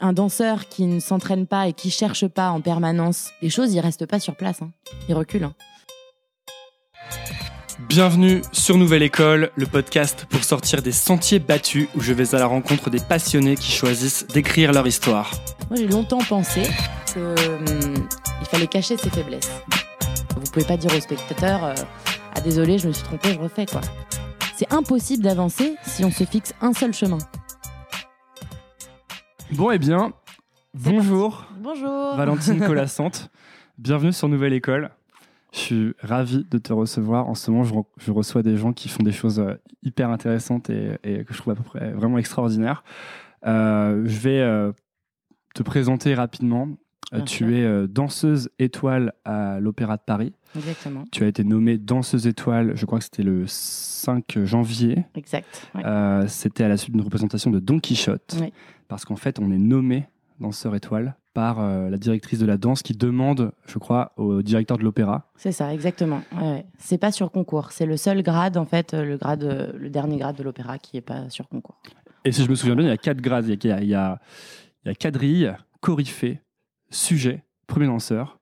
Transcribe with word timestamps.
un 0.00 0.12
danseur 0.12 0.68
qui 0.68 0.86
ne 0.86 1.00
s'entraîne 1.00 1.46
pas 1.46 1.68
et 1.68 1.72
qui 1.72 1.90
cherche 1.90 2.26
pas 2.26 2.50
en 2.50 2.60
permanence 2.60 3.30
les 3.42 3.50
choses, 3.50 3.72
il 3.72 3.80
reste 3.80 4.06
pas 4.06 4.20
sur 4.20 4.36
place. 4.36 4.62
Hein. 4.62 4.70
Il 5.08 5.14
recule. 5.14 5.44
Hein. 5.44 5.54
Bienvenue 7.88 8.42
sur 8.52 8.76
Nouvelle 8.76 9.02
École, 9.02 9.50
le 9.56 9.66
podcast 9.66 10.26
pour 10.28 10.44
sortir 10.44 10.82
des 10.82 10.92
sentiers 10.92 11.38
battus 11.38 11.88
où 11.94 12.00
je 12.00 12.12
vais 12.12 12.34
à 12.34 12.38
la 12.38 12.46
rencontre 12.46 12.90
des 12.90 13.00
passionnés 13.00 13.56
qui 13.56 13.70
choisissent 13.70 14.26
d'écrire 14.26 14.72
leur 14.72 14.86
histoire. 14.86 15.30
Moi, 15.70 15.78
j'ai 15.78 15.86
longtemps 15.86 16.18
pensé 16.18 16.62
qu'il 17.06 17.22
hum, 17.22 18.08
fallait 18.50 18.66
cacher 18.66 18.96
ses 18.96 19.10
faiblesses. 19.10 19.50
Vous 20.36 20.50
pouvez 20.52 20.66
pas 20.66 20.76
dire 20.76 20.94
aux 20.94 21.00
spectateurs 21.00 21.64
euh, 21.64 21.74
Ah, 22.34 22.40
désolé, 22.40 22.78
je 22.78 22.88
me 22.88 22.92
suis 22.92 23.04
trompé, 23.04 23.32
je 23.32 23.38
refais 23.38 23.66
quoi. 23.66 23.80
C'est 24.56 24.72
impossible 24.72 25.22
d'avancer 25.22 25.76
si 25.86 26.04
on 26.04 26.10
se 26.10 26.24
fixe 26.24 26.52
un 26.60 26.72
seul 26.72 26.92
chemin. 26.92 27.18
Bon, 29.52 29.70
eh 29.70 29.78
bien, 29.78 30.12
bonjour. 30.74 31.46
Bonjour. 31.58 32.16
Valentine 32.16 32.60
Colassante. 32.66 33.30
Bienvenue 33.78 34.12
sur 34.12 34.28
Nouvelle 34.28 34.52
École. 34.52 34.90
Je 35.54 35.58
suis 35.58 35.94
ravi 36.00 36.44
de 36.50 36.58
te 36.58 36.72
recevoir. 36.74 37.28
En 37.28 37.34
ce 37.34 37.50
moment, 37.50 37.64
je, 37.96 38.10
reçois 38.10 38.42
des 38.42 38.58
gens 38.58 38.74
qui 38.74 38.90
font 38.90 39.02
des 39.02 39.12
choses 39.12 39.40
euh, 39.40 39.54
hyper 39.82 40.10
intéressantes 40.10 40.68
et, 40.68 41.24
que 41.24 41.32
je 41.32 41.38
trouve 41.38 41.54
à 41.54 41.56
peu 41.56 41.62
près 41.62 41.92
vraiment 41.92 42.18
extraordinaires. 42.18 42.84
Euh, 43.46 44.02
je 44.04 44.18
vais 44.18 44.40
euh, 44.40 44.72
te 45.54 45.62
présenter 45.62 46.14
rapidement. 46.14 46.68
tu 47.24 47.56
es 47.56 47.88
danseuse 47.88 48.50
étoile 48.58 49.14
à 49.24 49.60
l'Opéra 49.60 49.96
de 49.96 50.02
Paris. 50.04 50.34
Exactement. 50.56 51.04
Tu 51.10 51.24
as 51.24 51.26
été 51.26 51.42
nommée 51.42 51.78
danseuse 51.78 52.26
étoile, 52.26 52.72
je 52.74 52.84
crois 52.84 52.98
que 52.98 53.04
c'était 53.04 53.22
le 53.22 53.44
5 53.46 54.44
janvier. 54.44 55.06
Exact. 55.14 55.70
c'était 56.26 56.64
à 56.64 56.68
la 56.68 56.76
suite 56.76 56.92
d'une 56.92 57.04
représentation 57.04 57.50
de 57.50 57.60
Don 57.60 57.78
Quichotte. 57.78 58.36
Oui 58.42 58.52
parce 58.88 59.04
qu'en 59.04 59.16
fait, 59.16 59.38
on 59.38 59.50
est 59.50 59.58
nommé 59.58 60.08
danseur 60.40 60.74
étoile 60.74 61.16
par 61.34 61.60
euh, 61.60 61.88
la 61.88 61.98
directrice 61.98 62.38
de 62.38 62.46
la 62.46 62.56
danse 62.56 62.82
qui 62.82 62.94
demande, 62.94 63.52
je 63.66 63.78
crois, 63.78 64.12
au 64.16 64.42
directeur 64.42 64.78
de 64.78 64.82
l'opéra. 64.82 65.30
C'est 65.36 65.52
ça, 65.52 65.72
exactement. 65.72 66.22
Ouais, 66.40 66.64
C'est 66.78 66.98
pas 66.98 67.12
sur 67.12 67.30
concours. 67.30 67.70
C'est 67.72 67.86
le 67.86 67.96
seul 67.96 68.22
grade, 68.22 68.56
en 68.56 68.64
fait, 68.64 68.94
le, 68.94 69.16
grade, 69.16 69.72
le 69.76 69.90
dernier 69.90 70.16
grade 70.16 70.36
de 70.36 70.42
l'opéra 70.42 70.78
qui 70.78 70.96
est 70.96 71.02
pas 71.02 71.28
sur 71.30 71.48
concours. 71.48 71.80
Et 72.24 72.32
si 72.32 72.44
je 72.44 72.50
me 72.50 72.54
souviens 72.54 72.74
bien, 72.74 72.86
il 72.86 72.88
y 72.88 72.92
a 72.92 72.96
quatre 72.96 73.20
grades. 73.20 73.46
Il 73.46 73.64
y 73.64 73.70
a, 73.70 73.80
il 73.80 73.88
y 73.88 73.94
a, 73.94 74.20
il 74.84 74.88
y 74.88 74.90
a 74.90 74.94
quadrille, 74.94 75.54
coryphée, 75.80 76.40
sujet, 76.90 77.44
premier 77.66 77.86
danseur. 77.86 78.38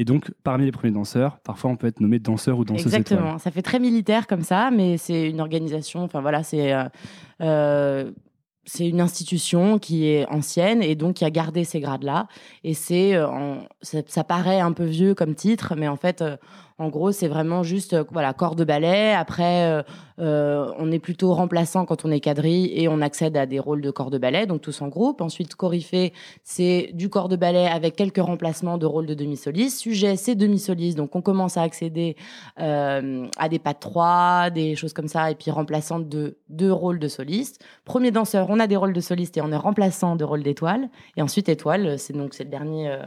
Et 0.00 0.04
donc, 0.04 0.30
parmi 0.44 0.64
les 0.64 0.72
premiers 0.72 0.92
danseurs, 0.92 1.40
parfois 1.40 1.70
on 1.70 1.76
peut 1.76 1.88
être 1.88 2.00
nommé 2.00 2.20
danseur 2.20 2.58
ou 2.58 2.64
danseuse 2.64 2.86
Exactement. 2.86 3.38
Ça 3.38 3.50
fait 3.50 3.62
très 3.62 3.80
militaire 3.80 4.28
comme 4.28 4.42
ça, 4.42 4.70
mais 4.70 4.96
c'est 4.96 5.28
une 5.28 5.40
organisation. 5.40 6.04
Enfin 6.04 6.20
voilà, 6.20 6.44
c'est 6.44 6.72
euh, 6.72 6.84
euh, 7.40 8.12
c'est 8.68 8.86
une 8.86 9.00
institution 9.00 9.78
qui 9.78 10.06
est 10.06 10.26
ancienne 10.26 10.82
et 10.82 10.94
donc 10.94 11.16
qui 11.16 11.24
a 11.24 11.30
gardé 11.30 11.64
ces 11.64 11.80
grades-là. 11.80 12.28
Et 12.64 12.74
c'est, 12.74 13.14
euh, 13.14 13.56
ça, 13.80 14.24
paraît 14.24 14.60
un 14.60 14.72
peu 14.72 14.84
vieux 14.84 15.14
comme 15.14 15.34
titre, 15.34 15.74
mais 15.74 15.88
en 15.88 15.96
fait, 15.96 16.20
euh, 16.20 16.36
en 16.80 16.90
gros, 16.90 17.10
c'est 17.10 17.26
vraiment 17.26 17.64
juste 17.64 17.94
euh, 17.94 18.04
voilà 18.12 18.32
corps 18.32 18.54
de 18.54 18.62
ballet. 18.62 19.12
Après, 19.12 19.64
euh, 19.64 19.82
euh, 20.20 20.72
on 20.78 20.92
est 20.92 21.00
plutôt 21.00 21.34
remplaçant 21.34 21.84
quand 21.84 22.04
on 22.04 22.10
est 22.12 22.20
quadrille 22.20 22.70
et 22.72 22.86
on 22.86 23.00
accède 23.00 23.36
à 23.36 23.46
des 23.46 23.58
rôles 23.58 23.80
de 23.80 23.90
corps 23.90 24.10
de 24.10 24.18
ballet, 24.18 24.46
donc 24.46 24.60
tous 24.60 24.80
en 24.80 24.86
groupe. 24.86 25.20
Ensuite, 25.20 25.56
coryphée, 25.56 26.12
c'est 26.44 26.90
du 26.94 27.08
corps 27.08 27.28
de 27.28 27.34
ballet 27.34 27.66
avec 27.66 27.96
quelques 27.96 28.22
remplacements 28.22 28.78
de 28.78 28.86
rôles 28.86 29.06
de 29.06 29.14
demi-soliste. 29.14 29.80
Sujet, 29.80 30.14
c'est 30.14 30.36
demi-soliste, 30.36 30.96
donc 30.96 31.16
on 31.16 31.20
commence 31.20 31.56
à 31.56 31.62
accéder 31.62 32.16
à 32.56 33.48
des 33.48 33.58
pas 33.58 33.72
de 33.72 33.78
trois, 33.78 34.50
des 34.50 34.76
choses 34.76 34.92
comme 34.92 35.08
ça, 35.08 35.30
et 35.30 35.34
puis 35.34 35.50
remplaçant 35.50 35.98
de 35.98 36.38
deux 36.48 36.72
rôles 36.72 36.98
de 36.98 37.08
soliste. 37.08 37.64
Premier 37.84 38.10
danseur, 38.10 38.46
on 38.50 38.60
a 38.60 38.66
des 38.66 38.76
rôles 38.76 38.92
de 38.92 39.00
soliste 39.00 39.36
et 39.36 39.40
on 39.40 39.50
est 39.50 39.56
remplaçant 39.56 40.16
de 40.16 40.24
rôles 40.24 40.42
d'étoile. 40.42 40.88
Et 41.16 41.22
ensuite, 41.22 41.48
étoile, 41.48 41.98
c'est 41.98 42.12
donc 42.12 42.38
le 42.38 42.44
dernier 42.44 42.98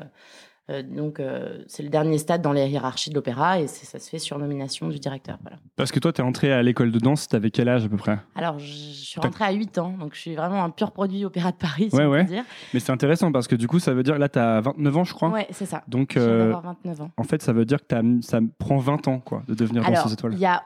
donc, 0.81 1.19
euh, 1.19 1.63
c'est 1.67 1.83
le 1.83 1.89
dernier 1.89 2.17
stade 2.17 2.41
dans 2.41 2.51
les 2.51 2.67
hiérarchies 2.67 3.09
de 3.09 3.15
l'opéra 3.15 3.59
et 3.59 3.67
ça 3.67 3.99
se 3.99 4.09
fait 4.09 4.19
sur 4.19 4.37
nomination 4.37 4.87
du 4.87 4.99
directeur. 4.99 5.37
Voilà. 5.41 5.57
Parce 5.75 5.91
que 5.91 5.99
toi, 5.99 6.13
tu 6.13 6.21
es 6.21 6.23
entré 6.23 6.51
à 6.51 6.61
l'école 6.63 6.91
de 6.91 6.99
danse, 6.99 7.27
tu 7.27 7.35
avais 7.35 7.51
quel 7.51 7.69
âge 7.69 7.85
à 7.85 7.89
peu 7.89 7.97
près? 7.97 8.19
Alors, 8.35 8.59
je 8.59 8.65
suis 8.65 9.19
rentrée 9.19 9.45
à 9.45 9.51
8 9.51 9.77
ans, 9.79 9.95
donc 9.99 10.13
je 10.13 10.19
suis 10.19 10.35
vraiment 10.35 10.63
un 10.63 10.69
pur 10.69 10.91
produit 10.91 11.25
opéra 11.25 11.51
de 11.51 11.57
Paris, 11.57 11.89
si 11.89 11.99
on 11.99 12.11
peut 12.11 12.23
dire. 12.23 12.43
Mais 12.73 12.79
c'est 12.79 12.91
intéressant 12.91 13.31
parce 13.31 13.47
que 13.47 13.55
du 13.55 13.67
coup, 13.67 13.79
ça 13.79 13.93
veut 13.93 14.03
dire, 14.03 14.17
là, 14.17 14.29
tu 14.29 14.39
as 14.39 14.61
29 14.61 14.97
ans, 14.97 15.03
je 15.03 15.13
crois. 15.13 15.29
Ouais, 15.29 15.47
c'est 15.51 15.65
ça. 15.65 15.83
Donc, 15.87 16.17
euh, 16.17 16.53
29 16.63 17.01
ans. 17.01 17.11
en 17.17 17.23
fait, 17.23 17.41
ça 17.41 17.53
veut 17.53 17.65
dire 17.65 17.79
que 17.85 18.21
ça 18.21 18.39
prend 18.59 18.77
20 18.77 19.07
ans 19.07 19.19
quoi, 19.19 19.43
de 19.47 19.53
devenir 19.53 19.83
danseuse 19.83 20.13
étoile. 20.13 20.33
Il 20.33 20.39
y 20.39 20.45
a 20.45 20.63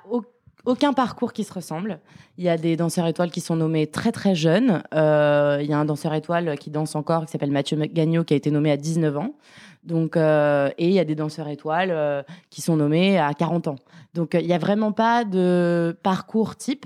aucun 0.66 0.94
parcours 0.94 1.34
qui 1.34 1.44
se 1.44 1.54
ressemble. 1.54 2.00
Il 2.38 2.44
y 2.44 2.50
a 2.50 2.58
des 2.58 2.76
danseurs 2.76 3.08
étoiles 3.08 3.32
qui 3.32 3.42
sont 3.42 3.56
nommés 3.56 3.88
très 3.88 4.12
très 4.12 4.36
jeunes. 4.36 4.84
Euh, 4.94 5.60
il 5.62 5.70
y 5.70 5.74
a 5.74 5.80
un 5.80 5.86
danseur 5.86 6.14
étoile 6.14 6.58
qui 6.58 6.70
danse 6.70 6.96
encore, 6.96 7.26
qui 7.26 7.32
s'appelle 7.32 7.52
Mathieu 7.52 7.78
Gagnon, 7.78 8.24
qui 8.24 8.34
a 8.34 8.38
été 8.38 8.52
nommé 8.52 8.72
à 8.72 8.78
19 8.78 9.18
ans. 9.18 9.36
Donc, 9.86 10.18
euh, 10.18 10.70
et 10.78 10.88
il 10.88 10.94
y 10.94 11.00
a 11.00 11.06
des 11.06 11.16
danseurs 11.16 11.48
étoiles 11.48 11.92
euh, 11.92 12.24
qui 12.50 12.62
sont 12.62 12.76
nommés 12.76 13.18
à 13.18 13.34
40 13.34 13.68
ans. 13.68 13.76
Donc, 14.14 14.36
il 14.40 14.46
n'y 14.46 14.54
a 14.54 14.58
vraiment 14.58 14.92
pas 14.92 15.24
de 15.24 15.98
parcours 16.04 16.56
type. 16.56 16.86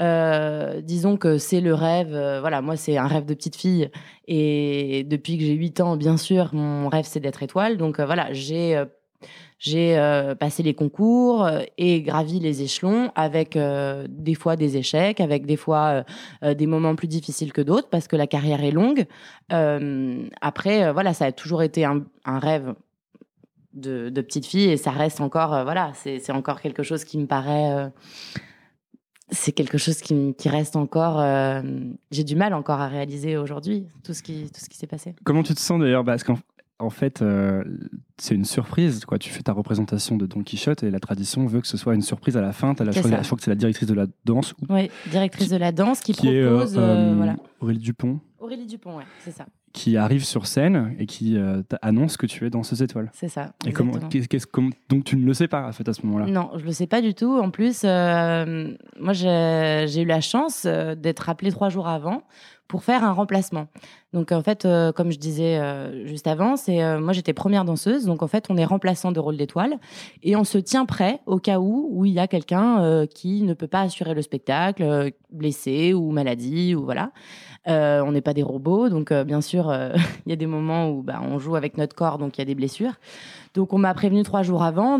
disons 0.00 1.16
que 1.16 1.38
c'est 1.38 1.60
le 1.60 1.74
rêve. 1.74 2.10
voilà, 2.40 2.60
moi, 2.60 2.76
c'est 2.76 2.96
un 2.96 3.06
rêve 3.06 3.24
de 3.24 3.34
petite 3.34 3.56
fille. 3.56 3.90
Et 4.26 5.04
depuis 5.04 5.38
que 5.38 5.44
j'ai 5.44 5.54
8 5.54 5.80
ans, 5.80 5.96
bien 5.96 6.16
sûr, 6.16 6.50
mon 6.52 6.88
rêve, 6.88 7.06
c'est 7.06 7.20
d'être 7.20 7.42
étoile. 7.42 7.76
Donc, 7.76 8.00
voilà, 8.00 8.32
j'ai 8.32 8.82
j'ai 9.64 9.96
euh, 9.96 10.34
passé 10.34 10.62
les 10.62 10.74
concours 10.74 11.44
euh, 11.44 11.62
et 11.78 12.02
gravi 12.02 12.38
les 12.38 12.60
échelons 12.60 13.10
avec 13.14 13.56
euh, 13.56 14.06
des 14.10 14.34
fois 14.34 14.56
des 14.56 14.76
échecs, 14.76 15.20
avec 15.20 15.46
des 15.46 15.56
fois 15.56 16.04
des 16.42 16.66
moments 16.66 16.94
plus 16.94 17.08
difficiles 17.08 17.52
que 17.52 17.62
d'autres 17.62 17.88
parce 17.88 18.08
que 18.08 18.16
la 18.16 18.26
carrière 18.26 18.62
est 18.62 18.70
longue. 18.70 19.06
après, 19.50 20.92
voilà, 20.92 21.14
ça 21.14 21.26
a 21.26 21.32
toujours 21.32 21.62
été 21.62 21.84
un, 21.84 22.04
rêve 22.26 22.74
de, 23.72 24.10
petite 24.10 24.44
fille 24.44 24.70
et 24.70 24.76
ça 24.76 24.90
reste 24.90 25.20
encore, 25.20 25.64
voilà, 25.64 25.92
c'est 25.94 26.30
encore 26.30 26.60
quelque 26.60 26.82
chose 26.82 27.04
qui 27.04 27.18
me 27.18 27.26
paraît 27.26 27.90
c'est 29.30 29.52
quelque 29.52 29.78
chose 29.78 30.00
qui, 30.00 30.34
reste 30.46 30.76
encore. 30.76 31.24
j'ai 32.10 32.24
du 32.24 32.36
mal 32.36 32.52
encore 32.52 32.80
à 32.80 32.88
réaliser 32.88 33.36
aujourd'hui 33.36 33.86
tout 34.02 34.12
ce 34.12 34.22
qui 34.22 34.50
qui 34.50 34.76
s'est 34.76 34.86
passé. 34.86 35.14
Comment 35.24 35.42
tu 35.42 35.54
te 35.54 35.60
sens 35.60 35.80
d'ailleurs? 35.80 36.04
Parce 36.04 36.22
qu'en 36.22 36.38
en 36.78 36.90
fait, 36.90 37.22
euh, 37.22 37.62
c'est 38.18 38.34
une 38.34 38.44
surprise. 38.44 39.04
Quoi. 39.04 39.18
Tu 39.18 39.30
fais 39.30 39.42
ta 39.42 39.52
représentation 39.52 40.16
de 40.16 40.26
Don 40.26 40.42
Quichotte 40.42 40.82
et 40.82 40.90
la 40.90 40.98
tradition 40.98 41.46
veut 41.46 41.60
que 41.60 41.66
ce 41.66 41.76
soit 41.76 41.94
une 41.94 42.02
surprise 42.02 42.36
à 42.36 42.40
la 42.40 42.52
fin. 42.52 42.74
As 42.78 42.84
la, 42.84 42.90
je, 42.90 43.00
crois, 43.00 43.36
que 43.36 43.42
c'est 43.42 43.50
la 43.50 43.56
directrice 43.56 43.88
de 43.88 43.94
la 43.94 44.06
danse. 44.24 44.54
Oui, 44.68 44.90
directrice 45.10 45.48
de 45.48 45.56
la 45.56 45.72
danse 45.72 46.00
qui, 46.00 46.12
qui 46.12 46.26
propose. 46.26 46.74
Est, 46.74 46.78
euh, 46.78 47.12
euh, 47.12 47.14
voilà. 47.16 47.36
Aurélie 47.60 47.78
Dupont. 47.78 48.20
Aurélie 48.40 48.66
Dupont, 48.66 48.96
ouais, 48.96 49.04
c'est 49.20 49.30
ça. 49.30 49.46
Qui 49.72 49.96
arrive 49.96 50.24
sur 50.24 50.46
scène 50.46 50.94
et 51.00 51.06
qui 51.06 51.36
annonce 51.82 52.16
que 52.16 52.26
tu 52.26 52.46
es 52.46 52.50
danseuse 52.50 52.80
étoile. 52.80 53.10
C'est 53.12 53.26
ça. 53.26 53.54
Et 53.66 53.72
comment, 53.72 53.94
donc 54.88 55.04
tu 55.04 55.16
ne 55.16 55.26
le 55.26 55.34
sais 55.34 55.48
pas 55.48 55.66
en 55.66 55.72
fait 55.72 55.88
à 55.88 55.92
ce 55.92 56.06
moment-là? 56.06 56.26
Non, 56.26 56.50
je 56.54 56.60
ne 56.60 56.66
le 56.66 56.72
sais 56.72 56.86
pas 56.86 57.00
du 57.00 57.14
tout. 57.14 57.36
En 57.36 57.50
plus, 57.50 57.82
moi 57.82 59.12
j'ai 59.12 60.02
eu 60.02 60.06
la 60.06 60.20
chance 60.20 60.64
d'être 60.64 61.28
appelée 61.28 61.50
trois 61.50 61.70
jours 61.70 61.88
avant 61.88 62.22
pour 62.68 62.82
faire 62.82 63.04
un 63.04 63.12
remplacement. 63.12 63.68
Donc 64.12 64.32
en 64.32 64.42
fait, 64.42 64.64
euh, 64.64 64.92
comme 64.92 65.10
je 65.10 65.18
disais 65.18 65.58
euh, 65.58 66.06
juste 66.06 66.26
avant, 66.26 66.56
c'est 66.56 66.82
euh, 66.82 67.00
moi 67.00 67.12
j'étais 67.12 67.32
première 67.32 67.64
danseuse, 67.64 68.04
donc 68.04 68.22
en 68.22 68.28
fait 68.28 68.46
on 68.48 68.56
est 68.56 68.64
remplaçant 68.64 69.12
de 69.12 69.20
rôle 69.20 69.36
d'étoile 69.36 69.78
et 70.22 70.36
on 70.36 70.44
se 70.44 70.56
tient 70.56 70.86
prêt 70.86 71.20
au 71.26 71.38
cas 71.38 71.58
où 71.58 71.88
où 71.90 72.04
il 72.04 72.12
y 72.12 72.20
a 72.20 72.28
quelqu'un 72.28 73.06
qui 73.06 73.42
ne 73.42 73.54
peut 73.54 73.66
pas 73.66 73.80
assurer 73.80 74.14
le 74.14 74.22
spectacle, 74.22 75.12
blessé 75.30 75.94
ou 75.94 76.10
maladie 76.10 76.74
ou 76.74 76.84
voilà. 76.84 77.10
on 77.66 78.12
n'est 78.12 78.20
pas 78.20 78.34
des 78.34 78.42
robots, 78.42 78.88
donc 78.88 79.12
bien 79.12 79.40
sûr 79.40 79.72
il 80.26 80.30
y 80.30 80.32
a 80.32 80.36
des 80.36 80.46
moments 80.46 80.90
où 80.90 81.02
bah, 81.02 81.20
on 81.22 81.38
joue 81.38 81.56
avec 81.56 81.76
notre 81.76 81.94
corps, 81.94 82.18
donc 82.18 82.38
il 82.38 82.40
y 82.40 82.42
a 82.42 82.46
des 82.46 82.54
blessures. 82.54 82.94
Donc 83.54 83.72
on 83.72 83.78
m'a 83.78 83.94
prévenu 83.94 84.22
trois 84.22 84.42
jours 84.42 84.62
avant, 84.62 84.98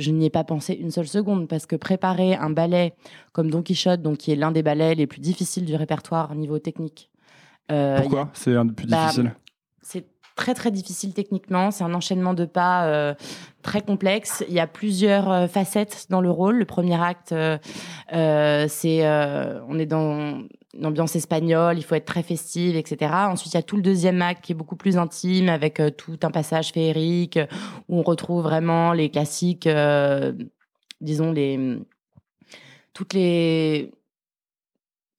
je 0.00 0.10
n'y 0.10 0.26
ai 0.26 0.30
pas 0.30 0.44
pensé 0.44 0.74
une 0.74 0.90
seule 0.90 1.06
seconde 1.06 1.46
parce 1.48 1.66
que 1.66 1.76
préparer 1.76 2.34
un 2.34 2.50
ballet 2.50 2.94
comme 3.32 3.50
Don 3.50 3.62
Quichotte, 3.62 4.02
donc 4.02 4.18
qui 4.18 4.32
est 4.32 4.36
l'un 4.36 4.50
des 4.50 4.62
ballets 4.62 4.94
les 4.94 5.06
plus 5.06 5.20
difficiles 5.20 5.64
du 5.64 5.76
répertoire 5.76 6.30
au 6.32 6.34
niveau 6.34 6.58
technique. 6.58 7.10
Euh, 7.70 8.00
Pourquoi? 8.00 8.30
C'est 8.32 8.56
un 8.56 8.64
des 8.64 8.72
plus 8.72 8.86
bah, 8.86 9.02
difficiles? 9.02 9.34
C'est 9.82 10.06
très 10.34 10.54
très 10.54 10.70
difficile 10.70 11.12
techniquement. 11.12 11.70
C'est 11.70 11.84
un 11.84 11.94
enchaînement 11.94 12.34
de 12.34 12.46
pas 12.46 12.86
euh, 12.86 13.14
très 13.62 13.82
complexe. 13.82 14.44
Il 14.48 14.54
y 14.54 14.60
a 14.60 14.66
plusieurs 14.66 15.30
euh, 15.30 15.46
facettes 15.46 16.06
dans 16.08 16.20
le 16.20 16.30
rôle. 16.30 16.56
Le 16.56 16.64
premier 16.64 17.00
acte, 17.00 17.34
c'est 18.08 19.06
on 19.68 19.78
est 19.78 19.86
dans 19.86 20.42
une 20.74 20.86
ambiance 20.86 21.16
espagnole, 21.16 21.78
il 21.78 21.82
faut 21.82 21.94
être 21.94 22.04
très 22.04 22.22
festive, 22.22 22.76
etc. 22.76 23.12
Ensuite, 23.28 23.54
il 23.54 23.56
y 23.56 23.58
a 23.58 23.62
tout 23.62 23.76
le 23.76 23.82
deuxième 23.82 24.22
acte 24.22 24.44
qui 24.44 24.52
est 24.52 24.54
beaucoup 24.54 24.76
plus 24.76 24.98
intime, 24.98 25.48
avec 25.48 25.80
euh, 25.80 25.90
tout 25.90 26.18
un 26.22 26.30
passage 26.30 26.70
féerique, 26.70 27.38
où 27.88 27.98
on 27.98 28.02
retrouve 28.02 28.42
vraiment 28.42 28.92
les 28.92 29.10
classiques, 29.10 29.66
euh, 29.66 30.32
disons, 31.00 31.32
les, 31.32 31.78
toutes 32.92 33.14
les, 33.14 33.92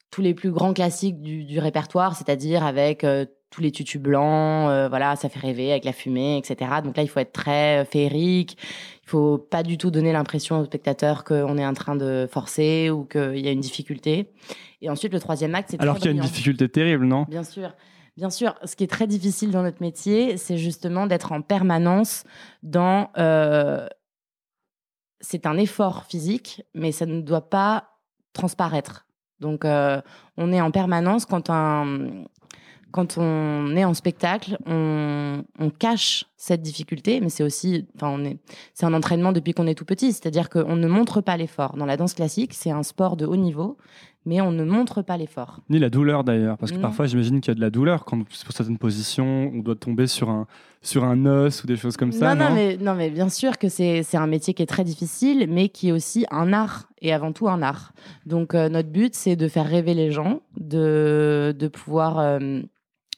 tous 0.09 0.21
les 0.21 0.33
plus 0.33 0.51
grands 0.51 0.73
classiques 0.73 1.21
du, 1.21 1.59
répertoire, 1.59 2.15
c'est-à-dire 2.15 2.65
avec 2.65 3.03
euh, 3.03 3.25
tous 3.49 3.61
les 3.61 3.71
tutus 3.71 3.99
blancs, 3.99 4.87
voilà, 4.87 5.17
ça 5.17 5.27
fait 5.27 5.39
rêver 5.39 5.71
avec 5.71 5.83
la 5.83 5.91
fumée, 5.91 6.37
etc. 6.37 6.71
Donc 6.81 6.95
là, 6.95 7.03
il 7.03 7.09
faut 7.09 7.19
être 7.19 7.33
très 7.33 7.83
féerique. 7.83 8.57
Il 9.03 9.09
faut 9.09 9.37
pas 9.37 9.61
du 9.61 9.77
tout 9.77 9.91
donner 9.91 10.13
l'impression 10.13 10.61
au 10.61 10.63
spectateur 10.63 11.25
qu'on 11.25 11.57
est 11.57 11.65
en 11.65 11.73
train 11.73 11.97
de 11.97 12.29
forcer 12.31 12.89
ou 12.89 13.03
qu'il 13.03 13.39
y 13.39 13.49
a 13.49 13.51
une 13.51 13.59
difficulté. 13.59 14.31
Et 14.81 14.89
ensuite, 14.89 15.13
le 15.13 15.19
troisième 15.19 15.53
acte, 15.55 15.69
c'est 15.71 15.81
Alors 15.81 15.97
qu'il 15.97 16.05
y 16.05 16.07
a 16.09 16.11
une 16.11 16.19
difficulté 16.19 16.67
terrible, 16.67 17.05
non? 17.05 17.25
Bien 17.29 17.43
sûr. 17.43 17.73
Bien 18.17 18.29
sûr, 18.29 18.55
ce 18.65 18.75
qui 18.75 18.83
est 18.83 18.91
très 18.91 19.07
difficile 19.07 19.51
dans 19.51 19.63
notre 19.63 19.81
métier, 19.81 20.37
c'est 20.37 20.57
justement 20.57 21.07
d'être 21.07 21.31
en 21.31 21.41
permanence 21.41 22.23
dans... 22.61 23.09
Euh, 23.17 23.87
c'est 25.21 25.45
un 25.45 25.57
effort 25.57 26.05
physique, 26.05 26.63
mais 26.73 26.91
ça 26.91 27.05
ne 27.05 27.21
doit 27.21 27.49
pas 27.49 27.99
transparaître. 28.33 29.05
Donc, 29.39 29.65
euh, 29.65 30.01
on 30.37 30.51
est 30.51 30.61
en 30.61 30.71
permanence 30.71 31.25
quand 31.25 31.49
un, 31.49 32.25
quand 32.91 33.17
on 33.17 33.75
est 33.75 33.85
en 33.85 33.93
spectacle, 33.93 34.57
on, 34.65 35.43
cache 35.79 36.25
cette 36.37 36.61
difficulté, 36.61 37.21
mais 37.21 37.29
c'est 37.29 37.43
aussi, 37.43 37.87
enfin, 37.95 38.09
on 38.09 38.23
est, 38.23 38.37
c'est 38.73 38.85
un 38.85 38.93
entraînement 38.93 39.31
depuis 39.31 39.53
qu'on 39.53 39.67
est 39.67 39.73
tout 39.73 39.85
petit, 39.85 40.11
c'est-à-dire 40.11 40.49
qu'on 40.49 40.75
ne 40.75 40.87
montre 40.87 41.21
pas 41.21 41.37
l'effort. 41.37 41.77
Dans 41.77 41.85
la 41.85 41.97
danse 41.97 42.13
classique, 42.13 42.53
c'est 42.53 42.71
un 42.71 42.83
sport 42.83 43.15
de 43.15 43.25
haut 43.25 43.37
niveau, 43.37 43.77
mais 44.25 44.41
on 44.41 44.51
ne 44.51 44.63
montre 44.63 45.01
pas 45.01 45.17
l'effort. 45.17 45.59
Ni 45.69 45.79
la 45.79 45.89
douleur 45.89 46.23
d'ailleurs, 46.23 46.57
parce 46.57 46.71
que 46.71 46.77
parfois 46.77 47.07
j'imagine 47.07 47.41
qu'il 47.41 47.51
y 47.51 47.53
a 47.53 47.55
de 47.55 47.61
la 47.61 47.69
douleur 47.69 48.05
quand 48.05 48.23
pour 48.23 48.51
certaines 48.51 48.77
positions, 48.77 49.51
on 49.53 49.59
doit 49.59 49.75
tomber 49.75 50.07
sur 50.07 50.29
un 50.29 50.47
sur 50.83 51.03
un 51.03 51.25
os 51.25 51.63
ou 51.63 51.67
des 51.67 51.75
choses 51.75 51.95
comme 51.95 52.11
ça. 52.11 52.33
Non, 52.33 52.45
non, 52.45 52.55
mais, 52.55 52.77
non 52.77 52.95
mais 52.95 53.09
bien 53.09 53.29
sûr 53.29 53.57
que 53.57 53.69
c'est 53.69 54.03
un 54.13 54.27
métier 54.27 54.53
qui 54.53 54.63
est 54.63 54.67
très 54.67 54.83
difficile, 54.83 55.47
mais 55.49 55.69
qui 55.69 55.89
est 55.89 55.91
aussi 55.91 56.25
un 56.31 56.53
art 56.53 56.89
et 57.01 57.13
avant 57.13 57.31
tout 57.31 57.47
un 57.47 57.61
art. 57.61 57.93
Donc 58.25 58.55
euh, 58.55 58.69
notre 58.69 58.89
but, 58.89 59.13
c'est 59.13 59.35
de 59.35 59.47
faire 59.47 59.67
rêver 59.67 59.93
les 59.93 60.11
gens, 60.11 60.41
de 60.59 61.55
de 61.57 61.67
pouvoir 61.67 62.19
euh, 62.19 62.61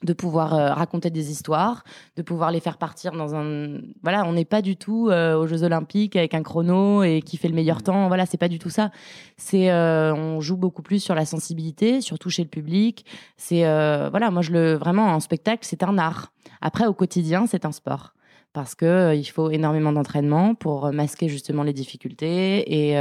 de 0.04 0.14
pouvoir 0.14 0.54
euh, 0.54 0.74
raconter 0.74 1.10
des 1.10 1.32
histoires, 1.32 1.84
de 2.18 2.22
pouvoir 2.22 2.52
les 2.52 2.60
faire 2.60 2.78
partir 2.78 3.14
dans 3.14 3.36
un. 3.36 3.80
Voilà, 4.04 4.26
on 4.26 4.34
n'est 4.34 4.46
pas 4.46 4.62
du 4.62 4.76
tout 4.76 5.10
euh, 5.10 5.36
aux 5.38 5.48
Jeux 5.48 5.64
Olympiques 5.64 6.16
avec 6.16 6.34
un 6.34 6.44
chrono 6.44 7.04
et 7.04 7.22
qui 7.22 7.38
fait 7.38 7.48
le 7.48 7.56
meilleur 7.56 7.82
temps. 7.82 8.08
Voilà, 8.08 8.26
c'est 8.26 8.38
pas 8.38 8.50
du 8.50 8.60
tout 8.60 8.70
ça. 8.70 8.92
C'est, 9.38 9.72
euh, 9.72 10.14
on 10.14 10.42
joue 10.42 10.58
beaucoup 10.58 10.82
plus 10.82 11.00
sur 11.00 11.16
la 11.16 11.26
sensibilité, 11.26 12.02
sur 12.02 12.20
toucher 12.20 12.44
le 12.44 12.50
public. 12.50 13.06
C'est, 13.38 13.62
voilà, 13.64 14.30
moi 14.32 14.42
je 14.42 14.52
le 14.52 14.74
vraiment 14.74 15.08
en 15.08 15.20
spectacle, 15.20 15.66
c'est 15.66 15.84
un 15.84 15.98
art. 15.98 16.32
Après, 16.62 16.86
au 16.86 16.94
quotidien, 16.94 17.48
c'est 17.48 17.66
un 17.66 17.72
sport 17.72 18.14
parce 18.52 18.76
que 18.76 19.16
il 19.16 19.26
faut 19.26 19.50
énormément 19.50 19.92
d'entraînement 19.92 20.54
pour 20.54 20.92
masquer 20.94 21.28
justement 21.28 21.64
les 21.64 21.74
difficultés 21.74 22.92
et 22.92 22.96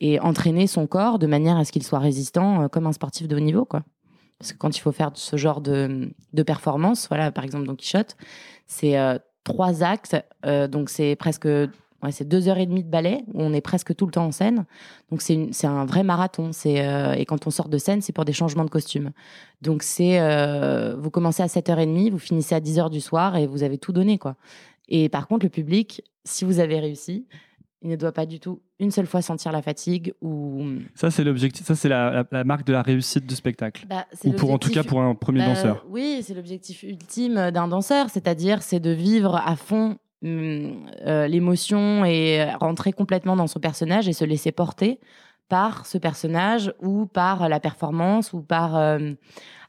et 0.00 0.20
entraîner 0.20 0.66
son 0.66 0.86
corps 0.86 1.18
de 1.18 1.26
manière 1.26 1.56
à 1.56 1.64
ce 1.64 1.72
qu'il 1.72 1.82
soit 1.82 2.00
résistant 2.00 2.68
comme 2.68 2.86
un 2.86 2.92
sportif 2.92 3.28
de 3.28 3.36
haut 3.36 3.40
niveau, 3.40 3.64
quoi. 3.64 3.82
Parce 4.38 4.52
que 4.52 4.58
quand 4.58 4.76
il 4.76 4.80
faut 4.80 4.92
faire 4.92 5.10
ce 5.14 5.36
genre 5.36 5.60
de, 5.60 6.10
de 6.32 6.42
performance, 6.42 7.08
voilà, 7.08 7.30
par 7.32 7.44
exemple 7.44 7.66
Don 7.66 7.74
Quichotte, 7.74 8.16
c'est 8.66 8.98
euh, 8.98 9.18
trois 9.44 9.82
actes, 9.82 10.16
euh, 10.44 10.68
donc 10.68 10.90
c'est 10.90 11.16
presque 11.16 11.48
c'est 12.12 12.28
deux 12.28 12.46
heures 12.46 12.58
et 12.58 12.66
demie 12.66 12.84
de 12.84 12.88
ballet 12.88 13.24
où 13.34 13.42
on 13.42 13.52
est 13.52 13.60
presque 13.60 13.96
tout 13.96 14.06
le 14.06 14.12
temps 14.12 14.26
en 14.26 14.30
scène. 14.30 14.64
Donc 15.10 15.22
c'est 15.22 15.48
c'est 15.50 15.66
un 15.66 15.84
vrai 15.84 16.04
marathon. 16.04 16.50
C'est 16.52 16.86
euh, 16.86 17.14
et 17.14 17.24
quand 17.24 17.48
on 17.48 17.50
sort 17.50 17.68
de 17.68 17.78
scène, 17.78 18.00
c'est 18.00 18.12
pour 18.12 18.24
des 18.24 18.34
changements 18.34 18.64
de 18.64 18.70
costume. 18.70 19.10
Donc 19.60 19.82
c'est 19.82 20.20
vous 20.96 21.10
commencez 21.10 21.42
à 21.42 21.46
7h30, 21.46 22.10
vous 22.10 22.18
finissez 22.18 22.54
à 22.54 22.60
10h 22.60 22.90
du 22.90 23.00
soir 23.00 23.36
et 23.36 23.48
vous 23.48 23.64
avez 23.64 23.78
tout 23.78 23.92
donné 23.92 24.18
quoi. 24.18 24.36
Et 24.88 25.08
par 25.08 25.26
contre 25.26 25.46
le 25.46 25.50
public, 25.50 26.04
si 26.22 26.44
vous 26.44 26.60
avez 26.60 26.78
réussi, 26.78 27.26
il 27.86 27.90
ne 27.90 27.96
doit 27.96 28.10
pas 28.10 28.26
du 28.26 28.40
tout 28.40 28.60
une 28.80 28.90
seule 28.90 29.06
fois 29.06 29.22
sentir 29.22 29.52
la 29.52 29.62
fatigue 29.62 30.12
ou. 30.20 30.64
Ça, 30.96 31.12
c'est 31.12 31.22
l'objectif. 31.22 31.64
Ça, 31.64 31.76
c'est 31.76 31.88
la, 31.88 32.26
marque 32.44 32.66
de 32.66 32.72
la 32.72 32.82
réussite 32.82 33.24
du 33.26 33.36
spectacle. 33.36 33.86
Bah, 33.88 34.06
ou 34.24 34.32
pour 34.32 34.50
en 34.50 34.58
tout 34.58 34.70
cas 34.70 34.82
pour 34.82 35.00
un 35.00 35.14
premier 35.14 35.38
bah, 35.38 35.46
danseur. 35.46 35.86
Oui, 35.88 36.20
c'est 36.22 36.34
l'objectif 36.34 36.82
ultime 36.82 37.52
d'un 37.52 37.68
danseur, 37.68 38.10
c'est-à-dire 38.10 38.62
c'est 38.62 38.80
de 38.80 38.90
vivre 38.90 39.36
à 39.36 39.54
fond 39.54 39.98
hum, 40.24 40.84
euh, 41.06 41.28
l'émotion 41.28 42.04
et 42.04 42.52
rentrer 42.54 42.92
complètement 42.92 43.36
dans 43.36 43.46
son 43.46 43.60
personnage 43.60 44.08
et 44.08 44.12
se 44.12 44.24
laisser 44.24 44.50
porter 44.50 44.98
par 45.48 45.86
ce 45.86 45.98
personnage 45.98 46.74
ou 46.80 47.06
par 47.06 47.48
la 47.48 47.60
performance 47.60 48.32
ou 48.32 48.40
par 48.40 48.76
euh, 48.76 49.12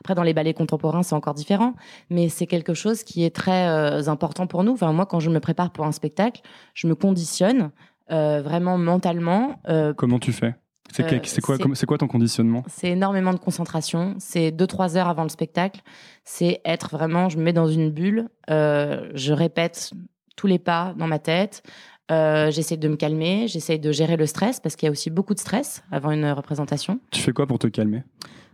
après 0.01 0.15
dans 0.15 0.23
les 0.23 0.33
ballets 0.33 0.53
contemporains 0.53 1.03
c'est 1.03 1.13
encore 1.13 1.35
différent 1.35 1.75
mais 2.09 2.29
c'est 2.29 2.47
quelque 2.47 2.73
chose 2.73 3.03
qui 3.03 3.23
est 3.23 3.35
très 3.35 3.67
euh, 3.67 4.07
important 4.07 4.47
pour 4.47 4.63
nous 4.63 4.73
enfin 4.73 4.91
moi 4.91 5.05
quand 5.05 5.19
je 5.19 5.29
me 5.29 5.39
prépare 5.39 5.71
pour 5.71 5.85
un 5.85 5.91
spectacle 5.91 6.41
je 6.73 6.87
me 6.87 6.95
conditionne 6.95 7.71
vraiment 8.09 8.77
mentalement. 8.77 9.59
Euh, 9.67 9.93
Comment 9.93 10.19
tu 10.19 10.31
fais? 10.31 10.55
C'est 10.91 11.11
euh, 11.11 11.19
quoi, 11.41 11.57
quoi 11.57 11.97
ton 11.97 12.07
conditionnement? 12.07 12.63
C'est 12.67 12.91
énormément 12.91 13.33
de 13.33 13.39
concentration. 13.39 14.15
C'est 14.19 14.51
2-3 14.51 14.95
heures 14.95 15.09
avant 15.09 15.23
le 15.23 15.29
spectacle. 15.29 15.81
C'est 16.23 16.61
être 16.63 16.91
vraiment, 16.91 17.27
je 17.27 17.37
me 17.37 17.43
mets 17.43 17.53
dans 17.53 17.67
une 17.67 17.91
bulle. 17.91 18.29
je 18.47 19.33
répète 19.33 19.91
tous 20.37 20.47
les 20.47 20.59
pas 20.59 20.93
dans 20.97 21.07
ma 21.07 21.19
tête. 21.19 21.61
j'essaie 22.09 22.77
de 22.77 22.87
me 22.87 22.95
calmer. 22.95 23.47
J'essaie 23.49 23.77
de 23.77 23.91
gérer 23.91 24.15
le 24.15 24.25
stress 24.25 24.61
parce 24.61 24.77
qu'il 24.77 24.87
y 24.87 24.89
a 24.89 24.91
aussi 24.91 25.09
beaucoup 25.09 25.33
de 25.33 25.39
stress 25.39 25.83
avant 25.91 26.11
une 26.11 26.29
représentation. 26.31 27.01
Tu 27.11 27.19
fais 27.19 27.33
quoi 27.33 27.47
pour 27.47 27.59
te 27.59 27.67
calmer? 27.67 28.03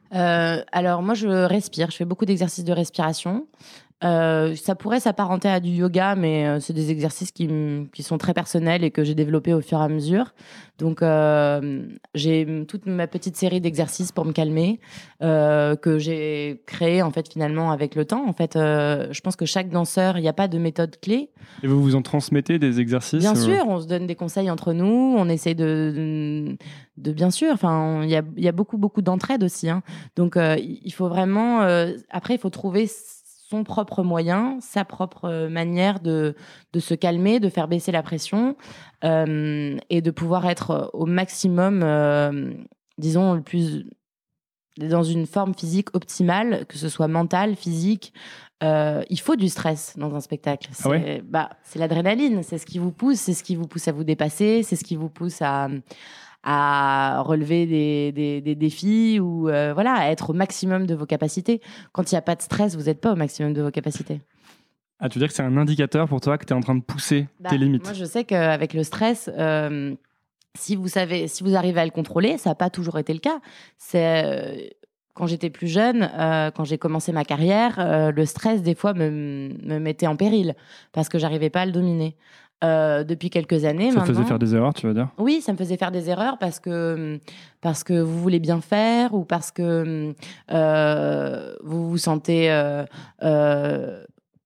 Alors 0.10 1.04
moi 1.04 1.14
je 1.14 1.28
respire, 1.28 1.92
je 1.92 1.98
fais 1.98 2.06
beaucoup 2.06 2.26
d'exercices 2.26 2.66
de 2.66 2.74
respiration. 2.74 3.46
Euh, 4.04 4.56
ça 4.56 4.76
pourrait 4.76 5.00
s'apparenter 5.00 5.48
à 5.48 5.60
du 5.60 5.70
yoga, 5.70 6.16
mais 6.16 6.46
euh, 6.46 6.60
c'est 6.60 6.74
des 6.74 6.92
exercices 6.92 7.32
qui, 7.32 7.50
qui, 7.94 8.04
sont 8.04 8.18
très 8.18 8.34
personnels 8.34 8.84
et 8.84 8.92
que 8.92 9.04
j'ai 9.04 9.16
développés 9.16 9.54
au 9.54 9.62
fur 9.62 9.80
et 9.80 9.84
à 9.84 9.88
mesure. 9.88 10.34
Donc, 10.78 11.02
euh, 11.02 11.86
j'ai 12.14 12.66
toute 12.68 12.86
ma 12.86 13.08
petite 13.08 13.38
série 13.38 13.62
d'exercices 13.62 14.12
pour 14.12 14.26
me 14.26 14.34
calmer 14.34 14.80
que 15.22 15.98
j'ai 16.00 16.62
créé 16.66 17.02
en 17.02 17.12
fait 17.12 17.32
finalement 17.32 17.72
avec 17.72 17.96
le 17.96 18.04
temps. 18.04 18.28
En 18.28 18.34
fait, 18.34 18.54
je 18.56 19.22
pense 19.22 19.38
que 19.38 19.46
chaque 19.46 19.70
danseur, 19.70 20.18
il 20.18 20.22
n'y 20.22 20.28
a 20.28 20.34
pas 20.34 20.50
de 20.50 20.58
méthode 20.58 21.00
clé. 21.00 21.30
Et 21.62 21.68
vous 21.68 21.82
vous 21.82 21.96
en 21.96 22.02
transmettez 22.02 22.60
des 22.60 22.82
exercices 22.82 23.20
Bien 23.20 23.36
sûr, 23.36 23.68
on 23.68 23.80
se 23.80 23.88
donne 23.88 24.06
des 24.06 24.16
conseils 24.16 24.52
entre 24.52 24.74
nous. 24.74 25.16
On 25.18 25.30
essaie 25.30 25.56
de, 25.56 26.58
de, 26.98 27.12
bien 27.14 27.32
sûr. 27.32 27.54
Enfin, 27.54 28.02
il 28.04 28.10
y 28.10 28.18
a, 28.18 28.24
y 28.36 28.48
a, 28.50 28.52
beaucoup 28.52 28.78
beaucoup 28.78 29.02
d'entraide 29.02 29.44
aussi. 29.44 29.70
Hein. 29.70 29.82
Donc, 30.18 30.38
il 30.38 30.92
faut 30.92 31.08
vraiment. 31.08 31.62
après, 32.10 32.36
il 32.36 32.40
faut 32.40 32.50
trouver 32.50 32.88
son 33.54 33.64
propre 33.64 34.02
moyen, 34.02 34.58
sa 34.62 34.84
propre 34.84 35.26
euh, 35.26 35.48
manière 35.48 36.00
de, 36.00 36.36
de 36.74 36.80
se 36.80 36.96
calmer, 36.96 37.40
de 37.40 37.50
faire 37.50 37.68
baisser 37.68 37.92
la 37.92 38.02
pression 38.02 38.56
euh, 39.04 39.78
et 39.92 40.02
de 40.02 40.10
pouvoir 40.10 40.48
être 40.48 40.90
au 40.94 41.06
maximum, 41.06 41.82
euh, 41.84 42.52
disons, 42.98 43.34
le 43.34 43.42
plus 43.42 43.86
dans 44.80 45.04
une 45.04 45.28
forme 45.28 45.54
physique 45.54 45.96
optimale, 45.96 46.66
que 46.66 46.80
ce 46.80 46.90
soit 46.90 47.08
mentale, 47.08 47.56
physique. 47.56 48.12
il 48.64 49.20
faut 49.20 49.36
du 49.36 49.50
stress 49.50 49.94
dans 49.98 50.16
un 50.16 50.20
spectacle. 50.20 50.70
Ah 50.72 50.90
c'est 50.96 51.22
bah, 51.22 51.50
l'adrénaline, 51.76 52.42
c'est 52.42 52.58
ce 52.58 52.66
qui 52.66 52.80
vous 52.80 52.92
pousse, 52.92 53.20
c'est 53.20 53.36
ce 53.36 53.44
qui 53.44 53.56
vous 53.56 53.68
pousse 53.68 53.88
à 53.88 53.92
vous 53.92 54.04
dépasser, 54.04 54.64
c'est 54.64 54.76
ce 54.76 54.84
qui 54.84 54.96
vous 54.96 55.10
pousse 55.10 55.44
à, 55.44 55.68
à 56.44 57.22
relever 57.22 57.66
des, 57.66 58.42
des, 58.42 58.56
défis 58.56 59.20
ou 59.20 59.50
euh, 59.50 59.74
voilà, 59.74 59.94
à 59.94 60.10
être 60.10 60.32
au 60.32 60.34
maximum 60.34 60.86
de 60.86 60.94
vos 60.94 61.06
capacités. 61.06 61.62
Quand 61.94 62.12
il 62.12 62.16
n'y 62.16 62.20
a 62.20 62.22
pas 62.22 62.36
de 62.36 62.42
stress, 62.42 62.76
vous 62.76 62.84
n'êtes 62.84 63.00
pas 63.00 63.14
au 63.14 63.16
maximum 63.16 63.54
de 63.54 63.62
vos 63.62 63.72
capacités. 63.72 64.22
Ah, 65.00 65.10
tu 65.10 65.18
veux 65.18 65.24
dire 65.24 65.30
que 65.30 65.34
c'est 65.34 65.44
un 65.44 65.58
indicateur 65.58 66.08
pour 66.08 66.22
toi 66.22 66.38
que 66.38 66.46
tu 66.46 66.54
es 66.54 66.56
en 66.56 66.62
train 66.62 66.76
de 66.76 66.84
pousser 66.84 67.28
bah, 67.40 67.50
tes 67.50 67.58
limites? 67.58 67.84
Moi, 67.84 67.94
je 67.94 68.06
sais 68.06 68.26
qu'avec 68.26 68.74
le 68.74 68.84
stress, 68.84 69.30
euh, 69.38 69.96
si 70.56 70.76
vous 70.76 70.88
savez, 70.88 71.28
si 71.28 71.44
vous 71.44 71.56
arrivez 71.56 71.80
à 71.80 71.86
le 71.86 71.92
contrôler, 71.92 72.38
ça 72.38 72.52
n'a 72.52 72.56
pas 72.56 72.70
toujours 72.70 73.00
été 73.00 73.14
le 73.14 73.20
cas. 73.20 73.40
C'est 73.78 74.26
euh, 74.26 74.68
quand 75.14 75.28
j'étais 75.28 75.50
plus 75.50 75.68
jeune, 75.68 76.10
quand 76.56 76.64
j'ai 76.64 76.80
commencé 76.80 77.12
ma 77.12 77.24
carrière, 77.24 78.12
le 78.12 78.26
stress 78.26 78.64
des 78.64 78.74
fois 78.74 78.96
me, 78.96 79.52
me 79.62 79.78
mettait 79.78 80.08
en 80.08 80.16
péril 80.16 80.56
parce 80.92 81.08
que 81.08 81.20
j'arrivais 81.20 81.52
pas 81.52 81.62
à 81.62 81.66
le 81.68 81.72
dominer. 81.72 82.18
Euh, 82.64 83.04
depuis 83.04 83.30
quelques 83.30 83.66
années. 83.66 83.92
Ça 83.92 84.02
te 84.02 84.06
faisait 84.06 84.24
faire 84.24 84.40
des 84.40 84.56
erreurs, 84.56 84.74
tu 84.74 84.88
veux 84.88 84.94
dire? 84.94 85.10
Oui, 85.18 85.42
ça 85.42 85.52
me 85.52 85.58
faisait 85.58 85.76
faire 85.76 85.92
des 85.92 86.10
erreurs 86.10 86.38
parce 86.38 86.62
que, 86.62 87.20
parce 87.60 87.84
que 87.84 88.00
vous 88.00 88.22
voulez 88.22 88.40
bien 88.40 88.62
faire 88.62 89.14
ou 89.14 89.26
parce 89.26 89.52
que 89.52 90.16
euh, 90.50 91.56
vous 91.62 91.90
vous 91.90 91.98
sentez, 91.98 92.50
euh, 92.50 92.86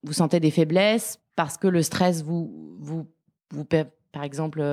vous 0.02 0.14
sentez 0.14 0.40
des 0.40 0.50
faiblesses, 0.50 1.20
parce 1.36 1.60
que 1.60 1.68
le 1.68 1.84
stress 1.84 2.24
vous, 2.24 2.76
vous, 2.80 3.06
vous 3.54 3.66
par 4.12 4.24
exemple, 4.24 4.64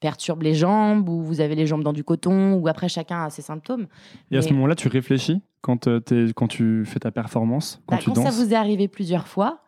perturbe 0.00 0.40
les 0.40 0.54
jambes 0.54 1.06
ou 1.10 1.20
vous 1.20 1.42
avez 1.42 1.54
les 1.54 1.66
jambes 1.66 1.84
dans 1.84 1.92
du 1.92 2.04
coton 2.04 2.54
ou 2.54 2.68
après 2.68 2.88
chacun 2.88 3.24
a 3.24 3.28
ses 3.28 3.42
symptômes. 3.42 3.86
Et 4.30 4.38
à 4.38 4.42
ce 4.42 4.50
moment-là, 4.54 4.76
tu 4.76 4.88
réfléchis 4.88 5.42
quand, 5.60 5.88
es, 5.88 6.32
quand 6.34 6.48
tu 6.48 6.86
fais 6.86 7.00
ta 7.00 7.10
performance, 7.10 7.82
quand 7.84 7.96
bah, 7.96 8.02
tu 8.02 8.12
quand 8.12 8.22
ça 8.22 8.30
vous 8.30 8.54
est 8.54 8.56
arrivé 8.56 8.88
plusieurs 8.88 9.28
fois, 9.28 9.60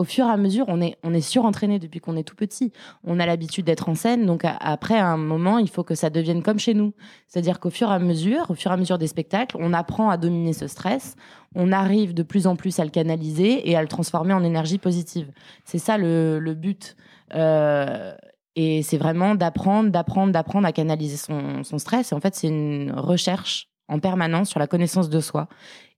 au 0.00 0.04
fur 0.04 0.24
et 0.24 0.30
à 0.30 0.38
mesure, 0.38 0.64
on 0.68 0.80
est, 0.80 0.96
on 1.02 1.12
est 1.12 1.20
surentraîné 1.20 1.78
depuis 1.78 2.00
qu'on 2.00 2.16
est 2.16 2.22
tout 2.22 2.34
petit. 2.34 2.72
On 3.04 3.20
a 3.20 3.26
l'habitude 3.26 3.66
d'être 3.66 3.90
en 3.90 3.94
scène, 3.94 4.24
donc 4.24 4.44
après, 4.44 4.96
à 4.96 5.06
un 5.08 5.18
moment, 5.18 5.58
il 5.58 5.68
faut 5.68 5.84
que 5.84 5.94
ça 5.94 6.08
devienne 6.08 6.42
comme 6.42 6.58
chez 6.58 6.72
nous. 6.72 6.94
C'est-à-dire 7.28 7.60
qu'au 7.60 7.68
fur 7.68 7.90
et 7.90 7.94
à 7.94 7.98
mesure, 7.98 8.50
au 8.50 8.54
fur 8.54 8.70
et 8.70 8.74
à 8.74 8.78
mesure 8.78 8.96
des 8.96 9.08
spectacles, 9.08 9.58
on 9.60 9.74
apprend 9.74 10.08
à 10.08 10.16
dominer 10.16 10.54
ce 10.54 10.68
stress, 10.68 11.16
on 11.54 11.70
arrive 11.70 12.14
de 12.14 12.22
plus 12.22 12.46
en 12.46 12.56
plus 12.56 12.80
à 12.80 12.84
le 12.84 12.90
canaliser 12.90 13.68
et 13.68 13.76
à 13.76 13.82
le 13.82 13.88
transformer 13.88 14.32
en 14.32 14.42
énergie 14.42 14.78
positive. 14.78 15.30
C'est 15.66 15.76
ça 15.76 15.98
le, 15.98 16.54
but. 16.54 16.96
Euh, 17.34 18.14
et 18.56 18.82
c'est 18.82 18.96
vraiment 18.96 19.34
d'apprendre, 19.34 19.90
d'apprendre, 19.90 20.32
d'apprendre 20.32 20.66
à 20.66 20.72
canaliser 20.72 21.18
son, 21.18 21.62
son 21.62 21.76
stress. 21.76 22.12
Et 22.12 22.14
en 22.14 22.20
fait, 22.20 22.34
c'est 22.34 22.48
une 22.48 22.92
recherche 22.96 23.68
en 23.86 23.98
permanence 23.98 24.48
sur 24.48 24.60
la 24.60 24.66
connaissance 24.66 25.10
de 25.10 25.20
soi. 25.20 25.46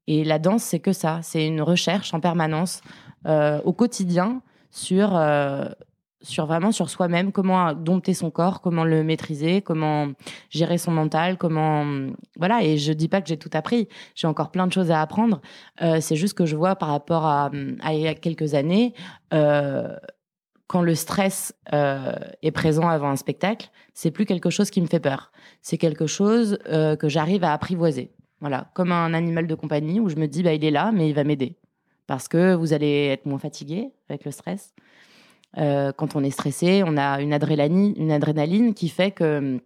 Et 0.09 0.25
la 0.25 0.41
danse, 0.41 0.65
c'est 0.65 0.81
que 0.81 0.93
ça, 0.93 1.21
c'est 1.23 1.47
une 1.47 1.63
recherche 1.63 2.13
en 2.13 2.19
permanence 2.19 2.81
euh, 3.27 3.61
au 3.65 3.73
quotidien 3.73 4.43
sur, 4.71 5.17
euh, 5.17 5.67
sur 6.23 6.47
vraiment 6.47 6.73
sur 6.73 6.91
soi-même, 6.91 7.33
comment 7.33 7.73
dompter 7.73 8.15
son 8.15 8.31
corps, 8.31 8.61
comment 8.61 8.85
le 8.85 9.05
maîtriser, 9.05 9.63
comment 9.63 10.09
gérer 10.51 10.79
son 10.79 10.93
mental, 10.93 11.37
comment 11.39 11.87
voilà. 12.37 12.63
Et 12.63 12.79
je 12.79 12.93
dis 12.93 13.09
pas 13.09 13.21
que 13.21 13.29
j'ai 13.29 13.37
tout 13.37 13.51
appris, 13.53 13.89
j'ai 14.15 14.27
encore 14.27 14.51
plein 14.51 14.67
de 14.67 14.73
choses 14.73 14.91
à 14.91 15.01
apprendre. 15.01 15.41
Euh, 15.83 16.01
c'est 16.01 16.17
juste 16.17 16.35
que 16.35 16.47
je 16.47 16.57
vois 16.57 16.77
par 16.77 16.89
rapport 16.89 17.27
à, 17.27 17.51
il 17.53 18.01
y 18.01 18.09
a 18.09 18.15
quelques 18.15 18.55
années, 18.55 18.95
quand 19.31 20.81
le 20.81 20.95
stress 20.95 21.55
est 21.71 22.51
présent 22.53 22.89
avant 22.89 23.11
un 23.11 23.17
spectacle, 23.17 23.71
c'est 23.93 24.11
plus 24.11 24.25
quelque 24.25 24.49
chose 24.49 24.71
qui 24.71 24.81
me 24.81 24.87
fait 24.87 25.01
peur. 25.01 25.33
C'est 25.61 25.77
quelque 25.77 26.07
chose 26.07 26.59
que 26.67 27.09
j'arrive 27.09 27.45
à 27.45 27.53
apprivoiser. 27.53 28.13
Voilà, 28.41 28.71
comme 28.75 28.91
un 28.91 29.15
animal 29.15 29.47
de 29.47 29.55
compagnie 29.55 30.01
où 30.01 30.09
je 30.09 30.17
me 30.17 30.27
dis 30.27 30.43
bah 30.43 30.53
il 30.53 30.65
est 30.65 30.73
là, 30.73 30.91
mais 30.93 31.09
il 31.09 31.15
va 31.15 31.23
m'aider 31.23 31.57
parce 32.07 32.29
que 32.29 32.55
vous 32.55 32.73
allez 32.73 33.07
être 33.07 33.27
moins 33.27 33.39
fatigué 33.39 33.91
avec 34.09 34.25
le 34.25 34.31
stress. 34.31 34.75
Euh, 35.59 35.93
quand 35.93 36.17
on 36.17 36.25
est 36.25 36.31
stressé, 36.31 36.83
on 36.87 36.97
a 36.97 37.21
une 37.21 37.33
adrénaline, 37.33 37.95
une 37.97 38.11
adrénaline 38.11 38.75
qui 38.75 38.89
fait 38.89 39.11
que 39.11 39.39
hum, 39.39 39.61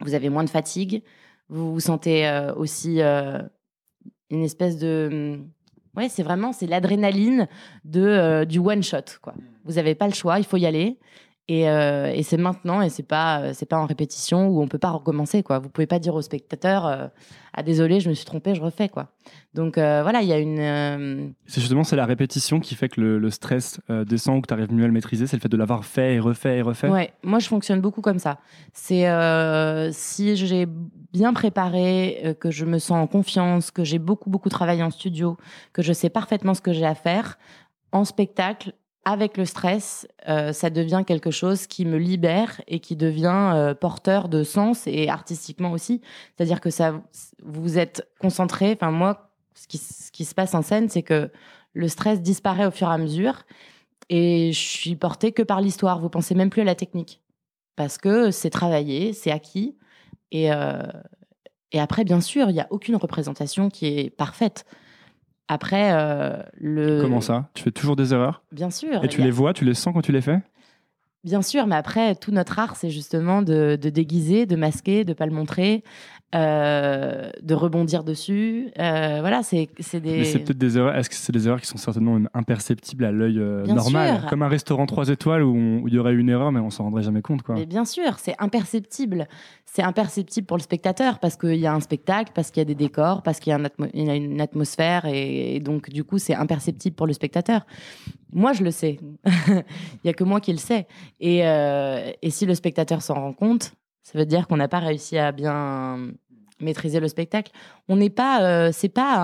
vous 0.00 0.14
avez 0.14 0.28
moins 0.28 0.44
de 0.44 0.50
fatigue. 0.50 1.02
Vous 1.48 1.72
vous 1.72 1.80
sentez 1.80 2.28
euh, 2.28 2.54
aussi 2.54 3.00
euh, 3.00 3.40
une 4.30 4.42
espèce 4.42 4.78
de. 4.78 5.08
Hum, 5.10 5.48
ouais, 5.96 6.08
c'est 6.08 6.22
vraiment 6.22 6.52
c'est 6.52 6.66
l'adrénaline 6.66 7.48
de 7.84 8.44
du 8.44 8.58
one 8.58 8.82
shot 8.82 9.18
quoi. 9.22 9.34
Vous 9.64 9.74
n'avez 9.74 9.94
pas 9.94 10.06
le 10.06 10.14
choix, 10.14 10.38
il 10.38 10.44
faut 10.44 10.56
y 10.56 10.66
aller. 10.66 10.98
Et, 11.52 11.62
et 11.62 12.22
c'est 12.22 12.36
maintenant 12.36 12.80
et 12.82 12.88
c'est 12.88 13.02
pas 13.02 13.52
c'est 13.52 13.66
pas 13.66 13.76
en 13.76 13.86
répétition 13.86 14.48
où 14.48 14.62
on 14.62 14.68
peut 14.68 14.78
pas 14.78 14.90
recommencer 14.90 15.42
quoi. 15.42 15.58
Vous 15.58 15.68
pouvez 15.68 15.86
pas 15.86 15.98
dire 15.98 16.14
au 16.14 16.22
spectateur 16.22 17.10
ah 17.54 17.62
désolé, 17.62 18.00
je 18.00 18.08
me 18.08 18.14
suis 18.14 18.24
trompé, 18.24 18.54
je 18.54 18.62
refais 18.62 18.88
quoi. 18.88 19.08
Donc 19.52 19.76
euh, 19.76 20.02
voilà, 20.02 20.22
il 20.22 20.28
y 20.28 20.32
a 20.32 20.38
une. 20.38 20.58
Euh, 20.58 21.28
c'est 21.46 21.60
justement 21.60 21.84
c'est 21.84 21.96
la 21.96 22.06
répétition 22.06 22.60
qui 22.60 22.74
fait 22.74 22.88
que 22.88 23.00
le, 23.00 23.30
stress 23.30 23.78
euh, 23.90 24.04
descend 24.04 24.38
ou 24.38 24.40
que 24.40 24.46
tu 24.46 24.54
arrives 24.54 24.72
mieux 24.72 24.84
à 24.84 24.86
le 24.86 24.92
maîtriser. 24.92 25.26
C'est 25.26 25.36
le 25.36 25.42
fait 25.42 25.50
de 25.50 25.56
l'avoir 25.58 25.84
fait 25.84 26.14
et 26.14 26.18
refait 26.18 26.58
et 26.58 26.62
refait. 26.62 26.88
Ouais, 26.88 27.12
moi 27.22 27.40
je 27.40 27.48
fonctionne 27.48 27.82
beaucoup 27.82 28.00
comme 28.00 28.18
ça. 28.18 28.38
C'est 28.72 29.06
si 29.92 30.36
j'ai 30.36 30.66
bien 31.12 31.34
préparé, 31.34 32.36
que 32.40 32.50
je 32.50 32.64
me 32.64 32.78
sens 32.78 33.02
en 33.02 33.06
confiance, 33.06 33.70
que 33.70 33.84
j'ai 33.84 33.98
beaucoup 33.98 34.30
beaucoup 34.30 34.48
travaillé 34.48 34.82
en 34.82 34.90
studio, 34.90 35.36
que 35.74 35.82
je 35.82 35.92
sais 35.92 36.08
parfaitement 36.08 36.54
ce 36.54 36.62
que 36.62 36.72
j'ai 36.72 36.86
à 36.86 36.94
faire 36.94 37.38
en 37.92 38.06
spectacle 38.06 38.72
avec 39.04 39.36
le 39.36 39.44
stress, 39.44 40.06
euh, 40.28 40.52
ça 40.52 40.70
devient 40.70 41.02
quelque 41.06 41.30
chose 41.30 41.66
qui 41.66 41.84
me 41.84 41.96
libère 41.96 42.60
et 42.68 42.78
qui 42.78 42.94
devient 42.94 43.52
euh, 43.54 43.74
porteur 43.74 44.28
de 44.28 44.44
sens 44.44 44.86
et 44.86 45.08
artistiquement 45.08 45.72
aussi. 45.72 46.00
C'est-à-dire 46.36 46.60
que 46.60 46.70
ça, 46.70 47.02
vous 47.42 47.78
êtes 47.78 48.08
concentré. 48.20 48.72
Enfin, 48.72 48.92
moi, 48.92 49.32
ce 49.54 49.66
qui, 49.66 50.24
se 50.24 50.34
passe 50.34 50.54
en 50.54 50.62
scène, 50.62 50.88
c'est 50.88 51.02
que 51.02 51.30
le 51.72 51.88
stress 51.88 52.20
disparaît 52.20 52.66
au 52.66 52.70
fur 52.70 52.88
et 52.88 52.94
à 52.94 52.98
mesure 52.98 53.42
et 54.08 54.52
je 54.52 54.58
suis 54.58 54.94
portée 54.94 55.32
que 55.32 55.42
par 55.42 55.60
l'histoire. 55.60 55.98
Vous 55.98 56.10
pensez 56.10 56.34
même 56.34 56.50
plus 56.50 56.62
à 56.62 56.64
la 56.64 56.74
technique 56.74 57.22
parce 57.76 57.98
que 57.98 58.30
c'est 58.30 58.50
travaillé, 58.50 59.12
c'est 59.12 59.32
acquis. 59.32 59.76
Et, 60.30 60.52
euh, 60.52 60.82
et 61.72 61.80
après, 61.80 62.04
bien 62.04 62.20
sûr, 62.20 62.50
il 62.50 62.52
n'y 62.52 62.60
a 62.60 62.68
aucune 62.70 62.96
représentation 62.96 63.68
qui 63.68 63.86
est 63.86 64.10
parfaite. 64.10 64.64
Après, 65.48 65.92
euh, 65.92 66.42
le. 66.54 67.00
Comment 67.00 67.20
ça? 67.20 67.50
Tu 67.54 67.62
fais 67.62 67.70
toujours 67.70 67.96
des 67.96 68.14
erreurs? 68.14 68.42
Bien 68.52 68.70
sûr. 68.70 69.04
Et 69.04 69.08
tu 69.08 69.22
les 69.22 69.30
vois, 69.30 69.52
tu 69.52 69.64
les 69.64 69.74
sens 69.74 69.92
quand 69.92 70.02
tu 70.02 70.12
les 70.12 70.20
fais? 70.20 70.40
Bien 71.24 71.42
sûr, 71.42 71.68
mais 71.68 71.76
après, 71.76 72.16
tout 72.16 72.32
notre 72.32 72.58
art, 72.58 72.74
c'est 72.74 72.90
justement 72.90 73.42
de, 73.42 73.76
déguiser, 73.76 74.44
de 74.44 74.56
masquer, 74.56 75.04
de 75.04 75.12
pas 75.12 75.26
le 75.26 75.32
montrer, 75.32 75.84
euh, 76.34 77.28
de 77.42 77.54
rebondir 77.54 78.04
dessus. 78.04 78.70
Euh, 78.78 79.18
voilà, 79.20 79.42
c'est 79.42 79.68
des. 80.00 80.18
Mais 80.18 80.24
c'est 80.24 80.38
peut-être 80.38 80.56
des 80.56 80.78
erreurs. 80.78 80.96
Est-ce 80.96 81.10
que 81.10 81.14
c'est 81.14 81.32
des 81.32 81.46
erreurs 81.46 81.60
qui 81.60 81.66
sont 81.66 81.76
certainement 81.76 82.18
imperceptibles 82.32 83.04
à 83.04 83.12
l'œil 83.12 83.38
euh, 83.38 83.66
normal, 83.66 84.24
comme 84.30 84.42
un 84.42 84.48
restaurant 84.48 84.86
3 84.86 85.10
étoiles 85.10 85.42
où, 85.42 85.86
il 85.86 85.92
y 85.92 85.98
aurait 85.98 86.14
une 86.14 86.30
erreur, 86.30 86.50
mais 86.50 86.60
on 86.60 86.70
s'en 86.70 86.84
rendrait 86.84 87.02
jamais 87.02 87.20
compte, 87.20 87.42
quoi. 87.42 87.56
Mais 87.56 87.66
bien 87.66 87.84
sûr, 87.84 88.18
c'est 88.18 88.34
imperceptible. 88.38 89.28
C'est 89.66 89.82
imperceptible 89.82 90.46
pour 90.46 90.56
le 90.56 90.62
spectateur 90.62 91.18
parce 91.18 91.36
qu'il 91.36 91.56
y 91.56 91.66
a 91.66 91.74
un 91.74 91.80
spectacle, 91.80 92.32
parce 92.34 92.50
qu'il 92.50 92.62
y 92.62 92.62
a 92.62 92.66
des 92.66 92.74
décors, 92.74 93.22
parce 93.22 93.38
qu'il 93.38 93.50
y, 93.50 94.08
a 94.08 94.14
une 94.14 94.40
atmosphère, 94.40 95.04
et, 95.04 95.60
donc 95.60 95.90
du 95.90 96.02
coup, 96.02 96.16
c'est 96.16 96.34
imperceptible 96.34 96.96
pour 96.96 97.06
le 97.06 97.12
spectateur. 97.12 97.66
Moi, 98.32 98.54
je 98.54 98.64
le 98.64 98.70
sais. 98.70 98.98
il 99.48 99.62
y 100.04 100.08
a 100.08 100.14
que 100.14 100.24
moi 100.24 100.40
qui 100.40 100.52
le 100.52 100.58
sais. 100.58 100.86
Et, 101.20 101.40
et 101.40 102.30
si 102.30 102.46
le 102.46 102.54
spectateur 102.54 103.02
s'en 103.02 103.14
rend 103.14 103.34
compte, 103.34 103.74
ça 104.02 104.18
veut 104.18 104.26
dire 104.26 104.48
qu'on 104.48 104.56
n'a 104.56 104.68
pas 104.68 104.80
réussi 104.80 105.18
à 105.18 105.32
bien 105.32 106.12
maîtriser 106.62 107.00
le 107.00 107.08
spectacle. 107.08 107.52
On 107.88 107.96
n'est 107.96 108.10
pas, 108.10 108.42
euh, 108.42 108.70
c'est 108.72 108.88
pas 108.88 109.16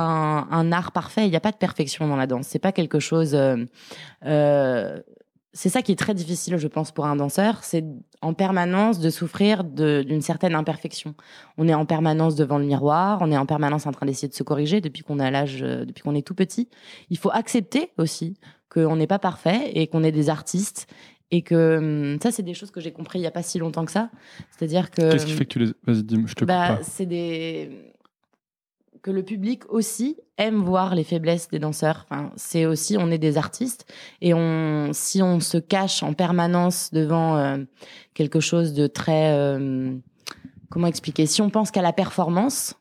un, 0.50 0.72
art 0.72 0.92
parfait. 0.92 1.26
Il 1.26 1.30
n'y 1.30 1.36
a 1.36 1.40
pas 1.40 1.52
de 1.52 1.56
perfection 1.56 2.06
dans 2.06 2.16
la 2.16 2.26
danse. 2.26 2.46
C'est 2.48 2.58
pas 2.58 2.72
quelque 2.72 2.98
chose. 2.98 3.34
Euh, 3.34 3.56
euh, 4.26 5.00
c'est 5.52 5.70
ça 5.70 5.82
qui 5.82 5.92
est 5.92 5.96
très 5.96 6.14
difficile, 6.14 6.56
je 6.58 6.68
pense, 6.68 6.92
pour 6.92 7.06
un 7.06 7.16
danseur, 7.16 7.64
c'est 7.64 7.84
en 8.20 8.34
permanence 8.34 9.00
de 9.00 9.10
souffrir 9.10 9.64
d'une 9.64 10.20
certaine 10.20 10.54
imperfection. 10.54 11.14
On 11.56 11.66
est 11.66 11.74
en 11.74 11.86
permanence 11.86 12.36
devant 12.36 12.58
le 12.58 12.66
miroir, 12.66 13.18
on 13.22 13.32
est 13.32 13.36
en 13.36 13.46
permanence 13.46 13.86
en 13.86 13.92
train 13.92 14.06
d'essayer 14.06 14.28
de 14.28 14.34
se 14.34 14.42
corriger 14.42 14.80
depuis 14.80 15.02
qu'on 15.02 15.18
a 15.18 15.30
l'âge, 15.30 15.60
depuis 15.60 16.02
qu'on 16.02 16.14
est 16.14 16.24
tout 16.24 16.34
petit. 16.34 16.68
Il 17.10 17.18
faut 17.18 17.30
accepter 17.30 17.90
aussi 17.96 18.36
qu'on 18.72 18.96
n'est 18.96 19.08
pas 19.08 19.18
parfait 19.18 19.72
et 19.74 19.86
qu'on 19.88 20.04
est 20.04 20.12
des 20.12 20.28
artistes 20.28 20.86
et 21.30 21.42
que 21.42 21.78
hum, 22.14 22.18
ça, 22.22 22.30
c'est 22.30 22.42
des 22.42 22.54
choses 22.54 22.70
que 22.70 22.80
j'ai 22.80 22.92
compris 22.92 23.18
il 23.18 23.22
n'y 23.22 23.28
a 23.28 23.32
pas 23.32 23.42
si 23.42 23.58
longtemps 23.58 23.84
que 23.84 23.92
ça. 23.92 24.10
C'est-à-dire 24.50 24.90
que. 24.90 25.12
Qu'est-ce 25.12 25.26
qui 25.26 25.32
fait 25.32 25.44
que 25.44 25.52
tu 25.52 25.58
les. 25.58 25.72
Vas-y, 25.86 26.02
dis 26.02 26.22
je 26.26 26.34
te 26.34 26.44
bah, 26.44 26.78
C'est 26.82 27.06
des. 27.06 27.92
Que 29.02 29.10
le 29.10 29.22
public 29.22 29.62
aussi 29.70 30.16
aime 30.38 30.62
voir 30.62 30.94
les 30.94 31.04
faiblesses 31.04 31.48
des 31.48 31.58
danseurs. 31.58 32.06
Enfin, 32.08 32.32
c'est 32.36 32.66
aussi, 32.66 32.96
on 32.98 33.10
est 33.10 33.18
des 33.18 33.38
artistes 33.38 33.86
et 34.20 34.34
on, 34.34 34.90
si 34.92 35.22
on 35.22 35.38
se 35.38 35.56
cache 35.56 36.02
en 36.02 36.14
permanence 36.14 36.90
devant 36.92 37.36
euh, 37.36 37.58
quelque 38.14 38.40
chose 38.40 38.72
de 38.72 38.88
très, 38.88 39.32
euh, 39.32 39.94
comment 40.68 40.88
expliquer? 40.88 41.26
Si 41.26 41.40
on 41.42 41.48
pense 41.48 41.70
qu'à 41.70 41.80
la 41.80 41.92
performance, 41.92 42.74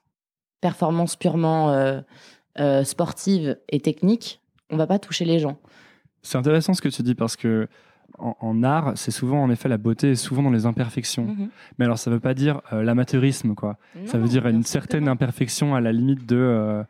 performance 0.59 1.15
purement 1.15 1.69
euh, 1.69 2.83
sportive 2.83 3.59
et 3.69 3.79
technique, 3.79 4.41
on 4.71 4.75
va 4.77 4.87
pas 4.87 4.97
toucher 4.97 5.23
les 5.23 5.37
gens. 5.37 5.59
C'est 6.23 6.37
intéressant 6.37 6.73
ce 6.73 6.81
que 6.81 6.89
tu 6.89 7.03
dis 7.03 7.15
parce 7.15 7.35
que 7.35 7.67
en, 8.17 8.63
art, 8.63 8.93
c'est 8.95 9.11
souvent 9.11 9.43
en 9.43 9.49
effet 9.49 9.69
la 9.69 9.77
beauté 9.77 10.11
est 10.11 10.15
souvent 10.15 10.43
dans 10.43 10.49
les 10.49 10.65
imperfections. 10.65 11.25
Mhm. 11.25 11.49
Mais 11.77 11.85
alors 11.85 11.97
ça 11.97 12.09
veut 12.09 12.19
pas 12.19 12.33
dire 12.33 12.61
euh, 12.73 12.83
l'amateurisme 12.83 13.53
quoi. 13.53 13.77
ça 14.05 14.17
veut 14.17 14.27
dire 14.27 14.47
une 14.47 14.63
certaine 14.63 15.07
imperfection 15.07 15.75
à 15.75 15.81
la 15.81 15.91
limite 15.91 16.25
de. 16.25 16.37
Euh, 16.37 16.83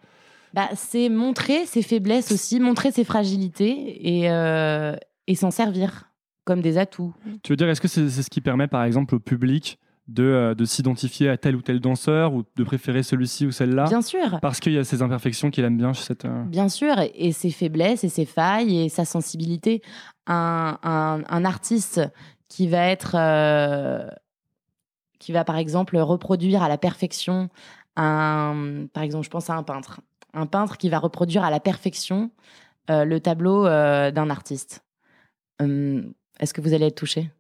bah, 0.54 0.70
c'est 0.76 1.10
montrer 1.10 1.66
ses 1.66 1.82
faiblesses 1.82 2.32
aussi, 2.32 2.60
montrer 2.60 2.92
ses 2.92 3.04
fragilités 3.04 4.22
et, 4.22 4.32
euh, 4.32 4.96
et 5.28 5.36
s'en 5.36 5.52
servir 5.52 6.10
comme 6.46 6.62
des 6.62 6.78
atouts. 6.78 7.14
Tu 7.44 7.52
veux 7.52 7.58
dire, 7.58 7.70
est-ce 7.70 7.82
que 7.82 7.90
c'est 7.90 8.10
ce 8.10 8.30
qui 8.30 8.40
permet 8.40 8.68
par 8.68 8.84
exemple 8.84 9.16
au 9.16 9.20
public 9.20 9.78
de, 10.08 10.56
de 10.58 10.66
s'identifier 10.66 11.30
à 11.30 11.38
tel 11.38 11.56
ou 11.56 11.62
tel 11.62 11.80
danseur 11.80 12.34
ou 12.34 12.44
de 12.56 12.64
préférer 12.64 13.04
celui-ci 13.04 13.46
ou 13.46 13.52
celle-là 13.52 13.86
Bien 13.86 14.02
sûr. 14.02 14.40
Parce 14.42 14.60
qu'il 14.60 14.74
y 14.74 14.78
a 14.78 14.84
ces 14.84 15.02
imperfections 15.02 15.52
qu'il 15.52 15.66
aime 15.66 15.78
bien 15.78 15.94
chez 15.94 16.04
cette. 16.04 16.26
Bien 16.48 16.70
sûr, 16.70 16.96
et 17.14 17.32
ses 17.32 17.52
faiblesses 17.52 18.04
et 18.04 18.10
ses 18.10 18.26
failles 18.26 18.86
et 18.86 18.90
sa 18.90 19.06
sensibilité 19.06 19.82
un, 20.28 21.46
artiste 21.46 22.02
qui 22.48 22.68
va 22.68 22.88
être, 22.88 23.16
euh, 23.16 24.08
qui 25.20 25.32
va 25.32 25.44
par 25.44 25.58
exemple 25.58 25.98
reproduire 25.98 26.64
à 26.64 26.70
la 26.70 26.78
perfection 26.78 27.50
un, 27.96 28.86
par 28.94 29.04
exemple, 29.04 29.26
je 29.26 29.30
pense 29.30 29.50
à 29.50 29.56
un 29.56 29.64
peintre, 29.64 30.02
un 30.34 30.46
peintre 30.46 30.78
qui 30.78 30.90
va 30.90 31.00
reproduire 31.00 31.44
à 31.44 31.50
la 31.50 31.60
perfection 31.60 32.32
euh, 32.90 33.06
le 33.06 33.20
tableau 33.20 33.66
euh, 33.66 34.12
d'un 34.12 34.30
artiste. 34.30 34.86
Hum, 35.60 36.14
est-ce 36.40 36.54
que 36.54 36.62
vous 36.62 36.74
allez 36.74 36.86
être 36.86 36.96
touché? 36.96 37.32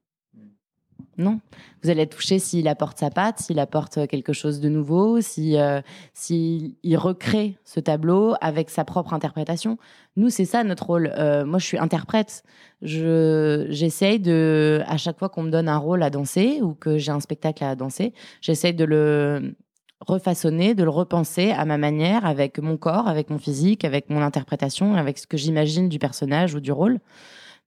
Non. 1.18 1.40
Vous 1.82 1.90
allez 1.90 2.04
être 2.04 2.16
touché 2.16 2.38
s'il 2.38 2.68
apporte 2.68 3.00
sa 3.00 3.10
patte, 3.10 3.40
s'il 3.40 3.60
apporte 3.60 4.08
quelque 4.08 4.34
chose 4.34 4.60
de 4.60 4.70
nouveau, 4.70 5.20
si 5.22 5.58
euh, 5.58 5.82
s'il 6.14 6.76
recrée 6.96 7.58
ce 7.66 7.80
tableau 7.80 8.36
avec 8.40 8.70
sa 8.70 8.86
propre 8.86 9.14
interprétation. 9.14 9.78
Nous, 10.16 10.30
c'est 10.30 10.46
ça 10.46 10.64
notre 10.64 10.86
rôle. 10.86 11.12
Euh, 11.18 11.46
moi, 11.46 11.58
je 11.60 11.66
suis 11.66 11.78
interprète. 11.78 12.44
Je 12.84 13.66
j'essaye 13.70 14.20
de 14.20 14.84
à 14.86 14.98
chaque 14.98 15.18
fois 15.18 15.30
qu'on 15.30 15.44
me 15.44 15.52
donne 15.52 15.70
un 15.70 15.78
rôle 15.78 16.04
à 16.04 16.10
danser 16.10 16.60
ou 16.62 16.76
que 16.76 16.98
j'ai 16.98 17.12
un 17.12 17.20
spectacle 17.20 17.64
à 17.64 17.76
danser, 17.76 18.14
j'essaye 18.42 18.76
de 18.76 18.86
le 18.86 19.56
refaçonner, 20.00 20.76
de 20.76 20.84
le 20.84 20.90
repenser 20.92 21.52
à 21.52 21.66
ma 21.66 21.78
manière, 21.78 22.26
avec 22.26 22.60
mon 22.60 22.78
corps, 22.78 23.08
avec 23.08 23.32
mon 23.32 23.40
physique, 23.40 23.84
avec 23.84 24.10
mon 24.12 24.22
interprétation, 24.22 24.96
avec 24.96 25.18
ce 25.18 25.26
que 25.26 25.38
j'imagine 25.38 25.90
du 25.90 25.98
personnage 25.98 26.54
ou 26.54 26.60
du 26.60 26.72
rôle. 26.72 27.00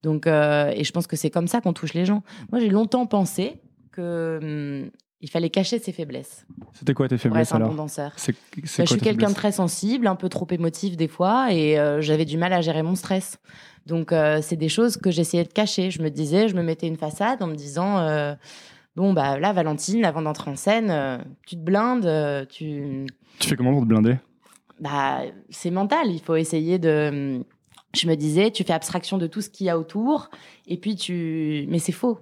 Donc, 0.02 0.26
euh, 0.26 0.72
et 0.74 0.84
je 0.84 0.92
pense 0.92 1.06
que 1.06 1.16
c'est 1.16 1.30
comme 1.30 1.46
ça 1.48 1.60
qu'on 1.60 1.72
touche 1.72 1.94
les 1.94 2.04
gens. 2.04 2.22
Moi, 2.50 2.60
j'ai 2.60 2.68
longtemps 2.68 3.06
pensé 3.06 3.60
que 3.92 4.38
hum, 4.84 4.90
il 5.20 5.28
fallait 5.28 5.50
cacher 5.50 5.78
ses 5.78 5.92
faiblesses. 5.92 6.46
C'était 6.72 6.94
quoi 6.94 7.06
tes 7.08 7.18
faiblesses 7.18 7.52
alors 7.52 7.68
un 7.68 7.70
bon 7.72 7.76
danseur. 7.76 8.12
Bah, 8.16 8.32
je 8.62 8.84
suis 8.84 8.96
quelqu'un 9.00 9.28
de 9.28 9.34
très 9.34 9.52
sensible, 9.52 10.06
un 10.06 10.16
peu 10.16 10.28
trop 10.28 10.46
émotif 10.50 10.96
des 10.96 11.08
fois, 11.08 11.52
et 11.52 11.78
euh, 11.78 12.00
j'avais 12.00 12.24
du 12.24 12.38
mal 12.38 12.52
à 12.52 12.62
gérer 12.62 12.82
mon 12.82 12.94
stress. 12.94 13.38
Donc, 13.86 14.12
euh, 14.12 14.40
c'est 14.42 14.56
des 14.56 14.68
choses 14.68 14.96
que 14.96 15.10
j'essayais 15.10 15.44
de 15.44 15.52
cacher. 15.52 15.90
Je 15.90 16.02
me 16.02 16.10
disais, 16.10 16.48
je 16.48 16.54
me 16.54 16.62
mettais 16.62 16.86
une 16.86 16.96
façade 16.96 17.42
en 17.42 17.46
me 17.46 17.54
disant. 17.54 18.36
Bon, 18.96 19.12
bah 19.12 19.38
là, 19.38 19.52
Valentine, 19.52 20.04
avant 20.04 20.20
d'entrer 20.20 20.50
en 20.50 20.56
scène, 20.56 21.22
tu 21.46 21.54
te 21.54 21.60
blindes, 21.60 22.46
tu. 22.48 23.06
Tu 23.38 23.48
fais 23.48 23.56
comment 23.56 23.72
pour 23.72 23.82
te 23.82 23.86
blinder? 23.86 24.16
Bah, 24.80 25.20
c'est 25.50 25.70
mental. 25.70 26.10
Il 26.10 26.20
faut 26.20 26.36
essayer 26.36 26.78
de, 26.78 27.36
hum, 27.38 27.44
je 27.94 28.06
me 28.06 28.14
disais, 28.14 28.50
tu 28.50 28.64
fais 28.64 28.72
abstraction 28.72 29.18
de 29.18 29.26
tout 29.26 29.40
ce 29.40 29.50
qu'il 29.50 29.66
y 29.66 29.70
a 29.70 29.78
autour, 29.78 30.30
et 30.66 30.76
puis 30.76 30.96
tu. 30.96 31.66
Mais 31.68 31.78
c'est 31.78 31.92
faux. 31.92 32.18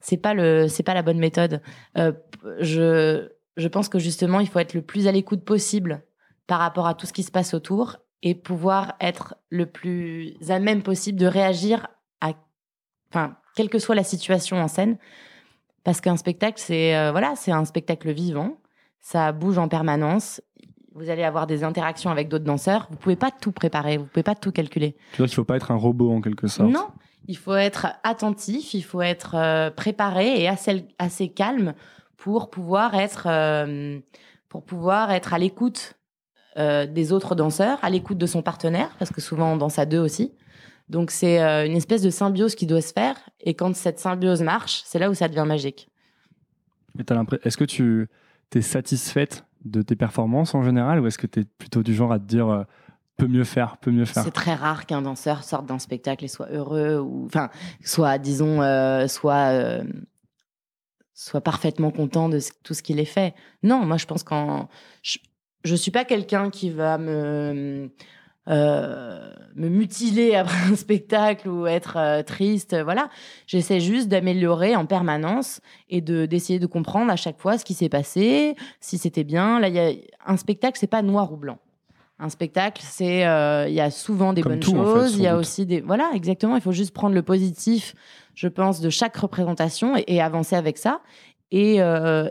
C'est 0.00 0.16
pas 0.16 0.34
le, 0.34 0.68
c'est 0.68 0.82
pas 0.82 0.94
la 0.94 1.02
bonne 1.02 1.18
méthode. 1.18 1.60
Euh, 1.96 2.12
je, 2.58 3.28
je 3.56 3.68
pense 3.68 3.88
que 3.88 3.98
justement, 3.98 4.40
il 4.40 4.48
faut 4.48 4.58
être 4.58 4.74
le 4.74 4.82
plus 4.82 5.06
à 5.06 5.12
l'écoute 5.12 5.44
possible 5.44 6.02
par 6.46 6.58
rapport 6.58 6.86
à 6.86 6.94
tout 6.94 7.06
ce 7.06 7.12
qui 7.12 7.22
se 7.22 7.30
passe 7.30 7.54
autour 7.54 7.98
et 8.22 8.34
pouvoir 8.34 8.94
être 9.00 9.36
le 9.50 9.66
plus 9.66 10.34
à 10.48 10.58
même 10.58 10.82
possible 10.82 11.18
de 11.18 11.26
réagir 11.26 11.88
à, 12.20 12.32
enfin, 13.10 13.36
quelle 13.54 13.68
que 13.68 13.78
soit 13.78 13.94
la 13.94 14.04
situation 14.04 14.60
en 14.60 14.68
scène, 14.68 14.96
parce 15.84 16.00
qu'un 16.00 16.16
spectacle, 16.16 16.60
c'est 16.60 16.96
euh, 16.96 17.10
voilà, 17.10 17.34
c'est 17.36 17.52
un 17.52 17.64
spectacle 17.64 18.12
vivant, 18.12 18.58
ça 19.00 19.32
bouge 19.32 19.58
en 19.58 19.68
permanence, 19.68 20.40
vous 20.94 21.10
allez 21.10 21.24
avoir 21.24 21.46
des 21.46 21.64
interactions 21.64 22.10
avec 22.10 22.28
d'autres 22.28 22.44
danseurs. 22.44 22.86
Vous 22.90 22.96
pouvez 22.96 23.16
pas 23.16 23.30
tout 23.30 23.52
préparer, 23.52 23.96
vous 23.96 24.04
pouvez 24.04 24.22
pas 24.22 24.34
tout 24.34 24.52
calculer. 24.52 24.96
Tu 25.12 25.18
vois 25.18 25.26
qu'il 25.26 25.36
faut 25.36 25.44
pas 25.44 25.56
être 25.56 25.70
un 25.70 25.76
robot 25.76 26.12
en 26.12 26.20
quelque 26.20 26.46
sorte. 26.48 26.70
Non, 26.70 26.88
il 27.26 27.36
faut 27.36 27.54
être 27.54 27.86
attentif, 28.02 28.74
il 28.74 28.82
faut 28.82 29.02
être 29.02 29.34
euh, 29.34 29.70
préparé 29.70 30.42
et 30.42 30.48
assez, 30.48 30.86
assez 30.98 31.28
calme 31.28 31.74
pour 32.16 32.50
pouvoir 32.50 32.94
être 32.94 33.26
euh, 33.26 33.98
pour 34.48 34.64
pouvoir 34.64 35.10
être 35.10 35.32
à 35.32 35.38
l'écoute 35.38 35.94
euh, 36.58 36.86
des 36.86 37.12
autres 37.12 37.34
danseurs, 37.34 37.78
à 37.82 37.90
l'écoute 37.90 38.18
de 38.18 38.26
son 38.26 38.42
partenaire, 38.42 38.94
parce 38.98 39.10
que 39.10 39.20
souvent 39.20 39.52
on 39.52 39.56
danse 39.56 39.78
à 39.78 39.86
deux 39.86 40.00
aussi. 40.00 40.32
Donc 40.88 41.10
c'est 41.10 41.40
une 41.40 41.76
espèce 41.76 42.02
de 42.02 42.10
symbiose 42.10 42.54
qui 42.54 42.66
doit 42.66 42.82
se 42.82 42.92
faire, 42.92 43.16
et 43.40 43.54
quand 43.54 43.74
cette 43.74 43.98
symbiose 43.98 44.42
marche, 44.42 44.82
c'est 44.84 44.98
là 44.98 45.08
où 45.08 45.14
ça 45.14 45.28
devient 45.28 45.46
magique. 45.46 45.88
Est-ce 47.44 47.56
que 47.56 47.64
tu 47.64 48.08
es 48.54 48.60
satisfaite 48.60 49.46
de 49.64 49.82
tes 49.82 49.96
performances 49.96 50.54
en 50.54 50.62
général 50.62 51.00
ou 51.00 51.06
est-ce 51.06 51.18
que 51.18 51.26
tu 51.26 51.40
es 51.40 51.44
plutôt 51.44 51.82
du 51.82 51.94
genre 51.94 52.12
à 52.12 52.18
te 52.18 52.24
dire 52.24 52.48
euh, 52.48 52.64
peut 53.16 53.26
mieux 53.26 53.44
faire, 53.44 53.76
peut 53.78 53.90
mieux 53.90 54.04
faire? 54.04 54.24
C'est 54.24 54.30
très 54.30 54.54
rare 54.54 54.86
qu'un 54.86 55.02
danseur 55.02 55.44
sorte 55.44 55.66
d'un 55.66 55.78
spectacle 55.78 56.24
et 56.24 56.28
soit 56.28 56.50
heureux 56.50 56.98
ou 56.98 57.26
enfin 57.26 57.50
soit 57.82 58.18
disons 58.18 58.62
euh, 58.62 59.06
soit 59.06 59.52
euh, 59.52 59.84
soit 61.14 61.40
parfaitement 61.40 61.90
content 61.90 62.28
de 62.28 62.40
tout 62.62 62.74
ce 62.74 62.82
qu'il 62.82 62.98
est 62.98 63.04
fait. 63.04 63.34
Non, 63.62 63.84
moi 63.84 63.96
je 63.96 64.06
pense 64.06 64.22
qu'en 64.22 64.68
je, 65.02 65.18
je 65.64 65.74
suis 65.74 65.90
pas 65.90 66.04
quelqu'un 66.04 66.50
qui 66.50 66.70
va 66.70 66.98
me 66.98 67.90
me 68.46 69.68
mutiler 69.68 70.34
après 70.36 70.70
un 70.70 70.76
spectacle 70.76 71.48
ou 71.48 71.66
être 71.66 71.96
euh, 71.96 72.22
triste. 72.22 72.76
Voilà, 72.82 73.08
j'essaie 73.46 73.80
juste 73.80 74.08
d'améliorer 74.08 74.76
en 74.76 74.86
permanence 74.86 75.60
et 75.88 76.00
de 76.00 76.26
d'essayer 76.26 76.58
de 76.58 76.66
comprendre 76.66 77.10
à 77.10 77.16
chaque 77.16 77.38
fois 77.38 77.58
ce 77.58 77.64
qui 77.64 77.74
s'est 77.74 77.88
passé, 77.88 78.56
si 78.80 78.98
c'était 78.98 79.24
bien. 79.24 79.60
Là, 79.60 79.68
il 79.68 79.74
y 79.74 79.80
a 79.80 79.92
un 80.26 80.36
spectacle, 80.36 80.78
c'est 80.78 80.86
pas 80.86 81.02
noir 81.02 81.32
ou 81.32 81.36
blanc. 81.36 81.58
Un 82.18 82.28
spectacle, 82.28 82.82
c'est 82.84 83.26
euh, 83.26 83.66
il 83.68 83.74
y 83.74 83.80
a 83.80 83.90
souvent 83.90 84.32
des 84.32 84.42
bonnes 84.42 84.62
choses. 84.62 85.16
il 85.16 85.22
y 85.22 85.26
a 85.26 85.36
aussi 85.36 85.66
des 85.66 85.80
voilà 85.80 86.10
exactement. 86.14 86.56
Il 86.56 86.62
faut 86.62 86.72
juste 86.72 86.94
prendre 86.94 87.14
le 87.14 87.22
positif, 87.22 87.94
je 88.34 88.48
pense, 88.48 88.80
de 88.80 88.90
chaque 88.90 89.16
représentation 89.16 89.94
et, 90.06 90.20
avancer 90.20 90.54
avec 90.54 90.78
ça. 90.78 91.00
Et, 91.50 91.76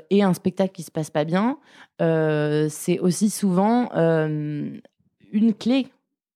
et, 0.10 0.24
un 0.24 0.34
spectacle 0.34 0.72
qui 0.72 0.82
se 0.82 0.90
passe 0.90 1.12
pas 1.12 1.26
bien, 1.26 1.58
c'est 2.00 3.00
aussi 3.00 3.30
souvent 3.30 3.90
une 3.94 5.54
clé 5.54 5.88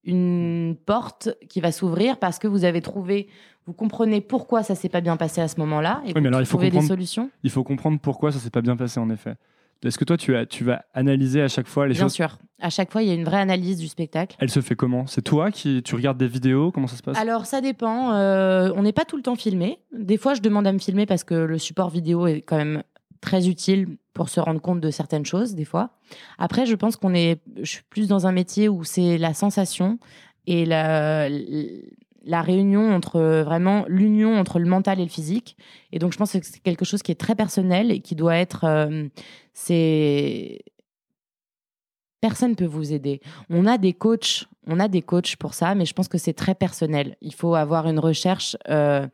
une 0.05 0.75
porte 0.85 1.29
qui 1.49 1.61
va 1.61 1.71
s'ouvrir 1.71 2.17
parce 2.17 2.39
que 2.39 2.47
vous 2.47 2.63
avez 2.63 2.81
trouvé, 2.81 3.27
vous 3.65 3.73
comprenez 3.73 4.21
pourquoi 4.21 4.63
ça 4.63 4.75
s'est 4.75 4.89
pas 4.89 5.01
bien 5.01 5.17
passé 5.17 5.41
à 5.41 5.47
ce 5.47 5.59
moment-là 5.59 6.01
et 6.05 6.13
vous 6.13 6.43
trouvez 6.45 6.69
des 6.69 6.81
solutions. 6.81 7.29
Il 7.43 7.49
faut 7.49 7.63
comprendre 7.63 7.99
pourquoi 7.99 8.31
ça 8.31 8.39
s'est 8.39 8.49
pas 8.49 8.61
bien 8.61 8.75
passé 8.75 8.99
en 8.99 9.09
effet. 9.09 9.35
Est-ce 9.83 9.97
que 9.99 10.05
toi, 10.05 10.17
tu, 10.17 10.35
as, 10.35 10.45
tu 10.45 10.63
vas 10.63 10.85
analyser 10.93 11.41
à 11.41 11.47
chaque 11.47 11.67
fois 11.67 11.85
les 11.85 11.93
Bien 11.93 12.03
choses 12.03 12.13
sûr. 12.13 12.39
À 12.59 12.69
chaque 12.69 12.91
fois, 12.91 13.03
il 13.03 13.09
y 13.09 13.11
a 13.11 13.13
une 13.13 13.25
vraie 13.25 13.39
analyse 13.39 13.77
du 13.77 13.87
spectacle. 13.87 14.35
Elle 14.39 14.49
se 14.49 14.61
fait 14.61 14.75
comment? 14.75 15.05
C'est 15.05 15.21
toi 15.21 15.51
qui 15.51 15.83
tu 15.83 15.93
regardes 15.95 16.17
des 16.17 16.27
vidéos? 16.27 16.71
Comment 16.71 16.87
ça 16.87 16.95
se 16.95 17.03
passe? 17.03 17.17
Alors, 17.19 17.45
ça 17.45 17.61
dépend. 17.61 18.13
Euh, 18.13 18.71
on 18.75 18.81
n'est 18.81 18.93
pas 18.93 19.05
tout 19.05 19.17
le 19.17 19.21
temps 19.21 19.35
filmé. 19.35 19.79
Des 19.91 20.17
fois, 20.17 20.33
je 20.33 20.41
demande 20.41 20.65
à 20.65 20.71
me 20.71 20.79
filmer 20.79 21.05
parce 21.05 21.23
que 21.23 21.35
le 21.35 21.57
support 21.59 21.89
vidéo 21.89 22.25
est 22.25 22.41
quand 22.41 22.57
même 22.57 22.81
très 23.21 23.47
utile 23.47 23.97
pour 24.15 24.29
se 24.29 24.39
rendre 24.39 24.61
compte 24.61 24.79
de 24.79 24.89
certaines 24.89 25.25
choses 25.25 25.53
des 25.53 25.65
fois. 25.65 25.91
Après, 26.39 26.65
je 26.65 26.73
pense 26.73 26.95
qu'on 26.95 27.13
est, 27.13 27.41
je 27.57 27.69
suis 27.69 27.83
plus 27.89 28.07
dans 28.07 28.25
un 28.25 28.31
métier 28.31 28.67
où 28.69 28.83
c'est 28.83 29.19
la 29.19 29.35
sensation 29.35 29.99
et 30.47 30.65
la, 30.65 31.29
la 32.23 32.41
réunion 32.41 32.95
entre 32.95 33.19
vraiment 33.43 33.85
l'union 33.89 34.39
entre 34.39 34.57
le 34.57 34.67
mental 34.67 34.99
et 34.99 35.03
le 35.03 35.09
physique. 35.09 35.57
Et 35.91 35.99
donc, 35.99 36.13
je 36.13 36.17
pense 36.17 36.31
que 36.31 36.39
c'est 36.41 36.61
quelque 36.61 36.85
chose 36.85 37.03
qui 37.03 37.11
est 37.11 37.19
très 37.19 37.35
personnel 37.35 37.91
et 37.91 37.99
qui 37.99 38.15
doit 38.15 38.37
être, 38.37 38.63
euh, 38.63 39.07
c'est 39.53 40.61
personne 42.21 42.55
peut 42.55 42.65
vous 42.65 42.93
aider. 42.93 43.19
On 43.49 43.67
a 43.67 43.77
des 43.77 43.93
coachs, 43.93 44.45
on 44.65 44.79
a 44.79 44.87
des 44.87 45.01
coachs 45.01 45.35
pour 45.35 45.53
ça, 45.53 45.75
mais 45.75 45.85
je 45.85 45.93
pense 45.93 46.07
que 46.07 46.17
c'est 46.17 46.33
très 46.33 46.55
personnel. 46.55 47.17
Il 47.21 47.33
faut 47.33 47.53
avoir 47.53 47.87
une 47.87 47.99
recherche. 47.99 48.55
Euh, 48.69 49.05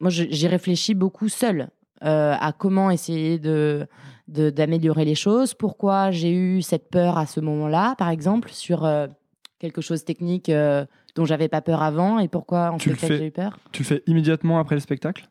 moi, 0.00 0.10
j'y 0.10 0.48
réfléchis 0.48 0.94
beaucoup 0.94 1.28
seul. 1.28 1.68
Euh, 2.04 2.34
à 2.38 2.52
comment 2.52 2.90
essayer 2.90 3.38
de 3.38 3.86
d'améliorer 4.26 5.04
les 5.04 5.14
choses, 5.14 5.52
pourquoi 5.52 6.10
j'ai 6.10 6.32
eu 6.32 6.62
cette 6.62 6.88
peur 6.88 7.18
à 7.18 7.26
ce 7.26 7.40
moment-là, 7.40 7.94
par 7.98 8.08
exemple, 8.08 8.48
sur 8.50 8.86
euh, 8.86 9.06
quelque 9.58 9.82
chose 9.82 10.02
technique 10.02 10.48
euh, 10.48 10.86
dont 11.14 11.26
j'avais 11.26 11.48
pas 11.48 11.60
peur 11.60 11.82
avant 11.82 12.18
et 12.18 12.28
pourquoi 12.28 12.70
en 12.70 12.78
fait 12.78 12.96
j'ai 13.06 13.26
eu 13.26 13.30
peur? 13.30 13.58
Tu 13.72 13.82
le 13.82 13.86
fais 13.86 14.02
immédiatement 14.06 14.58
après 14.58 14.76
le 14.76 14.80
spectacle? 14.80 15.28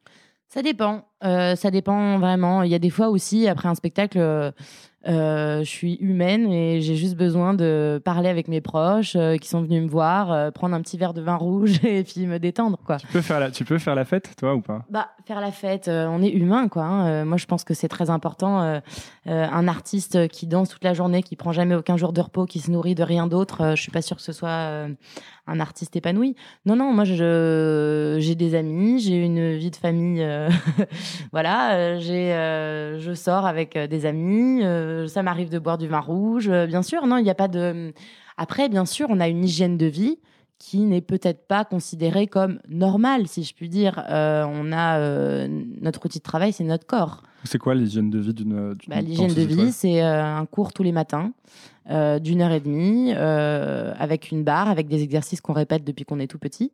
Ça 0.48 0.62
dépend. 0.62 1.08
ça 1.22 1.72
dépend 1.72 2.20
vraiment. 2.20 2.62
Il 2.62 2.72
y 2.72 2.76
a 2.76 2.80
des 2.80 2.92
fois 2.92 3.10
aussi, 3.10 3.48
après 3.48 3.68
un 3.68 3.74
spectacle, 3.74 4.20
euh, 4.20 4.52
je 5.12 5.64
suis 5.70 5.96
humaine 5.96 6.52
et 6.52 6.82
j'ai 6.82 6.96
juste 6.96 7.16
besoin 7.16 7.54
de 7.54 8.02
parler 8.04 8.30
avec 8.30 8.48
mes 8.48 8.62
proches 8.62 9.16
euh, 9.16 9.38
qui 9.38 9.48
sont 9.48 9.62
venus 9.62 9.84
me 9.84 9.88
voir, 9.88 10.32
euh, 10.32 10.52
prendre 10.52 10.76
un 10.76 10.82
petit 10.82 10.98
verre 10.98 11.14
de 11.14 11.22
vin 11.22 11.36
rouge 11.36 11.80
et 11.84 12.04
puis 12.04 12.26
me 12.26 12.40
détendre. 12.40 12.78
Quoi. 12.86 12.98
Tu, 12.98 13.08
peux 13.08 13.22
faire 13.22 13.40
la, 13.40 13.52
tu 13.52 13.66
peux 13.66 13.78
faire 13.78 13.96
la 13.96 14.06
fête, 14.06 14.36
toi, 14.38 14.56
ou 14.56 14.62
pas? 14.62 14.86
Bah, 14.90 15.10
Faire 15.26 15.40
la 15.40 15.52
fête, 15.52 15.88
on 15.88 16.22
est 16.22 16.32
humain. 16.32 16.68
Quoi, 16.68 16.84
hein. 16.84 17.24
moi, 17.24 17.38
je 17.38 17.46
pense 17.46 17.64
que 17.64 17.74
c'est 17.74 17.88
très 17.88 18.10
important. 18.10 18.82
un 19.26 19.68
artiste 19.70 20.28
qui 20.28 20.48
danse 20.48 20.68
toute 20.68 20.84
la 20.84 20.94
journée, 20.94 21.24
qui 21.24 21.38
prend 21.38 21.54
jamais 21.54 21.76
aucun 21.76 21.96
jour 21.96 22.12
de 22.12 22.20
repos, 22.20 22.46
qui 22.46 22.60
se 22.60 22.70
nourrit 22.70 22.94
de 22.94 23.04
rien 23.04 23.26
d'autre, 23.28 23.72
je 23.76 23.82
suis 23.82 23.92
pas 23.92 24.02
sûre 24.02 24.18
que 24.18 24.24
ce 24.24 24.34
soit 24.34 24.90
un 25.48 25.60
artiste 25.62 25.96
épanoui. 25.96 26.36
Non, 26.66 26.76
non, 26.76 26.92
moi, 26.92 27.06
je, 27.06 28.18
j'ai 28.20 28.36
des 28.36 28.54
amis, 28.54 29.00
j'ai 29.00 29.16
une 29.16 29.56
vie 29.56 29.72
de 29.72 29.78
famille. 29.78 30.28
voilà, 31.32 32.00
j'ai, 32.00 32.32
je 33.00 33.14
sors 33.14 33.46
avec 33.46 33.78
des 33.78 34.06
amis 34.06 34.62
ça 35.08 35.24
m'arrive 35.24 35.50
de 35.50 35.60
boire 35.60 35.78
du 35.78 35.88
vin 35.88 36.00
rouge, 36.00 36.50
euh, 36.50 36.68
bien 36.68 36.82
sûr. 36.82 37.06
Non, 37.08 37.18
il 37.18 37.24
n'y 37.24 37.30
a 37.30 37.36
pas 37.36 37.48
de. 37.48 37.94
Après, 38.38 38.70
bien 38.70 38.86
sûr, 38.86 39.08
on 39.10 39.20
a 39.20 39.28
une 39.28 39.44
hygiène 39.44 39.78
de 39.78 39.86
vie 39.86 40.20
qui 40.60 40.80
n'est 40.80 41.02
peut-être 41.02 41.48
pas 41.48 41.66
considérée 41.66 42.28
comme 42.28 42.60
normale, 42.68 43.28
si 43.28 43.44
je 43.44 43.54
puis 43.54 43.70
dire. 43.70 44.04
Euh, 44.10 44.46
on 44.48 44.72
a 44.72 45.00
euh, 45.00 45.48
notre 45.82 46.06
outil 46.06 46.20
de 46.20 46.24
travail, 46.24 46.54
c'est 46.54 46.64
notre 46.64 46.86
corps. 46.86 47.24
C'est 47.44 47.58
quoi 47.58 47.76
l'hygiène 47.76 48.10
de 48.10 48.20
vie 48.20 48.34
d'une 48.34 48.74
bah, 48.88 49.02
L'hygiène 49.02 49.34
de 49.34 49.42
vie, 49.42 49.72
c'est 49.74 50.00
un 50.02 50.46
cours 50.46 50.72
tous 50.72 50.84
les 50.84 50.94
matins 50.94 51.34
d'une 51.90 52.42
heure 52.42 52.54
et 52.54 52.62
demie 52.62 53.12
avec 53.12 54.32
une 54.32 54.46
barre, 54.46 54.70
avec 54.70 54.88
des 54.88 55.04
exercices 55.04 55.42
qu'on 55.42 55.52
répète 55.52 55.84
depuis 55.84 56.06
qu'on 56.06 56.20
est 56.20 56.28
tout 56.28 56.40
petit. 56.40 56.72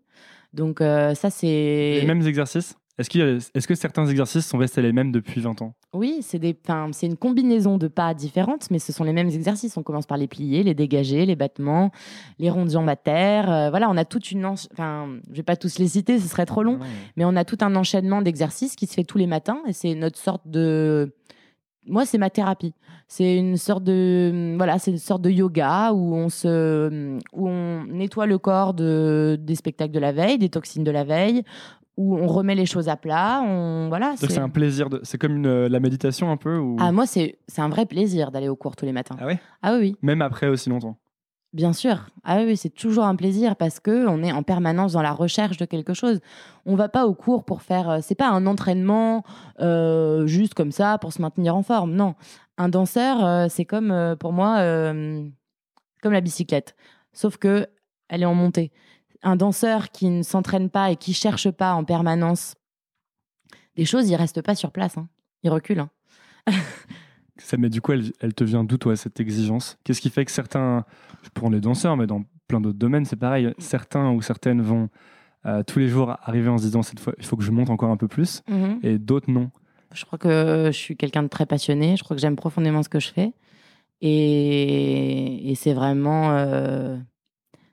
Donc 0.54 0.78
ça, 0.80 1.32
c'est 1.32 2.00
les 2.02 2.06
mêmes 2.06 2.28
exercices? 2.28 2.76
Est-ce, 3.00 3.50
est 3.58 3.66
que 3.66 3.76
certains 3.76 4.06
exercices 4.08 4.46
sont 4.46 4.58
restés 4.58 4.82
les 4.82 4.92
mêmes 4.92 5.14
depuis 5.14 5.40
20 5.40 5.62
ans? 5.62 5.74
Oui, 5.94 6.18
c'est, 6.22 6.38
des, 6.38 6.60
c'est 6.92 7.06
une 7.06 7.16
combinaison 7.16 7.78
de 7.78 7.88
pas 7.88 8.14
différentes, 8.14 8.70
mais 8.72 8.80
ce 8.80 8.92
sont 8.92 9.06
les 9.06 9.14
mêmes 9.14 9.30
exercices. 9.30 9.78
On 9.78 9.84
commence 9.84 10.06
par 10.06 10.18
les 10.18 10.28
plier, 10.28 10.64
les 10.64 10.74
dégager, 10.74 11.26
les 11.26 11.38
battements, 11.38 11.92
les 12.40 12.50
ronds 12.50 12.66
de 12.66 12.72
jambes 12.72 12.90
à 12.90 12.98
terre. 12.98 13.50
Euh, 13.50 13.70
voilà, 13.70 13.90
on 13.90 13.96
a 13.96 14.04
toute 14.04 14.32
une. 14.32 14.46
Enfin, 14.46 15.08
je 15.30 15.38
vais 15.38 15.44
pas 15.44 15.56
tous 15.56 15.80
les 15.80 15.88
citer, 15.88 16.20
ce 16.20 16.28
serait 16.28 16.46
trop 16.46 16.62
long, 16.62 16.80
mais 17.16 17.24
on 17.24 17.38
a 17.38 17.46
tout 17.46 17.58
un 17.62 17.74
enchaînement 17.78 18.22
d'exercices 18.22 18.76
qui 18.76 18.86
se 18.86 18.94
fait 18.94 19.06
tous 19.06 19.18
les 19.18 19.28
matins 19.28 19.62
et 19.66 19.72
c'est 19.72 19.96
notre 19.96 20.18
sorte 20.18 20.46
de. 20.46 21.16
Moi, 21.86 22.06
c'est 22.06 22.18
ma 22.18 22.30
thérapie. 22.30 22.74
C'est 23.08 23.38
une 23.38 23.58
sorte 23.58 23.84
de 23.84 24.56
voilà, 24.58 24.78
c'est 24.78 24.92
une 24.92 25.00
sorte 25.00 25.24
de 25.24 25.32
yoga 25.32 25.94
où 25.94 26.14
on 26.14 26.30
se 26.30 27.18
où 27.34 27.50
on 27.50 27.86
nettoie 27.86 28.28
le 28.28 28.38
corps 28.38 28.76
de 28.76 29.36
des 29.42 29.56
spectacles 29.56 29.94
de 29.94 30.00
la 30.00 30.12
veille, 30.12 30.38
des 30.38 30.50
toxines 30.50 30.84
de 30.84 30.92
la 30.92 31.04
veille 31.04 31.44
où 32.00 32.18
on 32.18 32.28
remet 32.28 32.56
les 32.56 32.66
choses 32.66 32.88
à 32.88 32.96
plat. 32.96 33.42
On, 33.46 33.90
voilà, 33.90 34.14
c'est 34.16 34.38
un 34.38 34.48
plaisir. 34.48 34.90
De... 34.90 35.02
C'est 35.04 35.18
comme 35.18 35.36
une, 35.36 35.46
euh, 35.46 35.68
la 35.68 35.82
méditation 35.82 36.32
un 36.32 36.38
peu 36.38 36.58
ou... 36.58 36.78
Ah, 36.80 36.94
moi, 36.94 37.06
c'est 37.06 37.36
un 37.58 37.68
vrai 37.68 37.86
plaisir 37.86 38.32
d'aller 38.32 38.48
au 38.48 38.56
cours 38.56 38.78
tous 38.78 38.86
les 38.86 38.94
matins. 38.94 39.18
Ah, 39.20 39.26
ouais? 39.26 39.38
Ah 39.62 39.74
oui, 39.74 39.80
oui. 39.80 39.96
Même 40.02 40.22
après 40.22 40.48
aussi 40.48 40.70
longtemps? 40.70 40.96
Bien 41.52 41.74
sûr. 41.74 42.08
Ah 42.24 42.38
oui, 42.38 42.56
c'est 42.56 42.70
toujours 42.70 43.04
un 43.04 43.18
plaisir 43.18 43.58
parce 43.58 43.82
que 43.82 44.08
on 44.08 44.24
est 44.24 44.32
en 44.32 44.44
permanence 44.44 44.94
dans 44.94 45.02
la 45.02 45.12
recherche 45.12 45.58
de 45.58 45.66
quelque 45.66 45.94
chose. 45.94 46.22
On 46.66 46.76
va 46.76 46.88
pas 46.88 47.06
au 47.06 47.14
cours 47.14 47.44
pour 47.44 47.64
faire. 47.64 47.90
Euh, 47.90 48.00
c'est 48.02 48.16
pas 48.16 48.30
un 48.30 48.46
entraînement 48.46 49.26
euh, 49.60 50.26
juste 50.26 50.54
comme 50.54 50.72
ça 50.72 51.00
pour 51.00 51.12
se 51.12 51.22
maintenir 51.22 51.54
en 51.54 51.64
forme. 51.64 51.96
Non, 51.96 52.16
un 52.58 52.70
danseur, 52.70 53.52
c'est 53.52 53.66
comme 53.66 54.16
pour 54.20 54.32
moi 54.32 54.58
comme 56.02 56.14
la 56.14 56.22
bicyclette, 56.22 56.78
sauf 57.12 57.36
que 57.36 57.68
elle 58.08 58.22
est 58.22 58.26
en 58.26 58.36
montée 58.36 58.72
un 59.24 59.36
danseur 59.36 59.90
qui 59.92 60.10
ne 60.10 60.24
s'entraîne 60.24 60.70
pas 60.70 60.92
et 60.92 60.96
qui 60.96 61.14
cherche 61.14 61.50
pas 61.52 61.74
en 61.74 61.84
permanence 61.84 62.56
des 63.76 63.86
choses, 63.86 64.10
il 64.10 64.16
reste 64.16 64.42
pas 64.42 64.56
sur 64.56 64.72
place. 64.72 64.98
Hein. 64.98 65.08
Il 65.44 65.50
recule. 65.50 65.80
Hein. 65.80 65.90
Ça, 67.38 67.56
mais 67.58 67.70
du 67.70 67.80
coup, 67.82 67.94
elle, 67.94 68.34
te 68.34 68.44
vient 68.44 68.64
d'où, 68.66 68.78
toi, 68.78 68.96
cette 68.98 69.20
exigence? 69.22 69.78
Qu'est-ce 69.86 70.02
qui 70.02 70.10
fait 70.10 70.26
que 70.26 70.32
certains, 70.32 70.84
je 71.24 71.30
prends 71.34 71.50
les 71.50 71.62
danseurs, 71.62 71.96
mais 71.96 72.06
dans 72.06 72.24
plein 72.50 72.60
d'autres 72.60 72.78
domaines, 72.78 73.06
c'est 73.06 73.16
pareil. 73.16 73.54
Certains 73.60 74.12
ou 74.12 74.22
certaines 74.22 74.62
vont 74.62 74.90
euh, 75.46 75.64
tous 75.64 75.80
les 75.80 75.88
jours 75.88 76.18
arriver 76.24 76.50
en 76.50 76.58
se 76.58 76.64
disant 76.64 76.82
cette 76.82 77.00
fois, 77.00 77.14
il 77.18 77.26
faut 77.26 77.38
que 77.38 77.44
je 77.44 77.52
monte 77.52 77.70
encore 77.70 77.92
un 77.92 77.98
peu 77.98 78.10
plus, 78.10 78.42
Mhm. 78.50 78.80
et 78.84 78.98
d'autres 79.00 79.32
non? 79.32 79.52
Je 79.94 80.04
crois 80.06 80.20
que 80.20 80.66
je 80.68 80.78
suis 80.78 80.98
quelqu'un 80.98 81.24
de 81.24 81.30
très 81.30 81.46
passionné. 81.46 81.96
Je 81.96 82.04
crois 82.04 82.16
que 82.16 82.22
j'aime 82.22 82.36
profondément 82.36 82.84
ce 82.84 82.90
que 82.90 83.00
je 83.00 83.10
fais. 83.12 83.32
Et, 84.02 85.50
et 85.52 85.56
c'est 85.56 85.74
vraiment. 85.74 86.32
euh, 86.32 86.98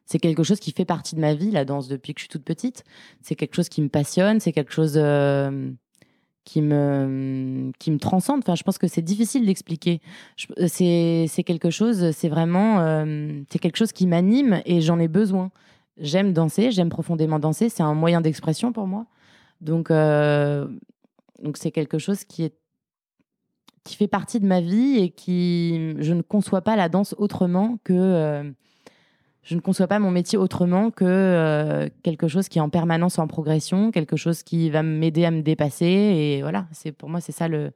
c'est 0.07 0.19
quelque 0.19 0.43
chose 0.43 0.61
qui 0.61 0.73
fait 0.73 0.85
partie 0.85 1.15
de 1.17 1.21
ma 1.21 1.35
vie, 1.35 1.51
la 1.51 1.65
danse, 1.65 1.89
depuis 1.89 2.15
que 2.15 2.21
je 2.21 2.23
suis 2.25 2.29
toute 2.31 2.45
petite. 2.45 2.85
C'est 3.21 3.35
quelque 3.35 3.55
chose 3.57 3.69
qui 3.69 3.83
me 3.83 3.89
passionne. 3.89 4.41
C'est 4.41 4.53
quelque 4.53 4.73
chose 4.73 4.95
euh, 4.97 5.71
qui, 6.45 6.63
me, 6.63 7.73
qui 7.81 7.91
me 7.91 7.99
transcende. 7.99 8.39
Enfin, 8.39 8.55
je 8.55 8.63
pense 8.63 8.79
que 8.79 8.87
c'est 8.87 9.03
difficile 9.03 9.45
d'expliquer. 9.47 10.01
Je- 10.37 10.67
C'est 10.69 11.43
quelque 11.45 11.71
chose. 11.71 12.13
C'est 12.13 12.29
vraiment. 12.29 12.79
euh, 12.81 13.43
c'est 13.51 13.59
quelque 13.59 13.77
chose 13.77 13.93
qui 13.93 14.07
m'anime 14.07 14.63
et 14.65 14.81
j'en 14.81 14.99
ai 15.01 15.09
besoin. 15.09 15.51
J'aime 15.99 16.33
danser. 16.33 16.71
J'aime 16.71 16.89
profondément 16.89 17.39
danser. 17.41 17.69
C'est 17.69 17.83
un 17.83 17.95
moyen 17.95 18.21
d'expression 18.21 18.73
pour 18.73 18.87
moi. 18.87 19.07
Donc. 19.61 19.91
euh, 19.91 20.69
donc 21.43 21.59
c'est 21.59 21.71
quelque 21.71 21.99
chose 21.99 22.25
qui 22.25 22.45
est 22.45 22.55
qui 23.85 23.95
fait 23.97 24.09
partie 24.09 24.41
de 24.41 24.47
ma 24.47 24.61
vie 24.61 24.99
et 24.99 25.11
qui 25.11 25.95
je 25.99 26.13
ne 26.15 26.23
conçois 26.23 26.61
pas 26.63 26.77
la 26.77 26.89
danse 26.89 27.15
autrement 27.19 27.79
que 27.85 27.93
euh, 27.93 28.51
je 29.47 29.55
ne 29.55 29.61
conçois 29.61 29.87
pas 29.87 30.01
mon 30.01 30.11
métier 30.11 30.37
autrement 30.37 30.91
que 30.91 31.05
euh, 31.05 31.89
quelque 32.03 32.27
chose 32.27 32.49
qui 32.49 32.59
est 32.59 32.61
en 32.61 32.69
permanence 32.69 33.21
en 33.21 33.29
progression, 33.29 33.93
quelque 33.93 34.17
chose 34.17 34.43
qui 34.43 34.71
va 34.71 34.83
m'aider 34.83 35.25
à 35.25 35.31
me 35.31 35.43
dépasser. 35.43 35.87
Et 35.87 36.43
voilà, 36.43 36.67
c'est 36.73 36.91
pour 36.91 37.09
moi 37.09 37.21
c'est 37.21 37.33
ça 37.33 37.47
le 37.47 37.71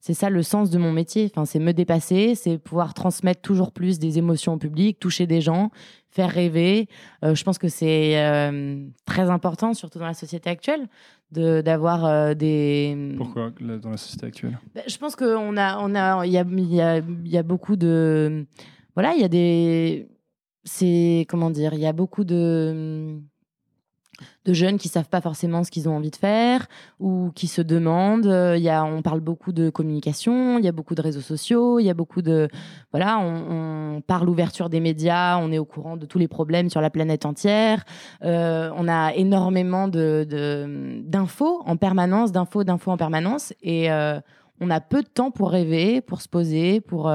c'est 0.00 0.14
ça 0.14 0.30
le 0.30 0.42
sens 0.42 0.70
de 0.70 0.78
mon 0.78 0.90
métier, 0.90 1.30
enfin 1.32 1.44
c'est 1.44 1.60
me 1.60 1.72
dépasser, 1.72 2.34
c'est 2.34 2.58
pouvoir 2.58 2.94
transmettre 2.94 3.42
toujours 3.42 3.70
plus 3.70 3.98
des 3.98 4.18
émotions 4.18 4.54
au 4.54 4.56
public, 4.56 4.98
toucher 4.98 5.26
des 5.26 5.40
gens, 5.42 5.70
faire 6.10 6.30
rêver. 6.30 6.88
Euh, 7.24 7.34
je 7.34 7.44
pense 7.44 7.58
que 7.58 7.68
c'est 7.68 8.18
euh, 8.18 8.84
très 9.04 9.28
important 9.30 9.74
surtout 9.74 9.98
dans 9.98 10.06
la 10.06 10.14
société 10.14 10.48
actuelle 10.48 10.88
de 11.30 11.60
d'avoir 11.60 12.06
euh, 12.06 12.34
des 12.34 13.14
Pourquoi 13.18 13.52
dans 13.60 13.90
la 13.90 13.96
société 13.98 14.26
actuelle? 14.26 14.58
Ben, 14.74 14.82
Je 14.88 14.96
pense 14.96 15.14
qu'on 15.14 15.56
a, 15.58 15.78
on 15.78 15.94
a, 15.94 16.26
il 16.26 16.32
y 16.32 16.38
a, 16.38 16.44
il 16.48 16.74
y 16.74 16.80
a, 16.80 17.00
y 17.24 17.36
a 17.36 17.42
beaucoup 17.42 17.76
de, 17.76 18.46
voilà, 18.94 19.12
il 19.14 19.20
y 19.20 19.24
a 19.24 19.28
des, 19.28 20.08
c'est 20.64 21.26
comment 21.28 21.50
dire, 21.50 21.74
il 21.74 21.80
y 21.80 21.86
a 21.86 21.92
beaucoup 21.92 22.24
de, 22.24 23.20
de 24.44 24.52
jeunes 24.52 24.78
qui 24.78 24.88
savent 24.88 25.08
pas 25.08 25.20
forcément 25.20 25.64
ce 25.64 25.70
qu'ils 25.70 25.88
ont 25.88 25.96
envie 25.96 26.10
de 26.10 26.16
faire 26.16 26.66
ou 27.00 27.30
qui 27.34 27.46
se 27.46 27.62
demandent. 27.62 28.26
Euh, 28.26 28.56
Il 28.56 28.62
y 28.62 28.68
a, 28.68 28.84
on 28.84 29.02
parle 29.02 29.20
beaucoup 29.20 29.52
de 29.52 29.70
communication, 29.70 30.58
il 30.58 30.64
y 30.64 30.68
a 30.68 30.72
beaucoup 30.72 30.94
de 30.94 31.02
réseaux 31.02 31.20
sociaux, 31.20 31.78
il 31.78 31.84
y 31.84 31.90
a 31.90 31.94
beaucoup 31.94 32.22
de, 32.22 32.48
voilà, 32.90 33.18
on, 33.18 34.02
parle 34.06 34.28
ouverture 34.28 34.68
des 34.68 34.80
médias, 34.80 35.38
on 35.38 35.52
est 35.52 35.58
au 35.58 35.64
courant 35.64 35.96
de 35.96 36.06
tous 36.06 36.18
les 36.18 36.28
problèmes 36.28 36.70
sur 36.70 36.80
la 36.80 36.90
planète 36.90 37.24
entière. 37.26 37.84
Euh, 38.24 38.70
on 38.76 38.88
a 38.88 39.14
énormément 39.14 39.86
de, 39.86 40.26
d'infos 41.06 41.62
en 41.66 41.76
permanence, 41.76 42.32
d'infos, 42.32 42.64
d'infos 42.64 42.90
en 42.90 42.96
permanence, 42.96 43.52
et 43.62 43.92
euh, 43.92 44.18
on 44.60 44.70
a 44.70 44.80
peu 44.80 45.02
de 45.02 45.08
temps 45.08 45.30
pour 45.30 45.50
rêver, 45.50 46.00
pour 46.00 46.20
se 46.20 46.28
poser, 46.28 46.80
pour 46.80 47.10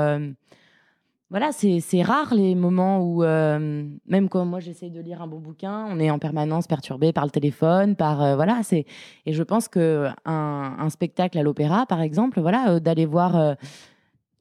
voilà, 1.30 1.52
c'est 1.52 2.02
rare 2.04 2.34
les 2.34 2.56
moments 2.56 3.02
où, 3.02 3.22
euh, 3.24 3.86
même 4.06 4.30
quand 4.30 4.46
moi 4.46 4.62
j'essaye 4.62 4.92
de 4.92 5.02
lire 5.02 5.22
un 5.22 5.28
bon 5.28 5.40
bouquin, 5.40 5.86
on 5.90 6.00
est 6.00 6.10
en 6.10 6.20
permanence 6.20 6.68
perturbé 6.68 7.12
par 7.12 7.26
le 7.26 7.32
téléphone, 7.32 7.98
par 7.98 8.24
euh, 8.24 8.36
voilà, 8.36 8.62
c'est 8.64 8.86
et 9.26 9.34
je 9.34 9.44
pense 9.44 9.68
que 9.68 10.08
un, 10.24 10.76
un 10.80 10.90
spectacle 10.90 11.38
à 11.38 11.44
l'opéra, 11.44 11.86
par 11.86 12.00
exemple, 12.02 12.40
voilà, 12.40 12.70
euh, 12.76 12.80
d'aller 12.80 13.06
voir, 13.06 13.58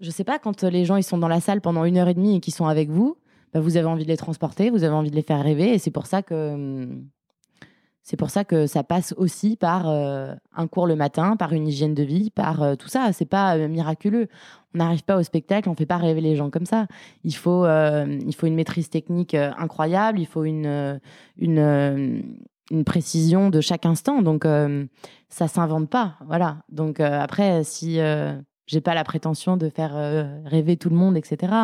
je 0.00 0.10
sais 0.10 0.22
pas, 0.22 0.38
quand 0.38 0.62
les 0.62 0.84
gens 0.84 0.96
ils 0.96 1.02
sont 1.02 1.18
dans 1.18 1.28
la 1.28 1.40
salle 1.40 1.60
pendant 1.60 1.84
une 1.84 1.98
heure 1.98 2.08
et 2.08 2.14
demie 2.14 2.36
et 2.36 2.40
qu'ils 2.40 2.54
sont 2.54 2.66
avec 2.66 2.88
vous, 2.88 3.16
bah, 3.52 3.58
vous 3.58 3.76
avez 3.76 3.86
envie 3.86 4.04
de 4.04 4.08
les 4.08 4.16
transporter, 4.16 4.70
vous 4.70 4.84
avez 4.84 4.94
envie 4.94 5.10
de 5.10 5.16
les 5.16 5.22
faire 5.22 5.42
rêver, 5.42 5.74
et 5.74 5.78
c'est 5.78 5.90
pour 5.90 6.06
ça 6.06 6.22
que 6.22 6.54
hum, 6.54 7.08
c'est 8.06 8.16
pour 8.16 8.30
ça 8.30 8.44
que 8.44 8.68
ça 8.68 8.84
passe 8.84 9.14
aussi 9.16 9.56
par 9.56 9.88
euh, 9.88 10.32
un 10.54 10.68
cours 10.68 10.86
le 10.86 10.94
matin, 10.94 11.36
par 11.36 11.52
une 11.52 11.66
hygiène 11.66 11.92
de 11.92 12.04
vie, 12.04 12.30
par 12.30 12.62
euh, 12.62 12.74
tout 12.76 12.86
ça. 12.86 13.12
C'est 13.12 13.24
pas 13.26 13.56
euh, 13.56 13.66
miraculeux. 13.66 14.28
On 14.74 14.78
n'arrive 14.78 15.02
pas 15.02 15.16
au 15.16 15.24
spectacle, 15.24 15.68
on 15.68 15.74
fait 15.74 15.86
pas 15.86 15.96
rêver 15.96 16.20
les 16.20 16.36
gens 16.36 16.48
comme 16.48 16.66
ça. 16.66 16.86
Il 17.24 17.34
faut, 17.34 17.66
il 17.66 18.34
faut 18.36 18.46
une 18.46 18.54
maîtrise 18.54 18.90
technique 18.90 19.34
incroyable, 19.34 20.20
il 20.20 20.26
faut 20.26 20.44
une, 20.44 21.00
une, 21.38 22.22
une 22.70 22.84
précision 22.84 23.48
de 23.48 23.60
chaque 23.62 23.86
instant. 23.86 24.20
Donc 24.20 24.46
ça 25.30 25.48
s'invente 25.48 25.88
pas. 25.88 26.16
Voilà. 26.26 26.58
Donc 26.68 27.00
après, 27.00 27.64
si 27.64 27.98
j'ai 28.66 28.80
pas 28.82 28.94
la 28.94 29.02
prétention 29.02 29.56
de 29.56 29.70
faire 29.70 29.94
rêver 30.44 30.76
tout 30.76 30.90
le 30.90 30.96
monde, 30.96 31.16
etc. 31.16 31.54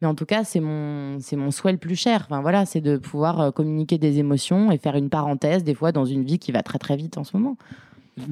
mais 0.00 0.08
en 0.08 0.14
tout 0.14 0.24
cas, 0.26 0.44
c'est 0.44 0.60
mon, 0.60 1.18
c'est 1.20 1.36
mon 1.36 1.50
souhait 1.50 1.72
le 1.72 1.78
plus 1.78 1.96
cher. 1.96 2.22
Enfin, 2.26 2.40
voilà, 2.40 2.66
c'est 2.66 2.80
de 2.80 2.96
pouvoir 2.96 3.40
euh, 3.40 3.50
communiquer 3.50 3.98
des 3.98 4.18
émotions 4.18 4.70
et 4.72 4.78
faire 4.78 4.96
une 4.96 5.10
parenthèse, 5.10 5.62
des 5.64 5.74
fois, 5.74 5.92
dans 5.92 6.04
une 6.04 6.24
vie 6.24 6.38
qui 6.38 6.52
va 6.52 6.62
très, 6.62 6.78
très 6.78 6.96
vite 6.96 7.18
en 7.18 7.24
ce 7.24 7.36
moment. 7.36 7.56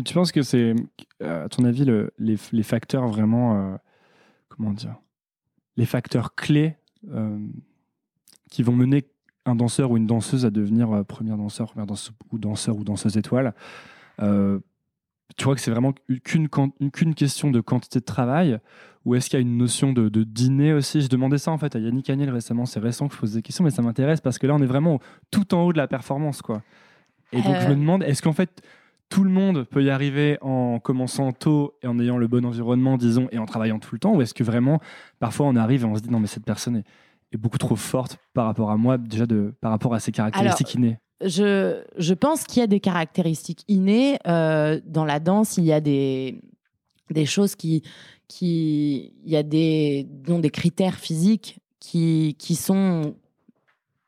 Tu 0.04 0.14
penses 0.14 0.32
que 0.32 0.42
c'est, 0.42 0.74
euh, 1.22 1.44
à 1.44 1.48
ton 1.48 1.64
avis, 1.64 1.84
le- 1.84 2.12
les, 2.18 2.36
les 2.52 2.62
facteurs 2.62 3.06
vraiment, 3.06 3.56
euh, 3.72 3.76
comment 4.48 4.72
dire, 4.72 4.96
les 5.76 5.86
facteurs 5.86 6.34
clés 6.34 6.76
qui 8.50 8.62
vont 8.62 8.72
mener 8.74 9.04
un 9.46 9.54
danseur 9.54 9.90
ou 9.92 9.96
une 9.96 10.06
danseuse 10.06 10.44
à 10.44 10.50
devenir 10.50 10.90
euh, 10.92 11.04
première 11.04 11.36
danseur, 11.36 11.68
première 11.68 11.86
danseuse 11.86 12.12
ou 12.32 12.38
danseur 12.38 12.76
ou 12.76 12.84
danseuse 12.84 13.16
étoile 13.16 13.54
Tu 15.36 15.44
crois 15.44 15.54
que 15.54 15.60
c'est 15.60 15.70
vraiment 15.70 15.92
qu'une 16.24 16.48
qu'une 16.48 17.14
question 17.14 17.50
de 17.50 17.60
quantité 17.60 18.00
de 18.00 18.04
travail? 18.04 18.58
Ou 19.04 19.14
est-ce 19.14 19.30
qu'il 19.30 19.38
y 19.38 19.42
a 19.42 19.42
une 19.42 19.56
notion 19.56 19.92
de, 19.92 20.08
de 20.08 20.24
dîner 20.24 20.72
aussi? 20.72 21.00
Je 21.00 21.08
demandais 21.08 21.38
ça 21.38 21.50
en 21.52 21.58
fait 21.58 21.76
à 21.76 21.78
Yannick 21.78 22.10
Agnel 22.10 22.30
récemment, 22.30 22.66
c'est 22.66 22.80
récent 22.80 23.08
que 23.08 23.14
je 23.14 23.20
pose 23.20 23.34
des 23.34 23.42
questions, 23.42 23.64
mais 23.64 23.70
ça 23.70 23.82
m'intéresse 23.82 24.20
parce 24.20 24.38
que 24.38 24.46
là 24.46 24.54
on 24.54 24.62
est 24.62 24.66
vraiment 24.66 25.00
tout 25.30 25.54
en 25.54 25.62
haut 25.62 25.72
de 25.72 25.78
la 25.78 25.86
performance. 25.86 26.42
quoi. 26.42 26.62
Et 27.32 27.40
donc 27.42 27.56
je 27.60 27.66
Euh, 27.66 27.70
me 27.70 27.74
demande, 27.76 28.02
est-ce 28.02 28.22
qu'en 28.22 28.32
fait 28.32 28.62
tout 29.10 29.24
le 29.24 29.30
monde 29.30 29.64
peut 29.64 29.82
y 29.82 29.88
arriver 29.88 30.36
en 30.42 30.80
commençant 30.80 31.32
tôt 31.32 31.74
et 31.82 31.86
en 31.86 31.98
ayant 31.98 32.18
le 32.18 32.26
bon 32.26 32.44
environnement, 32.44 32.98
disons, 32.98 33.28
et 33.32 33.38
en 33.38 33.46
travaillant 33.46 33.78
tout 33.78 33.94
le 33.94 33.98
temps? 33.98 34.14
Ou 34.14 34.20
est-ce 34.20 34.34
que 34.34 34.44
vraiment, 34.44 34.80
parfois, 35.18 35.46
on 35.46 35.56
arrive 35.56 35.82
et 35.82 35.86
on 35.86 35.94
se 35.96 36.02
dit 36.02 36.10
non, 36.10 36.20
mais 36.20 36.26
cette 36.26 36.44
personne 36.44 36.76
est, 36.76 36.84
est 37.32 37.38
beaucoup 37.38 37.56
trop 37.56 37.76
forte 37.76 38.18
par 38.34 38.44
rapport 38.44 38.70
à 38.70 38.76
moi, 38.76 38.98
déjà 38.98 39.24
de, 39.24 39.54
par 39.62 39.70
rapport 39.70 39.94
à 39.94 40.00
ses 40.00 40.12
caractéristiques 40.12 40.74
innées? 40.74 40.98
Je, 41.20 41.82
je 41.96 42.14
pense 42.14 42.44
qu'il 42.44 42.60
y 42.60 42.62
a 42.62 42.66
des 42.68 42.80
caractéristiques 42.80 43.64
innées. 43.68 44.18
euh, 44.26 44.80
dans 44.86 45.04
la 45.04 45.18
danse, 45.20 45.56
il 45.56 45.64
y 45.64 45.72
a 45.72 45.80
des, 45.80 46.40
des 47.10 47.26
choses 47.26 47.54
qui. 47.56 47.82
qui 48.28 49.12
il 49.24 49.30
y 49.30 49.36
a 49.36 49.42
des, 49.42 50.06
disons, 50.08 50.38
des 50.38 50.50
critères 50.50 50.96
physiques 50.96 51.58
qui, 51.80 52.36
qui 52.38 52.54
sont 52.54 53.14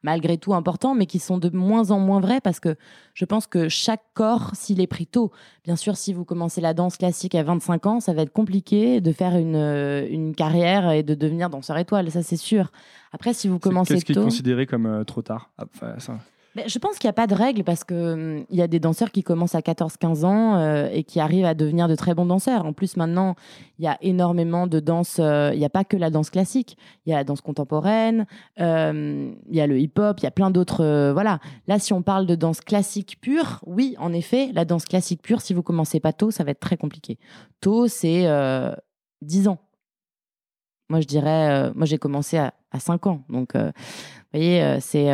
malgré 0.02 0.38
tout 0.38 0.54
importants, 0.54 0.94
mais 0.94 1.04
qui 1.04 1.18
sont 1.18 1.36
de 1.36 1.50
moins 1.50 1.90
en 1.90 1.98
moins 1.98 2.20
vrais 2.20 2.40
parce 2.40 2.58
que 2.58 2.74
je 3.12 3.24
pense 3.26 3.46
que 3.46 3.68
chaque 3.68 4.02
corps, 4.14 4.52
s'il 4.54 4.80
est 4.80 4.86
pris 4.86 5.06
tôt, 5.06 5.30
bien 5.64 5.76
sûr, 5.76 5.96
si 5.96 6.14
vous 6.14 6.24
commencez 6.24 6.62
la 6.62 6.72
danse 6.72 6.96
classique 6.96 7.34
à 7.34 7.42
25 7.42 7.86
ans, 7.86 8.00
ça 8.00 8.14
va 8.14 8.22
être 8.22 8.32
compliqué 8.32 9.00
de 9.02 9.12
faire 9.12 9.36
une, 9.36 9.56
une 9.56 10.34
carrière 10.34 10.90
et 10.90 11.02
de 11.02 11.14
devenir 11.14 11.50
danseur 11.50 11.76
étoile, 11.76 12.10
ça 12.10 12.22
c'est 12.22 12.36
sûr. 12.38 12.72
Après, 13.12 13.34
si 13.34 13.46
vous 13.48 13.58
commencez 13.58 13.94
Qu'est-ce 13.94 14.04
qui 14.06 14.12
est 14.12 14.14
tôt. 14.14 14.24
considéré 14.24 14.64
comme 14.64 14.86
euh, 14.86 15.04
trop 15.04 15.20
tard? 15.20 15.50
Ah, 15.58 15.66
ça. 15.98 16.18
Mais 16.56 16.68
je 16.68 16.78
pense 16.80 16.98
qu'il 16.98 17.06
n'y 17.06 17.10
a 17.10 17.14
pas 17.14 17.28
de 17.28 17.34
règle 17.34 17.62
parce 17.62 17.84
que 17.84 18.38
hum, 18.40 18.44
y 18.50 18.60
a 18.60 18.66
des 18.66 18.80
danseurs 18.80 19.12
qui 19.12 19.22
commencent 19.22 19.54
à 19.54 19.60
14-15 19.60 20.24
ans 20.24 20.56
euh, 20.56 20.88
et 20.92 21.04
qui 21.04 21.20
arrivent 21.20 21.44
à 21.44 21.54
devenir 21.54 21.86
de 21.86 21.94
très 21.94 22.12
bons 22.12 22.26
danseurs. 22.26 22.66
En 22.66 22.72
plus, 22.72 22.96
maintenant, 22.96 23.36
il 23.78 23.84
y 23.84 23.88
a 23.88 23.96
énormément 24.00 24.66
de 24.66 24.80
danse. 24.80 25.18
euh, 25.20 25.50
Il 25.52 25.60
n'y 25.60 25.64
a 25.64 25.70
pas 25.70 25.84
que 25.84 25.96
la 25.96 26.10
danse 26.10 26.28
classique. 26.30 26.76
Il 27.06 27.10
y 27.10 27.12
a 27.12 27.16
la 27.18 27.24
danse 27.24 27.40
contemporaine, 27.40 28.26
euh, 28.60 29.32
il 29.48 29.54
y 29.54 29.60
a 29.60 29.66
le 29.68 29.78
hip-hop, 29.78 30.18
il 30.18 30.24
y 30.24 30.26
a 30.26 30.32
plein 30.32 30.50
d'autres. 30.50 30.84
euh, 30.84 31.12
voilà. 31.12 31.38
Là, 31.68 31.78
si 31.78 31.92
on 31.92 32.02
parle 32.02 32.26
de 32.26 32.34
danse 32.34 32.60
classique 32.60 33.18
pure, 33.20 33.60
oui, 33.66 33.94
en 33.98 34.12
effet, 34.12 34.50
la 34.52 34.64
danse 34.64 34.86
classique 34.86 35.22
pure, 35.22 35.40
si 35.42 35.54
vous 35.54 35.62
commencez 35.62 36.00
pas 36.00 36.12
tôt, 36.12 36.32
ça 36.32 36.42
va 36.42 36.50
être 36.50 36.60
très 36.60 36.76
compliqué. 36.76 37.18
Tôt, 37.60 37.86
c'est 37.86 38.26
euh, 38.26 38.74
10 39.22 39.46
ans. 39.46 39.58
Moi, 40.88 41.00
je 41.00 41.06
dirais, 41.06 41.68
euh, 41.68 41.72
moi, 41.76 41.86
j'ai 41.86 41.98
commencé 41.98 42.38
à, 42.38 42.54
à 42.72 42.80
5 42.80 43.06
ans. 43.06 43.22
Donc, 43.28 43.54
euh, 43.54 43.70
vous 43.76 44.38
voyez, 44.38 44.62
euh, 44.64 44.78
c'est. 44.80 45.08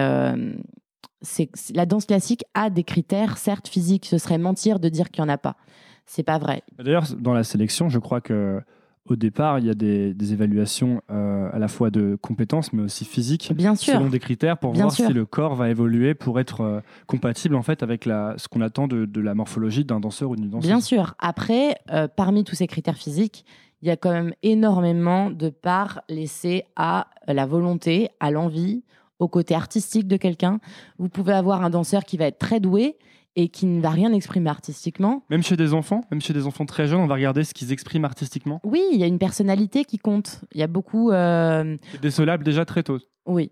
C'est 1.23 1.49
c'est- 1.55 1.75
la 1.77 1.87
danse 1.87 2.07
classique 2.07 2.45
a 2.55 2.71
des 2.71 2.85
critères, 2.85 3.39
certes 3.39 3.69
physiques. 3.69 4.07
Ce 4.07 4.19
serait 4.19 4.39
mentir 4.39 4.79
de 4.81 4.89
dire 4.89 5.11
qu'il 5.11 5.23
n'y 5.25 5.31
en 5.31 5.33
a 5.35 5.39
pas. 5.39 5.57
C'est 6.05 6.23
pas 6.23 6.39
vrai. 6.39 6.63
D'ailleurs, 6.79 7.05
dans 7.19 7.35
la 7.35 7.43
sélection, 7.45 7.89
je 7.89 7.99
crois 7.99 8.21
que 8.21 8.61
au 9.09 9.15
départ, 9.15 9.61
il 9.61 9.67
y 9.67 9.71
a 9.71 9.75
des, 9.75 10.15
des 10.15 10.33
évaluations 10.33 11.01
euh, 11.13 11.49
à 11.53 11.61
la 11.61 11.69
fois 11.69 11.91
de 11.91 12.19
compétences, 12.21 12.73
mais 12.73 12.83
aussi 12.83 13.05
physiques, 13.05 13.53
Bien 13.55 13.77
sûr. 13.77 13.95
selon 13.95 14.09
des 14.09 14.19
critères 14.19 14.59
pour 14.59 14.73
Bien 14.73 14.83
voir 14.87 14.93
sûr. 14.95 15.07
si 15.07 15.13
le 15.13 15.25
corps 15.25 15.55
va 15.55 15.69
évoluer 15.71 16.15
pour 16.15 16.41
être 16.41 16.61
euh, 16.63 16.81
compatible 17.07 17.55
en 17.55 17.63
fait 17.63 17.85
avec 17.85 18.05
la, 18.05 18.35
ce 18.37 18.49
qu'on 18.49 18.61
attend 18.63 18.89
de, 18.89 19.05
de 19.05 19.21
la 19.21 19.35
morphologie 19.37 19.85
d'un 19.85 20.01
danseur 20.01 20.31
ou 20.31 20.37
d'une 20.37 20.51
danseuse. 20.51 20.69
Bien 20.69 20.81
sûr. 20.81 21.15
Après, 21.21 21.77
euh, 21.93 22.09
parmi 22.09 22.43
tous 22.43 22.57
ces 22.57 22.67
critères 22.67 22.97
physiques, 22.97 23.45
il 23.81 23.87
y 23.87 23.93
a 23.93 23.97
quand 23.97 24.11
même 24.11 24.33
énormément 24.43 25.31
de 25.31 25.51
parts 25.51 26.01
laissées 26.09 26.65
à 26.75 27.07
la 27.29 27.47
volonté, 27.47 28.09
à 28.19 28.33
l'envie, 28.33 28.83
au 29.19 29.29
côté 29.29 29.55
artistique 29.55 30.07
de 30.07 30.17
quelqu'un. 30.17 30.61
Vous 30.99 31.09
pouvez 31.09 31.33
avoir 31.33 31.63
un 31.63 31.71
danseur 31.71 32.05
qui 32.05 32.17
va 32.17 32.27
être 32.27 32.39
très 32.39 32.61
doué 32.61 32.97
et 33.39 33.49
qui 33.49 33.67
ne 33.67 33.81
va 33.83 33.91
rien 33.91 34.13
exprimer 34.13 34.49
artistiquement. 34.49 35.23
Même 35.29 35.43
chez 35.43 35.57
des 35.57 35.75
enfants, 35.75 36.01
même 36.11 36.23
chez 36.23 36.33
des 36.33 36.47
enfants 36.47 36.65
très 36.65 36.87
jeunes, 36.87 37.01
on 37.01 37.07
va 37.07 37.15
regarder 37.17 37.45
ce 37.45 37.53
qu'ils 37.53 37.71
expriment 37.71 38.07
artistiquement. 38.07 38.61
Oui, 38.65 38.81
il 38.93 38.99
y 38.99 39.05
a 39.05 39.07
une 39.07 39.19
personnalité 39.19 39.85
qui 39.85 39.99
compte. 39.99 40.41
Il 40.55 40.61
y 40.61 40.63
a 40.63 40.67
beaucoup. 40.67 41.11
euh, 41.11 41.77
C'est 41.93 42.01
décelable 42.01 42.45
déjà 42.45 42.65
très 42.65 42.83
tôt. 42.83 42.99
Oui, 43.27 43.51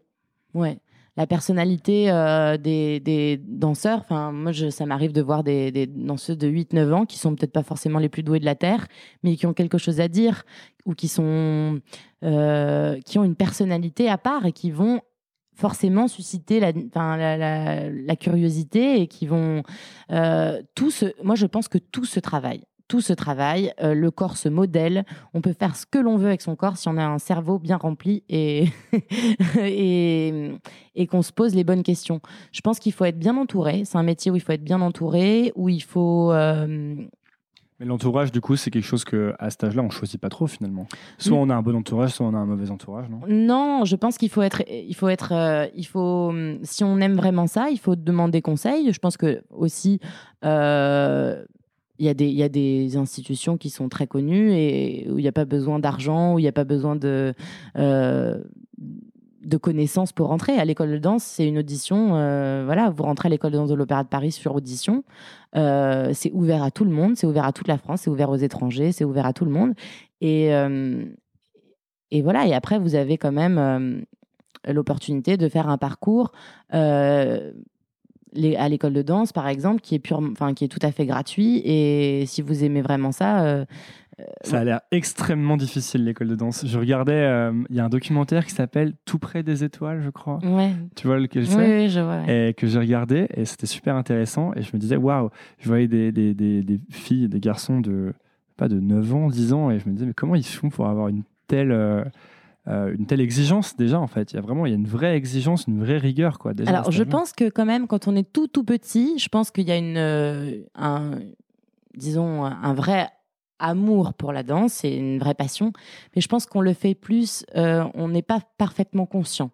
ouais. 0.55 0.79
la 1.19 1.27
personnalité 1.27 2.11
euh, 2.11 2.57
des, 2.57 2.99
des 3.01 3.37
danseurs. 3.47 3.99
Enfin, 3.99 4.33
moi, 4.33 4.53
je, 4.53 4.71
ça 4.71 4.87
m'arrive 4.87 5.13
de 5.13 5.21
voir 5.21 5.45
des, 5.45 5.71
des 5.71 5.87
danseuses 5.87 6.39
de 6.39 6.49
8-9 6.49 6.93
ans 6.93 7.05
qui 7.05 7.19
sont 7.19 7.35
peut-être 7.35 7.53
pas 7.53 7.63
forcément 7.63 7.99
les 7.99 8.09
plus 8.09 8.23
douées 8.23 8.41
de 8.41 8.47
la 8.47 8.55
Terre, 8.55 8.87
mais 9.23 9.37
qui 9.37 9.47
ont 9.47 9.53
quelque 9.53 9.77
chose 9.77 10.01
à 10.01 10.09
dire 10.09 10.45
ou 10.87 10.95
qui, 10.95 11.09
sont, 11.09 11.79
euh, 12.25 12.99
qui 13.05 13.19
ont 13.19 13.25
une 13.25 13.37
personnalité 13.37 14.09
à 14.09 14.17
part 14.17 14.47
et 14.47 14.53
qui 14.53 14.71
vont 14.71 15.01
forcément 15.55 16.09
susciter 16.09 16.61
la, 16.61 16.73
la, 17.17 17.91
la, 17.91 18.17
curiosité 18.17 19.01
et 19.01 19.07
qui 19.07 19.27
vont 19.27 19.63
euh, 20.11 20.61
moi 21.23 21.35
je 21.35 21.47
pense 21.47 21.69
que 21.69 21.79
tout 21.79 22.05
se 22.05 22.21
travaille. 22.21 22.65
Tout 22.87 23.01
se 23.01 23.15
travaille, 23.15 23.73
euh, 23.83 23.95
le 23.95 24.11
corps 24.11 24.37
se 24.37 24.51
modèle, 24.51 25.07
on 25.33 25.41
peut 25.41 25.55
faire 25.55 25.75
ce 25.75 25.87
que 25.87 25.99
l'on 25.99 26.19
veut 26.19 26.27
avec 26.27 26.43
son 26.43 26.55
corps 26.55 26.77
si 26.77 26.87
on 26.89 26.99
a 26.99 27.05
un 27.05 27.19
cerveau 27.19 27.59
bien 27.59 27.79
rempli 27.79 28.25
et, 28.29 28.67
et, 29.59 30.51
et 30.95 31.07
qu'on 31.07 31.23
se 31.23 31.33
pose 31.33 31.55
les 31.55 31.65
bonnes 31.65 31.83
questions. 31.83 32.21
Je 32.53 32.61
pense 32.61 32.79
qu'il 32.79 32.93
faut 32.93 33.07
être 33.07 33.19
bien 33.19 33.39
entouré, 33.39 33.85
c'est 33.87 33.97
un 33.97 34.03
métier 34.03 34.31
où 34.31 34.37
il 34.37 34.41
faut 34.41 34.53
être 34.53 34.65
bien 34.65 34.83
entouré, 34.83 35.53
où 35.55 35.71
il 35.71 35.83
faut... 35.83 36.33
euh, 36.33 36.97
Mais 37.81 37.87
l'entourage, 37.87 38.31
du 38.31 38.41
coup, 38.41 38.55
c'est 38.55 38.71
quelque 38.71 38.85
chose 38.85 39.05
que 39.05 39.35
à 39.41 39.51
cet 39.51 39.65
âge-là, 39.65 39.83
on 39.83 39.91
choisit 39.91 40.21
pas 40.21 40.29
trop 40.29 40.47
finalement. 40.47 40.87
Soit 41.19 41.37
on 41.37 41.51
a 41.51 41.55
un 41.55 41.63
bon 41.63 41.75
entourage, 41.75 42.13
soit 42.13 42.25
on 42.25 42.35
a 42.35 42.39
un 42.39 42.47
mauvais 42.47 42.71
entourage, 42.71 43.09
non? 43.09 43.21
Non, 43.27 43.85
je 43.85 43.97
pense 43.97 44.17
qu'il 44.17 44.29
faut 44.29 44.43
être, 44.43 44.63
il 44.69 44.95
faut 44.95 45.09
être, 45.09 45.33
euh, 45.33 45.67
il 45.75 45.85
faut, 45.85 46.29
hum, 46.29 46.59
si 46.63 46.85
on 46.85 46.99
aime 46.99 47.15
vraiment 47.15 47.49
ça, 47.49 47.71
il 47.71 47.79
faut 47.79 47.97
demander 47.97 48.43
conseil. 48.43 48.93
Je 48.93 48.99
pense 49.01 49.17
que 49.17 49.43
aussi, 49.51 49.99
euh, 50.45 51.45
il 51.99 52.07
y, 52.07 52.09
a 52.09 52.15
des, 52.15 52.29
y 52.29 52.45
a 52.45 52.49
des 52.49 52.97
institutions 52.97 53.57
qui 53.57 53.71
sont 53.71 53.89
très 53.89 54.07
connues 54.07 54.53
et 54.53 55.09
où 55.11 55.19
il 55.19 55.23
n'y 55.23 55.29
a 55.29 55.33
pas 55.33 55.45
besoin 55.45 55.81
d'argent, 55.81 56.35
où 56.35 56.39
il 56.39 56.43
n'y 56.43 56.49
a 56.49 56.53
pas 56.53 56.65
besoin 56.65 56.95
de, 56.95 57.35
euh, 57.77 58.39
de 59.43 59.57
connaissances 59.57 60.13
pour 60.13 60.29
rentrer. 60.29 60.53
À 60.53 60.65
l'école 60.65 60.93
de 60.93 60.99
danse, 60.99 61.25
c'est 61.25 61.47
une 61.47 61.59
audition. 61.59 62.11
voilà, 62.67 62.91
vous 62.91 63.03
rentrez 63.03 63.27
à 63.27 63.31
l'école 63.31 63.51
de 63.51 63.57
danse 63.57 63.69
de 63.69 63.75
l'Opéra 63.75 64.05
de 64.05 64.09
Paris 64.09 64.31
sur 64.31 64.55
audition. 64.55 65.03
Euh, 65.57 66.11
c'est 66.15 66.33
ouvert 66.33 66.63
à 66.63 66.71
tout 66.71 66.85
le 66.85 66.91
monde, 66.91 67.17
c'est 67.17 67.27
ouvert 67.27 67.45
à 67.45 67.53
toute 67.53 67.69
la 67.69 67.79
France, 67.79 68.03
c'est 68.03 68.11
ouvert 68.11 68.31
aux 68.31 68.37
étrangers, 68.37 68.93
c'est 68.93 69.05
ouvert 69.05 69.27
à 69.27 69.33
tout 69.33 69.45
le 69.45 69.51
monde. 69.51 69.75
Et, 70.21 70.55
euh, 70.55 71.05
et 72.11 72.23
voilà, 72.23 72.47
et 72.47 72.55
après, 72.55 72.79
vous 72.79 72.95
avez 72.95 73.19
quand 73.19 73.33
même 73.33 73.59
euh, 73.59 74.01
l'opportunité 74.73 75.37
de 75.37 75.49
faire 75.49 75.69
un 75.69 75.79
parcours. 75.79 76.33
à 76.71 78.69
l'école 78.69 78.93
de 78.93 79.03
danse, 79.03 79.33
par 79.33 79.47
exemple, 79.47 79.81
qui 79.81 79.95
est 79.95 80.01
pure, 80.01 80.21
qui 80.57 80.65
est 80.65 80.69
tout 80.69 80.81
à 80.83 80.91
fait 80.91 81.07
gratuit. 81.07 81.63
Et 81.65 82.27
si 82.27 82.43
vous 82.43 82.65
aimez 82.65 82.83
vraiment 82.83 83.13
ça, 83.13 83.65
Ça 84.43 84.61
a 84.61 84.65
l'air 84.65 84.81
extrêmement 84.91 85.57
difficile 85.57 86.05
l'école 86.05 86.29
de 86.29 86.37
danse. 86.37 86.65
Je 86.67 86.79
regardais, 86.79 87.13
euh, 87.13 87.53
il 87.71 87.77
y 87.77 87.81
a 87.81 87.85
un 87.85 87.89
documentaire 87.89 88.45
qui 88.47 88.53
s'appelle 88.53 88.95
Tout 89.05 89.19
près 89.19 89.43
des 89.43 89.65
étoiles, 89.65 90.03
je 90.03 90.11
crois. 90.11 90.39
ouais, 90.45 90.73
Tu 90.95 91.07
vois 91.09 91.19
lequel 91.19 91.43
oui, 91.43 91.49
c'est 91.49 91.79
oui, 91.85 91.89
je 91.89 92.01
vois. 92.01 92.19
ouais. 92.23 92.51
et 92.51 92.55
que 92.55 92.67
j'ai 92.67 92.79
regardé 92.79 93.27
et 93.35 93.45
c'était 93.45 93.67
super 93.67 93.97
intéressant 93.97 94.53
et 94.55 94.63
je 94.63 94.71
me 94.73 94.79
disais 94.79 94.97
waouh 94.97 95.31
je 95.59 95.67
voyais 95.69 95.89
des, 95.89 96.13
des, 96.13 96.33
des, 96.35 96.63
des 96.63 96.79
filles 96.91 97.29
des 97.29 97.41
garçons 97.41 97.81
de 97.81 98.13
pas 98.57 98.69
de 98.69 98.79
9 98.79 99.15
ans 99.15 99.29
10 99.29 99.53
ans 99.53 99.71
et 99.71 99.79
je 99.81 99.89
me 99.89 99.95
disais 99.95 100.07
mais 100.07 100.15
comment 100.15 100.37
ils 100.37 100.45
font 100.45 100.69
pour 100.69 100.87
avoir 100.87 101.09
une 101.09 101.23
telle 101.49 101.73
euh, 101.73 102.05
euh, 102.69 102.95
une 102.97 103.07
telle 103.07 103.21
exigence 103.21 103.77
déjà 103.77 103.99
en 103.99 104.07
fait? 104.07 104.33
Il 104.33 104.37
y 104.37 104.39
a 104.39 104.43
vraiment 104.43 104.65
il 104.65 104.71
y 104.71 104.73
a 104.75 104.79
une 104.79 104.87
vraie 104.87 105.17
exigence 105.17 105.67
une 105.67 105.81
vraie 105.81 105.99
rigueur 105.99 106.39
quoi 106.39 106.55
déjà 106.55 106.71
Alors, 106.71 106.91
je 106.93 107.03
pense 107.03 107.33
que 107.33 107.49
quand 107.51 107.67
même, 107.67 107.87
quand 107.89 108.07
on 108.07 108.15
est 108.15 108.31
tout 108.33 108.47
tout 108.47 108.65
petit, 108.65 109.19
je 109.19 109.29
pense 109.29 109.51
qu'il 109.51 109.67
y 109.69 109.73
a 109.73 109.77
une, 109.77 109.97
euh, 109.97 110.61
un, 110.77 111.11
disons, 111.97 112.45
un 112.45 112.75
vrai 112.75 113.09
amour 113.65 114.15
pour 114.15 114.33
la 114.33 114.43
danse 114.43 114.85
et 114.85 114.95
une 114.95 115.19
vraie 115.19 115.35
passion. 115.35 115.73
Mais 116.15 116.23
je 116.23 116.29
pense 116.29 116.47
qu'on 116.47 116.61
le 116.61 116.75
fait 116.75 116.95
plus, 116.95 117.45
euh, 117.57 117.85
on 117.95 118.09
n'est 118.09 118.23
pas 118.23 118.41
parfaitement 118.59 119.07
conscient 119.07 119.51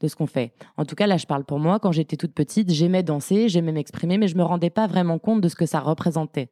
de 0.00 0.08
ce 0.08 0.16
qu'on 0.16 0.26
fait. 0.26 0.52
En 0.76 0.84
tout 0.84 0.94
cas, 0.94 1.06
là, 1.06 1.16
je 1.16 1.26
parle 1.26 1.44
pour 1.44 1.58
moi. 1.58 1.78
Quand 1.78 1.92
j'étais 1.92 2.16
toute 2.16 2.32
petite, 2.32 2.70
j'aimais 2.72 3.02
danser, 3.02 3.48
j'aimais 3.48 3.72
m'exprimer, 3.72 4.16
mais 4.18 4.28
je 4.28 4.36
me 4.36 4.42
rendais 4.42 4.70
pas 4.70 4.86
vraiment 4.86 5.18
compte 5.18 5.40
de 5.40 5.48
ce 5.48 5.54
que 5.56 5.66
ça 5.66 5.80
représentait. 5.80 6.48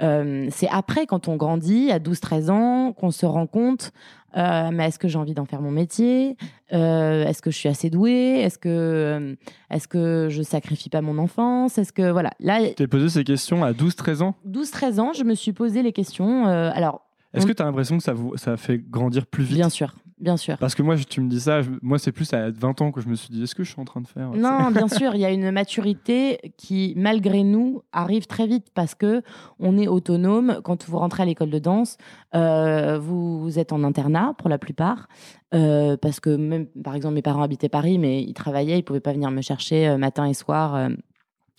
Euh, 0.00 0.46
c'est 0.50 0.68
après, 0.70 1.06
quand 1.06 1.28
on 1.28 1.36
grandit, 1.36 1.90
à 1.90 1.98
12-13 1.98 2.50
ans, 2.50 2.92
qu'on 2.92 3.10
se 3.10 3.26
rend 3.26 3.46
compte, 3.46 3.90
euh, 4.36 4.70
mais 4.72 4.86
est-ce 4.88 4.98
que 4.98 5.08
j'ai 5.08 5.18
envie 5.18 5.34
d'en 5.34 5.44
faire 5.44 5.60
mon 5.60 5.70
métier? 5.72 6.36
Euh, 6.72 7.24
Est-ce 7.26 7.42
que 7.42 7.50
je 7.50 7.56
suis 7.56 7.68
assez 7.68 7.90
douée? 7.90 8.40
Est-ce 8.40 8.58
que, 8.58 9.36
est-ce 9.70 9.88
que 9.88 10.28
je 10.30 10.42
sacrifie 10.42 10.88
pas 10.90 11.00
mon 11.00 11.18
enfance? 11.18 11.78
Est-ce 11.78 11.92
que, 11.92 12.10
voilà. 12.10 12.30
Là, 12.38 12.60
tu 12.68 12.74
t'es 12.76 12.86
posé 12.86 13.08
ces 13.08 13.24
questions 13.24 13.64
à 13.64 13.72
12-13 13.72 14.22
ans? 14.22 14.34
12-13 14.46 15.00
ans, 15.00 15.12
je 15.12 15.24
me 15.24 15.34
suis 15.34 15.52
posé 15.52 15.82
les 15.82 15.92
questions. 15.92 16.46
alors, 16.46 17.02
est-ce 17.34 17.44
On- 17.44 17.48
que 17.48 17.52
tu 17.54 17.62
as 17.62 17.66
l'impression 17.66 17.98
que 17.98 18.04
ça, 18.04 18.12
vous, 18.14 18.36
ça 18.36 18.56
fait 18.56 18.78
grandir 18.78 19.26
plus 19.26 19.44
vite? 19.44 19.56
Bien 19.56 19.68
sûr, 19.68 19.94
bien 20.20 20.36
sûr. 20.36 20.56
parce 20.58 20.74
que 20.74 20.82
moi 20.82 20.96
tu 20.96 21.20
me 21.20 21.28
dis 21.28 21.40
ça 21.40 21.62
je- 21.62 21.70
moi 21.82 21.98
c'est 21.98 22.12
plus 22.12 22.32
à 22.34 22.50
20 22.50 22.80
ans 22.82 22.90
que 22.92 23.00
je 23.00 23.08
me 23.08 23.14
suis 23.14 23.28
dit 23.30 23.42
est-ce 23.42 23.54
que 23.54 23.64
je 23.64 23.70
suis 23.70 23.80
en 23.80 23.84
train 23.84 24.00
de 24.00 24.06
faire 24.06 24.30
Non, 24.32 24.70
bien 24.70 24.88
sûr, 24.88 25.14
il 25.14 25.20
y 25.20 25.24
a 25.24 25.30
une 25.30 25.50
maturité 25.50 26.52
qui, 26.56 26.94
malgré 26.96 27.42
nous, 27.44 27.82
arrive 27.92 28.26
très 28.26 28.46
vite 28.46 28.66
parce 28.74 28.94
que 28.94 29.22
on 29.58 29.76
est 29.78 29.88
autonome. 29.88 30.60
Quand 30.64 30.84
vous 30.88 30.98
rentrez 30.98 31.22
à 31.22 31.26
l'école 31.26 31.50
de 31.50 31.58
danse, 31.58 31.96
euh, 32.34 32.98
vous, 32.98 33.40
vous 33.40 33.58
êtes 33.58 33.72
en 33.72 33.84
internat 33.84 34.34
pour 34.38 34.48
la 34.48 34.58
plupart, 34.58 35.08
euh, 35.54 35.96
parce 35.96 36.20
que 36.20 36.30
même, 36.30 36.66
par 36.84 36.94
exemple, 36.94 37.14
mes 37.14 37.22
parents 37.22 37.42
habitaient 37.42 37.68
Paris, 37.68 37.98
mais 37.98 38.22
ils 38.22 38.34
travaillaient, 38.34 38.78
ils 38.78 38.82
pouvaient 38.84 39.00
pas 39.00 39.12
venir 39.12 39.30
me 39.30 39.40
chercher 39.42 39.88
euh, 39.88 39.98
matin 39.98 40.26
et 40.26 40.34
soir 40.34 40.74
euh, 40.74 40.88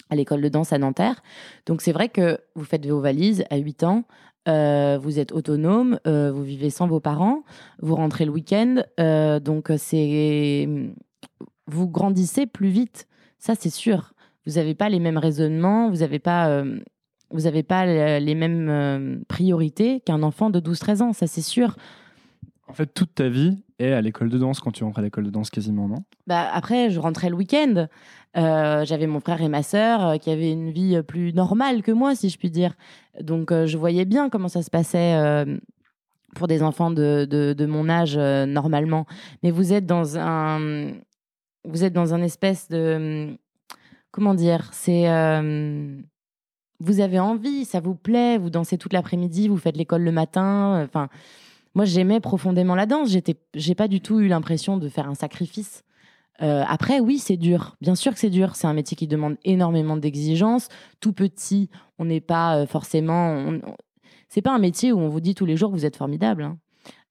à 0.10 0.16
l'école 0.16 0.42
de 0.42 0.50
danse 0.50 0.74
à 0.74 0.78
Nanterre. 0.78 1.22
Donc 1.66 1.82
c'est 1.82 1.92
vrai 1.92 2.10
que 2.10 2.40
vous 2.56 2.64
faites 2.66 2.86
vos 2.86 3.00
valises 3.00 3.44
à 3.50 3.58
8 3.58 3.84
ans. 3.84 4.04
Euh, 4.50 4.98
vous 5.02 5.20
êtes 5.20 5.32
autonome, 5.32 6.00
euh, 6.08 6.32
vous 6.32 6.44
vivez 6.44 6.70
sans 6.70 6.88
vos 6.88 7.00
parents, 7.00 7.44
vous 7.82 7.96
rentrez 7.96 8.26
le 8.26 8.32
week-end, 8.32 8.84
euh, 9.00 9.40
donc 9.40 9.72
c'est 9.78 10.68
vous 11.68 11.88
grandissez 11.88 12.46
plus 12.48 12.70
vite, 12.70 13.08
ça 13.38 13.54
c'est 13.56 13.70
sûr. 13.70 14.14
Vous 14.46 14.54
n'avez 14.54 14.74
pas 14.74 14.90
les 14.90 15.00
mêmes 15.00 15.18
raisonnements, 15.20 15.90
vous 15.90 15.98
n'avez 15.98 16.20
pas, 16.20 16.64
vous 17.32 17.46
avez 17.46 17.62
pas 17.64 17.86
le- 17.86 18.24
les 18.26 18.34
mêmes 18.36 19.24
priorités 19.28 20.00
qu'un 20.02 20.24
enfant 20.24 20.50
de 20.50 20.60
12-13 20.60 21.02
ans, 21.02 21.14
ça 21.14 21.28
c'est 21.28 21.42
sûr. 21.42 21.76
en 22.68 22.74
fait 22.74 22.88
toute 22.94 23.16
ta 23.16 23.30
vie 23.30 23.64
est 23.80 23.94
à 23.94 24.02
l'école 24.02 24.30
de 24.30 24.38
danse 24.38 24.60
quand 24.60 24.72
tu 24.72 24.84
rentres 24.84 25.00
à 25.00 25.02
l'école 25.02 25.26
de 25.26 25.30
danse 25.30 25.50
quasiment 25.50 25.88
non? 25.88 26.04
Bah, 26.28 26.50
après, 26.54 26.90
je 26.90 27.00
rentrais 27.00 27.30
le 27.30 27.36
week-end. 27.36 27.88
Euh, 28.38 28.86
J'avais 28.86 29.08
mon 29.08 29.20
frère 29.20 29.42
et 29.42 29.48
ma 29.48 29.64
sœur 29.64 30.06
euh, 30.06 30.18
qui 30.18 30.30
avaient 30.30 30.52
une 30.52 30.70
vie 30.70 30.98
euh, 30.98 31.02
plus 31.02 31.34
normale 31.34 31.82
que 31.82 31.92
moi, 31.92 32.16
si 32.16 32.30
je 32.30 32.38
puis 32.38 32.52
dire. 32.52 32.76
Donc, 33.22 33.52
je 33.52 33.78
voyais 33.78 34.06
bien 34.06 34.30
comment 34.30 34.48
ça 34.48 34.62
se 34.62 34.70
passait 34.70 35.46
pour 36.36 36.48
des 36.48 36.64
enfants 36.64 36.92
de, 36.92 37.26
de, 37.26 37.66
mon 37.66 37.90
âge 37.90 38.18
normalement. 38.18 39.06
Mais 39.44 39.52
vous 39.52 39.74
êtes 39.74 39.86
dans 39.86 40.18
un, 40.18 40.92
vous 41.66 41.84
êtes 41.84 41.92
dans 41.92 42.14
un 42.14 42.22
espèce 42.22 42.70
de, 42.70 43.38
comment 44.12 44.36
dire, 44.36 44.70
c'est, 44.72 45.04
vous 46.80 47.00
avez 47.02 47.20
envie, 47.20 47.66
ça 47.66 47.82
vous 47.82 47.96
plaît, 47.96 48.38
vous 48.38 48.50
dansez 48.50 48.78
toute 48.78 48.94
l'après-midi, 48.94 49.50
vous 49.50 49.58
faites 49.58 49.76
l'école 49.76 50.04
le 50.04 50.14
matin. 50.14 50.82
Enfin, 50.86 51.10
moi, 51.80 51.86
j'aimais 51.86 52.20
profondément 52.20 52.76
la 52.76 52.86
danse. 52.86 53.10
J'étais, 53.10 53.38
j'ai 53.54 53.74
pas 53.74 53.88
du 53.88 54.02
tout 54.02 54.20
eu 54.20 54.28
l'impression 54.28 54.76
de 54.76 54.90
faire 54.90 55.08
un 55.08 55.16
sacrifice. 55.16 55.86
Euh, 56.42 56.62
après, 56.68 57.00
oui, 57.00 57.20
c'est 57.20 57.38
dur. 57.38 57.78
Bien 57.80 57.96
sûr 57.96 58.12
que 58.12 58.20
c'est 58.20 58.30
dur. 58.30 58.58
C'est 58.58 58.68
un 58.68 58.74
métier 58.74 58.98
qui 58.98 59.08
demande 59.08 59.38
énormément 59.46 59.96
d'exigences. 59.96 60.68
Tout 61.00 61.14
petit, 61.14 61.70
on 61.98 62.04
n'est 62.04 62.20
pas 62.20 62.58
euh, 62.58 62.66
forcément. 62.66 63.30
on- 63.32 63.62
C'est 64.28 64.42
pas 64.42 64.54
un 64.54 64.60
métier 64.60 64.92
où 64.92 65.00
on 65.00 65.08
vous 65.08 65.22
dit 65.22 65.36
tous 65.36 65.46
les 65.46 65.56
jours 65.56 65.72
vous 65.72 65.86
êtes 65.86 65.96
formidable. 65.96 66.44
hein. 66.44 66.58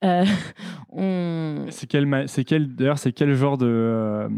Euh, 0.05 0.27
on... 0.93 1.65
C'est 1.71 1.87
quel, 1.87 2.05
ma- 2.05 2.27
c'est 2.27 2.45
quel, 2.45 2.75
d'ailleurs, 2.75 2.99
c'est 2.99 3.13
quel 3.13 3.33
genre 3.33 3.57
de. 3.57 4.29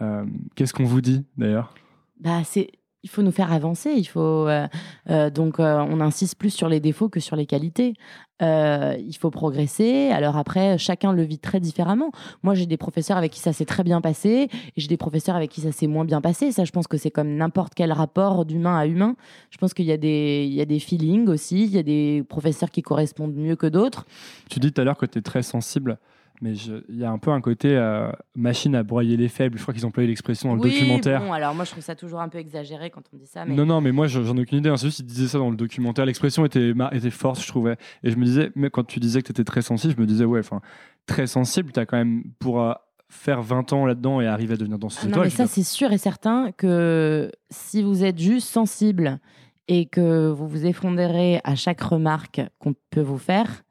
euh, 0.00 0.24
qu'est-ce 0.54 0.72
qu'on 0.72 0.84
vous 0.84 1.00
dit 1.00 1.24
d'ailleurs? 1.36 1.74
Bah, 2.20 2.42
c'est. 2.44 2.70
Il 3.04 3.10
faut 3.10 3.22
nous 3.22 3.30
faire 3.30 3.52
avancer. 3.52 3.90
Il 3.96 4.06
faut 4.06 4.48
euh, 4.48 4.66
euh, 5.08 5.30
donc 5.30 5.60
euh, 5.60 5.78
on 5.88 6.00
insiste 6.00 6.36
plus 6.36 6.50
sur 6.50 6.68
les 6.68 6.80
défauts 6.80 7.08
que 7.08 7.20
sur 7.20 7.36
les 7.36 7.46
qualités. 7.46 7.94
Il 8.40 9.16
faut 9.18 9.30
progresser. 9.30 10.10
Alors 10.10 10.36
après, 10.36 10.78
chacun 10.78 11.12
le 11.12 11.22
vit 11.22 11.38
très 11.38 11.60
différemment. 11.60 12.12
Moi, 12.42 12.54
j'ai 12.54 12.66
des 12.66 12.76
professeurs 12.76 13.16
avec 13.16 13.32
qui 13.32 13.40
ça 13.40 13.52
s'est 13.52 13.64
très 13.64 13.82
bien 13.82 14.00
passé, 14.00 14.48
et 14.52 14.80
j'ai 14.80 14.86
des 14.86 14.96
professeurs 14.96 15.34
avec 15.34 15.50
qui 15.50 15.60
ça 15.60 15.72
s'est 15.72 15.88
moins 15.88 16.04
bien 16.04 16.20
passé. 16.20 16.52
Ça, 16.52 16.64
je 16.64 16.70
pense 16.70 16.86
que 16.86 16.96
c'est 16.96 17.10
comme 17.10 17.34
n'importe 17.34 17.74
quel 17.74 17.92
rapport 17.92 18.44
d'humain 18.44 18.78
à 18.78 18.86
humain. 18.86 19.16
Je 19.50 19.58
pense 19.58 19.74
qu'il 19.74 19.86
y 19.86 19.92
a 19.92 19.96
des, 19.96 20.46
il 20.48 20.54
y 20.54 20.60
a 20.60 20.66
des 20.66 20.78
feelings 20.78 21.28
aussi. 21.28 21.64
Il 21.64 21.70
y 21.70 21.78
a 21.78 21.82
des 21.82 22.24
professeurs 22.28 22.70
qui 22.70 22.80
correspondent 22.80 23.34
mieux 23.34 23.56
que 23.56 23.66
d'autres. 23.66 24.06
Tu 24.48 24.60
dis 24.60 24.72
tout 24.72 24.80
à 24.80 24.84
l'heure 24.84 24.98
que 24.98 25.06
tu 25.06 25.18
es 25.18 25.22
très 25.22 25.42
sensible, 25.42 25.98
mais 26.40 26.54
il 26.88 26.96
y 26.96 27.04
a 27.04 27.10
un 27.10 27.18
peu 27.18 27.30
un 27.30 27.40
côté 27.40 27.76
euh, 27.76 28.10
machine 28.36 28.74
à 28.74 28.82
broyer 28.82 29.16
les 29.16 29.28
faibles. 29.28 29.56
Je 29.58 29.62
crois 29.62 29.74
qu'ils 29.74 29.84
ont 29.84 29.88
employé 29.88 30.08
l'expression 30.08 30.48
dans 30.50 30.54
le 30.56 30.60
oui, 30.62 30.70
documentaire. 30.72 31.20
Bon, 31.22 31.32
alors 31.32 31.54
moi, 31.54 31.64
je 31.64 31.70
trouve 31.72 31.82
ça 31.82 31.94
toujours 31.96 32.20
un 32.20 32.28
peu 32.28 32.38
exagéré 32.38 32.90
quand 32.90 33.02
on 33.12 33.16
dit 33.16 33.26
ça, 33.26 33.44
mais 33.44 33.54
Non, 33.54 33.66
non, 33.66 33.80
mais 33.80 33.92
moi, 33.92 34.06
je- 34.06 34.22
j'en 34.22 34.36
ai 34.36 34.40
aucune 34.42 34.58
idée. 34.58 34.68
hein. 34.68 34.76
C'est 34.76 34.86
juste 34.86 34.98
qu'ils 34.98 35.06
disaient 35.06 35.28
ça 35.28 35.38
dans 35.38 35.50
le 35.50 35.56
documentaire. 35.56 36.06
L'expression 36.06 36.44
était, 36.44 36.72
était 36.92 37.10
forte, 37.10 37.40
je 37.42 37.48
trouvais. 37.48 37.76
Et 38.02 38.10
je 38.10 38.16
me 38.16 38.24
disais, 38.24 38.50
mais 38.54 38.70
quand 38.70 38.84
tu 38.84 39.00
disais 39.00 39.20
que 39.20 39.26
tu 39.26 39.32
étais 39.32 39.44
très 39.44 39.62
sensible, 39.62 39.94
je 39.96 40.00
me 40.00 40.06
disais, 40.06 40.24
ouais, 40.24 40.40
enfin, 40.40 40.60
très 41.06 41.26
sensible, 41.26 41.72
tu 41.72 41.80
as 41.80 41.86
quand 41.86 41.96
même, 41.96 42.22
pour 42.38 42.60
euh, 42.62 42.72
faire 43.08 43.40
20 43.42 43.72
ans 43.72 43.86
là-dedans 43.86 44.20
et 44.20 44.26
arriver 44.26 44.54
à 44.54 44.56
devenir 44.56 44.78
danseuse 44.78 45.00
Ah 45.02 45.06
non, 45.06 45.10
étoile, 45.12 45.26
mais 45.26 45.30
ça, 45.30 45.46
c'est 45.46 45.62
sûr 45.62 45.92
et 45.92 45.98
certain 45.98 46.52
que 46.52 47.32
si 47.50 47.82
vous 47.82 48.04
êtes 48.04 48.18
juste 48.18 48.48
sensible 48.48 49.18
et 49.66 49.86
que 49.86 50.28
vous 50.30 50.46
vous 50.46 50.66
effronderez 50.66 51.40
à 51.44 51.54
chaque 51.54 51.80
remarque 51.80 52.40
qu'on 52.58 52.74
peut 52.90 53.00
vous 53.00 53.18
faire, 53.18 53.64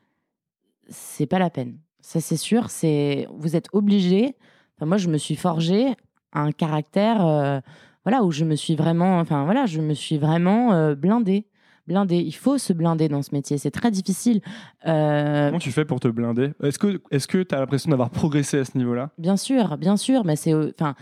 c'est 0.90 1.26
pas 1.26 1.40
la 1.40 1.50
peine. 1.50 1.78
Ça, 2.08 2.22
c'est 2.22 2.38
sûr. 2.38 2.70
C'est 2.70 3.28
vous 3.38 3.58
êtes 3.58 3.68
obligé 3.74 4.38
Enfin, 4.78 4.86
moi, 4.86 4.98
je 4.98 5.10
me 5.10 5.18
suis 5.18 5.36
forgé 5.36 5.94
un 6.32 6.54
caractère, 6.54 7.26
euh, 7.26 7.60
voilà, 8.06 8.24
où 8.24 8.32
je 8.32 8.46
me 8.46 8.56
suis 8.56 8.76
vraiment, 8.76 9.20
enfin 9.20 9.44
voilà, 9.44 9.66
je 9.66 9.82
me 9.82 9.94
suis 9.94 10.18
vraiment 10.18 10.72
euh, 10.72 10.96
blindée. 10.96 11.48
Blindée. 11.86 12.20
Il 12.20 12.32
faut 12.34 12.58
se 12.58 12.72
blinder 12.72 13.10
dans 13.10 13.24
ce 13.24 13.36
métier. 13.36 13.58
C'est 13.58 13.72
très 13.72 13.92
difficile. 13.92 14.40
Euh, 14.86 15.48
Comment 15.48 15.60
tu 15.60 15.74
fais 15.74 15.84
pour 15.84 16.00
te 16.00 16.08
blinder? 16.08 16.54
Est-ce 16.64 16.80
que 16.80 17.02
est-ce 17.12 17.28
que 17.28 17.44
tu 17.44 17.54
as 17.54 17.60
l'impression 17.60 17.92
d'avoir 17.92 18.10
progressé 18.10 18.60
à 18.60 18.64
ce 18.64 18.78
niveau-là? 18.78 19.10
Bien 19.18 19.36
sûr, 19.36 19.78
bien 19.78 19.98
sûr, 19.98 20.24
mais 20.24 20.38
c'est, 20.38 20.54
euh, 20.54 20.72
enfin, 20.80 20.96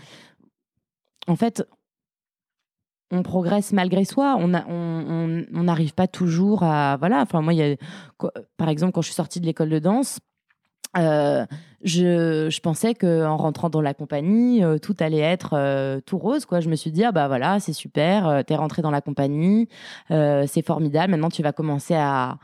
en 1.28 1.36
fait, 1.36 1.68
on 3.12 3.22
progresse 3.22 3.74
malgré 3.74 4.06
soi. 4.06 4.38
On 4.40 4.48
n'arrive 4.48 4.66
on, 5.54 5.68
on, 5.70 5.88
pas 5.96 6.08
toujours 6.08 6.64
à, 6.64 6.98
voilà. 6.98 7.22
Enfin, 7.22 7.44
moi, 7.44 7.54
y 7.54 7.62
a, 7.62 7.76
par 8.58 8.70
exemple, 8.70 8.94
quand 8.94 9.02
je 9.02 9.08
suis 9.08 9.16
sortie 9.16 9.40
de 9.40 9.46
l'école 9.46 9.70
de 9.70 9.78
danse. 9.78 10.20
Euh, 10.98 11.46
je, 11.84 12.50
je 12.50 12.60
pensais 12.62 12.94
qu'en 12.94 13.38
rentrant 13.38 13.70
dans 13.70 13.82
la 13.82 13.94
compagnie, 13.94 14.64
euh, 14.64 14.78
tout 14.78 14.96
allait 15.00 15.20
être 15.20 15.52
euh, 15.54 16.00
tout 16.06 16.18
rose. 16.18 16.46
Quoi. 16.46 16.60
Je 16.60 16.70
me 16.70 16.76
suis 16.76 16.92
dit, 16.92 17.04
ah 17.04 17.12
bah 17.12 17.28
voilà, 17.28 17.60
c'est 17.60 17.74
super, 17.74 18.44
t'es 18.46 18.56
rentré 18.56 18.82
dans 18.82 18.92
la 18.92 19.02
compagnie, 19.02 19.68
c'est 20.10 20.66
formidable, 20.66 21.12
maintenant 21.12 21.30
tu 21.30 21.44
vas 21.44 21.52
commencer 21.52 21.96
à, 21.96 22.38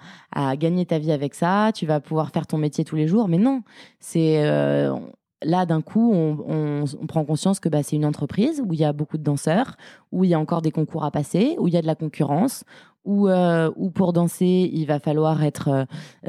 gagner 0.57 0.85
ta 0.85 0.99
vie 0.99 1.11
avec 1.11 1.33
ça, 1.33 1.71
tu 1.73 1.85
vas 1.85 1.99
pouvoir 1.99 2.31
faire 2.31 2.47
ton 2.47 2.57
métier 2.57 2.83
tous 2.83 2.95
les 2.95 3.07
jours. 3.07 3.27
Mais 3.27 3.37
non, 3.37 3.63
c'est 3.99 4.43
là 5.43 5.65
d'un 5.65 5.81
coup, 5.81 6.13
on 6.13 6.85
prend 7.07 7.25
conscience 7.25 7.59
que 7.59 7.69
bah, 7.69 7.83
c'est 7.83 7.95
une 7.95 8.05
entreprise 8.05 8.61
où 8.65 8.73
il 8.73 8.79
y 8.79 8.85
a 8.85 8.93
beaucoup 8.93 9.17
de 9.17 9.23
danseurs, 9.23 9.75
où 10.11 10.23
il 10.23 10.29
y 10.29 10.33
a 10.33 10.39
encore 10.39 10.61
des 10.61 10.71
concours 10.71 11.03
à 11.03 11.11
passer, 11.11 11.55
où 11.59 11.67
il 11.67 11.73
y 11.73 11.77
a 11.77 11.81
de 11.81 11.87
la 11.87 11.95
concurrence, 11.95 12.63
où, 13.03 13.27
euh, 13.27 13.71
où 13.75 13.89
pour 13.89 14.13
danser, 14.13 14.69
il 14.73 14.85
va 14.85 14.99
falloir 14.99 15.43
être, 15.43 15.69
euh, 15.69 15.85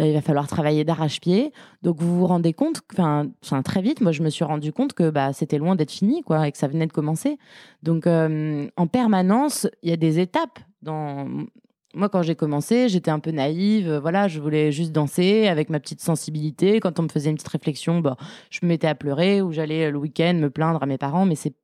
il 0.06 0.14
va 0.14 0.22
falloir 0.22 0.46
travailler 0.46 0.84
d'arrache-pied. 0.84 1.52
Donc 1.82 1.96
vous 1.98 2.18
vous 2.18 2.26
rendez 2.26 2.52
compte, 2.52 2.82
enfin 2.92 3.62
très 3.62 3.82
vite, 3.82 4.00
moi 4.00 4.12
je 4.12 4.22
me 4.22 4.30
suis 4.30 4.44
rendu 4.44 4.72
compte 4.72 4.92
que 4.92 5.10
bah, 5.10 5.32
c'était 5.32 5.58
loin 5.58 5.76
d'être 5.76 5.92
fini, 5.92 6.22
quoi, 6.22 6.48
et 6.48 6.52
que 6.52 6.58
ça 6.58 6.68
venait 6.68 6.86
de 6.86 6.92
commencer. 6.92 7.38
Donc 7.82 8.06
euh, 8.06 8.68
en 8.76 8.86
permanence, 8.86 9.66
il 9.82 9.90
y 9.90 9.92
a 9.92 9.96
des 9.96 10.18
étapes 10.18 10.58
moi, 11.94 12.08
quand 12.08 12.22
j'ai 12.22 12.34
commencé, 12.34 12.88
j'étais 12.88 13.10
un 13.10 13.18
peu 13.18 13.30
naïve. 13.30 13.88
euh, 13.88 14.00
Voilà, 14.00 14.28
je 14.28 14.40
voulais 14.40 14.72
juste 14.72 14.92
danser 14.92 15.46
avec 15.48 15.68
ma 15.68 15.78
petite 15.78 16.00
sensibilité. 16.00 16.80
Quand 16.80 16.98
on 16.98 17.02
me 17.02 17.08
faisait 17.08 17.30
une 17.30 17.36
petite 17.36 17.48
réflexion, 17.48 18.00
bah, 18.00 18.16
je 18.50 18.60
me 18.62 18.68
mettais 18.68 18.86
à 18.86 18.94
pleurer 18.94 19.42
ou 19.42 19.52
j'allais 19.52 19.90
le 19.90 19.98
week-end 19.98 20.34
me 20.34 20.48
plaindre 20.48 20.82
à 20.82 20.86
mes 20.86 20.98
parents. 20.98 21.26
Mais 21.26 21.34
c'est 21.34 21.54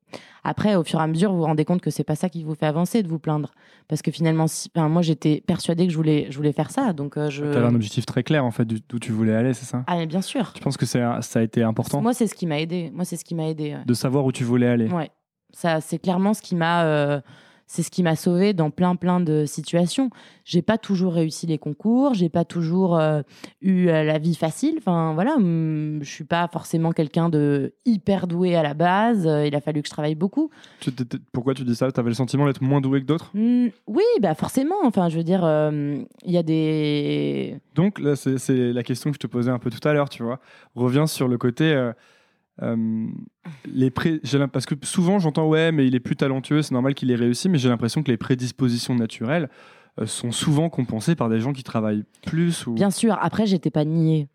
après, 0.45 0.75
au 0.77 0.85
fur 0.85 1.01
et 1.01 1.03
à 1.03 1.07
mesure, 1.07 1.31
vous 1.33 1.39
vous 1.39 1.45
rendez 1.45 1.65
compte 1.65 1.81
que 1.81 1.91
c'est 1.91 2.05
pas 2.05 2.15
ça 2.17 2.29
qui 2.29 2.43
vous 2.45 2.55
fait 2.55 2.67
avancer 2.67 3.03
de 3.03 3.09
vous 3.09 3.19
plaindre, 3.19 3.53
parce 3.89 4.03
que 4.03 4.11
finalement, 4.11 4.47
si- 4.47 4.71
moi, 4.77 5.03
j'étais 5.03 5.43
persuadée 5.47 5.87
que 5.87 5.93
je 5.93 5.97
voulais, 5.97 6.27
je 6.31 6.37
voulais 6.37 6.53
faire 6.53 6.71
ça. 6.71 6.93
Donc, 6.93 7.17
euh, 7.17 7.29
je. 7.31 7.45
Tu 7.45 7.57
avais 7.59 7.67
un 7.67 7.75
objectif 7.75 8.07
très 8.07 8.23
clair 8.23 8.45
en 8.45 8.51
fait 8.51 8.65
d'où 8.65 8.99
tu 8.99 9.13
voulais 9.13 9.35
aller, 9.35 9.53
c'est 9.55 9.67
ça? 9.67 9.85
Ah, 9.87 9.97
mais 9.97 10.07
bien 10.07 10.23
sûr. 10.23 10.53
Tu 10.53 10.63
penses 10.63 10.77
que 10.77 10.87
ça 10.87 11.21
a 11.35 11.43
été 11.43 11.63
important? 11.63 12.01
Moi, 12.01 12.15
c'est 12.15 12.27
ce 12.27 12.35
qui 12.35 12.47
m'a 12.47 12.61
aidé. 12.61 12.91
Moi, 12.95 13.05
c'est 13.05 13.17
ce 13.17 13.25
qui 13.25 13.35
m'a 13.35 13.49
aidé. 13.49 13.75
ouais. 13.75 13.85
de 13.85 13.95
savoir 13.95 14.25
où 14.25 14.33
tu 14.33 14.45
voulais 14.45 14.69
aller 14.69 14.89
Ouais, 14.89 15.11
ça 15.53 15.81
c'est 15.81 15.99
clairement 15.99 16.35
ce 16.35 16.43
qui 16.43 16.55
m'a 16.55 16.85
euh, 16.85 17.21
c'est 17.69 17.83
ce 17.83 17.91
qui 17.91 18.03
m'a 18.03 18.17
sauvé 18.17 18.55
dans 18.55 18.71
plein 18.71 18.97
plein 18.97 19.21
de 19.21 19.45
situations. 19.45 20.11
J'ai 20.45 20.63
pas 20.63 20.79
toujours 20.79 21.13
réussi 21.13 21.47
les 21.47 21.59
concours, 21.59 22.15
j'ai 22.15 22.31
pas 22.31 22.45
toujours 22.45 22.99
euh, 22.99 23.21
eu 23.61 23.89
euh, 23.89 24.05
la 24.05 24.19
vie 24.19 24.35
facile. 24.35 24.77
Enfin 24.79 25.13
voilà, 25.13 25.37
hum, 25.37 25.99
je 26.03 26.11
suis 26.11 26.25
pas 26.25 26.49
forcément 26.49 26.93
quelqu'un 26.93 27.29
de 27.29 27.75
hyper 27.85 28.27
doué 28.27 28.57
à 28.57 28.63
la 28.63 28.73
base. 28.73 29.27
Euh, 29.27 29.47
il 29.47 29.55
a 29.55 29.61
fallu 29.61 29.83
que 29.83 29.89
je 29.89 29.93
travaille 29.93 30.15
beaucoup. 30.15 30.51
Tu 30.81 30.91
Pourquoi 31.31 31.53
tu 31.53 31.63
dis 31.65 31.77
ça? 31.77 31.93
Tu 31.93 32.01
avais 32.01 32.09
le 32.09 32.15
sentiment 32.15 32.47
d'être 32.47 32.63
moins 32.63 32.81
doué 32.81 33.03
que 33.03 33.07
d'autres? 33.07 33.31
Hum, 33.37 33.69
oui, 33.87 34.05
bah 34.23 34.35
forcément. 34.35 34.77
Enfin, 34.85 35.11
je 35.11 35.19
veux 35.19 35.25
dire, 35.25 35.45
euh, 35.45 36.03
il 36.25 36.33
y 36.33 36.39
a 36.39 36.43
des 36.43 37.61
Donc 37.75 38.01
là, 38.01 38.17
c'est 38.17 38.73
la 38.73 38.83
question 38.83 39.11
que 39.11 39.17
je 39.17 39.21
te 39.21 39.27
posais 39.27 39.51
un 39.51 39.59
peu 39.59 39.69
tout 39.71 39.87
à 39.87 39.93
l'heure, 39.93 40.09
tu 40.09 40.23
vois. 40.23 40.41
Reviens 40.75 41.07
sur 41.07 41.29
le 41.29 41.37
côté. 41.37 41.91
Euh, 42.63 43.07
les 43.67 43.91
parce 43.91 44.67
que 44.67 44.75
souvent 44.83 45.19
j'entends 45.19 45.47
ouais 45.47 45.71
mais 45.73 45.87
il 45.87 45.95
est 45.95 46.01
plus 46.01 46.17
talentueux 46.17 46.63
c'est 46.63 46.73
normal 46.73 46.95
qu'il 46.95 47.11
ait 47.11 47.17
réussi 47.17 47.49
mais 47.49 47.59
j'ai 47.59 47.69
l'impression 47.69 48.03
que 48.03 48.11
les 48.11 48.17
prédispositions 48.17 48.95
naturelles 48.95 49.49
euh, 50.01 50.07
sont 50.07 50.31
souvent 50.31 50.69
compensées 50.69 51.17
par 51.17 51.29
des 51.29 51.41
gens 51.41 51.53
qui 51.53 51.65
travaillent 51.65 52.05
plus 52.25 52.67
ou 52.67 52.75
Bien 52.75 52.91
sûr, 52.91 53.17
après, 53.21 53.47
j'étais 53.47 53.71
pas 53.71 53.85
niée. 53.85 54.29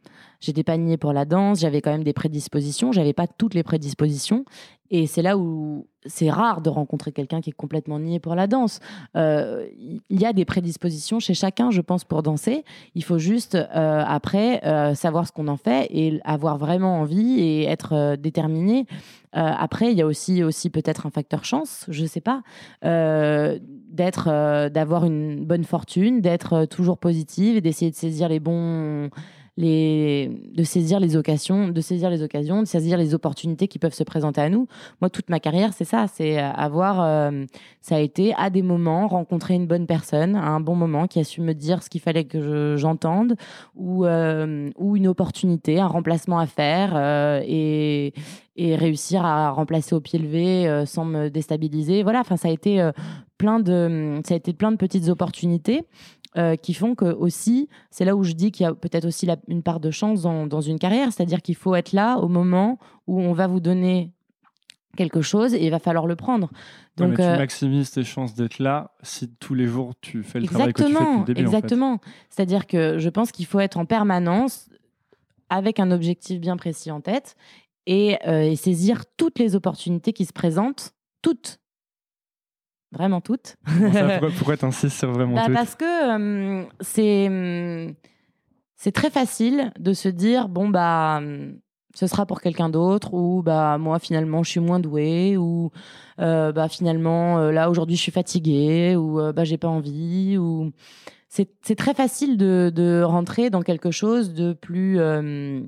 J'étais 0.44 0.64
pas 0.64 0.76
niée 0.76 0.98
pour 0.98 1.14
la 1.14 1.24
danse, 1.24 1.62
j'avais 1.62 1.80
quand 1.80 1.92
même 1.92 2.04
des 2.04 2.12
prédispositions, 2.12 2.92
j'avais 2.92 3.14
pas 3.14 3.28
toutes 3.28 3.54
les 3.54 3.64
prédispositions. 3.64 4.44
Et 4.92 5.08
c'est 5.08 5.22
là 5.22 5.38
où 5.38 5.88
c'est 6.06 6.30
rare 6.30 6.60
de 6.60 6.70
rencontrer 6.70 7.14
quelqu'un 7.14 7.40
qui 7.40 7.52
est 7.52 7.54
complètement 7.54 7.98
nié 7.98 8.20
pour 8.20 8.36
la 8.36 8.46
danse. 8.46 8.82
Euh, 9.16 9.66
Il 9.80 10.20
y 10.20 10.26
a 10.26 10.34
des 10.34 10.44
prédispositions 10.44 11.22
chez 11.22 11.34
chacun, 11.34 11.72
je 11.72 11.80
pense, 11.80 12.04
pour 12.04 12.24
danser. 12.24 12.66
Il 12.94 13.06
faut 13.06 13.20
juste, 13.20 13.56
euh, 13.56 14.04
après, 14.06 14.62
euh, 14.66 14.96
savoir 14.96 15.26
ce 15.26 15.32
qu'on 15.32 15.48
en 15.48 15.56
fait 15.56 15.88
et 15.90 16.20
avoir 16.26 16.58
vraiment 16.58 17.00
envie 17.00 17.40
et 17.40 17.64
être 17.64 18.18
déterminé. 18.18 18.86
Après, 19.32 19.92
il 19.92 19.98
y 19.98 20.02
a 20.04 20.06
aussi, 20.06 20.44
aussi 20.44 20.70
peut-être 20.70 21.08
un 21.08 21.10
facteur 21.10 21.44
chance, 21.44 21.86
je 21.88 22.06
sais 22.06 22.22
pas, 22.22 22.44
d'être, 22.84 24.70
d'avoir 24.70 25.06
une 25.06 25.44
bonne 25.44 25.64
fortune, 25.64 26.22
d'être 26.22 26.66
toujours 26.66 27.00
positive 27.00 27.58
et 27.58 27.62
d'essayer 27.62 27.90
de 27.90 27.96
saisir 27.96 28.30
les 28.30 28.40
bons, 28.40 29.10
de 29.58 30.64
saisir 30.64 31.00
les 31.00 31.16
occasions, 31.16 31.68
de 31.68 31.82
saisir 31.82 32.10
les 32.10 32.24
occasions, 32.24 32.62
de 32.62 32.68
saisir 32.68 32.98
les 32.98 33.14
opportunités 33.14 33.68
qui 33.68 33.78
peuvent 33.78 33.94
se 33.94 34.04
présenter 34.04 34.42
à 34.42 34.50
nous. 34.50 34.68
Moi, 35.00 35.10
toute 35.10 35.30
ma 35.30 35.40
carrière, 35.40 35.74
c'est 35.74 35.86
ça, 35.86 36.08
c'est 36.12 36.40
euh, 36.40 36.52
avoir, 36.52 37.02
euh, 37.02 37.46
ça 37.82 37.98
a 37.98 38.00
été 38.00 38.34
à 38.36 38.50
des 38.50 38.64
moments 38.64 39.08
rencontrer 39.08 39.54
une 39.54 39.68
bonne 39.68 39.86
personne 39.86 40.36
à 40.36 40.48
un 40.48 40.60
bon 40.60 40.76
moment 40.76 41.06
qui 41.08 41.20
a 41.20 41.24
su 41.24 41.42
me 41.42 41.54
dire 41.54 41.84
ce 41.84 41.90
qu'il 41.90 42.02
fallait 42.02 42.24
que 42.24 42.42
je- 42.42 42.78
j'entende 42.78 43.36
ou 43.76 44.06
euh, 44.06 44.70
ou 44.78 44.96
une 44.98 45.08
opportunité, 45.08 45.80
un 45.80 45.88
remplacement 45.88 46.40
à 46.40 46.48
faire 46.48 46.98
et 47.46 48.14
et 48.56 48.76
réussir 48.76 49.26
à 49.26 49.50
remplacer 49.50 49.96
au 49.96 50.00
pied 50.00 50.20
levé 50.20 50.84
sans 50.86 51.06
me 51.06 51.30
déstabiliser. 51.30 52.04
Voilà, 52.04 52.20
enfin 52.20 52.38
ça 52.38 52.50
a 52.50 52.52
été 52.52 52.88
plein 53.40 53.60
de 53.60 54.22
ça 54.26 54.36
a 54.36 54.38
été 54.38 54.54
plein 54.54 54.72
de 54.72 54.78
petites 54.78 55.10
opportunités 55.10 55.82
euh, 56.38 56.56
qui 56.56 56.74
font 56.74 56.96
que 56.96 57.06
aussi 57.06 57.70
c'est 57.92 58.06
là 58.06 58.16
où 58.16 58.24
je 58.24 58.34
dis 58.34 58.52
qu'il 58.52 58.64
y 58.64 58.68
a 58.68 58.74
peut-être 58.74 59.06
aussi 59.06 59.26
la- 59.26 59.38
une 59.48 59.62
part 59.64 59.80
de 59.80 59.92
chance 59.92 60.22
dans, 60.24 60.48
dans 60.48 60.62
une 60.62 60.80
carrière, 60.80 61.12
c'est-à-dire 61.14 61.42
qu'il 61.42 61.56
faut 61.56 61.76
être 61.76 61.92
là 61.92 62.18
au 62.18 62.28
moment 62.28 62.80
où 63.08 63.22
on 63.22 63.34
va 63.34 63.48
vous 63.48 63.60
donner 63.60 64.12
quelque 64.96 65.22
chose 65.22 65.54
et 65.56 65.66
il 65.66 65.72
va 65.72 65.80
falloir 65.80 66.06
le 66.06 66.16
prendre. 66.16 66.48
Ouais, 66.52 66.58
Donc 66.98 67.10
mais 67.12 67.16
tu 67.16 67.22
euh, 67.24 67.38
maximises 67.38 67.92
tes 67.92 68.04
chances 68.04 68.36
d'être 68.36 68.60
là 68.60 68.92
si 69.02 69.28
tous 69.40 69.54
les 69.56 69.66
jours 69.68 69.94
tu 70.02 70.22
fais 70.24 70.40
le 70.40 70.46
travail 70.48 70.74
que 70.74 70.84
tu 70.84 70.88
fais 70.94 71.00
depuis 71.00 71.20
le 71.20 71.26
début 71.26 71.48
en 71.48 71.52
fait. 71.52 71.58
exactement. 71.58 72.00
C'est-à-dire 72.30 72.68
que 72.68 73.00
je 73.00 73.10
pense 73.10 73.32
qu'il 73.32 73.46
faut 73.48 73.60
être 73.60 73.78
en 73.78 73.86
permanence 73.86 74.70
avec 75.50 75.80
un 75.80 75.92
objectif 75.92 76.40
bien 76.40 76.58
précis 76.58 76.92
en 76.92 77.02
tête 77.02 77.36
et, 77.86 78.18
euh, 78.28 78.42
et 78.44 78.56
saisir 78.56 79.04
toutes 79.18 79.40
les 79.40 79.56
opportunités 79.56 80.14
qui 80.14 80.26
se 80.26 80.34
présentent, 80.34 80.94
toutes, 81.22 81.60
vraiment 82.94 83.22
toutes. 83.22 83.58
Ça, 83.68 84.08
pourquoi, 84.08 84.30
pourquoi 84.38 84.58
t'insistes 84.58 84.98
sur 84.98 85.12
vraiment 85.12 85.36
Bah, 85.36 85.46
tout 85.48 85.54
parce 85.54 85.76
que 85.76 86.64
euh, 86.64 86.66
c'est 86.82 87.28
hum, 87.28 87.94
c'est 88.76 88.92
très 88.92 89.10
facile 89.10 89.72
de 89.80 89.94
se 89.94 90.10
dire 90.10 90.50
bon 90.50 90.70
bah 90.70 91.18
hum, 91.18 91.58
ce 91.96 92.08
sera 92.08 92.26
pour 92.26 92.42
quelqu'un 92.42 92.70
d'autre 92.70 93.14
ou 93.14 93.44
bah 93.44 93.78
moi 93.78 94.00
finalement 94.00 94.44
je 94.44 94.50
suis 94.50 94.60
moins 94.60 94.80
douée 94.80 95.38
ou 95.38 95.72
euh, 96.20 96.52
bah 96.52 96.68
finalement 96.68 97.38
euh, 97.40 97.52
là 97.52 97.70
aujourd'hui 97.70 97.96
je 97.96 98.02
suis 98.02 98.12
fatiguée 98.12 98.96
ou 98.96 99.20
euh, 99.20 99.32
bah 99.32 99.44
j'ai 99.44 99.58
pas 99.58 99.68
envie 99.68 100.38
ou 100.38 100.72
c'est 101.30 101.50
c'est 101.62 101.76
très 101.76 101.94
facile 101.94 102.38
de, 102.38 102.72
de 102.74 103.02
rentrer 103.04 103.50
dans 103.50 103.62
quelque 103.62 103.92
chose 103.92 104.34
de 104.34 104.54
plus 104.54 105.00
euh, 105.00 105.62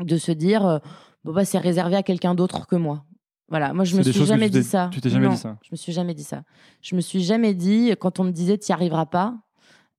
de 0.00 0.16
se 0.16 0.32
dire 0.32 0.66
euh, 0.66 0.78
bon 1.24 1.32
bah 1.32 1.44
c'est 1.44 1.58
réservé 1.58 1.96
à 1.96 2.02
quelqu'un 2.02 2.34
d'autre 2.34 2.66
que 2.66 2.76
moi 2.76 3.04
voilà 3.52 3.72
moi 3.74 3.84
je 3.84 3.94
me 3.96 4.02
suis 4.02 4.24
jamais 4.24 4.48
dit 4.50 4.64
ça 4.64 4.88
tu 4.92 5.00
t'es 5.00 5.10
jamais 5.10 5.26
Non, 5.26 5.32
dit 5.34 5.38
ça 5.38 5.56
je 5.62 5.68
me 5.70 5.76
suis 5.76 5.92
jamais 5.92 6.14
dit 6.14 6.24
ça 6.24 6.42
je 6.80 6.96
me 6.96 7.00
suis 7.00 7.22
jamais 7.22 7.52
dit 7.54 7.92
quand 8.00 8.18
on 8.18 8.24
me 8.24 8.30
disait 8.32 8.56
tu 8.58 8.70
y 8.70 8.72
arriveras 8.72 9.06
pas 9.06 9.36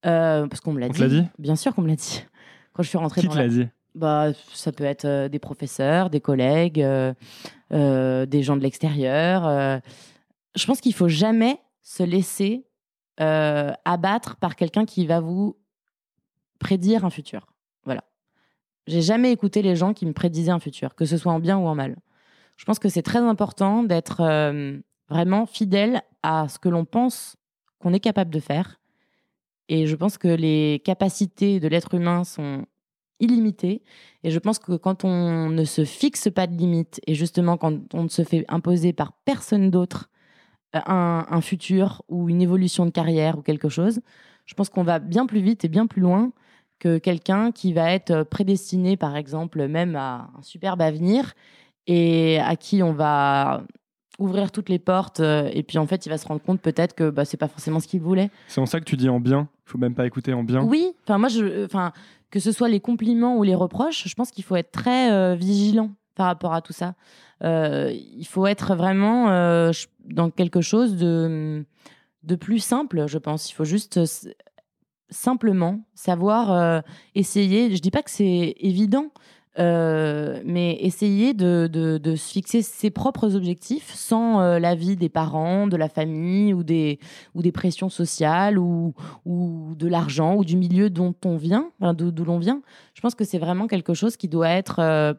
euh, 0.05 0.47
parce 0.47 0.59
qu'on 0.59 0.73
me 0.73 0.79
l'a 0.81 0.89
dit. 0.89 1.07
dit 1.07 1.23
Bien 1.39 1.55
sûr 1.55 1.73
qu'on 1.73 1.81
me 1.83 1.87
l'a 1.87 1.95
dit. 1.95 2.25
Quand 2.73 2.83
je 2.83 2.89
suis 2.89 2.97
rentrée 2.97 3.21
Qui 3.21 3.27
dans 3.27 3.33
te 3.33 3.37
la- 3.37 3.43
l'a 3.47 3.49
dit 3.53 3.67
bah, 3.95 4.31
ça 4.53 4.71
peut 4.73 4.83
être 4.83 5.05
euh, 5.05 5.29
des 5.29 5.37
professeurs, 5.39 6.09
des 6.09 6.19
collègues, 6.19 6.81
euh, 6.81 8.25
des 8.25 8.41
gens 8.43 8.57
de 8.57 8.61
l'extérieur. 8.61 9.43
Je 10.55 10.65
pense 10.65 10.81
qu'il 10.81 10.93
faut 10.95 11.07
jamais 11.07 11.59
se 11.83 12.03
laisser 12.03 12.65
abattre 13.17 14.35
par 14.37 14.55
quelqu'un 14.55 14.85
qui 14.85 15.05
va 15.05 15.19
vous 15.19 15.55
prédire 16.59 17.05
un 17.05 17.09
futur. 17.09 17.47
Voilà. 17.85 18.03
J'ai 18.87 19.01
jamais 19.01 19.31
écouté 19.31 19.61
les 19.61 19.75
gens 19.75 19.93
qui 19.93 20.05
me 20.05 20.13
prédisaient 20.13 20.51
un 20.51 20.59
futur, 20.59 20.95
que 20.95 21.05
ce 21.05 21.15
soit 21.17 21.31
en 21.31 21.39
bien 21.39 21.57
ou 21.57 21.67
en 21.67 21.75
mal. 21.75 21.95
Je 22.57 22.65
pense 22.65 22.79
que 22.79 22.89
c'est 22.89 23.01
très 23.01 23.19
important 23.19 23.83
d'être 23.83 24.21
euh, 24.21 24.77
vraiment 25.09 25.45
fidèle 25.45 26.01
à 26.21 26.47
ce 26.47 26.59
que 26.59 26.69
l'on 26.69 26.85
pense 26.85 27.35
qu'on 27.79 27.93
est 27.93 27.99
capable 27.99 28.31
de 28.31 28.39
faire. 28.39 28.79
Et 29.69 29.87
je 29.87 29.95
pense 29.95 30.17
que 30.17 30.27
les 30.27 30.81
capacités 30.83 31.59
de 31.59 31.67
l'être 31.67 31.93
humain 31.93 32.23
sont 32.23 32.65
illimitées. 33.19 33.81
Et 34.23 34.31
je 34.31 34.39
pense 34.39 34.59
que 34.59 34.73
quand 34.73 35.03
on 35.03 35.49
ne 35.49 35.63
se 35.63 35.85
fixe 35.85 36.29
pas 36.29 36.47
de 36.47 36.55
limites, 36.55 36.99
et 37.07 37.15
justement 37.15 37.57
quand 37.57 37.93
on 37.93 38.03
ne 38.03 38.09
se 38.09 38.23
fait 38.23 38.45
imposer 38.47 38.93
par 38.93 39.13
personne 39.25 39.69
d'autre 39.69 40.09
euh, 40.75 40.79
un, 40.85 41.25
un 41.29 41.41
futur 41.41 42.03
ou 42.09 42.29
une 42.29 42.41
évolution 42.41 42.85
de 42.85 42.91
carrière 42.91 43.37
ou 43.37 43.41
quelque 43.41 43.69
chose, 43.69 44.01
je 44.45 44.53
pense 44.55 44.69
qu'on 44.69 44.83
va 44.83 44.99
bien 44.99 45.25
plus 45.25 45.41
vite 45.41 45.63
et 45.65 45.69
bien 45.69 45.87
plus 45.87 46.01
loin 46.01 46.31
que 46.79 46.97
quelqu'un 46.97 47.51
qui 47.51 47.71
va 47.71 47.91
être 47.93 48.23
prédestiné, 48.23 48.97
par 48.97 49.15
exemple, 49.15 49.67
même 49.67 49.95
à 49.95 50.29
un 50.37 50.41
superbe 50.41 50.81
avenir 50.81 51.33
et 51.87 52.39
à 52.39 52.55
qui 52.55 52.83
on 52.83 52.93
va 52.93 53.63
ouvrir 54.19 54.51
toutes 54.51 54.69
les 54.69 54.79
portes 54.79 55.19
euh, 55.19 55.49
et 55.53 55.63
puis 55.63 55.77
en 55.77 55.87
fait 55.87 56.05
il 56.05 56.09
va 56.09 56.17
se 56.17 56.27
rendre 56.27 56.41
compte 56.41 56.61
peut-être 56.61 56.93
que 56.93 57.09
bah, 57.09 57.25
c'est 57.25 57.37
pas 57.37 57.47
forcément 57.47 57.79
ce 57.79 57.87
qu'il 57.87 58.01
voulait. 58.01 58.29
C'est 58.47 58.61
en 58.61 58.65
ça 58.65 58.79
que 58.79 58.85
tu 58.85 58.95
dis 58.95 59.09
en 59.09 59.19
bien. 59.19 59.49
Il 59.67 59.71
faut 59.71 59.77
même 59.77 59.95
pas 59.95 60.05
écouter 60.05 60.33
en 60.33 60.43
bien. 60.43 60.61
Oui, 60.63 60.91
enfin 61.03 61.17
moi 61.17 61.29
je, 61.29 61.65
enfin 61.65 61.91
que 62.29 62.39
ce 62.39 62.51
soit 62.51 62.69
les 62.69 62.79
compliments 62.79 63.37
ou 63.37 63.43
les 63.43 63.55
reproches, 63.55 64.07
je 64.07 64.15
pense 64.15 64.31
qu'il 64.31 64.43
faut 64.43 64.55
être 64.55 64.71
très 64.71 65.11
euh, 65.11 65.35
vigilant 65.35 65.91
par 66.15 66.27
rapport 66.27 66.53
à 66.53 66.61
tout 66.61 66.73
ça. 66.73 66.93
Euh, 67.43 67.91
il 67.91 68.25
faut 68.25 68.45
être 68.45 68.75
vraiment 68.75 69.25
dans 70.05 70.29
quelque 70.29 70.61
chose 70.61 70.95
de 70.95 71.65
de 72.21 72.35
plus 72.35 72.59
simple, 72.59 73.05
je 73.07 73.17
pense. 73.17 73.49
Il 73.51 73.53
faut 73.53 73.65
juste 73.65 73.99
simplement 75.09 75.81
savoir 75.93 76.83
essayer. 77.15 77.75
Je 77.75 77.81
dis 77.81 77.91
pas 77.91 78.01
que 78.03 78.11
c'est 78.11 78.55
évident, 78.59 79.11
euh, 79.59 80.41
mais 80.45 80.77
essayer 80.81 81.35
de, 81.35 81.69
se 82.15 82.31
fixer 82.31 82.63
ses 82.63 82.89
propres 82.89 83.35
objectifs 83.35 83.93
sans 83.93 84.41
euh, 84.41 84.57
l'avis 84.57 84.95
des 84.95 85.09
parents, 85.09 85.67
de 85.67 85.77
la 85.77 85.89
famille 85.89 86.55
ou 86.55 86.63
des, 86.63 86.99
pressions 87.53 87.89
sociales 87.89 88.57
ou, 88.57 88.95
ou 89.25 89.75
de 89.75 89.87
l'argent 89.87 90.35
ou 90.35 90.43
du 90.43 90.57
milieu 90.57 90.89
dont 90.89 91.13
on 91.23 91.37
vient, 91.37 91.69
d'où 91.81 92.25
l'on 92.25 92.39
vient. 92.39 92.61
Je 92.95 93.01
pense 93.01 93.13
que 93.13 93.23
c'est 93.23 93.37
vraiment 93.37 93.67
quelque 93.67 93.93
chose 93.93 94.17
qui 94.17 94.27
doit 94.27 94.49
être 94.49 94.79
euh, 94.79 95.13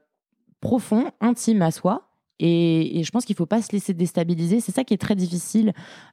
profond, 0.61 1.13
intime 1.21 1.63
à 1.63 1.71
soi. 1.71 2.09
Et, 2.41 2.99
et 2.99 3.05
je 3.05 3.11
pense 3.13 3.25
qu'il 3.25 3.35
ne 3.35 3.39
faut 3.39 3.47
pas 3.47 3.63
se 3.63 3.71
laisser 3.71 3.95
déstabiliser. 3.95 4.59
C'est 4.59 4.73
ça 4.73 4.83
qui 4.83 4.95
est 4.95 4.99
très 4.99 5.15
difficile 5.15 5.73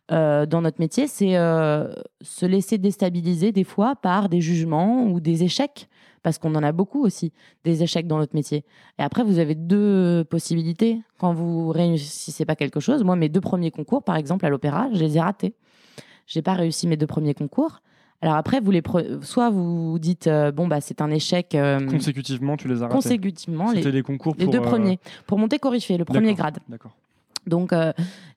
dans 0.10 0.62
notre 0.62 0.80
métier, 0.80 1.08
c'est 1.08 1.34
se 1.34 2.46
laisser 2.46 2.78
déstabiliser 2.78 3.52
des 3.52 3.64
fois 3.64 3.96
par 3.96 4.30
des 4.30 4.42
jugements 4.42 5.06
ou 5.06 5.20
des 5.20 5.44
échecs 5.44 5.90
parce 6.24 6.38
qu'on 6.38 6.54
en 6.56 6.64
a 6.64 6.72
beaucoup 6.72 7.04
aussi, 7.04 7.32
des 7.64 7.84
échecs 7.84 8.08
dans 8.08 8.18
notre 8.18 8.36
métier. 8.36 8.64
Et 9.00 9.04
après, 9.04 9.24
vous 9.24 9.40
avez 9.40 9.56
deux 9.56 10.24
possibilités. 10.30 11.02
Quand 11.18 11.34
vous 11.34 11.70
réussissez 11.70 12.46
pas 12.46 12.56
quelque 12.56 12.80
chose, 12.80 13.04
moi, 13.04 13.16
mes 13.16 13.30
deux 13.30 13.42
premiers 13.42 13.72
concours, 13.72 14.04
par 14.04 14.16
exemple, 14.16 14.46
à 14.46 14.50
l'opéra, 14.50 14.90
je 14.94 15.00
les 15.00 15.18
ai 15.18 15.22
ratés. 15.22 15.54
J'ai 16.28 16.42
pas 16.42 16.54
réussi 16.54 16.88
mes 16.88 16.98
deux 16.98 17.08
premiers 17.08 17.34
concours. 17.34 17.82
Alors 18.22 18.36
après, 18.36 18.60
vous 18.60 18.70
les 18.70 18.84
soit 19.24 19.50
vous 19.50 19.98
dites 19.98 20.28
euh, 20.28 20.52
bon 20.52 20.68
bah 20.68 20.80
c'est 20.80 21.02
un 21.02 21.10
échec. 21.10 21.56
Euh, 21.56 21.84
consécutivement, 21.88 22.56
tu 22.56 22.68
les 22.68 22.84
as 22.84 22.86
ratés. 22.86 22.94
Consécutivement, 22.94 23.72
les, 23.72 23.82
les 23.82 24.04
concours 24.04 24.36
les 24.38 24.46
deux 24.46 24.60
euh, 24.60 24.62
premiers 24.62 25.00
pour 25.26 25.40
monter 25.40 25.58
Coryphée, 25.58 25.98
le 25.98 26.06
premier 26.06 26.36
grade. 26.36 26.60
D'accord. 26.70 26.96
Donc, 27.52 27.74
euh, 27.74 27.92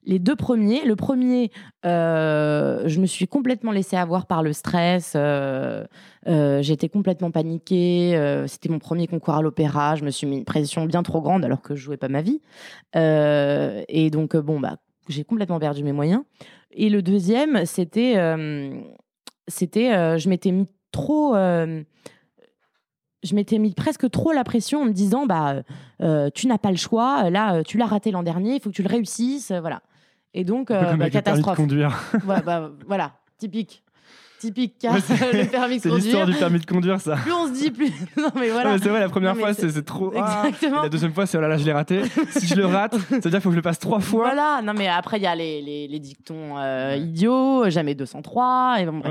les 0.05 0.19
deux 0.19 0.37
premiers. 0.37 0.85
Le 0.85 0.97
premier, 0.97 1.51
euh, 1.87 2.83
je 2.87 3.01
me 3.01 3.07
suis 3.07 3.27
complètement 3.27 3.73
laissée 3.73 3.97
avoir 3.97 4.27
par 4.27 4.43
le 4.43 4.53
stress. 4.53 5.15
Euh, 5.17 5.87
j'étais 6.27 6.91
complètement 6.91 7.31
paniquée. 7.31 8.43
C'était 8.47 8.69
mon 8.69 8.81
premier 8.81 9.07
concours 9.07 9.35
à 9.35 9.41
l'opéra. 9.41 9.95
Je 9.95 10.05
me 10.05 10.11
suis 10.11 10.27
mis 10.27 10.37
une 10.37 10.45
pression 10.45 10.85
bien 10.85 11.03
trop 11.03 11.23
grande 11.23 11.45
alors 11.45 11.63
que 11.63 11.75
je 11.75 11.83
jouais 11.83 11.97
pas 11.97 12.09
ma 12.09 12.21
vie. 12.21 12.43
et 12.95 14.11
donc, 14.11 14.37
bon, 14.37 14.61
bah, 14.61 14.77
j'ai 15.09 15.25
complètement 15.25 15.59
perdu 15.59 15.83
mes 15.83 15.93
moyens. 15.93 16.23
Et 16.73 16.91
le 16.91 17.01
deuxième, 17.01 17.65
c'était, 17.65 18.17
c'était, 19.47 20.19
je 20.19 20.29
m'étais 20.29 20.51
mis 20.51 20.67
trop 20.91 21.35
je 23.25 23.35
m'étais 23.35 23.59
mis 23.59 23.73
presque 23.73 24.09
trop 24.11 24.33
la 24.33 24.45
pression 24.45 24.83
en 24.83 24.85
me 24.85 24.93
disant 24.93 25.27
bah 25.27 25.63
euh, 26.03 26.31
tu 26.35 26.47
n'as 26.47 26.59
pas 26.59 26.71
le 26.71 26.77
choix 26.77 27.31
là 27.31 27.63
tu 27.65 27.79
l'as 27.79 27.87
raté 27.87 28.11
l'an 28.11 28.23
dernier 28.23 28.55
il 28.55 28.61
faut 28.61 28.71
que 28.71 28.75
tu 28.75 28.83
le 28.83 28.89
réussisses 28.89 29.53
voilà. 29.53 29.83
Et 30.37 30.45
donc 30.45 30.71
euh, 30.71 30.97
bah, 30.97 31.11
catastrophe. 31.11 31.57
conduire. 31.57 31.99
Bah, 32.25 32.71
voilà 32.87 33.13
typique 33.39 33.84
typique 34.39 34.75
car 34.79 34.95
le 35.33 35.51
permis 35.51 35.77
de 35.77 35.83
C'est 35.83 35.91
l'histoire 35.91 36.27
du 36.27 36.35
permis 36.35 36.59
de 36.59 36.67
conduire, 36.67 37.01
ça. 37.01 37.17
Plus 37.17 37.33
on 37.33 37.47
se 37.49 37.53
dit, 37.53 37.71
plus. 37.71 37.91
non, 38.17 38.31
mais 38.35 38.51
voilà. 38.51 38.79
c'est 38.79 38.89
vrai, 38.89 39.01
la 39.01 39.09
première 39.09 39.37
fois, 39.37 39.55
c'est 39.55 39.85
trop. 39.85 40.13
Ah. 40.17 40.45
Exactement. 40.47 40.83
la 40.83 40.89
deuxième 40.89 41.13
fois, 41.13 41.27
c'est 41.27 41.39
oh 41.39 41.41
là 41.41 41.49
là, 41.49 41.57
je 41.57 41.65
l'ai 41.65 41.73
raté. 41.73 42.03
si 42.31 42.47
je 42.47 42.55
le 42.55 42.67
rate, 42.67 42.95
ça 42.95 42.99
veut 42.99 43.21
dire 43.21 43.31
qu'il 43.31 43.41
faut 43.41 43.49
que 43.49 43.55
je 43.55 43.59
le 43.59 43.63
passe 43.63 43.79
trois 43.79 44.01
fois. 44.01 44.25
Voilà, 44.25 44.61
non, 44.63 44.73
mais 44.77 44.89
après, 44.89 45.19
il 45.19 45.23
y 45.23 45.27
a 45.27 45.35
les, 45.35 45.63
les, 45.63 45.89
les 45.89 45.99
dictons 45.99 46.59
euh, 46.59 46.97
idiots, 46.97 47.69
jamais 47.71 47.95
203. 47.95 48.77
Et 48.81 48.87
bon, 48.87 49.03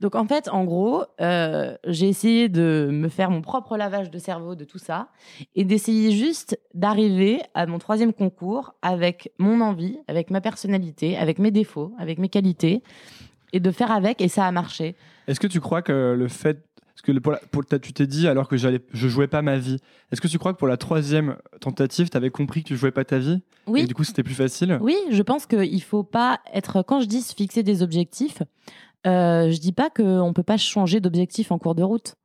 Donc, 0.00 0.14
en 0.14 0.26
fait, 0.26 0.48
en 0.48 0.64
gros, 0.64 1.04
euh, 1.20 1.76
j'ai 1.86 2.08
essayé 2.08 2.48
de 2.48 2.88
me 2.92 3.08
faire 3.08 3.30
mon 3.30 3.42
propre 3.42 3.76
lavage 3.76 4.10
de 4.10 4.18
cerveau 4.18 4.54
de 4.54 4.64
tout 4.64 4.78
ça 4.78 5.08
et 5.54 5.64
d'essayer 5.64 6.12
juste 6.12 6.58
d'arriver 6.74 7.40
à 7.54 7.66
mon 7.66 7.78
troisième 7.78 8.12
concours 8.12 8.74
avec 8.82 9.32
mon 9.38 9.60
envie, 9.60 9.98
avec 10.08 10.30
ma 10.30 10.40
personnalité, 10.40 11.16
avec 11.16 11.38
mes 11.38 11.50
défauts, 11.50 11.92
avec 11.98 12.18
mes 12.18 12.28
qualités 12.28 12.82
et 13.52 13.60
de 13.60 13.70
faire 13.70 13.90
avec, 13.90 14.20
et 14.20 14.28
ça 14.28 14.46
a 14.46 14.52
marché. 14.52 14.96
Est-ce 15.26 15.40
que 15.40 15.46
tu 15.46 15.60
crois 15.60 15.82
que 15.82 16.14
le 16.16 16.28
fait 16.28 16.64
parce 16.98 17.16
que 17.16 17.36
pour, 17.50 17.64
tu 17.64 17.92
t'es 17.92 18.08
dit 18.08 18.26
alors 18.26 18.48
que 18.48 18.56
j'allais, 18.56 18.80
je 18.92 19.06
jouais 19.06 19.28
pas 19.28 19.40
ma 19.40 19.56
vie. 19.56 19.76
Est-ce 20.10 20.20
que 20.20 20.26
tu 20.26 20.36
crois 20.36 20.52
que 20.52 20.58
pour 20.58 20.66
la 20.66 20.76
troisième 20.76 21.36
tentative, 21.60 22.10
tu 22.10 22.16
avais 22.16 22.30
compris 22.30 22.64
que 22.64 22.68
tu 22.68 22.76
jouais 22.76 22.90
pas 22.90 23.04
ta 23.04 23.18
vie? 23.18 23.40
Oui. 23.68 23.82
Et 23.82 23.86
du 23.86 23.94
coup, 23.94 24.02
c'était 24.02 24.24
plus 24.24 24.34
facile? 24.34 24.78
Oui, 24.80 24.96
je 25.10 25.22
pense 25.22 25.46
qu'il 25.46 25.82
faut 25.82 26.02
pas 26.02 26.40
être. 26.52 26.82
Quand 26.82 27.00
je 27.00 27.06
dis 27.06 27.20
se 27.20 27.36
fixer 27.36 27.62
des 27.62 27.84
objectifs, 27.84 28.42
euh, 29.06 29.48
je 29.48 29.60
dis 29.60 29.70
pas 29.70 29.90
qu'on 29.90 30.32
peut 30.32 30.42
pas 30.42 30.56
changer 30.56 30.98
d'objectif 30.98 31.52
en 31.52 31.58
cours 31.60 31.76
de 31.76 31.84
route. 31.84 32.16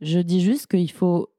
Je 0.00 0.20
dis 0.20 0.42
juste 0.42 0.68
qu'il 0.68 0.92
faut 0.92 1.30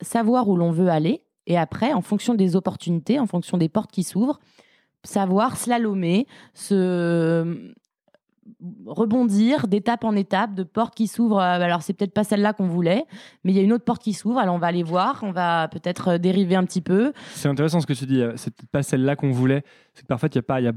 savoir 0.00 0.48
où 0.48 0.56
l'on 0.56 0.72
veut 0.72 0.88
aller 0.88 1.22
et 1.46 1.58
après, 1.58 1.92
en 1.92 2.02
fonction 2.02 2.34
des 2.34 2.56
opportunités, 2.56 3.18
en 3.18 3.26
fonction 3.26 3.58
des 3.58 3.68
portes 3.68 3.90
qui 3.90 4.02
s'ouvrent, 4.02 4.40
savoir 5.04 5.56
slalomer, 5.56 6.26
se 6.54 7.72
rebondir 8.86 9.68
d'étape 9.68 10.04
en 10.04 10.14
étape, 10.14 10.54
de 10.54 10.62
portes 10.62 10.94
qui 10.94 11.06
s'ouvrent. 11.06 11.38
Euh, 11.38 11.60
alors, 11.60 11.82
c'est 11.82 11.92
peut-être 11.92 12.14
pas 12.14 12.24
celle-là 12.24 12.52
qu'on 12.52 12.66
voulait, 12.66 13.04
mais 13.44 13.52
il 13.52 13.56
y 13.56 13.60
a 13.60 13.62
une 13.62 13.72
autre 13.72 13.84
porte 13.84 14.02
qui 14.02 14.12
s'ouvre. 14.12 14.38
Alors, 14.38 14.54
on 14.54 14.58
va 14.58 14.66
aller 14.68 14.82
voir, 14.82 15.20
on 15.22 15.32
va 15.32 15.68
peut-être 15.68 16.12
euh, 16.12 16.18
dériver 16.18 16.56
un 16.56 16.64
petit 16.64 16.80
peu. 16.80 17.12
C'est 17.34 17.48
intéressant 17.48 17.80
ce 17.80 17.86
que 17.86 17.92
tu 17.92 18.06
dis. 18.06 18.20
Euh, 18.20 18.32
c'est 18.36 18.54
peut-être 18.54 18.70
pas 18.70 18.82
celle-là 18.82 19.16
qu'on 19.16 19.30
voulait. 19.30 19.62
C'est 19.94 20.02
que 20.02 20.06
parfois, 20.06 20.28
il 20.30 20.36
y 20.36 20.38
a 20.38 20.42
pas, 20.42 20.60
il 20.60 20.64
y 20.64 20.68
a 20.68 20.72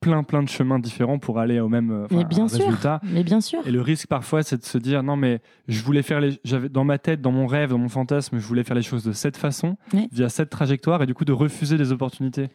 plein 0.00 0.22
plein 0.22 0.42
de 0.42 0.48
chemins 0.48 0.78
différents 0.78 1.18
pour 1.18 1.38
aller 1.38 1.60
au 1.60 1.68
même 1.68 2.06
mais 2.10 2.24
bien 2.24 2.46
résultat. 2.46 3.00
Sûr, 3.02 3.12
mais 3.12 3.22
bien 3.22 3.42
sûr. 3.42 3.58
Et 3.66 3.70
le 3.70 3.82
risque 3.82 4.08
parfois, 4.08 4.42
c'est 4.42 4.56
de 4.56 4.64
se 4.64 4.78
dire 4.78 5.02
non 5.02 5.14
mais 5.14 5.40
je 5.68 5.82
voulais 5.82 6.00
faire 6.00 6.20
les, 6.20 6.40
j'avais 6.42 6.70
dans 6.70 6.84
ma 6.84 6.96
tête, 6.96 7.20
dans 7.20 7.32
mon 7.32 7.46
rêve, 7.46 7.68
dans 7.68 7.76
mon 7.76 7.90
fantasme, 7.90 8.38
je 8.38 8.46
voulais 8.46 8.64
faire 8.64 8.76
les 8.76 8.82
choses 8.82 9.04
de 9.04 9.12
cette 9.12 9.36
façon, 9.36 9.76
via 10.10 10.30
cette 10.30 10.48
trajectoire, 10.48 11.02
et 11.02 11.06
du 11.06 11.12
coup 11.12 11.26
de 11.26 11.34
refuser 11.34 11.76
des 11.76 11.92
opportunités. 11.92 12.48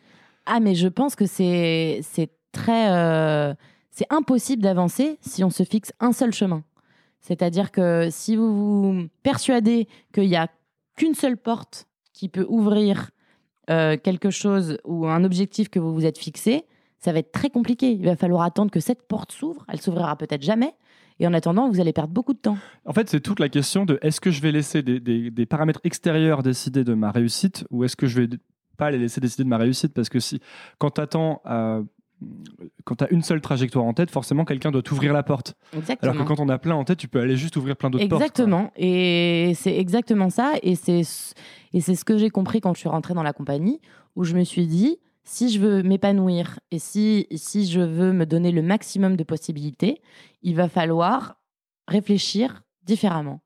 Ah 0.47 0.59
mais 0.59 0.73
je 0.73 0.87
pense 0.87 1.15
que 1.15 1.27
c'est 1.27 1.99
c'est 2.01 2.31
très 2.51 3.55
c'est 3.95 4.11
impossible 4.11 4.61
d'avancer 4.61 5.17
si 5.21 5.43
on 5.45 5.49
se 5.49 5.63
fixe 5.63 5.93
un 6.01 6.11
seul 6.11 6.33
chemin. 6.33 6.63
C'est-à-dire 7.21 7.71
que 7.71 8.09
si 8.11 8.35
vous 8.35 8.53
vous 8.53 9.07
persuadez 9.23 9.87
qu'il 10.13 10.27
n'y 10.27 10.35
a 10.35 10.49
qu'une 10.97 11.15
seule 11.15 11.37
porte 11.37 11.87
qui 12.11 12.27
peut 12.27 12.45
ouvrir 12.49 13.11
euh, 13.69 13.95
quelque 13.97 14.31
chose 14.31 14.77
ou 14.83 15.07
un 15.07 15.23
objectif 15.23 15.69
que 15.69 15.79
vous 15.79 15.93
vous 15.93 16.05
êtes 16.05 16.17
fixé, 16.17 16.65
ça 16.99 17.13
va 17.13 17.19
être 17.19 17.31
très 17.31 17.49
compliqué. 17.49 17.91
Il 17.91 18.03
va 18.03 18.17
falloir 18.17 18.43
attendre 18.43 18.69
que 18.69 18.81
cette 18.81 19.07
porte 19.07 19.31
s'ouvre. 19.31 19.65
Elle 19.69 19.79
s'ouvrira 19.79 20.17
peut-être 20.17 20.43
jamais. 20.43 20.73
Et 21.19 21.25
en 21.25 21.33
attendant, 21.33 21.69
vous 21.69 21.79
allez 21.79 21.93
perdre 21.93 22.13
beaucoup 22.13 22.33
de 22.33 22.39
temps. 22.39 22.57
En 22.83 22.91
fait, 22.91 23.09
c'est 23.09 23.21
toute 23.21 23.39
la 23.39 23.47
question 23.47 23.85
de 23.85 23.97
est-ce 24.01 24.19
que 24.19 24.29
je 24.29 24.41
vais 24.41 24.51
laisser 24.51 24.83
des, 24.83 25.45
paramètres 25.45 25.79
extérieurs 25.85 26.43
décider 26.43 26.83
de 26.83 26.93
ma 26.93 27.11
réussite 27.11 27.65
ou 27.71 27.85
est-ce 27.85 27.95
que 27.95 28.07
je 28.07 28.21
vais 28.21 28.29
pas 28.75 28.91
les 28.91 28.97
laisser 28.97 29.21
décider 29.21 29.45
de 29.45 29.49
ma 29.49 29.57
réussite? 29.57 29.93
Parce 29.93 30.09
que 30.09 30.19
si, 30.19 30.41
quand 30.79 30.91
tu 30.91 31.01
attends 31.01 31.41
euh, 31.45 31.81
quand 32.84 32.95
tu 32.95 33.03
as 33.03 33.11
une 33.11 33.21
seule 33.21 33.41
trajectoire 33.41 33.86
en 33.86 33.93
tête, 33.93 34.11
forcément, 34.11 34.45
quelqu'un 34.45 34.71
doit 34.71 34.82
t'ouvrir 34.82 35.13
la 35.13 35.23
porte. 35.23 35.55
Exactement. 35.76 36.11
Alors 36.11 36.23
que 36.23 36.28
quand 36.28 36.39
on 36.39 36.49
a 36.49 36.57
plein 36.57 36.76
en 36.76 36.84
tête, 36.84 36.97
tu 36.97 37.07
peux 37.07 37.19
aller 37.19 37.36
juste 37.36 37.55
ouvrir 37.55 37.76
plein 37.76 37.89
d'autres 37.89 38.07
portes. 38.07 38.21
Exactement. 38.21 38.71
Et 38.76 39.53
c'est 39.55 39.76
exactement 39.78 40.30
ça. 40.30 40.53
Et 40.61 40.76
c'est 40.76 41.03
ce 41.03 42.05
que 42.05 42.17
j'ai 42.17 42.30
compris 42.30 42.61
quand 42.61 42.73
je 42.73 42.80
suis 42.80 42.89
rentrée 42.89 43.13
dans 43.13 43.23
la 43.23 43.34
compagnie, 43.34 43.82
où 44.15 44.23
je 44.23 44.36
me 44.36 44.43
suis 44.43 44.67
dit, 44.67 44.99
si 45.23 45.49
je 45.49 45.59
veux 45.59 45.84
m'épanouir 45.84 46.59
et 46.71 46.80
si, 46.80 47.28
si 47.36 47.65
je 47.65 47.82
veux 47.82 48.13
me 48.13 48.26
donner 48.26 48.51
le 48.51 48.61
maximum 48.61 49.15
de 49.15 49.23
possibilités, 49.23 50.01
il 50.43 50.55
va 50.55 50.69
falloir 50.69 51.38
réfléchir 51.88 52.63
différemment. 52.84 53.41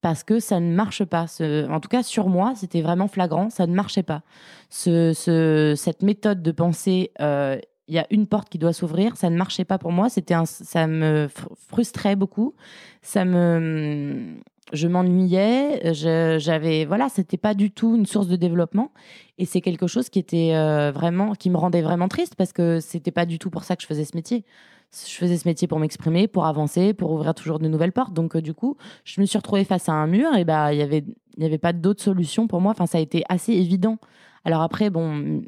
Parce 0.00 0.22
que 0.22 0.38
ça 0.38 0.60
ne 0.60 0.72
marche 0.72 1.04
pas. 1.04 1.26
en 1.40 1.80
tout 1.80 1.88
cas, 1.88 2.02
sur 2.02 2.28
moi, 2.28 2.54
c'était 2.54 2.82
vraiment 2.82 3.08
flagrant, 3.08 3.50
ça 3.50 3.66
ne 3.66 3.74
marchait 3.74 4.04
pas. 4.04 4.22
Ce, 4.70 5.74
cette 5.76 6.02
méthode 6.02 6.42
de 6.42 6.52
pensée 6.52 7.10
euh, 7.20 7.58
il 7.88 7.94
y 7.94 7.98
a 7.98 8.06
une 8.10 8.26
porte 8.26 8.48
qui 8.48 8.58
doit 8.58 8.72
s'ouvrir. 8.72 9.16
Ça 9.16 9.30
ne 9.30 9.36
marchait 9.36 9.64
pas 9.64 9.78
pour 9.78 9.92
moi. 9.92 10.08
C'était 10.08 10.34
ça 10.44 10.86
me 10.86 11.28
frustrait 11.68 12.16
beaucoup. 12.16 12.54
Ça 13.02 13.24
me, 13.24 14.36
je 14.72 14.88
m'ennuyais. 14.88 15.94
J'avais, 15.94 16.84
voilà, 16.84 17.08
c'était 17.08 17.38
pas 17.38 17.54
du 17.54 17.70
tout 17.70 17.96
une 17.96 18.06
source 18.06 18.28
de 18.28 18.36
développement. 18.36 18.92
Et 19.38 19.46
c'est 19.46 19.60
quelque 19.60 19.86
chose 19.86 20.10
qui 20.10 20.18
était 20.18 20.54
euh, 20.54 20.92
vraiment, 20.92 21.32
qui 21.34 21.50
me 21.50 21.56
rendait 21.56 21.82
vraiment 21.82 22.08
triste 22.08 22.34
parce 22.34 22.52
que 22.52 22.80
c'était 22.80 23.10
pas 23.10 23.26
du 23.26 23.38
tout 23.38 23.50
pour 23.50 23.64
ça 23.64 23.74
que 23.74 23.82
je 23.82 23.86
faisais 23.86 24.04
ce 24.04 24.16
métier. 24.16 24.44
Je 24.92 25.14
faisais 25.14 25.36
ce 25.36 25.46
métier 25.46 25.68
pour 25.68 25.78
m'exprimer, 25.78 26.28
pour 26.28 26.46
avancer, 26.46 26.94
pour 26.94 27.12
ouvrir 27.12 27.34
toujours 27.34 27.58
de 27.58 27.68
nouvelles 27.68 27.92
portes. 27.92 28.14
Donc, 28.14 28.36
euh, 28.36 28.42
du 28.42 28.54
coup, 28.54 28.76
je 29.04 29.20
me 29.20 29.26
suis 29.26 29.38
retrouvée 29.38 29.64
face 29.64 29.88
à 29.88 29.92
un 29.92 30.06
mur 30.06 30.34
et 30.34 30.44
bah, 30.44 30.72
il 30.72 30.78
y 30.78 30.82
avait, 30.82 31.04
il 31.36 31.42
y 31.42 31.46
avait 31.46 31.58
pas 31.58 31.72
d'autre 31.72 32.02
solution 32.02 32.48
pour 32.48 32.60
moi. 32.60 32.72
Enfin, 32.72 32.86
ça 32.86 32.98
a 32.98 33.00
été 33.00 33.22
assez 33.28 33.52
évident. 33.52 33.98
Alors 34.44 34.62
après, 34.62 34.88
bon, 34.90 35.42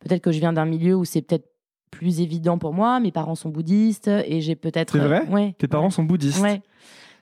peut-être 0.00 0.22
que 0.22 0.32
je 0.32 0.40
viens 0.40 0.52
d'un 0.52 0.64
milieu 0.64 0.96
où 0.96 1.04
c'est 1.04 1.22
peut-être 1.22 1.49
plus 1.90 2.20
évident 2.20 2.58
pour 2.58 2.72
moi. 2.74 3.00
Mes 3.00 3.12
parents 3.12 3.34
sont 3.34 3.48
bouddhistes 3.50 4.08
et 4.08 4.40
j'ai 4.40 4.56
peut-être. 4.56 4.92
C'est 4.92 4.98
vrai? 5.04 5.26
ouais. 5.28 5.54
Tes 5.58 5.68
parents 5.68 5.90
sont 5.90 6.04
bouddhistes? 6.04 6.40
Ouais. 6.42 6.62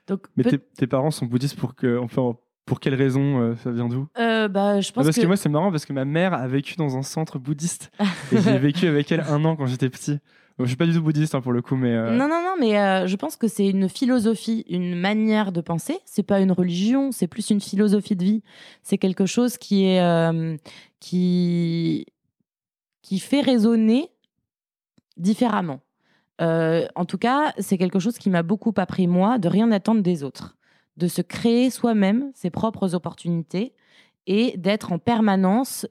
Donc, 0.06 0.22
Mais 0.36 0.44
tes, 0.44 0.86
parents 0.86 1.10
sont 1.10 1.26
bouddhistes 1.26 1.56
pour 1.56 1.74
que. 1.74 1.98
Enfin, 1.98 2.36
pour 2.64 2.80
quelle 2.80 2.94
raison 2.94 3.40
euh, 3.40 3.54
ça 3.56 3.70
vient 3.70 3.88
d'où? 3.88 4.06
Euh, 4.18 4.48
bah, 4.48 4.80
je 4.80 4.92
pense 4.92 5.04
Parce 5.04 5.16
que, 5.16 5.22
que 5.22 5.26
moi, 5.26 5.36
c'est 5.36 5.48
marrant 5.48 5.70
parce 5.70 5.86
que 5.86 5.92
ma 5.92 6.04
mère 6.04 6.34
a 6.34 6.46
vécu 6.48 6.76
dans 6.76 6.96
un 6.98 7.02
centre 7.02 7.38
bouddhiste 7.38 7.90
et 8.32 8.40
j'ai 8.40 8.58
vécu 8.58 8.86
avec 8.86 9.10
elle 9.10 9.20
un 9.28 9.44
an 9.44 9.56
quand 9.56 9.66
j'étais 9.66 9.88
petit. 9.88 10.18
Je 10.60 10.66
suis 10.66 10.76
pas 10.76 10.86
du 10.86 10.92
tout 10.92 11.02
bouddhiste 11.02 11.36
hein, 11.36 11.40
pour 11.40 11.52
le 11.52 11.62
coup, 11.62 11.76
mais. 11.76 11.92
euh, 11.94 12.10
Non, 12.10 12.26
non, 12.28 12.42
non, 12.42 12.54
mais 12.58 12.78
euh, 12.78 13.06
je 13.06 13.14
pense 13.16 13.36
que 13.36 13.46
c'est 13.46 13.68
une 13.68 13.88
philosophie, 13.88 14.64
une 14.68 14.96
manière 14.96 15.52
de 15.52 15.60
penser. 15.60 15.98
C'est 16.04 16.24
pas 16.24 16.40
une 16.40 16.50
religion, 16.50 17.12
c'est 17.12 17.28
plus 17.28 17.50
une 17.50 17.60
philosophie 17.60 18.16
de 18.16 18.24
vie. 18.24 18.42
C'est 18.82 18.98
quelque 18.98 19.24
chose 19.24 19.56
qui 19.56 19.84
est 19.84 20.00
euh, 20.02 20.56
qui 21.00 22.06
qui 23.02 23.20
fait 23.20 23.40
raisonner 23.40 24.10
différemment. 25.18 25.80
Euh, 26.40 26.86
en 26.94 27.04
tout 27.04 27.18
cas, 27.18 27.52
c'est 27.58 27.78
quelque 27.78 27.98
chose 27.98 28.18
qui 28.18 28.30
m'a 28.30 28.42
beaucoup 28.42 28.72
appris 28.76 29.06
moi 29.06 29.38
de 29.38 29.48
rien 29.48 29.70
attendre 29.72 30.02
des 30.02 30.22
autres, 30.22 30.56
de 30.96 31.08
se 31.08 31.20
créer 31.20 31.70
soi-même 31.70 32.30
ses 32.34 32.50
propres 32.50 32.94
opportunités 32.94 33.74
et 34.26 34.56
d'être 34.56 34.92
en 34.92 34.98
permanence 34.98 35.86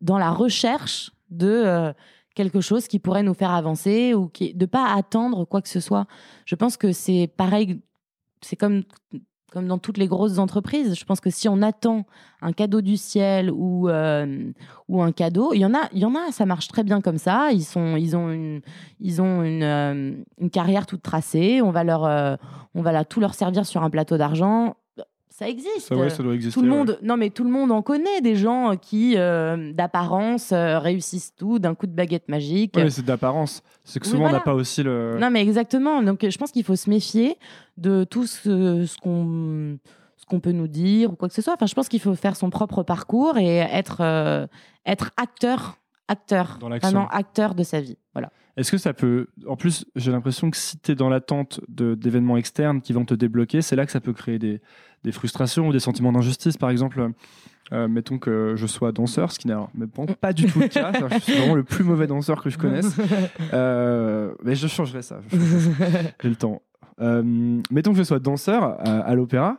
dans 0.00 0.18
la 0.18 0.30
recherche 0.30 1.12
de 1.30 1.48
euh, 1.48 1.92
quelque 2.34 2.60
chose 2.60 2.88
qui 2.88 2.98
pourrait 2.98 3.22
nous 3.22 3.34
faire 3.34 3.52
avancer 3.52 4.14
ou 4.14 4.28
qui, 4.28 4.54
de 4.54 4.66
pas 4.66 4.92
attendre 4.92 5.44
quoi 5.44 5.62
que 5.62 5.68
ce 5.68 5.80
soit. 5.80 6.06
Je 6.44 6.56
pense 6.56 6.76
que 6.76 6.92
c'est 6.92 7.30
pareil, 7.36 7.80
c'est 8.40 8.56
comme 8.56 8.82
comme 9.54 9.68
dans 9.68 9.78
toutes 9.78 9.96
les 9.96 10.08
grosses 10.08 10.38
entreprises. 10.38 10.98
Je 10.98 11.04
pense 11.04 11.20
que 11.20 11.30
si 11.30 11.48
on 11.48 11.62
attend 11.62 12.04
un 12.42 12.52
cadeau 12.52 12.80
du 12.80 12.96
ciel 12.96 13.50
ou 13.50 13.88
euh, 13.88 14.50
ou 14.88 15.00
un 15.00 15.12
cadeau, 15.12 15.54
il 15.54 15.60
y 15.60 15.64
en 15.64 15.72
a, 15.72 15.88
il 15.92 16.00
y 16.00 16.04
en 16.04 16.14
a, 16.14 16.32
ça 16.32 16.44
marche 16.44 16.68
très 16.68 16.82
bien 16.82 17.00
comme 17.00 17.18
ça. 17.18 17.52
Ils 17.52 17.64
sont, 17.64 17.96
ils 17.96 18.16
ont 18.16 18.30
une, 18.30 18.60
ils 19.00 19.22
ont 19.22 19.42
une, 19.42 19.62
euh, 19.62 20.12
une 20.38 20.50
carrière 20.50 20.86
toute 20.86 21.02
tracée. 21.02 21.62
On 21.62 21.70
va 21.70 21.84
leur, 21.84 22.04
euh, 22.04 22.36
on 22.74 22.82
va 22.82 22.92
là 22.92 23.04
tout 23.04 23.20
leur 23.20 23.34
servir 23.34 23.64
sur 23.64 23.82
un 23.82 23.90
plateau 23.90 24.18
d'argent. 24.18 24.76
Ça 25.36 25.48
existe. 25.48 25.88
Ça, 25.88 25.96
ouais, 25.96 26.10
ça 26.10 26.22
doit 26.22 26.32
exister. 26.32 26.60
Tout 26.60 26.64
le 26.64 26.70
ouais. 26.70 26.78
monde, 26.78 26.98
non 27.02 27.16
mais 27.16 27.30
tout 27.30 27.42
le 27.42 27.50
monde 27.50 27.72
en 27.72 27.82
connaît 27.82 28.20
des 28.20 28.36
gens 28.36 28.76
qui, 28.76 29.14
euh, 29.16 29.72
d'apparence, 29.72 30.52
euh, 30.52 30.78
réussissent 30.78 31.34
tout 31.34 31.58
d'un 31.58 31.74
coup 31.74 31.88
de 31.88 31.92
baguette 31.92 32.28
magique. 32.28 32.76
Ouais, 32.76 32.84
mais 32.84 32.90
c'est 32.90 33.04
d'apparence. 33.04 33.60
C'est 33.82 33.98
que 33.98 34.06
souvent, 34.06 34.28
on 34.28 34.30
n'a 34.30 34.38
pas 34.38 34.54
aussi 34.54 34.84
le. 34.84 35.18
Non 35.18 35.30
mais 35.30 35.42
exactement. 35.42 36.04
Donc 36.04 36.24
je 36.24 36.38
pense 36.38 36.52
qu'il 36.52 36.62
faut 36.62 36.76
se 36.76 36.88
méfier 36.88 37.36
de 37.78 38.04
tout 38.04 38.28
ce, 38.28 38.86
ce 38.86 38.96
qu'on 38.98 39.76
ce 40.16 40.24
qu'on 40.24 40.38
peut 40.38 40.52
nous 40.52 40.68
dire 40.68 41.10
ou 41.10 41.16
quoi 41.16 41.26
que 41.26 41.34
ce 41.34 41.42
soit. 41.42 41.54
Enfin, 41.54 41.66
je 41.66 41.74
pense 41.74 41.88
qu'il 41.88 42.00
faut 42.00 42.14
faire 42.14 42.36
son 42.36 42.48
propre 42.48 42.84
parcours 42.84 43.36
et 43.36 43.56
être 43.56 44.02
euh, 44.02 44.46
être 44.86 45.10
acteur, 45.16 45.78
acteur, 46.06 46.60
vraiment 46.60 47.08
acteur 47.08 47.56
de 47.56 47.64
sa 47.64 47.80
vie. 47.80 47.98
Voilà. 48.12 48.30
Est-ce 48.56 48.70
que 48.70 48.78
ça 48.78 48.92
peut. 48.92 49.26
En 49.46 49.56
plus, 49.56 49.84
j'ai 49.96 50.12
l'impression 50.12 50.50
que 50.50 50.56
si 50.56 50.78
tu 50.78 50.92
es 50.92 50.94
dans 50.94 51.08
l'attente 51.08 51.60
d'événements 51.68 52.36
externes 52.36 52.80
qui 52.80 52.92
vont 52.92 53.04
te 53.04 53.14
débloquer, 53.14 53.62
c'est 53.62 53.76
là 53.76 53.84
que 53.84 53.92
ça 53.92 54.00
peut 54.00 54.12
créer 54.12 54.38
des, 54.38 54.60
des 55.02 55.12
frustrations 55.12 55.68
ou 55.68 55.72
des 55.72 55.80
sentiments 55.80 56.12
d'injustice. 56.12 56.56
Par 56.56 56.70
exemple, 56.70 57.10
euh, 57.72 57.88
mettons 57.88 58.18
que 58.18 58.54
je 58.56 58.66
sois 58.66 58.92
danseur, 58.92 59.32
ce 59.32 59.38
qui 59.38 59.48
n'est 59.48 59.54
bon, 59.74 60.06
pas 60.06 60.32
du 60.32 60.46
tout 60.46 60.60
le 60.60 60.68
cas. 60.68 60.92
Je 61.10 61.18
suis 61.18 61.32
vraiment 61.34 61.54
le 61.54 61.64
plus 61.64 61.82
mauvais 61.82 62.06
danseur 62.06 62.42
que 62.42 62.50
je 62.50 62.58
connaisse. 62.58 62.96
Euh, 63.52 64.34
mais 64.42 64.54
je 64.54 64.66
changerai 64.66 65.02
ça. 65.02 65.20
je 65.30 65.36
changerai 65.36 65.60
ça. 65.60 66.10
J'ai 66.22 66.28
le 66.28 66.36
temps. 66.36 66.62
Euh, 67.00 67.22
mettons 67.70 67.92
que 67.92 67.98
je 67.98 68.02
sois 68.02 68.18
danseur 68.18 68.62
à, 68.64 69.00
à 69.00 69.14
l'opéra 69.14 69.58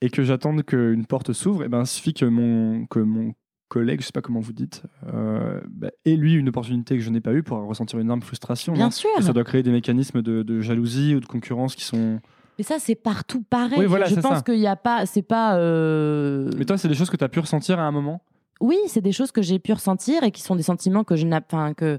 et 0.00 0.10
que 0.10 0.22
j'attende 0.22 0.62
qu'une 0.62 1.06
porte 1.06 1.32
s'ouvre. 1.32 1.64
Et 1.64 1.68
ben, 1.68 1.80
il 1.80 1.86
suffit 1.86 2.14
que 2.14 2.24
mon, 2.24 2.86
que 2.86 2.98
mon 2.98 3.34
collègue, 3.68 4.00
je 4.00 4.06
sais 4.06 4.12
pas 4.12 4.20
comment 4.22 4.40
vous 4.40 4.52
dites, 4.52 4.82
euh, 5.12 5.60
bah, 5.68 5.90
ait 6.04 6.16
lui 6.16 6.34
une 6.34 6.48
opportunité 6.48 6.96
que 6.96 7.02
je 7.02 7.10
n'ai 7.10 7.20
pas 7.20 7.32
eue 7.32 7.42
pour 7.42 7.58
ressentir 7.58 7.98
une 7.98 8.06
énorme 8.06 8.22
frustration. 8.22 8.72
Bien 8.72 8.90
sûr. 8.90 9.10
et 9.18 9.22
ça 9.22 9.32
doit 9.32 9.44
créer 9.44 9.62
des 9.62 9.72
mécanismes 9.72 10.22
de, 10.22 10.42
de 10.42 10.60
jalousie 10.60 11.14
ou 11.14 11.20
de 11.20 11.26
concurrence 11.26 11.74
qui 11.74 11.84
sont. 11.84 12.20
Mais 12.58 12.64
ça, 12.64 12.76
c'est 12.78 12.94
partout 12.94 13.42
pareil. 13.42 13.78
Oui, 13.78 13.86
voilà, 13.86 14.06
je 14.06 14.14
pense 14.14 14.42
qu'il 14.42 14.58
n'y 14.58 14.66
a 14.66 14.76
pas, 14.76 15.04
c'est 15.04 15.22
pas. 15.22 15.56
euh, 15.58 16.50
Mais 16.56 16.64
toi, 16.64 16.78
c'est 16.78 16.88
des 16.88 16.94
choses 16.94 17.10
que 17.10 17.16
tu 17.16 17.24
as 17.24 17.28
pu 17.28 17.40
ressentir 17.40 17.78
à 17.78 17.82
un 17.82 17.90
moment? 17.90 18.22
Oui, 18.60 18.78
c'est 18.86 19.02
des 19.02 19.12
choses 19.12 19.32
que 19.32 19.42
j'ai 19.42 19.58
pu 19.58 19.74
ressentir 19.74 20.22
et 20.22 20.30
qui 20.30 20.40
sont 20.40 20.56
des 20.56 20.62
sentiments 20.62 21.04
que 21.04 21.14
je 21.16 21.26
n'ai, 21.26 21.36
enfin 21.36 21.74
que 21.74 21.98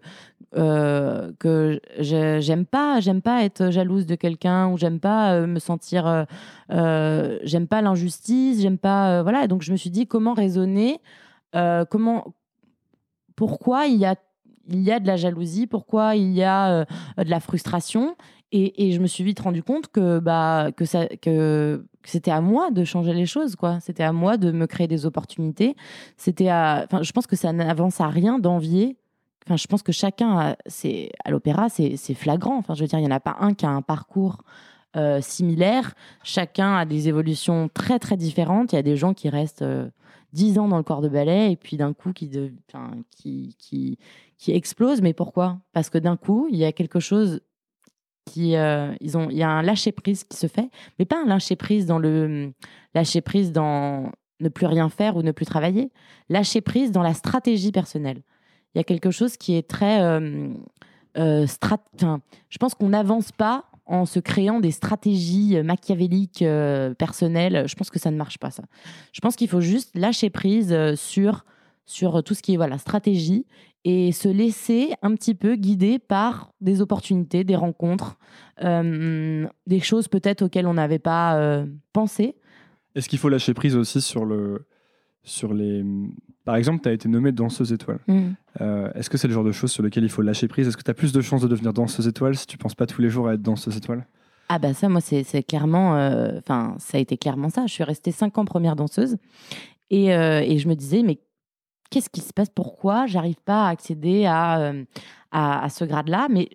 euh, 0.57 1.31
que 1.37 1.79
j'aime 1.99 2.65
pas. 2.65 2.99
J'aime 2.99 3.21
pas 3.21 3.43
être 3.43 3.69
jalouse 3.69 4.07
de 4.07 4.15
quelqu'un 4.15 4.67
ou 4.69 4.77
j'aime 4.79 4.99
pas 4.99 5.45
me 5.45 5.59
sentir. 5.59 6.25
j'aime 6.71 7.67
pas 7.67 7.81
l'injustice. 7.83 8.61
J'aime 8.61 8.79
pas. 8.79 9.21
voilà. 9.21 9.43
Et 9.43 9.47
donc 9.47 9.61
je 9.61 9.71
me 9.71 9.77
suis 9.77 9.91
dit 9.91 10.07
comment 10.07 10.33
raisonner. 10.33 10.99
Euh, 11.55 11.85
comment. 11.85 12.33
Pourquoi 13.35 13.85
il 13.85 13.97
y 13.97 14.05
a 14.05 14.15
il 14.69 14.81
y 14.81 14.91
a 14.91 14.99
de 14.99 15.07
la 15.07 15.15
jalousie, 15.15 15.67
pourquoi 15.67 16.15
il 16.15 16.33
y 16.33 16.43
a 16.43 16.71
euh, 16.71 16.85
de 17.23 17.29
la 17.29 17.39
frustration? 17.39 18.15
Et, 18.51 18.87
et 18.87 18.91
je 18.93 18.99
me 18.99 19.07
suis 19.07 19.23
vite 19.23 19.39
rendu 19.39 19.61
compte 19.61 19.87
que, 19.87 20.19
bah, 20.19 20.69
que, 20.75 20.85
ça, 20.85 21.07
que, 21.21 21.85
c'était 22.03 22.31
à 22.31 22.39
moi 22.39 22.71
de 22.71 22.85
changer 22.85 23.13
les 23.13 23.25
choses. 23.25 23.55
quoi. 23.55 23.79
C'était 23.81 24.03
à 24.03 24.13
moi 24.13 24.37
de 24.37 24.51
me 24.51 24.67
créer 24.67 24.87
des 24.87 25.05
opportunités. 25.05 25.75
C'était 26.15 26.47
à, 26.47 26.87
je 27.01 27.11
pense 27.11 27.27
que 27.27 27.35
ça 27.35 27.51
n'avance 27.51 27.99
à 27.99 28.07
rien 28.07 28.39
d'envier. 28.39 28.95
Enfin, 29.45 29.57
je 29.57 29.67
pense 29.67 29.83
que 29.83 29.91
chacun, 29.91 30.55
c'est 30.65 31.11
à 31.23 31.31
l'opéra, 31.31 31.67
c'est 31.69 31.97
flagrant. 32.13 32.57
Enfin, 32.57 32.73
je 32.73 32.81
veux 32.81 32.87
dire, 32.87 32.99
il 32.99 33.03
n'y 33.03 33.07
en 33.07 33.15
a 33.15 33.19
pas 33.19 33.37
un 33.39 33.53
qui 33.53 33.65
a 33.65 33.69
un 33.69 33.81
parcours 33.81 34.43
euh, 34.95 35.19
similaire. 35.21 35.93
Chacun 36.23 36.75
a 36.75 36.85
des 36.85 37.07
évolutions 37.07 37.69
très 37.73 37.99
très 37.99 38.17
différentes. 38.17 38.73
Il 38.73 38.75
y 38.75 38.79
a 38.79 38.83
des 38.83 38.97
gens 38.97 39.13
qui 39.13 39.29
restent 39.29 39.63
10 40.33 40.59
ans 40.59 40.67
dans 40.67 40.77
le 40.77 40.83
corps 40.83 41.01
de 41.01 41.09
ballet 41.09 41.51
et 41.51 41.55
puis 41.55 41.77
d'un 41.77 41.93
coup 41.93 42.13
qui, 42.13 42.27
de, 42.27 42.51
qui, 43.15 43.55
qui, 43.57 43.97
qui 44.37 44.51
explosent. 44.51 45.01
Mais 45.01 45.13
pourquoi? 45.13 45.59
Parce 45.73 45.89
que 45.89 45.97
d'un 45.97 46.17
coup, 46.17 46.47
il 46.51 46.57
y 46.57 46.65
a 46.65 46.71
quelque 46.71 46.99
chose 46.99 47.41
qui, 48.25 48.55
euh, 48.55 48.93
ils 48.99 49.17
ont, 49.17 49.29
il 49.29 49.37
y 49.37 49.43
a 49.43 49.49
un 49.49 49.61
lâcher 49.61 49.91
prise 49.91 50.23
qui 50.25 50.37
se 50.37 50.47
fait, 50.47 50.69
mais 50.99 51.05
pas 51.05 51.21
un 51.21 51.25
lâcher 51.25 51.55
prise 51.55 51.85
dans 51.85 51.97
le 51.97 52.51
lâcher 52.93 53.21
prise 53.21 53.51
dans 53.51 54.11
ne 54.39 54.49
plus 54.49 54.65
rien 54.65 54.89
faire 54.89 55.15
ou 55.15 55.21
ne 55.23 55.31
plus 55.31 55.45
travailler, 55.45 55.91
lâcher 56.29 56.61
prise 56.61 56.91
dans 56.91 57.03
la 57.03 57.13
stratégie 57.13 57.71
personnelle. 57.71 58.21
Il 58.75 58.77
y 58.77 58.81
a 58.81 58.83
quelque 58.83 59.11
chose 59.11 59.37
qui 59.37 59.55
est 59.55 59.67
très 59.67 60.01
euh, 60.01 60.49
euh, 61.17 61.45
strat- 61.47 61.79
enfin, 61.95 62.21
je 62.49 62.57
pense 62.57 62.75
qu'on 62.75 62.89
n'avance 62.89 63.31
pas 63.31 63.65
en 63.87 64.05
se 64.05 64.19
créant 64.19 64.59
des 64.59 64.71
stratégies 64.71 65.61
machiavéliques 65.63 66.41
euh, 66.41 66.93
personnelles. 66.93 67.65
Je 67.67 67.75
pense 67.75 67.89
que 67.89 67.99
ça 67.99 68.11
ne 68.11 68.17
marche 68.17 68.37
pas 68.37 68.51
ça. 68.51 68.63
Je 69.13 69.21
pense 69.21 69.35
qu'il 69.35 69.47
faut 69.47 69.61
juste 69.61 69.95
lâcher 69.95 70.29
prise 70.29 70.71
euh, 70.71 70.95
sur 70.95 71.45
sur 71.85 72.21
tout 72.21 72.33
ce 72.33 72.41
qui 72.41 72.53
est 72.53 72.57
voilà 72.57 72.77
stratégie 72.77 73.45
et 73.89 74.11
se 74.11 74.27
laisser 74.27 74.93
un 75.01 75.15
petit 75.15 75.33
peu 75.33 75.55
guider 75.55 75.97
par 75.97 76.51
des 76.59 76.81
opportunités, 76.81 77.45
des 77.45 77.55
rencontres, 77.55 78.17
euh, 78.61 79.47
des 79.65 79.79
choses 79.79 80.09
peut-être 80.09 80.41
auxquelles 80.41 80.67
on 80.67 80.73
n'avait 80.73 80.99
pas 80.99 81.37
euh, 81.37 81.65
pensé. 81.93 82.35
Est-ce 82.95 83.07
qu'il 83.07 83.17
faut 83.17 83.29
lâcher 83.29 83.53
prise 83.53 83.77
aussi 83.77 84.01
sur 84.01 84.25
le. 84.25 84.67
Sur 85.27 85.53
les... 85.53 85.83
Par 86.45 86.55
exemple, 86.55 86.81
tu 86.81 86.87
as 86.87 86.93
été 86.93 87.09
nommée 87.09 87.33
danseuse 87.33 87.73
étoile. 87.73 87.99
Euh, 88.61 88.89
Est-ce 88.93 89.09
que 89.09 89.17
c'est 89.17 89.27
le 89.27 89.33
genre 89.33 89.43
de 89.43 89.51
choses 89.51 89.71
sur 89.71 89.83
lesquelles 89.83 90.05
il 90.05 90.09
faut 90.09 90.21
lâcher 90.21 90.47
prise? 90.47 90.67
Est-ce 90.69 90.77
que 90.77 90.83
tu 90.83 90.89
as 90.89 90.93
plus 90.93 91.11
de 91.11 91.19
chances 91.19 91.41
de 91.41 91.49
devenir 91.49 91.73
danseuse 91.73 92.07
étoile 92.07 92.35
si 92.37 92.47
tu 92.47 92.57
penses 92.57 92.75
pas 92.75 92.85
tous 92.85 93.01
les 93.01 93.09
jours 93.09 93.27
à 93.27 93.33
être 93.33 93.41
danseuse 93.41 93.75
étoile? 93.75 94.07
Ah 94.47 94.57
bah 94.57 94.73
ça, 94.73 94.87
moi, 94.87 95.01
c'est 95.01 95.43
clairement... 95.43 95.97
euh, 95.97 96.37
Enfin, 96.37 96.75
ça 96.79 96.97
a 96.97 97.01
été 97.01 97.17
clairement 97.17 97.49
ça. 97.49 97.65
Je 97.67 97.73
suis 97.73 97.83
restée 97.83 98.13
cinq 98.13 98.37
ans 98.37 98.45
première 98.45 98.77
danseuse. 98.77 99.17
Et, 99.89 100.15
euh, 100.15 100.39
et 100.41 100.57
je 100.57 100.69
me 100.69 100.75
disais, 100.75 101.03
mais 101.03 101.19
qu'est-ce 101.91 102.09
qui 102.09 102.21
se 102.21 102.31
passe? 102.31 102.49
Pourquoi 102.49 103.05
j'arrive 103.07 103.41
pas 103.43 103.65
à 103.67 103.69
accéder 103.69 104.25
à, 104.25 104.71
à, 105.31 105.63
à 105.65 105.69
ce 105.69 105.83
grade-là? 105.83 106.27
Mais 106.29 106.47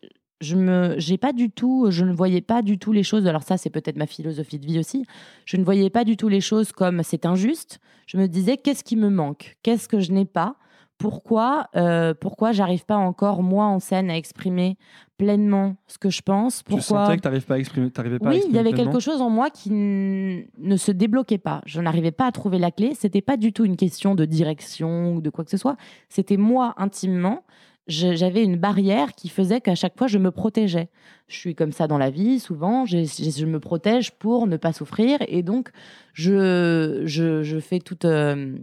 je 0.43 0.57
me, 0.57 0.95
j'ai 0.99 1.17
pas 1.17 1.33
du 1.33 1.51
tout, 1.51 1.87
je 1.91 2.05
ne 2.05 2.13
voyais 2.13 2.41
pas 2.41 2.63
du 2.63 2.79
tout 2.79 2.93
les 2.93 3.03
choses. 3.03 3.27
Alors 3.27 3.43
ça, 3.43 3.57
c'est 3.57 3.71
peut-être 3.71 3.97
ma 3.97 4.07
philosophie 4.07 4.59
de 4.59 4.67
vie 4.67 4.79
aussi. 4.79 5.07
Je 5.47 5.57
ne 5.57 5.65
voyais 5.65 5.89
pas 5.89 6.05
du 6.05 6.17
tout 6.17 6.29
les 6.29 6.41
choses 6.41 6.73
comme 6.73 7.03
c'est 7.03 7.25
injuste. 7.25 7.79
Je 8.07 8.19
me 8.19 8.27
disais, 8.27 8.57
qu'est-ce 8.57 8.85
qui 8.85 8.97
me 8.97 9.09
manque? 9.09 9.57
Qu'est-ce 9.63 9.89
que 9.89 10.01
je 10.01 10.13
n'ai 10.13 10.25
pas? 10.25 10.57
Pourquoi, 10.99 11.69
euh, 11.75 12.15
pourquoi 12.15 12.53
j'arrive 12.53 12.85
pas 12.85 12.97
encore 12.97 13.43
moi 13.43 13.65
en 13.65 13.81
scène 13.81 14.09
à 14.09 14.17
exprimer 14.17 14.77
pleinement 15.17 15.77
ce 15.89 15.99
que 15.99 16.11
je 16.11 16.23
pense? 16.23 16.59
Tu 16.59 16.65
Pourquoi 16.65 17.07
sentais 17.07 17.17
que 17.17 17.23
tu 17.23 17.27
n'arrivais 17.29 17.45
pas 17.47 17.55
à 17.55 17.59
exprimer, 17.59 17.91
t'arrivais 17.91 18.19
pas 18.21 18.29
oui, 18.29 18.43
il 18.49 18.55
y 18.55 18.59
avait 18.59 18.71
pleinement? 18.71 18.93
quelque 18.93 19.03
chose 19.03 19.21
en 19.21 19.31
moi 19.31 19.51
qui 19.51 19.71
ne 19.73 20.77
se 20.77 20.93
débloquait 20.93 21.39
pas. 21.39 21.61
Je 21.67 21.81
n'arrivais 21.81 22.13
pas 22.13 22.27
à 22.27 22.33
trouver 22.33 22.59
la 22.59 22.71
clé. 22.71 22.95
C'était 22.95 23.21
pas 23.21 23.37
du 23.37 23.53
tout 23.53 23.65
une 23.65 23.77
question 23.77 24.15
de 24.15 24.25
direction 24.25 25.15
ou 25.15 25.21
de 25.21 25.31
quoi 25.31 25.45
que 25.45 25.51
ce 25.51 25.57
soit. 25.57 25.77
C'était 26.09 26.37
moi 26.37 26.75
intimement. 26.77 27.43
J'avais 27.89 28.45
une 28.45 28.57
barrière 28.57 29.13
qui 29.13 29.29
faisait 29.29 29.61
qu'à 29.61 29.75
chaque 29.75 29.99
fois 29.99 30.07
je 30.07 30.19
me 30.19 30.31
protégeais. 30.31 30.89
Je 31.27 31.37
suis 31.37 31.55
comme 31.57 31.73
ça 31.73 31.89
dans 31.89 31.99
la 31.99 32.11
vie, 32.11 32.39
souvent. 32.39 32.85
Je 32.87 33.45
me 33.45 33.59
protège 33.59 34.13
pour 34.13 34.47
ne 34.47 34.57
pas 34.57 34.73
souffrir 34.73 35.19
et 35.27 35.43
donc 35.43 35.71
je, 36.13 37.03
je, 37.05 37.43
je 37.43 37.59
fais 37.59 37.81
toute, 37.81 38.05
euh, 38.05 38.57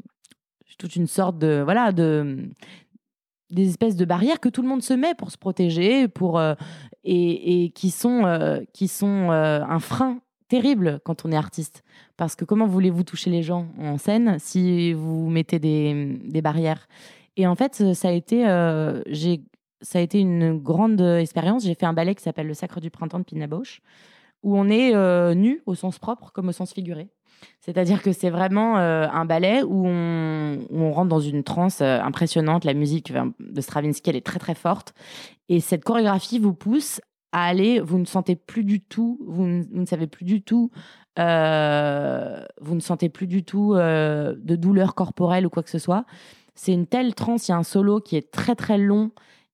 toute 0.77 0.95
une 0.95 1.07
sorte 1.07 1.37
de 1.37 1.61
voilà 1.63 1.91
de 1.91 2.49
des 3.49 3.67
espèces 3.67 3.95
de 3.95 4.05
barrières 4.05 4.39
que 4.39 4.47
tout 4.47 4.61
le 4.61 4.67
monde 4.67 4.83
se 4.83 4.93
met 4.93 5.15
pour 5.15 5.31
se 5.31 5.37
protéger, 5.37 6.07
pour 6.07 6.39
euh, 6.39 6.53
et, 7.03 7.63
et 7.63 7.69
qui 7.71 7.89
sont 7.89 8.25
euh, 8.25 8.61
qui 8.73 8.87
sont 8.87 9.31
un 9.31 9.79
frein 9.79 10.21
terrible 10.47 10.99
quand 11.03 11.25
on 11.25 11.31
est 11.31 11.35
artiste. 11.35 11.83
Parce 12.15 12.35
que 12.35 12.45
comment 12.45 12.67
voulez-vous 12.67 13.03
toucher 13.03 13.29
les 13.29 13.43
gens 13.43 13.67
en 13.79 13.97
scène 13.97 14.37
si 14.39 14.93
vous 14.93 15.29
mettez 15.29 15.59
des, 15.59 16.19
des 16.23 16.41
barrières? 16.41 16.87
Et 17.39 17.47
en 17.47 17.55
fait, 17.55 17.93
ça 17.93 18.09
a 18.09 18.11
été 18.11 18.45
euh, 18.49 19.01
ça 19.81 19.99
a 19.99 20.01
été 20.01 20.19
une 20.19 20.57
grande 20.57 20.99
expérience. 20.99 21.63
J'ai 21.63 21.73
fait 21.73 21.85
un 21.85 21.93
ballet 21.93 22.13
qui 22.13 22.21
s'appelle 22.21 22.47
Le 22.47 22.53
Sacre 22.53 22.81
du 22.81 22.91
Printemps 22.91 23.19
de 23.19 23.23
Pina 23.23 23.47
Bausch, 23.47 23.79
où 24.43 24.57
on 24.57 24.67
est 24.67 24.93
euh, 24.93 25.33
nu 25.35 25.61
au 25.65 25.73
sens 25.73 25.99
propre 25.99 26.33
comme 26.33 26.49
au 26.49 26.51
sens 26.51 26.73
figuré. 26.73 27.07
C'est-à-dire 27.61 28.01
que 28.01 28.11
c'est 28.11 28.29
vraiment 28.29 28.75
un 28.75 29.23
ballet 29.23 29.63
où 29.63 29.87
on, 29.87 30.91
rentre 30.91 31.07
dans 31.07 31.21
une 31.21 31.43
transe 31.43 31.79
impressionnante. 31.79 32.65
La 32.65 32.73
musique 32.73 33.13
de 33.39 33.61
Stravinsky, 33.61 34.09
elle 34.09 34.17
est 34.17 34.25
très 34.25 34.39
très 34.39 34.55
forte. 34.55 34.93
Et 35.47 35.61
cette 35.61 35.85
chorégraphie 35.85 36.39
vous 36.39 36.53
pousse 36.53 36.99
à 37.31 37.45
aller, 37.45 37.79
vous 37.79 37.97
ne 37.99 38.05
sentez 38.05 38.35
plus 38.35 38.63
du 38.63 38.81
tout, 38.81 39.19
vous 39.25 39.45
ne, 39.45 39.85
savez 39.85 40.07
plus 40.07 40.25
du 40.25 40.41
tout, 40.41 40.71
euh, 41.19 42.43
vous 42.61 42.75
ne 42.75 42.79
sentez 42.79 43.09
plus 43.09 43.27
du 43.27 43.43
tout 43.43 43.73
euh, 43.73 44.35
de 44.37 44.55
douleur 44.55 44.95
corporelle 44.95 45.45
ou 45.45 45.49
quoi 45.49 45.63
que 45.63 45.69
ce 45.69 45.79
soit. 45.79 46.05
C'est 46.59 46.73
une 46.73 46.87
telle 46.87 47.15
transe, 47.15 47.47
il 47.47 47.51
y 47.51 47.53
a 47.53 47.57
un 47.57 47.63
solo 47.63 48.01
qui 48.01 48.17
est 48.17 48.31
très 48.31 48.53
très 48.53 48.77
long, 48.77 49.11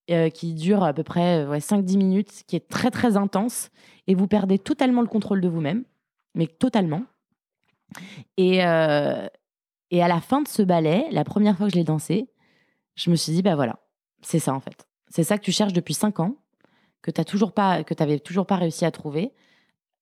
euh, 0.10 0.30
qui 0.30 0.56
dure 0.56 0.84
à 0.84 0.92
peu 0.92 1.04
près 1.04 1.46
ouais, 1.46 1.60
5-10 1.60 1.98
minutes, 1.98 2.44
qui 2.48 2.56
est 2.56 2.68
très 2.68 2.90
très 2.90 3.16
intense, 3.16 3.70
et 4.08 4.16
vous 4.16 4.28
perdez 4.28 4.58
totalement 4.58 5.02
le 5.02 5.08
contrôle 5.08 5.40
de 5.40 5.48
vous-même, 5.48 5.84
mais 6.34 6.48
totalement. 6.48 7.04
Et, 8.38 8.56
et 8.58 8.62
à 8.62 9.30
la 9.92 10.20
fin 10.20 10.42
de 10.42 10.48
ce 10.48 10.64
ballet, 10.64 11.06
la 11.12 11.24
première 11.24 11.56
fois 11.56 11.68
que 11.68 11.74
je 11.74 11.78
l'ai 11.78 11.84
dansé, 11.84 12.28
je 12.96 13.12
me 13.12 13.16
suis 13.16 13.34
dit, 13.34 13.44
bah 13.44 13.56
voilà, 13.56 13.78
c'est 14.24 14.40
ça 14.40 14.56
en 14.56 14.60
fait. 14.60 14.88
C'est 15.10 15.24
ça 15.24 15.38
que 15.38 15.44
tu 15.44 15.52
cherches 15.52 15.74
depuis 15.74 15.94
5 15.94 16.20
ans 16.20 16.36
que 17.04 17.12
tu 17.12 17.24
toujours 17.24 17.52
pas 17.52 17.84
que 17.84 17.94
avais 18.02 18.18
toujours 18.18 18.48
pas 18.48 18.56
réussi 18.56 18.84
à 18.84 18.90
trouver. 18.90 19.32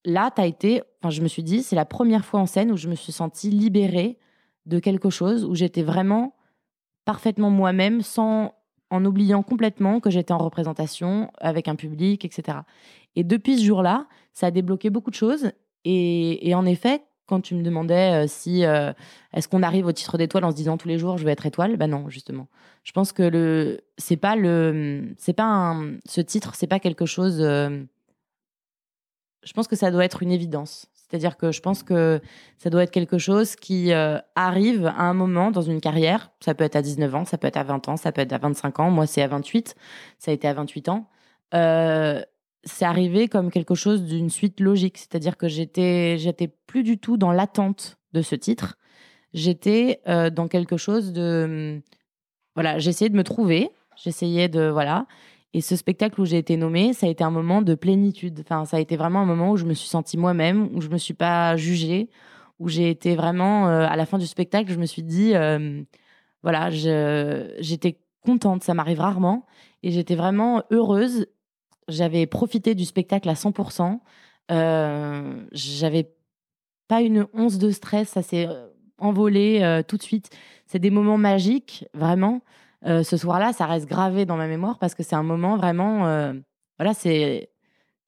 Là, 0.05 0.31
as 0.37 0.47
été 0.47 0.81
enfin 1.01 1.09
je 1.09 1.21
me 1.21 1.27
suis 1.27 1.43
dit 1.43 1.61
c'est 1.61 1.75
la 1.75 1.83
première 1.83 2.23
fois 2.23 2.39
en 2.39 2.45
scène 2.45 2.71
où 2.71 2.77
je 2.77 2.87
me 2.87 2.95
suis 2.95 3.11
sentie 3.11 3.49
libérée 3.49 4.17
de 4.65 4.79
quelque 4.79 5.09
chose 5.09 5.43
où 5.43 5.53
j'étais 5.53 5.83
vraiment 5.83 6.33
parfaitement 7.05 7.49
moi-même 7.49 8.01
sans 8.01 8.53
en 8.89 9.03
oubliant 9.05 9.41
complètement 9.41 9.99
que 9.99 10.11
j'étais 10.11 10.33
en 10.33 10.37
représentation 10.37 11.31
avec 11.39 11.67
un 11.67 11.75
public, 11.75 12.25
etc. 12.25 12.59
Et 13.15 13.23
depuis 13.23 13.57
ce 13.57 13.63
jour-là, 13.65 14.07
ça 14.33 14.47
a 14.47 14.51
débloqué 14.51 14.91
beaucoup 14.91 15.09
de 15.09 15.15
choses. 15.15 15.51
Et, 15.85 16.53
en 16.55 16.65
effet, 16.65 17.01
quand 17.25 17.41
tu 17.41 17.55
me 17.55 17.63
demandais 17.63 18.23
euh, 18.23 18.27
si 18.27 18.65
euh, 18.65 18.93
est-ce 19.33 19.47
qu'on 19.47 19.63
arrive 19.63 19.87
au 19.87 19.91
titre 19.91 20.17
d'étoile 20.17 20.45
en 20.45 20.51
se 20.51 20.55
disant 20.55 20.77
tous 20.77 20.87
les 20.87 20.97
jours 20.97 21.17
je 21.17 21.25
vais 21.25 21.31
être 21.31 21.45
étoile, 21.45 21.77
ben 21.77 21.87
non 21.87 22.09
justement. 22.09 22.47
Je 22.83 22.91
pense 22.91 23.13
que 23.13 23.23
le 23.23 23.81
c'est 23.97 24.17
pas 24.17 24.35
le 24.35 25.13
c'est 25.17 25.33
pas 25.33 25.75
ce 26.05 26.21
titre 26.21 26.53
c'est 26.53 26.67
pas 26.67 26.79
quelque 26.79 27.05
chose. 27.05 27.37
Euh, 27.39 27.81
je 29.43 29.53
pense 29.53 29.67
que 29.67 29.75
ça 29.75 29.89
doit 29.89 30.05
être 30.05 30.21
une 30.21 30.31
évidence. 30.31 30.87
C'est-à-dire 31.13 31.37
que 31.37 31.51
je 31.51 31.61
pense 31.61 31.83
que 31.83 32.21
ça 32.57 32.71
doit 32.71 32.81
être 32.81 32.89
quelque 32.89 33.19
chose 33.19 33.55
qui 33.55 33.91
arrive 33.93 34.87
à 34.87 35.03
un 35.03 35.13
moment 35.13 35.51
dans 35.51 35.61
une 35.61 35.79
carrière. 35.79 36.31
Ça 36.39 36.55
peut 36.55 36.63
être 36.63 36.75
à 36.75 36.81
19 36.81 37.13
ans, 37.13 37.23
ça 37.23 37.37
peut 37.37 37.45
être 37.45 37.57
à 37.57 37.63
20 37.63 37.87
ans, 37.87 37.97
ça 37.97 38.11
peut 38.11 38.21
être 38.21 38.33
à 38.33 38.39
25 38.39 38.79
ans. 38.79 38.89
Moi, 38.89 39.05
c'est 39.05 39.21
à 39.21 39.27
28. 39.27 39.75
Ça 40.17 40.31
a 40.31 40.33
été 40.33 40.47
à 40.47 40.55
28 40.55 40.89
ans. 40.89 41.07
Euh, 41.53 42.19
c'est 42.63 42.85
arrivé 42.85 43.27
comme 43.27 43.51
quelque 43.51 43.75
chose 43.75 44.05
d'une 44.05 44.31
suite 44.31 44.59
logique. 44.59 44.97
C'est-à-dire 44.97 45.37
que 45.37 45.47
j'étais, 45.47 46.17
j'étais 46.17 46.47
plus 46.47 46.81
du 46.81 46.97
tout 46.97 47.15
dans 47.15 47.31
l'attente 47.31 47.99
de 48.13 48.23
ce 48.23 48.33
titre. 48.33 48.79
J'étais 49.35 50.01
euh, 50.07 50.31
dans 50.31 50.47
quelque 50.47 50.77
chose 50.77 51.13
de, 51.13 51.79
voilà, 52.55 52.79
j'essayais 52.79 53.09
de 53.09 53.17
me 53.17 53.23
trouver. 53.23 53.69
J'essayais 54.03 54.49
de, 54.49 54.67
voilà. 54.67 55.05
Et 55.53 55.61
ce 55.61 55.75
spectacle 55.75 56.19
où 56.19 56.25
j'ai 56.25 56.39
été 56.39 56.57
nommée, 56.57 56.93
ça 56.93 57.05
a 57.05 57.09
été 57.09 57.23
un 57.23 57.29
moment 57.29 57.61
de 57.61 57.75
plénitude. 57.75 58.39
Enfin, 58.41 58.65
ça 58.65 58.77
a 58.77 58.79
été 58.79 58.97
vraiment 58.97 59.19
un 59.19 59.25
moment 59.25 59.51
où 59.51 59.57
je 59.57 59.65
me 59.65 59.73
suis 59.73 59.87
sentie 59.87 60.17
moi-même, 60.17 60.69
où 60.73 60.81
je 60.81 60.89
me 60.89 60.97
suis 60.97 61.13
pas 61.13 61.55
jugée, 61.57 62.09
où 62.59 62.69
j'ai 62.69 62.89
été 62.89 63.15
vraiment, 63.15 63.67
euh, 63.67 63.85
à 63.87 63.95
la 63.95 64.07
fin 64.07 64.17
du 64.17 64.25
spectacle, 64.25 64.71
je 64.71 64.79
me 64.79 64.87
suis 64.87 65.03
dit, 65.03 65.35
euh, 65.35 65.83
voilà, 66.41 66.71
j'étais 66.71 67.99
contente. 68.21 68.63
Ça 68.63 68.73
m'arrive 68.73 68.99
rarement. 68.99 69.45
Et 69.83 69.91
j'étais 69.91 70.15
vraiment 70.15 70.63
heureuse 70.71 71.27
j'avais 71.89 72.25
profité 72.27 72.75
du 72.75 72.85
spectacle 72.85 73.27
à 73.27 73.33
100%. 73.33 73.99
Euh, 74.51 75.43
j'avais 75.51 76.13
pas 76.87 77.01
une 77.01 77.27
once 77.33 77.57
de 77.57 77.71
stress, 77.71 78.07
ça 78.07 78.21
s'est 78.21 78.47
envolé 78.97 79.83
tout 79.85 79.97
de 79.97 80.01
suite. 80.01 80.29
C'est 80.65 80.79
des 80.79 80.91
moments 80.91 81.17
magiques, 81.17 81.83
vraiment. 81.93 82.41
Euh, 82.85 83.03
ce 83.03 83.17
soir-là, 83.17 83.53
ça 83.53 83.65
reste 83.65 83.87
gravé 83.87 84.25
dans 84.25 84.37
ma 84.37 84.47
mémoire 84.47 84.79
parce 84.79 84.95
que 84.95 85.03
c'est 85.03 85.15
un 85.15 85.23
moment 85.23 85.57
vraiment. 85.57 86.33
voilà, 86.77 86.93
c'est 86.93 87.49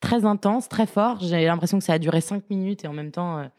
très 0.02 0.26
intense, 0.26 0.70
très 0.70 0.86
fort. 0.86 1.20
J'ai 1.22 1.46
l'impression 1.46 1.80
que 1.80 1.84
ça 1.84 1.94
a 1.94 2.00
duré 2.00 2.22
cinq 2.22 2.50
minutes 2.50 2.84
et 2.84 2.88
en 2.88 2.94
même 2.94 3.12
temps, 3.12 3.50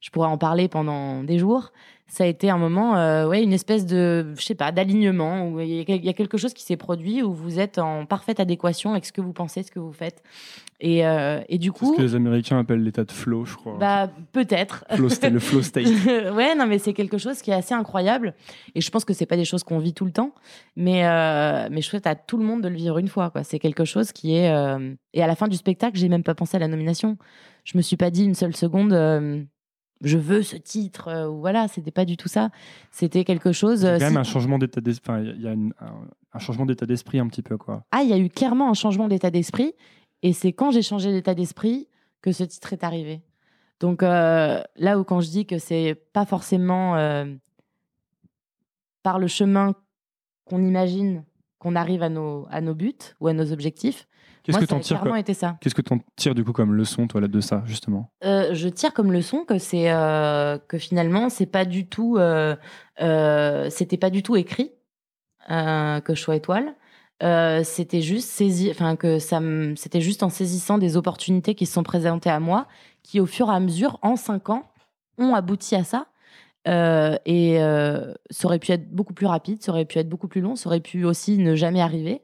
je 0.00 0.10
pourrais 0.10 0.28
en 0.28 0.38
parler 0.38 0.68
pendant 0.68 1.22
des 1.24 1.38
jours 1.38 1.72
ça 2.10 2.24
a 2.24 2.26
été 2.26 2.50
un 2.50 2.58
moment, 2.58 2.96
euh, 2.96 3.28
ouais, 3.28 3.40
une 3.40 3.52
espèce 3.52 3.86
de, 3.86 4.34
je 4.36 4.42
sais 4.42 4.56
pas, 4.56 4.72
d'alignement 4.72 5.48
où 5.48 5.60
il 5.60 5.68
y, 5.68 6.08
a 6.08 6.12
quelque 6.12 6.38
chose 6.38 6.52
qui 6.52 6.64
s'est 6.64 6.76
produit 6.76 7.22
où 7.22 7.32
vous 7.32 7.60
êtes 7.60 7.78
en 7.78 8.04
parfaite 8.04 8.40
adéquation 8.40 8.90
avec 8.90 9.06
ce 9.06 9.12
que 9.12 9.20
vous 9.20 9.32
pensez, 9.32 9.62
ce 9.62 9.70
que 9.70 9.78
vous 9.78 9.92
faites. 9.92 10.20
Et, 10.80 11.06
euh, 11.06 11.40
et 11.48 11.58
du 11.58 11.70
coup. 11.70 11.92
Ce 11.92 11.98
que 11.98 12.02
les 12.02 12.16
Américains 12.16 12.58
appellent 12.58 12.82
l'état 12.82 13.04
de 13.04 13.12
flow, 13.12 13.44
je 13.44 13.54
crois. 13.54 13.76
Bah, 13.78 14.10
peut-être. 14.32 14.84
le 14.98 15.38
flow 15.38 15.62
state. 15.62 15.86
ouais, 15.86 16.56
non, 16.56 16.66
mais 16.66 16.80
c'est 16.80 16.94
quelque 16.94 17.16
chose 17.16 17.42
qui 17.42 17.52
est 17.52 17.54
assez 17.54 17.74
incroyable. 17.74 18.34
Et 18.74 18.80
je 18.80 18.90
pense 18.90 19.04
que 19.04 19.14
c'est 19.14 19.26
pas 19.26 19.36
des 19.36 19.44
choses 19.44 19.62
qu'on 19.62 19.78
vit 19.78 19.94
tout 19.94 20.04
le 20.04 20.12
temps. 20.12 20.34
Mais, 20.74 21.06
euh, 21.06 21.68
mais 21.70 21.80
je 21.80 21.86
souhaite 21.86 22.08
à 22.08 22.16
tout 22.16 22.38
le 22.38 22.44
monde 22.44 22.60
de 22.60 22.68
le 22.68 22.74
vivre 22.74 22.98
une 22.98 23.08
fois, 23.08 23.30
quoi. 23.30 23.44
C'est 23.44 23.60
quelque 23.60 23.84
chose 23.84 24.10
qui 24.10 24.34
est. 24.34 24.52
Et 25.12 25.22
à 25.22 25.28
la 25.28 25.36
fin 25.36 25.46
du 25.46 25.56
spectacle, 25.56 25.96
j'ai 25.96 26.08
même 26.08 26.24
pas 26.24 26.34
pensé 26.34 26.56
à 26.56 26.60
la 26.60 26.66
nomination. 26.66 27.18
Je 27.62 27.76
me 27.78 27.82
suis 27.82 27.96
pas 27.96 28.10
dit 28.10 28.24
une 28.24 28.34
seule 28.34 28.56
seconde 28.56 29.46
je 30.02 30.18
veux 30.18 30.42
ce 30.42 30.56
titre 30.56 31.08
euh, 31.08 31.28
ou 31.28 31.40
voilà 31.40 31.68
c'était 31.68 31.90
pas 31.90 32.04
du 32.04 32.16
tout 32.16 32.28
ça. 32.28 32.50
C'était 32.90 33.24
quelque 33.24 33.52
chose 33.52 33.84
a 33.84 33.98
quand 33.98 34.04
même 34.04 34.16
un 34.16 34.22
changement 34.22 34.58
d'état 34.58 34.80
d'esprit 34.80 35.12
il 35.34 35.42
y 35.42 35.48
a 35.48 35.52
un, 35.52 36.38
changement 36.38 36.66
d'état 36.66 36.86
d'esprit 36.86 37.18
un 37.18 37.26
petit 37.28 37.42
peu 37.42 37.56
quoi. 37.56 37.84
Ah 37.92 38.02
il 38.02 38.08
y 38.08 38.12
a 38.12 38.18
eu 38.18 38.28
clairement 38.28 38.70
un 38.70 38.74
changement 38.74 39.08
d'état 39.08 39.30
d'esprit 39.30 39.74
et 40.22 40.32
c'est 40.32 40.52
quand 40.52 40.70
j'ai 40.70 40.82
changé 40.82 41.12
d'état 41.12 41.34
d'esprit 41.34 41.88
que 42.22 42.32
ce 42.32 42.44
titre 42.44 42.72
est 42.72 42.84
arrivé. 42.84 43.22
Donc 43.80 44.02
euh, 44.02 44.62
là 44.76 44.98
où 44.98 45.04
quand 45.04 45.20
je 45.20 45.28
dis 45.30 45.46
que 45.46 45.58
c'est 45.58 45.94
pas 46.12 46.26
forcément 46.26 46.96
euh, 46.96 47.24
par 49.02 49.18
le 49.18 49.26
chemin 49.26 49.74
qu'on 50.44 50.64
imagine 50.64 51.24
qu'on 51.58 51.76
arrive 51.76 52.02
à 52.02 52.08
nos, 52.08 52.46
à 52.50 52.60
nos 52.60 52.74
buts 52.74 52.94
ou 53.20 53.28
à 53.28 53.32
nos 53.32 53.52
objectifs 53.52 54.06
Qu'est-ce 54.52 54.66
que 54.66 54.74
tu 54.74 54.80
tires 54.80 55.16
été 55.16 55.34
ça. 55.34 55.56
Qu'est-ce 55.60 55.74
que 55.74 55.82
tu 55.82 55.92
en 55.92 55.98
tires 56.16 56.34
du 56.34 56.44
coup 56.44 56.52
comme 56.52 56.74
leçon 56.74 57.06
toi 57.06 57.20
là 57.20 57.28
de 57.28 57.40
ça 57.40 57.62
justement? 57.66 58.10
Euh, 58.24 58.54
Je 58.54 58.68
tire 58.68 58.92
comme 58.92 59.12
leçon 59.12 59.44
que 59.44 59.58
c'est 59.58 59.90
euh, 59.90 60.58
que 60.58 60.78
finalement 60.78 61.28
c'est 61.28 61.46
pas 61.46 61.64
du 61.64 61.86
tout 61.86 62.16
euh, 62.18 62.56
c'était 63.70 63.96
pas 63.96 64.10
du 64.10 64.22
tout 64.22 64.36
écrit 64.36 64.72
que 65.48 66.14
je 66.14 66.20
sois 66.20 66.36
étoile. 66.36 66.74
c'était 67.64 68.02
juste 68.02 68.28
saisi, 68.28 68.70
enfin 68.70 68.96
que 68.96 69.18
ça, 69.18 69.40
c'était 69.74 70.00
juste 70.00 70.22
en 70.22 70.28
saisissant 70.28 70.78
des 70.78 70.96
opportunités 70.96 71.54
qui 71.54 71.66
se 71.66 71.72
sont 71.72 71.82
présentées 71.82 72.30
à 72.30 72.38
moi, 72.38 72.66
qui 73.02 73.20
au 73.20 73.26
fur 73.26 73.48
et 73.50 73.54
à 73.54 73.60
mesure, 73.60 73.98
en 74.02 74.14
cinq 74.16 74.48
ans, 74.48 74.70
ont 75.18 75.34
abouti 75.34 75.74
à 75.74 75.82
ça. 75.82 76.06
et 76.66 77.58
ça 78.30 78.44
aurait 78.46 78.60
pu 78.60 78.70
être 78.70 78.90
beaucoup 78.92 79.14
plus 79.14 79.26
rapide, 79.26 79.62
ça 79.62 79.72
aurait 79.72 79.86
pu 79.86 79.98
être 79.98 80.08
beaucoup 80.08 80.28
plus 80.28 80.40
long, 80.40 80.54
ça 80.54 80.68
aurait 80.68 80.80
pu 80.80 81.04
aussi 81.04 81.38
ne 81.38 81.56
jamais 81.56 81.80
arriver. 81.80 82.22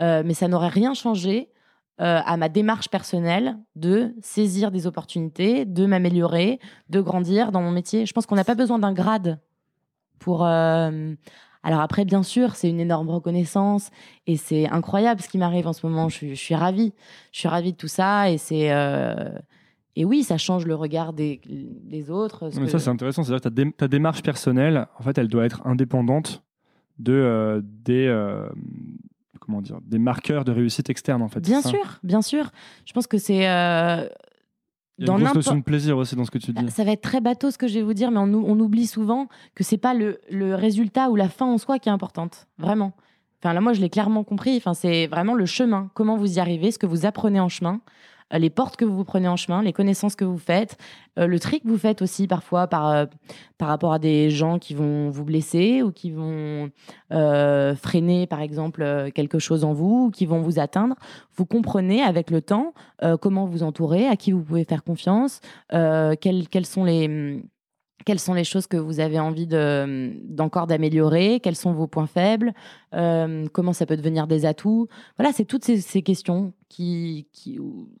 Euh, 0.00 0.22
mais 0.24 0.34
ça 0.34 0.48
n'aurait 0.48 0.68
rien 0.68 0.94
changé 0.94 1.48
euh, 2.00 2.20
à 2.26 2.36
ma 2.36 2.48
démarche 2.48 2.88
personnelle 2.88 3.56
de 3.76 4.16
saisir 4.20 4.72
des 4.72 4.88
opportunités, 4.88 5.64
de 5.64 5.86
m'améliorer, 5.86 6.58
de 6.90 7.00
grandir 7.00 7.52
dans 7.52 7.62
mon 7.62 7.70
métier. 7.70 8.04
Je 8.04 8.12
pense 8.12 8.26
qu'on 8.26 8.34
n'a 8.34 8.42
pas 8.42 8.56
besoin 8.56 8.80
d'un 8.80 8.92
grade 8.92 9.38
pour. 10.18 10.44
Euh, 10.44 11.14
alors 11.62 11.80
après, 11.80 12.04
bien 12.04 12.24
sûr, 12.24 12.56
c'est 12.56 12.68
une 12.68 12.80
énorme 12.80 13.10
reconnaissance 13.10 13.90
et 14.26 14.36
c'est 14.36 14.68
incroyable 14.68 15.20
ce 15.20 15.28
qui 15.28 15.38
m'arrive 15.38 15.68
en 15.68 15.72
ce 15.72 15.86
moment. 15.86 16.08
Je, 16.08 16.34
suis 16.34 16.56
ravie, 16.56 16.92
je 17.30 17.38
suis 17.38 17.48
ravie 17.48 17.70
de 17.70 17.76
tout 17.76 17.88
ça 17.88 18.28
et 18.28 18.38
c'est 18.38 18.70
et 19.96 20.04
oui, 20.04 20.24
ça 20.24 20.36
change 20.36 20.66
le 20.66 20.74
regard 20.74 21.12
des, 21.12 21.40
des 21.46 22.10
autres. 22.10 22.50
Mais 22.58 22.68
ça, 22.68 22.80
c'est 22.80 22.90
intéressant. 22.90 23.22
C'est-à-dire 23.22 23.50
que 23.50 23.76
ta, 23.76 23.86
démarche 23.86 24.22
personnelle, 24.22 24.88
en 24.98 25.02
fait, 25.04 25.16
elle 25.16 25.28
doit 25.28 25.46
être 25.46 25.64
indépendante 25.64 26.42
de, 26.98 27.62
des, 27.64 28.08
comment 29.44 29.62
dire, 29.62 29.78
des 29.82 29.98
marqueurs 29.98 30.44
de 30.44 30.52
réussite 30.52 30.90
externe 30.90 31.22
en 31.22 31.28
fait. 31.28 31.40
Bien 31.40 31.62
sûr, 31.62 32.00
bien 32.02 32.22
sûr. 32.22 32.50
Je 32.84 32.92
pense 32.92 33.06
que 33.06 33.18
c'est 33.18 33.48
euh, 33.48 34.08
il 34.98 35.06
y 35.06 35.10
a 35.10 35.12
une 35.12 35.24
grosse 35.24 35.34
notion 35.34 35.56
de 35.56 35.62
plaisir 35.62 35.96
aussi 35.96 36.14
dans 36.14 36.24
ce 36.24 36.30
que 36.30 36.38
tu 36.38 36.52
dis. 36.52 36.70
Ça 36.70 36.84
va 36.84 36.92
être 36.92 37.02
très 37.02 37.20
bateau 37.20 37.50
ce 37.50 37.58
que 37.58 37.66
je 37.66 37.74
vais 37.74 37.82
vous 37.82 37.94
dire, 37.94 38.10
mais 38.10 38.18
on, 38.18 38.32
on 38.32 38.58
oublie 38.60 38.86
souvent 38.86 39.28
que 39.54 39.64
c'est 39.64 39.78
pas 39.78 39.94
le, 39.94 40.20
le, 40.30 40.54
résultat 40.54 41.10
ou 41.10 41.16
la 41.16 41.28
fin 41.28 41.46
en 41.46 41.58
soi 41.58 41.78
qui 41.78 41.88
est 41.88 41.92
importante, 41.92 42.46
vraiment. 42.58 42.92
Enfin 43.42 43.52
là, 43.52 43.60
moi, 43.60 43.72
je 43.72 43.80
l'ai 43.80 43.90
clairement 43.90 44.24
compris. 44.24 44.56
Enfin, 44.56 44.72
c'est 44.72 45.06
vraiment 45.06 45.34
le 45.34 45.46
chemin, 45.46 45.90
comment 45.94 46.16
vous 46.16 46.36
y 46.36 46.40
arrivez, 46.40 46.70
ce 46.70 46.78
que 46.78 46.86
vous 46.86 47.06
apprenez 47.06 47.40
en 47.40 47.48
chemin. 47.48 47.80
Euh, 48.34 48.38
les 48.38 48.50
portes 48.50 48.76
que 48.76 48.84
vous 48.84 49.04
prenez 49.04 49.28
en 49.28 49.36
chemin, 49.36 49.62
les 49.62 49.72
connaissances 49.72 50.16
que 50.16 50.24
vous 50.24 50.38
faites, 50.38 50.76
euh, 51.18 51.26
le 51.26 51.38
tri 51.38 51.60
que 51.60 51.68
vous 51.68 51.78
faites 51.78 52.02
aussi 52.02 52.26
parfois 52.26 52.66
par, 52.66 52.90
euh, 52.90 53.06
par 53.58 53.68
rapport 53.68 53.92
à 53.92 53.98
des 53.98 54.30
gens 54.30 54.58
qui 54.58 54.74
vont 54.74 55.10
vous 55.10 55.24
blesser 55.24 55.82
ou 55.82 55.92
qui 55.92 56.10
vont 56.10 56.70
freiner 57.10 58.26
par 58.26 58.40
exemple 58.40 59.10
quelque 59.14 59.38
chose 59.38 59.62
en 59.62 59.72
vous 59.72 60.06
ou 60.06 60.10
qui 60.10 60.26
vont 60.26 60.40
vous 60.40 60.58
atteindre. 60.58 60.96
Vous 61.36 61.46
comprenez 61.46 62.02
avec 62.02 62.30
le 62.30 62.42
temps 62.42 62.74
comment 63.20 63.46
vous 63.46 63.62
entourer, 63.62 64.08
à 64.08 64.16
qui 64.16 64.32
vous 64.32 64.42
pouvez 64.42 64.64
faire 64.64 64.82
confiance, 64.82 65.40
quels, 65.70 66.48
quels 66.50 66.66
sont 66.66 66.82
les 66.82 67.40
quelles 68.04 68.20
sont 68.20 68.34
les 68.34 68.44
choses 68.44 68.66
que 68.66 68.76
vous 68.76 69.00
avez 69.00 69.18
envie 69.18 69.46
d'encore 69.46 70.66
d'améliorer? 70.66 71.40
Quels 71.40 71.56
sont 71.56 71.72
vos 71.72 71.86
points 71.86 72.06
faibles? 72.06 72.52
Euh, 72.94 73.46
Comment 73.52 73.72
ça 73.72 73.86
peut 73.86 73.96
devenir 73.96 74.26
des 74.26 74.46
atouts? 74.46 74.88
Voilà, 75.16 75.32
c'est 75.32 75.44
toutes 75.44 75.64
ces, 75.64 76.02
questions 76.02 76.52
qui, 76.68 77.26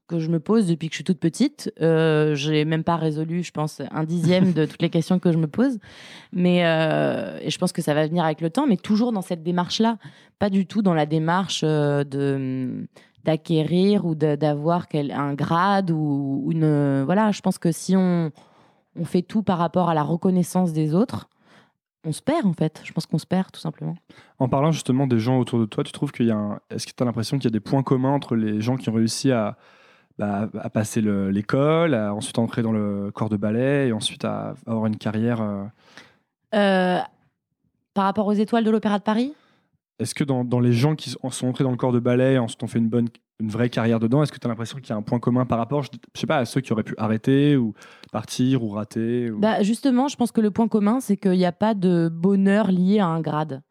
que 0.06 0.18
je 0.18 0.28
me 0.28 0.40
pose 0.40 0.66
depuis 0.66 0.88
que 0.88 0.92
je 0.92 0.98
suis 0.98 1.04
toute 1.04 1.20
petite. 1.20 1.72
Euh, 1.80 2.34
je 2.34 2.50
n'ai 2.50 2.64
même 2.64 2.84
pas 2.84 2.96
résolu, 2.96 3.42
je 3.42 3.52
pense, 3.52 3.80
un 3.90 4.04
dixième 4.04 4.52
de 4.52 4.66
toutes 4.66 4.82
les 4.82 4.90
questions 4.90 5.18
que 5.18 5.32
je 5.32 5.38
me 5.38 5.46
pose. 5.46 5.78
Mais 6.32 6.66
euh, 6.66 7.38
et 7.40 7.50
je 7.50 7.58
pense 7.58 7.72
que 7.72 7.82
ça 7.82 7.94
va 7.94 8.06
venir 8.06 8.24
avec 8.24 8.40
le 8.40 8.50
temps, 8.50 8.66
mais 8.66 8.76
toujours 8.76 9.12
dans 9.12 9.22
cette 9.22 9.42
démarche-là. 9.42 9.98
Pas 10.38 10.50
du 10.50 10.66
tout 10.66 10.82
dans 10.82 10.94
la 10.94 11.06
démarche 11.06 11.62
de 11.62 12.86
d'acquérir 13.24 14.04
ou 14.04 14.14
d'avoir 14.14 14.86
un 14.92 15.32
grade 15.32 15.90
ou 15.90 16.48
une... 16.50 17.04
Voilà, 17.04 17.30
je 17.30 17.40
pense 17.40 17.56
que 17.56 17.72
si 17.72 17.96
on 17.96 18.30
on 18.96 19.04
fait 19.04 19.22
tout 19.22 19.42
par 19.42 19.58
rapport 19.58 19.88
à 19.88 19.94
la 19.94 20.02
reconnaissance 20.02 20.72
des 20.72 20.94
autres, 20.94 21.28
on 22.06 22.12
se 22.12 22.22
perd 22.22 22.46
en 22.46 22.52
fait. 22.52 22.80
Je 22.84 22.92
pense 22.92 23.06
qu'on 23.06 23.18
se 23.18 23.26
perd 23.26 23.50
tout 23.50 23.60
simplement. 23.60 23.96
En 24.38 24.48
parlant 24.48 24.72
justement 24.72 25.06
des 25.06 25.18
gens 25.18 25.38
autour 25.38 25.58
de 25.58 25.64
toi, 25.64 25.84
tu 25.84 25.92
trouves 25.92 26.12
qu'il 26.12 26.26
y 26.26 26.30
a 26.30 26.36
un... 26.36 26.60
Est-ce 26.70 26.86
que 26.86 26.92
tu 26.96 27.02
as 27.02 27.06
l'impression 27.06 27.38
qu'il 27.38 27.44
y 27.44 27.52
a 27.52 27.56
des 27.56 27.60
points 27.60 27.82
communs 27.82 28.12
entre 28.12 28.36
les 28.36 28.60
gens 28.60 28.76
qui 28.76 28.88
ont 28.90 28.94
réussi 28.94 29.32
à, 29.32 29.56
bah, 30.18 30.48
à 30.60 30.70
passer 30.70 31.00
l'école, 31.00 31.94
à 31.94 32.14
ensuite 32.14 32.38
entrer 32.38 32.62
dans 32.62 32.72
le 32.72 33.10
corps 33.12 33.30
de 33.30 33.36
ballet 33.36 33.88
et 33.88 33.92
ensuite 33.92 34.24
à 34.24 34.54
avoir 34.66 34.86
une 34.86 34.96
carrière 34.96 35.40
euh? 35.40 35.64
Euh, 36.54 37.00
Par 37.94 38.04
rapport 38.04 38.26
aux 38.26 38.32
étoiles 38.32 38.64
de 38.64 38.70
l'Opéra 38.70 38.98
de 38.98 39.04
Paris? 39.04 39.34
Est-ce 39.98 40.14
que 40.14 40.24
dans, 40.24 40.44
dans, 40.44 40.60
les 40.60 40.72
gens 40.72 40.94
qui 40.96 41.10
sont 41.10 41.46
entrés 41.46 41.64
dans 41.64 41.70
le 41.70 41.76
corps 41.76 41.92
de 41.92 42.00
ballet 42.00 42.34
et 42.34 42.38
ensuite 42.38 42.62
ont 42.62 42.66
fait 42.66 42.78
une 42.78 42.88
bonne 42.88 43.08
une 43.40 43.48
vraie 43.48 43.68
carrière 43.68 44.00
dedans 44.00 44.22
Est-ce 44.22 44.32
que 44.32 44.38
tu 44.38 44.46
as 44.46 44.48
l'impression 44.48 44.78
qu'il 44.78 44.90
y 44.90 44.92
a 44.92 44.96
un 44.96 45.02
point 45.02 45.18
commun 45.18 45.44
par 45.44 45.58
rapport, 45.58 45.82
je, 45.82 45.90
sais 46.14 46.26
pas, 46.26 46.38
à 46.38 46.44
ceux 46.44 46.60
qui 46.60 46.72
auraient 46.72 46.84
pu 46.84 46.94
arrêter 46.98 47.56
ou 47.56 47.74
partir 48.12 48.62
ou 48.62 48.70
rater 48.70 49.30
Bah 49.30 49.62
Justement, 49.62 50.08
je 50.08 50.16
pense 50.16 50.30
que 50.30 50.40
le 50.40 50.50
point 50.50 50.68
commun, 50.68 51.00
c'est 51.00 51.16
qu'il 51.16 51.32
n'y 51.32 51.44
a 51.44 51.52
pas 51.52 51.74
de 51.74 52.08
bonheur 52.12 52.70
lié 52.70 53.00
à 53.00 53.06
un 53.06 53.20
grade, 53.20 53.62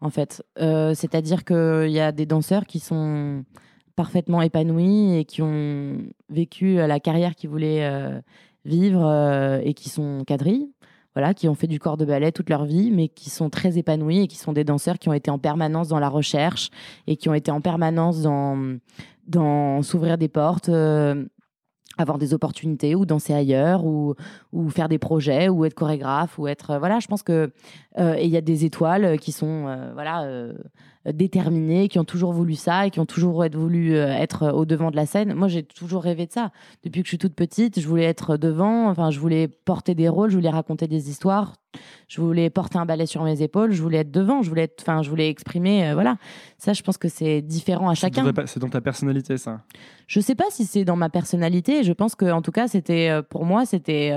en 0.00 0.10
fait. 0.10 0.42
Euh, 0.58 0.94
c'est-à-dire 0.94 1.44
qu'il 1.44 1.90
y 1.90 2.00
a 2.00 2.12
des 2.12 2.26
danseurs 2.26 2.66
qui 2.66 2.80
sont 2.80 3.44
parfaitement 3.94 4.40
épanouis 4.40 5.16
et 5.16 5.24
qui 5.24 5.42
ont 5.42 5.98
vécu 6.30 6.76
la 6.76 7.00
carrière 7.00 7.34
qu'ils 7.34 7.50
voulaient 7.50 7.84
euh, 7.84 8.18
vivre 8.64 9.04
euh, 9.04 9.60
et 9.62 9.74
qui 9.74 9.90
sont 9.90 10.24
quadrilles 10.26 10.70
voilà, 11.14 11.34
qui 11.34 11.48
ont 11.48 11.54
fait 11.54 11.66
du 11.66 11.78
corps 11.78 11.96
de 11.96 12.04
ballet 12.04 12.32
toute 12.32 12.50
leur 12.50 12.64
vie, 12.64 12.90
mais 12.90 13.08
qui 13.08 13.30
sont 13.30 13.50
très 13.50 13.78
épanouis 13.78 14.20
et 14.20 14.26
qui 14.26 14.36
sont 14.36 14.52
des 14.52 14.64
danseurs 14.64 14.98
qui 14.98 15.08
ont 15.08 15.12
été 15.12 15.30
en 15.30 15.38
permanence 15.38 15.88
dans 15.88 15.98
la 15.98 16.08
recherche 16.08 16.70
et 17.06 17.16
qui 17.16 17.28
ont 17.28 17.34
été 17.34 17.50
en 17.50 17.60
permanence 17.60 18.22
dans, 18.22 18.78
dans 19.26 19.82
s'ouvrir 19.82 20.18
des 20.18 20.28
portes. 20.28 20.68
Euh, 20.68 21.24
avoir 21.98 22.18
des 22.18 22.32
opportunités 22.32 22.94
ou 22.94 23.04
danser 23.04 23.34
ailleurs 23.34 23.84
ou, 23.84 24.14
ou 24.52 24.70
faire 24.70 24.88
des 24.88 24.98
projets 24.98 25.48
ou 25.48 25.66
être 25.66 25.74
chorégraphe 25.74 26.38
ou 26.38 26.46
être 26.48 26.78
voilà 26.78 26.98
je 26.98 27.06
pense 27.06 27.22
que 27.22 27.52
euh, 27.98 28.16
il 28.18 28.30
y 28.30 28.38
a 28.38 28.40
des 28.40 28.64
étoiles 28.64 29.18
qui 29.18 29.32
sont 29.32 29.66
euh, 29.66 29.92
voilà 29.92 30.24
déterminés, 31.06 31.88
qui 31.88 31.98
ont 31.98 32.04
toujours 32.04 32.32
voulu 32.32 32.54
ça 32.54 32.86
et 32.86 32.90
qui 32.90 33.00
ont 33.00 33.06
toujours 33.06 33.42
voulu 33.52 33.94
euh, 33.94 34.12
être 34.12 34.52
au 34.52 34.66
devant 34.66 34.90
de 34.90 34.96
la 34.96 35.06
scène. 35.06 35.32
Moi, 35.34 35.48
j'ai 35.48 35.62
toujours 35.62 36.02
rêvé 36.02 36.26
de 36.26 36.32
ça. 36.32 36.50
Depuis 36.84 37.00
que 37.00 37.06
je 37.06 37.10
suis 37.10 37.18
toute 37.18 37.34
petite, 37.34 37.80
je 37.80 37.88
voulais 37.88 38.04
être 38.04 38.36
devant, 38.36 38.88
enfin, 38.88 39.10
je 39.10 39.18
voulais 39.18 39.48
porter 39.48 39.94
des 39.94 40.08
rôles, 40.08 40.30
je 40.30 40.36
voulais 40.36 40.50
raconter 40.50 40.88
des 40.88 41.08
histoires, 41.08 41.54
je 42.08 42.20
voulais 42.20 42.50
porter 42.50 42.78
un 42.78 42.84
balai 42.84 43.06
sur 43.06 43.24
mes 43.24 43.40
épaules, 43.40 43.72
je 43.72 43.82
voulais 43.82 43.98
être 43.98 44.10
devant, 44.10 44.42
je 44.42 44.50
voulais 44.50 44.64
être, 44.64 44.82
enfin, 44.82 45.02
je 45.02 45.08
voulais 45.08 45.30
exprimer, 45.30 45.88
euh, 45.88 45.94
voilà. 45.94 46.16
Ça, 46.58 46.74
je 46.74 46.82
pense 46.82 46.98
que 46.98 47.08
c'est 47.08 47.40
différent 47.40 47.88
à 47.88 47.94
chacun. 47.94 48.30
C'est 48.44 48.60
dans 48.60 48.68
ta 48.68 48.82
personnalité, 48.82 49.38
ça. 49.38 49.62
Je 50.06 50.20
sais 50.20 50.34
pas 50.34 50.50
si 50.50 50.66
c'est 50.66 50.84
dans 50.84 50.96
ma 50.96 51.08
personnalité. 51.08 51.82
Je 51.82 51.92
pense 51.92 52.14
que, 52.14 52.30
en 52.30 52.42
tout 52.42 52.52
cas, 52.52 52.68
c'était 52.68 53.08
euh, 53.08 53.22
pour 53.22 53.46
moi, 53.46 53.64
c'était 53.64 54.12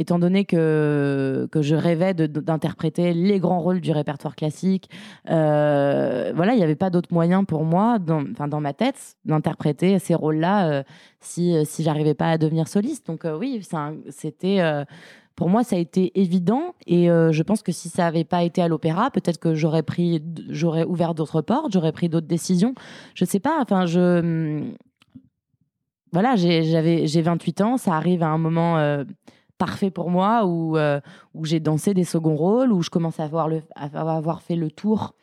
étant 0.00 0.18
donné 0.18 0.46
que, 0.46 1.46
que 1.52 1.60
je 1.60 1.74
rêvais 1.74 2.14
d'interpréter 2.14 3.12
les 3.12 3.38
grands 3.38 3.60
rôles 3.60 3.82
du 3.82 3.92
répertoire 3.92 4.34
classique, 4.34 4.88
euh, 5.28 6.32
voilà, 6.34 6.54
il 6.54 6.56
n'y 6.56 6.64
avait 6.64 6.74
pas 6.74 6.88
d'autre 6.88 7.12
moyen 7.12 7.44
pour 7.44 7.64
moi, 7.64 7.98
dans, 7.98 8.22
dans 8.22 8.60
ma 8.60 8.72
tête, 8.72 9.16
d'interpréter 9.26 9.98
ces 9.98 10.14
rôles-là 10.14 10.70
euh, 10.70 10.82
si, 11.20 11.54
si 11.66 11.82
j'arrivais 11.82 12.14
pas 12.14 12.30
à 12.30 12.38
devenir 12.38 12.66
soliste. 12.66 13.06
Donc 13.06 13.26
euh, 13.26 13.36
oui, 13.36 13.62
c'était... 14.08 14.84
pour 15.36 15.50
moi, 15.50 15.64
ça 15.64 15.76
a 15.76 15.78
été 15.78 16.18
évident 16.18 16.74
et 16.86 17.06
je 17.08 17.42
pense 17.42 17.62
que 17.62 17.72
si 17.72 17.90
ça 17.90 18.04
n'avait 18.04 18.24
pas 18.24 18.42
été 18.42 18.62
à 18.62 18.68
l'opéra, 18.68 19.10
peut-être 19.10 19.38
que 19.38 19.54
j'aurais 19.54 20.84
ouvert 20.84 21.14
d'autres 21.14 21.42
portes, 21.42 21.72
j'aurais 21.72 21.92
pris 21.92 22.08
d'autres 22.08 22.26
décisions. 22.26 22.74
Je 23.14 23.26
sais 23.26 23.40
pas. 23.40 23.58
Enfin, 23.60 23.84
je 23.84 24.62
voilà, 26.12 26.34
j'ai 26.36 27.22
28 27.22 27.60
ans, 27.60 27.76
ça 27.76 27.94
arrive 27.94 28.22
à 28.22 28.28
un 28.28 28.38
moment 28.38 29.04
parfait 29.60 29.90
pour 29.90 30.08
moi 30.08 30.46
où, 30.46 30.78
euh, 30.78 31.00
où 31.34 31.44
j'ai 31.44 31.60
dansé 31.60 31.92
des 31.92 32.04
seconds 32.04 32.34
rôles, 32.34 32.72
où 32.72 32.82
je 32.82 32.88
commençais 32.88 33.20
à 33.20 33.26
avoir, 33.26 33.46
le, 33.46 33.62
à 33.76 33.84
avoir 34.16 34.40
fait 34.40 34.56
le 34.56 34.70
tour 34.70 35.14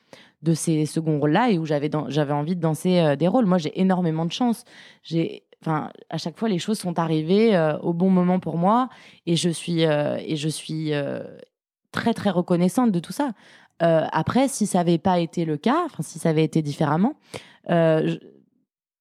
de 0.44 0.54
ces 0.54 0.86
seconds 0.86 1.20
rôles-là 1.20 1.50
et 1.50 1.58
où 1.58 1.66
j'avais, 1.66 1.94
envie 1.96 2.56
de 2.56 2.62
danser 2.62 3.00
euh, 3.00 3.16
des 3.16 3.28
rôles. 3.28 3.48
Moi, 3.48 3.58
j'ai 3.58 3.82
énormément 3.82 4.26
de 4.26 4.32
chance. 4.32 4.64
J'ai, 5.02 5.44
enfin, 5.64 5.90
à 6.12 6.20
chaque 6.20 6.38
fois, 6.38 6.50
les 6.50 6.60
choses 6.60 6.78
sont 6.78 7.00
arrivées 7.00 7.56
euh, 7.56 7.80
au 7.80 7.94
bon 7.94 8.12
moment 8.12 8.40
pour 8.40 8.58
moi 8.58 8.90
et 9.26 9.36
je 9.36 9.50
suis, 9.50 9.82
et 9.82 10.36
je 10.36 10.50
suis 10.50 10.92
très, 11.92 12.14
très 12.14 12.30
reconnaissante 12.30 12.92
de 12.92 13.00
tout 13.00 13.14
ça. 13.14 13.32
après, 13.80 14.48
si 14.48 14.68
ça 14.68 14.78
n'avait 14.78 15.00
pas 15.00 15.20
été 15.20 15.46
le 15.46 15.58
cas, 15.58 15.88
si 16.02 16.20
ça 16.20 16.30
avait 16.30 16.44
été 16.44 16.62
différemment, 16.62 17.16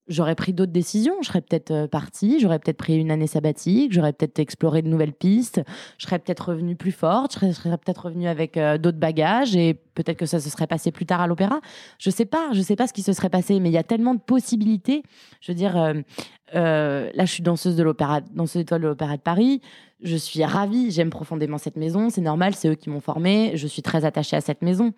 j'aurais 0.07 0.35
pris 0.35 0.53
d'autres 0.53 0.71
décisions. 0.71 1.15
Je 1.21 1.27
serais 1.27 1.41
peut-être 1.41 1.71
euh, 1.71 1.87
partie, 1.87 2.39
j'aurais 2.39 2.59
peut-être 2.59 2.77
pris 2.77 2.97
une 2.97 3.11
année 3.11 3.27
sabbatique, 3.27 3.91
j'aurais 3.91 4.13
peut-être 4.13 4.39
exploré 4.39 4.81
de 4.81 4.87
nouvelles 4.87 5.13
pistes, 5.13 5.61
je 5.97 6.05
serais 6.05 6.19
peut-être 6.19 6.49
revenue 6.49 6.75
plus 6.75 6.91
forte, 6.91 7.37
je 7.41 7.51
serais, 7.51 7.77
peut-être 7.77 8.05
revenue 8.05 8.27
avec 8.27 8.57
euh, 8.57 8.77
d'autres 8.77 8.97
bagages 8.97 9.55
et 9.55 9.73
peut-être 9.73 10.17
que 10.17 10.25
ça 10.25 10.39
se 10.39 10.49
serait 10.49 10.67
passé 10.67 10.91
plus 10.91 11.05
tard 11.05 11.21
à 11.21 11.27
l'opéra. 11.27 11.59
Je 11.99 12.09
sais 12.09 12.25
pas, 12.25 12.51
je 12.53 12.61
sais 12.61 12.75
pas 12.75 12.87
ce 12.87 12.93
qui 12.93 13.01
se 13.01 13.13
serait 13.13 13.29
passé, 13.29 13.59
mais 13.59 13.69
il 13.69 13.73
y 13.73 13.77
a 13.77 13.83
tellement 13.83 14.15
de 14.15 14.19
possibilités. 14.19 15.03
Je 15.41 15.51
veux 15.51 15.55
dire, 15.55 15.75
euh, 15.77 17.11
là, 17.13 17.25
je 17.25 17.31
suis 17.31 17.43
danseuse 17.43 17.75
de 17.75 17.83
l'opéra, 17.83 18.21
danseuse 18.21 18.61
étoile 18.61 18.81
de 18.81 18.87
l'opéra 18.87 19.17
de 19.17 19.21
Paris. 19.21 19.61
Je 20.01 20.15
suis 20.15 20.43
ravie, 20.43 20.91
j'aime 20.91 21.09
profondément 21.09 21.57
cette 21.57 21.75
maison, 21.75 22.11
c'est 22.11 22.21
normal, 22.21 22.53
c'est 22.53 22.69
eux 22.69 22.75
qui 22.75 22.91
m'ont 22.91 22.99
formée. 22.99 23.53
Je 23.55 23.65
suis 23.65 23.81
très 23.81 24.05
attachée 24.05 24.35
à 24.35 24.41
cette 24.41 24.61
maison 24.61 24.93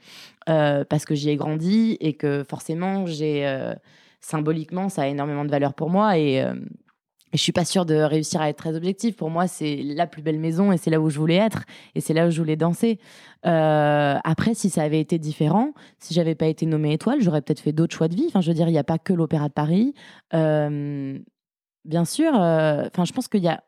parce 0.46 1.06
que 1.06 1.16
j'y 1.16 1.30
ai 1.30 1.38
grandi 1.38 1.96
et 2.02 2.14
que 2.14 2.44
forcément 2.44 3.06
j'ai 3.06 3.46
symboliquement, 4.20 4.90
ça 4.90 5.04
a 5.04 5.08
énormément 5.08 5.46
de 5.46 5.52
valeur 5.52 5.74
pour 5.74 5.90
moi 5.90 6.18
et, 6.18 6.42
euh, 6.42 6.54
je 7.34 7.38
suis 7.38 7.52
pas 7.52 7.66
sûre 7.66 7.86
de 7.86 7.94
réussir 7.94 8.42
à 8.42 8.50
être 8.50 8.58
très 8.58 8.76
objective. 8.76 9.14
Pour 9.14 9.30
moi, 9.30 9.48
c'est 9.48 9.84
la 9.84 10.08
plus 10.08 10.24
belle 10.24 10.40
maison 10.40 10.72
et 10.72 10.78
c'est 10.78 10.90
là 10.90 11.00
où 11.00 11.12
je 11.12 11.20
voulais 11.20 11.36
être 11.36 11.64
et 11.94 12.02
c'est 12.02 12.14
là 12.14 12.26
où 12.28 12.32
je 12.32 12.40
voulais 12.40 12.56
danser. 12.56 13.00
Euh, 13.46 14.18
après, 14.24 14.56
si 14.56 14.72
ça 14.72 14.82
avait 14.82 15.00
été 15.00 15.20
différent, 15.20 15.74
si 16.00 16.16
j'avais 16.16 16.34
pas 16.34 16.48
été 16.48 16.66
nommée 16.66 16.94
étoile, 16.94 17.22
j'aurais 17.22 17.42
peut-être 17.42 17.60
fait 17.60 17.72
d'autres 17.72 17.96
choix 17.96 18.08
de 18.08 18.16
vie. 18.16 18.26
Enfin, 18.28 18.42
je 18.42 18.48
veux 18.48 18.56
dire, 18.56 18.68
il 18.68 18.72
n'y 18.72 18.80
a 18.80 18.84
pas 18.84 18.98
que 18.98 19.14
l'Opéra 19.14 19.48
de 19.48 19.54
Paris. 19.54 19.94
Euh, 20.34 21.20
bien 21.86 22.06
sûr, 22.06 22.34
enfin, 22.34 23.06
je 23.06 23.14
pense 23.14 23.28
qu'il 23.28 23.44
y 23.44 23.48
a 23.48 23.64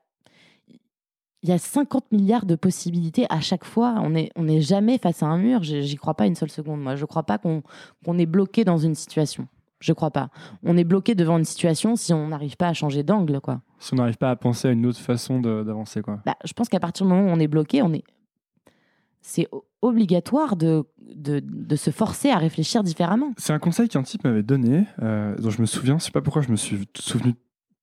il 1.43 1.49
y 1.49 1.53
a 1.53 1.57
50 1.57 2.11
milliards 2.11 2.45
de 2.45 2.55
possibilités 2.55 3.25
à 3.29 3.41
chaque 3.41 3.65
fois. 3.65 3.95
On 3.97 4.11
n'est 4.11 4.31
on 4.35 4.47
est 4.47 4.61
jamais 4.61 4.97
face 4.97 5.23
à 5.23 5.25
un 5.25 5.37
mur. 5.37 5.63
J'y 5.63 5.95
crois 5.95 6.13
pas 6.13 6.27
une 6.27 6.35
seule 6.35 6.51
seconde. 6.51 6.81
Moi, 6.81 6.95
je 6.95 7.05
crois 7.05 7.23
pas 7.23 7.37
qu'on 7.37 7.63
qu'on 8.05 8.17
est 8.17 8.25
bloqué 8.25 8.63
dans 8.63 8.77
une 8.77 8.95
situation. 8.95 9.47
Je 9.81 9.93
crois 9.93 10.11
pas. 10.11 10.29
On 10.63 10.77
est 10.77 10.83
bloqué 10.83 11.15
devant 11.15 11.37
une 11.37 11.43
situation 11.43 11.95
si 11.95 12.13
on 12.13 12.29
n'arrive 12.29 12.55
pas 12.55 12.69
à 12.69 12.73
changer 12.73 13.03
d'angle, 13.03 13.41
quoi. 13.41 13.61
Si 13.79 13.93
on 13.93 13.97
n'arrive 13.97 14.17
pas 14.17 14.29
à 14.29 14.35
penser 14.35 14.69
à 14.69 14.71
une 14.71 14.85
autre 14.85 14.99
façon 14.99 15.41
d'avancer, 15.41 16.01
quoi. 16.01 16.21
Bah, 16.25 16.37
je 16.45 16.53
pense 16.53 16.69
qu'à 16.69 16.79
partir 16.79 17.05
du 17.05 17.11
moment 17.11 17.29
où 17.29 17.35
on 17.35 17.39
est 17.39 17.47
bloqué, 17.47 17.81
on 17.81 17.91
est, 17.91 18.03
c'est 19.21 19.47
obligatoire 19.81 20.55
de, 20.55 20.83
de, 21.15 21.41
de, 21.43 21.75
se 21.75 21.89
forcer 21.89 22.29
à 22.29 22.37
réfléchir 22.37 22.83
différemment. 22.83 23.33
C'est 23.37 23.53
un 23.53 23.59
conseil 23.59 23.89
qu'un 23.89 24.03
type 24.03 24.23
m'avait 24.23 24.43
donné, 24.43 24.85
euh, 25.01 25.35
dont 25.37 25.49
je 25.49 25.59
me 25.61 25.65
souviens. 25.65 25.97
Je 25.97 26.03
sais 26.03 26.11
pas 26.11 26.21
pourquoi 26.21 26.43
je 26.43 26.51
me 26.51 26.55
suis 26.55 26.87
souvenu 26.95 27.33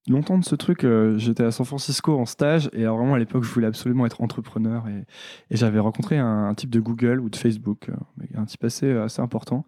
longtemps 0.09 0.39
de 0.39 0.45
ce 0.45 0.55
truc. 0.55 0.85
Euh, 0.85 1.19
j'étais 1.19 1.43
à 1.43 1.51
San 1.51 1.67
Francisco 1.67 2.17
en 2.17 2.27
stage 2.27 2.71
et 2.73 2.83
alors 2.83 2.99
vraiment 2.99 3.15
à 3.15 3.19
l'époque, 3.19 3.43
je 3.43 3.53
voulais 3.53 3.67
absolument 3.67 4.07
être 4.07 4.23
entrepreneur 4.23 4.87
et, 4.89 5.05
et 5.51 5.57
j'avais 5.57 5.81
rencontré 5.81 6.19
un, 6.19 6.55
type 6.55 6.71
de 6.71 6.81
Google 6.81 7.21
ou 7.21 7.29
de 7.29 7.37
Facebook, 7.37 7.89
euh, 7.89 8.25
un 8.37 8.45
type 8.45 8.63
assez, 8.63 8.91
assez 8.93 9.21
important. 9.21 9.65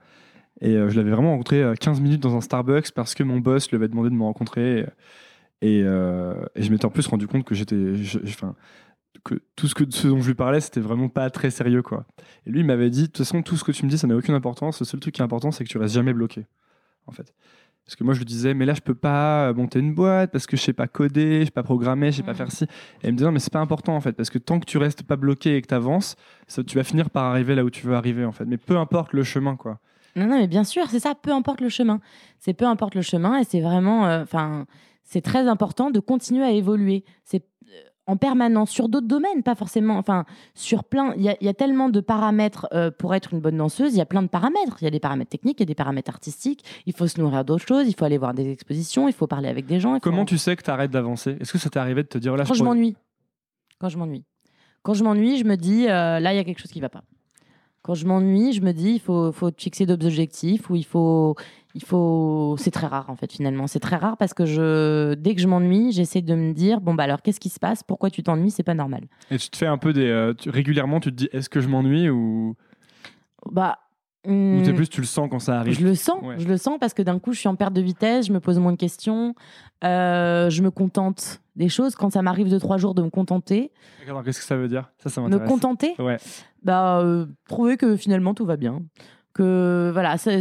Et 0.60 0.76
euh, 0.76 0.90
je 0.90 0.96
l'avais 0.96 1.10
vraiment 1.10 1.30
rencontré 1.30 1.64
15 1.80 1.98
euh, 1.98 2.02
minutes 2.02 2.20
dans 2.20 2.36
un 2.36 2.40
Starbucks 2.40 2.92
parce 2.92 3.14
que 3.14 3.22
mon 3.22 3.38
boss 3.38 3.70
lui 3.70 3.76
avait 3.76 3.88
demandé 3.88 4.10
de 4.10 4.14
me 4.14 4.22
rencontrer. 4.22 4.86
Et, 5.62 5.82
euh, 5.84 6.34
et 6.54 6.62
je 6.62 6.70
m'étais 6.70 6.84
en 6.84 6.90
plus 6.90 7.06
rendu 7.06 7.26
compte 7.26 7.44
que 7.44 7.54
j'étais. 7.54 7.94
Enfin, 8.24 8.54
que 9.24 9.34
tout 9.56 9.68
ce, 9.68 9.74
que, 9.74 9.84
ce 9.90 10.08
dont 10.08 10.20
je 10.20 10.28
lui 10.28 10.34
parlais, 10.34 10.60
c'était 10.60 10.80
vraiment 10.80 11.08
pas 11.08 11.28
très 11.30 11.50
sérieux. 11.50 11.82
quoi. 11.82 12.06
Et 12.46 12.50
lui, 12.50 12.60
il 12.60 12.66
m'avait 12.66 12.90
dit 12.90 13.02
De 13.02 13.06
toute 13.06 13.18
façon, 13.18 13.42
tout 13.42 13.56
ce 13.56 13.64
que 13.64 13.72
tu 13.72 13.84
me 13.84 13.90
dis, 13.90 13.98
ça 13.98 14.06
n'a 14.06 14.16
aucune 14.16 14.34
importance. 14.34 14.80
Le 14.80 14.86
seul 14.86 15.00
truc 15.00 15.14
qui 15.14 15.20
est 15.20 15.24
important, 15.24 15.50
c'est 15.50 15.64
que 15.64 15.68
tu 15.68 15.78
restes 15.78 15.94
jamais 15.94 16.12
bloqué. 16.12 16.46
En 17.06 17.12
fait. 17.12 17.34
Parce 17.86 17.96
que 17.96 18.04
moi, 18.04 18.14
je 18.14 18.18
lui 18.20 18.26
disais, 18.26 18.54
mais 18.54 18.66
là, 18.66 18.74
je 18.74 18.82
peux 18.82 18.94
pas 18.94 19.52
monter 19.52 19.80
une 19.80 19.94
boîte 19.94 20.30
parce 20.30 20.46
que 20.46 20.56
je 20.56 20.62
sais 20.62 20.72
pas 20.72 20.86
coder, 20.86 21.40
je 21.40 21.44
sais 21.46 21.50
pas 21.50 21.64
programmer, 21.64 22.12
je 22.12 22.18
sais 22.18 22.22
pas 22.22 22.34
faire 22.34 22.52
ci. 22.52 22.64
Et 22.64 23.08
il 23.08 23.12
me 23.12 23.16
disait, 23.16 23.26
non, 23.26 23.32
mais 23.32 23.40
c'est 23.40 23.52
pas 23.52 23.58
important, 23.58 23.96
en 23.96 24.00
fait, 24.00 24.12
parce 24.12 24.30
que 24.30 24.38
tant 24.38 24.60
que 24.60 24.66
tu 24.66 24.78
restes 24.78 25.02
pas 25.02 25.16
bloqué 25.16 25.56
et 25.56 25.62
que 25.62 25.66
tu 25.66 25.74
avances, 25.74 26.14
tu 26.68 26.76
vas 26.76 26.84
finir 26.84 27.10
par 27.10 27.24
arriver 27.24 27.56
là 27.56 27.64
où 27.64 27.70
tu 27.70 27.84
veux 27.86 27.94
arriver, 27.94 28.24
en 28.24 28.30
fait. 28.30 28.44
Mais 28.44 28.58
peu 28.58 28.76
importe 28.76 29.12
le 29.12 29.24
chemin, 29.24 29.56
quoi. 29.56 29.80
Non, 30.16 30.26
non, 30.26 30.38
mais 30.38 30.46
bien 30.48 30.64
sûr, 30.64 30.88
c'est 30.88 31.00
ça, 31.00 31.14
peu 31.14 31.32
importe 31.32 31.60
le 31.60 31.68
chemin. 31.68 32.00
C'est 32.38 32.54
peu 32.54 32.64
importe 32.66 32.94
le 32.94 33.02
chemin 33.02 33.38
et 33.38 33.44
c'est 33.44 33.60
vraiment, 33.60 34.06
euh, 34.06 34.22
enfin, 34.22 34.66
c'est 35.04 35.20
très 35.22 35.46
important 35.48 35.90
de 35.90 36.00
continuer 36.00 36.44
à 36.44 36.50
évoluer. 36.50 37.04
C'est 37.24 37.44
en 38.06 38.16
permanence 38.16 38.70
sur 38.70 38.88
d'autres 38.88 39.06
domaines, 39.06 39.44
pas 39.44 39.54
forcément, 39.54 39.96
enfin, 39.96 40.24
sur 40.54 40.82
plein. 40.82 41.14
Il 41.16 41.22
y, 41.22 41.28
a- 41.28 41.36
il 41.40 41.46
y 41.46 41.48
a 41.48 41.54
tellement 41.54 41.88
de 41.90 42.00
paramètres 42.00 42.66
euh, 42.72 42.90
pour 42.90 43.14
être 43.14 43.32
une 43.34 43.40
bonne 43.40 43.56
danseuse. 43.58 43.94
Il 43.94 43.98
y 43.98 44.00
a 44.00 44.06
plein 44.06 44.22
de 44.22 44.26
paramètres. 44.28 44.78
Il 44.80 44.84
y 44.84 44.88
a 44.88 44.90
des 44.90 44.98
paramètres 44.98 45.30
techniques, 45.30 45.60
il 45.60 45.62
y 45.62 45.62
a 45.62 45.66
des 45.66 45.76
paramètres 45.76 46.10
artistiques. 46.10 46.64
Il 46.86 46.92
faut 46.92 47.06
se 47.06 47.20
nourrir 47.20 47.44
d'autres 47.44 47.64
choses. 47.68 47.86
Il 47.86 47.94
faut 47.94 48.04
aller 48.04 48.18
voir 48.18 48.34
des 48.34 48.50
expositions. 48.50 49.06
Il 49.06 49.12
faut 49.14 49.28
parler 49.28 49.48
avec 49.48 49.66
des 49.66 49.78
gens. 49.78 49.94
faut- 49.94 50.00
Comment 50.00 50.24
tu 50.24 50.38
sais 50.38 50.56
que 50.56 50.62
tu 50.64 50.70
arrêtes 50.70 50.90
d'avancer? 50.90 51.36
Est-ce 51.40 51.52
que 51.52 51.58
ça 51.58 51.70
t'est 51.70 51.78
arrivé 51.78 52.02
de 52.02 52.08
te 52.08 52.18
dire 52.18 52.36
là 52.36 52.42
Quand 52.44 52.54
je 52.54 52.64
m'ennuie. 52.64 52.96
Quand 53.78 53.88
je 53.88 53.98
m'ennuie. 53.98 54.24
Quand 54.82 54.94
je 54.94 55.04
m'ennuie, 55.04 55.36
je 55.38 55.44
me 55.44 55.56
dis 55.56 55.86
euh, 55.86 56.18
là, 56.18 56.32
il 56.32 56.36
y 56.36 56.40
a 56.40 56.44
quelque 56.44 56.58
chose 56.60 56.72
qui 56.72 56.80
va 56.80 56.88
pas. 56.88 57.02
Quand 57.82 57.94
je 57.94 58.06
m'ennuie, 58.06 58.52
je 58.52 58.60
me 58.60 58.72
dis 58.72 58.90
il 58.92 59.00
faut, 59.00 59.32
faut 59.32 59.50
te 59.50 59.62
fixer 59.62 59.86
d'autres 59.86 60.04
objectifs 60.06 60.68
ou 60.68 60.76
il 60.76 60.84
faut, 60.84 61.34
il 61.74 61.82
faut. 61.82 62.54
C'est 62.58 62.70
très 62.70 62.86
rare 62.86 63.08
en 63.08 63.16
fait 63.16 63.32
finalement. 63.32 63.66
C'est 63.66 63.80
très 63.80 63.96
rare 63.96 64.16
parce 64.18 64.34
que 64.34 64.44
je, 64.44 65.14
dès 65.14 65.34
que 65.34 65.40
je 65.40 65.48
m'ennuie, 65.48 65.90
j'essaie 65.92 66.20
de 66.20 66.34
me 66.34 66.52
dire 66.52 66.80
bon 66.82 66.92
bah 66.94 67.04
alors 67.04 67.22
qu'est-ce 67.22 67.40
qui 67.40 67.48
se 67.48 67.58
passe? 67.58 67.82
Pourquoi 67.82 68.10
tu 68.10 68.22
t'ennuies? 68.22 68.50
C'est 68.50 68.62
pas 68.62 68.74
normal. 68.74 69.04
Et 69.30 69.38
tu 69.38 69.48
te 69.48 69.56
fais 69.56 69.66
un 69.66 69.78
peu 69.78 69.92
des. 69.94 70.06
euh, 70.06 70.34
tu- 70.34 70.50
régulièrement, 70.50 71.00
tu 71.00 71.10
te 71.10 71.16
dis 71.16 71.28
est-ce 71.32 71.48
que 71.48 71.60
je 71.60 71.68
m'ennuie 71.68 72.10
ou? 72.10 72.54
Bah. 73.50 73.78
Ou 74.26 74.60
t'es 74.64 74.74
plus, 74.74 74.88
tu 74.88 75.00
le 75.00 75.06
sens 75.06 75.28
quand 75.30 75.38
ça 75.38 75.58
arrive 75.60 75.78
Je 75.78 75.84
le 75.86 75.94
sens, 75.94 76.22
Ouais. 76.22 76.34
je 76.38 76.46
le 76.46 76.58
sens 76.58 76.76
parce 76.78 76.92
que 76.92 77.00
d'un 77.02 77.18
coup, 77.18 77.32
je 77.32 77.38
suis 77.38 77.48
en 77.48 77.56
perte 77.56 77.72
de 77.72 77.80
vitesse, 77.80 78.26
je 78.26 78.32
me 78.32 78.40
pose 78.40 78.58
moins 78.58 78.72
de 78.72 78.76
questions, 78.76 79.34
euh, 79.82 80.50
je 80.50 80.62
me 80.62 80.70
contente 80.70 81.40
des 81.56 81.70
choses. 81.70 81.94
Quand 81.94 82.10
ça 82.10 82.20
m'arrive 82.20 82.50
de 82.50 82.58
trois 82.58 82.76
jours 82.76 82.94
de 82.94 83.02
me 83.02 83.08
contenter, 83.08 83.72
Alors, 84.06 84.22
qu'est-ce 84.22 84.40
que 84.40 84.44
ça 84.44 84.56
veut 84.56 84.68
dire? 84.68 84.90
Ça, 84.98 85.08
ça 85.08 85.22
me 85.22 85.28
m'intéresse. 85.28 85.48
contenter, 85.48 85.94
Ouais. 85.98 86.18
bah, 86.62 86.98
euh, 87.00 87.24
trouver 87.48 87.78
que 87.78 87.96
finalement 87.96 88.34
tout 88.34 88.44
va 88.44 88.56
bien. 88.58 88.82
Que 89.32 89.90
voilà, 89.92 90.18
ça- 90.18 90.32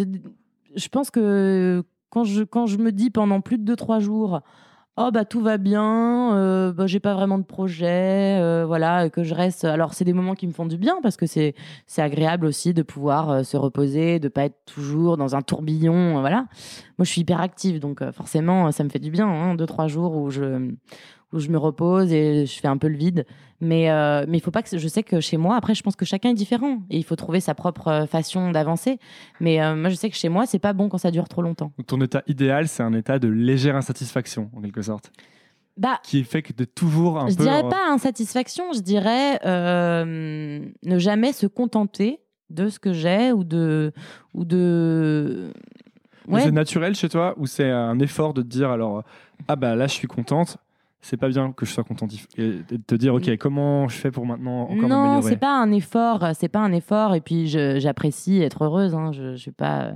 je 0.76 0.88
pense 0.90 1.10
que 1.10 1.84
quand 2.10 2.26
je, 2.26 2.44
quand 2.44 2.66
je 2.66 2.78
me 2.80 2.92
dis 2.92 3.10
pendant 3.12 3.40
plus 3.40 3.58
de 3.58 3.64
2-3 3.64 4.00
jours, 4.00 4.42
oh 5.02 5.12
bah 5.12 5.24
tout 5.24 5.40
va 5.40 5.58
bien, 5.58 6.36
euh, 6.36 6.74
bah, 6.74 6.86
j'ai 6.86 7.00
pas 7.00 7.14
vraiment 7.14 7.38
de 7.38 7.44
projet, 7.44 8.38
euh, 8.42 8.66
voilà, 8.68 9.10
que 9.10 9.24
je 9.24 9.34
reste. 9.34 9.64
Alors 9.64 9.94
c'est 9.94 10.04
des 10.04 10.12
moments 10.12 10.36
qui 10.36 10.46
me 10.46 10.52
font 10.52 10.66
du 10.66 10.78
bien 10.78 10.98
parce 11.02 11.16
que 11.16 11.26
c'est 11.26 11.56
c'est 11.88 12.02
agréable 12.02 12.46
aussi 12.46 12.74
de 12.74 12.84
pouvoir 12.84 13.30
euh, 13.30 13.44
se 13.44 13.56
reposer, 13.56 14.20
de 14.20 14.28
pas 14.28 14.44
être 14.44 14.58
toujours 14.66 15.16
dans 15.16 15.36
un 15.36 15.42
tourbillon, 15.42 16.20
voilà. 16.20 16.48
Moi 16.98 17.06
je 17.06 17.12
suis 17.12 17.22
hyper 17.22 17.40
active 17.40 17.80
donc 17.80 18.04
forcément 18.12 18.72
ça 18.74 18.84
me 18.84 18.90
fait 18.90 19.00
du 19.00 19.10
bien, 19.10 19.28
hein, 19.28 19.56
2-3 19.56 19.88
jours 19.88 20.18
où 20.18 20.30
je 20.30 20.74
où 21.32 21.40
je 21.40 21.50
me 21.50 21.58
repose 21.58 22.12
et 22.12 22.46
je 22.46 22.60
fais 22.60 22.68
un 22.68 22.78
peu 22.78 22.88
le 22.88 22.98
vide. 22.98 23.26
Mais 23.62 23.92
euh, 23.92 24.26
mais 24.28 24.38
il 24.38 24.42
faut 24.42 24.52
pas 24.52 24.64
que 24.64 24.78
je 24.78 24.88
sais 24.88 25.04
que 25.04 25.20
chez 25.20 25.36
moi 25.38 25.56
après 25.58 25.76
je 25.76 25.84
pense 25.84 25.96
que 25.96 26.06
chacun 26.06 26.30
est 26.30 26.34
différent 26.36 26.80
et 26.90 26.98
il 26.98 27.04
faut 27.04 27.16
trouver 27.18 27.40
sa 27.42 27.54
propre 27.56 27.88
euh, 27.90 28.06
façon 28.06 28.52
d'avancer. 28.52 29.00
Mais 29.42 29.62
euh, 29.62 29.76
moi 29.76 29.90
je 29.90 29.96
sais 29.96 30.10
que 30.10 30.16
chez 30.16 30.30
moi 30.30 30.46
c'est 30.46 30.60
pas 30.60 30.74
bon 30.74 30.88
quand 30.90 30.98
ça 30.98 31.12
dure 31.12 31.28
trop 31.28 31.42
longtemps. 31.42 31.72
Donc, 31.78 31.88
ton 31.88 32.00
état 32.02 32.24
idéal, 32.28 32.68
c'est 32.68 32.84
un 32.84 32.94
état 32.94 33.20
de 33.20 33.28
légère 33.28 33.76
insatisfaction, 33.76 34.50
en 34.56 34.62
quelque 34.62 34.82
sorte. 34.82 35.12
Bah 35.78 36.00
Qui 36.04 36.24
fait 36.26 36.42
que 36.42 36.52
t'es 36.52 36.66
toujours 36.66 37.20
un 37.20 37.30
je 37.30 37.36
peu. 37.36 37.44
dirais 37.44 37.64
pas 37.70 37.90
insatisfaction, 37.90 38.74
je 38.74 38.80
dirais 38.82 39.40
euh, 39.46 40.60
ne 40.84 40.98
jamais 41.00 41.32
se 41.32 41.48
contenter 41.48 42.20
de 42.50 42.68
ce 42.70 42.80
que 42.80 42.92
j'ai 42.94 43.32
ou 43.32 43.44
de 43.44 43.94
ou 44.34 44.44
de 44.46 45.54
ouais 46.28 46.42
C'est 46.42 46.52
naturel 46.52 46.96
chez 46.96 47.10
toi 47.10 47.34
ou 47.38 47.46
c'est 47.46 47.70
un 47.70 48.00
effort 48.00 48.34
de 48.34 48.42
te 48.42 48.48
dire 48.48 48.72
alors 48.72 49.04
ah 49.48 49.56
bah 49.56 49.76
là 49.76 49.88
je 49.88 49.94
suis 49.94 50.08
contente, 50.08 50.58
c'est 51.02 51.18
pas 51.18 51.30
bien 51.30 51.52
que 51.54 51.66
je 51.66 51.72
sois 51.72 51.84
et 52.38 52.44
et 52.44 52.78
de 52.78 52.84
te 52.86 52.96
dire 52.96 53.14
ok 53.14 53.38
comment 53.38 53.88
je 53.88 53.96
fais 53.96 54.12
pour 54.12 54.26
maintenant 54.26 54.64
encore 54.64 54.90
non, 54.90 55.22
c'est 55.22 55.38
pas 55.38 55.56
un 55.58 55.72
effort, 55.72 56.26
c'est 56.34 56.50
pas 56.50 56.60
un 56.60 56.74
effort. 56.74 57.16
Et 57.16 57.22
puis 57.22 57.48
j'apprécie 57.48 58.42
être 58.42 58.64
heureuse. 58.66 58.94
hein. 58.96 59.12
Je, 59.14 59.32
je 59.32 59.38
suis 59.38 59.52
pas, 59.52 59.92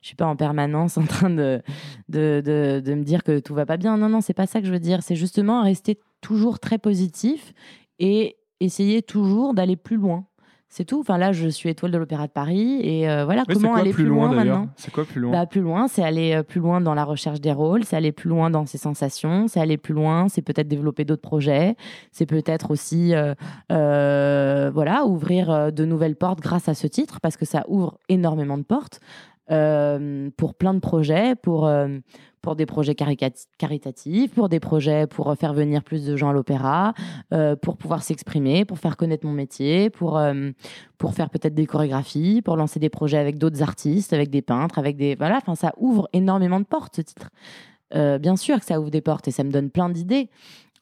je 0.00 0.06
suis 0.06 0.16
pas 0.16 0.26
en 0.26 0.36
permanence 0.36 0.96
en 0.98 1.04
train 1.06 1.30
de, 1.30 1.60
de, 2.08 2.40
de, 2.44 2.80
de 2.84 2.94
me 2.94 3.02
dire 3.02 3.22
que 3.24 3.40
tout 3.40 3.54
va 3.54 3.66
pas 3.66 3.76
bien. 3.76 3.96
Non, 3.96 4.08
non, 4.08 4.20
c'est 4.20 4.32
pas 4.34 4.46
ça 4.46 4.60
que 4.60 4.66
je 4.66 4.72
veux 4.72 4.78
dire. 4.80 5.02
C'est 5.02 5.16
justement 5.16 5.62
rester 5.62 5.98
toujours 6.20 6.58
très 6.60 6.78
positif 6.78 7.52
et 7.98 8.36
essayer 8.60 9.02
toujours 9.02 9.54
d'aller 9.54 9.76
plus 9.76 9.96
loin. 9.96 10.24
C'est 10.76 10.84
tout. 10.84 10.98
Enfin 10.98 11.18
là, 11.18 11.30
je 11.30 11.46
suis 11.46 11.68
étoile 11.68 11.92
de 11.92 11.98
l'Opéra 11.98 12.26
de 12.26 12.32
Paris 12.32 12.80
et 12.82 13.08
euh, 13.08 13.24
voilà 13.24 13.44
Oui, 13.46 13.54
comment 13.54 13.68
quoi 13.68 13.78
aller 13.78 13.92
plus 13.92 14.06
loin, 14.06 14.34
maintenant? 14.34 14.66
C'est 14.74 14.92
quoi 14.92 15.04
plus 15.04 15.20
loin? 15.20 15.30
Bah, 15.30 15.46
plus 15.46 15.60
loin, 15.60 15.86
c'est 15.86 16.02
aller 16.02 16.34
euh, 16.34 16.42
plus 16.42 16.60
loin 16.60 16.80
dans 16.80 16.94
la 16.94 17.04
recherche 17.04 17.40
des 17.40 17.52
rôles, 17.52 17.84
c'est 17.84 17.94
aller 17.94 18.10
plus 18.10 18.28
loin 18.28 18.50
dans 18.50 18.66
ses 18.66 18.76
sensations, 18.76 19.46
c'est 19.46 19.60
aller 19.60 19.76
plus 19.76 19.94
loin, 19.94 20.28
c'est 20.28 20.42
peut-être 20.42 20.66
développer 20.66 21.04
d'autres 21.04 21.22
projets, 21.22 21.76
c'est 22.10 22.26
peut-être 22.26 22.72
aussi 22.72 23.14
euh, 23.14 23.36
euh, 23.70 24.72
voilà 24.74 25.06
ouvrir 25.06 25.70
de 25.70 25.84
nouvelles 25.84 26.16
portes 26.16 26.40
grâce 26.40 26.68
à 26.68 26.74
ce 26.74 26.88
titre 26.88 27.20
parce 27.20 27.36
que 27.36 27.44
ça 27.44 27.62
ouvre 27.68 28.00
énormément 28.08 28.58
de 28.58 28.64
portes 28.64 28.98
pour 29.46 30.54
plein 30.54 30.74
de 30.74 30.80
projets, 30.80 31.36
pour 31.36 31.70
pour 32.44 32.56
des 32.56 32.66
projets 32.66 32.94
caritatifs, 32.94 34.34
pour 34.34 34.50
des 34.50 34.60
projets 34.60 35.06
pour 35.06 35.30
euh, 35.30 35.34
faire 35.34 35.54
venir 35.54 35.82
plus 35.82 36.04
de 36.04 36.14
gens 36.14 36.28
à 36.28 36.32
l'opéra, 36.34 36.92
euh, 37.32 37.56
pour 37.56 37.78
pouvoir 37.78 38.02
s'exprimer, 38.02 38.66
pour 38.66 38.78
faire 38.78 38.98
connaître 38.98 39.26
mon 39.26 39.32
métier, 39.32 39.88
pour 39.88 40.18
euh, 40.18 40.50
pour 40.98 41.14
faire 41.14 41.30
peut-être 41.30 41.54
des 41.54 41.64
chorégraphies, 41.64 42.42
pour 42.42 42.56
lancer 42.56 42.78
des 42.78 42.90
projets 42.90 43.16
avec 43.16 43.38
d'autres 43.38 43.62
artistes, 43.62 44.12
avec 44.12 44.28
des 44.28 44.42
peintres, 44.42 44.78
avec 44.78 44.98
des 44.98 45.14
voilà. 45.14 45.38
Enfin, 45.38 45.54
ça 45.54 45.72
ouvre 45.78 46.06
énormément 46.12 46.60
de 46.60 46.66
portes 46.66 46.96
ce 46.96 47.00
titre. 47.00 47.30
Bien 47.94 48.34
sûr 48.34 48.58
que 48.58 48.66
ça 48.66 48.80
ouvre 48.80 48.90
des 48.90 49.00
portes 49.00 49.28
et 49.28 49.30
ça 49.30 49.44
me 49.44 49.52
donne 49.52 49.70
plein 49.70 49.88
d'idées. 49.88 50.28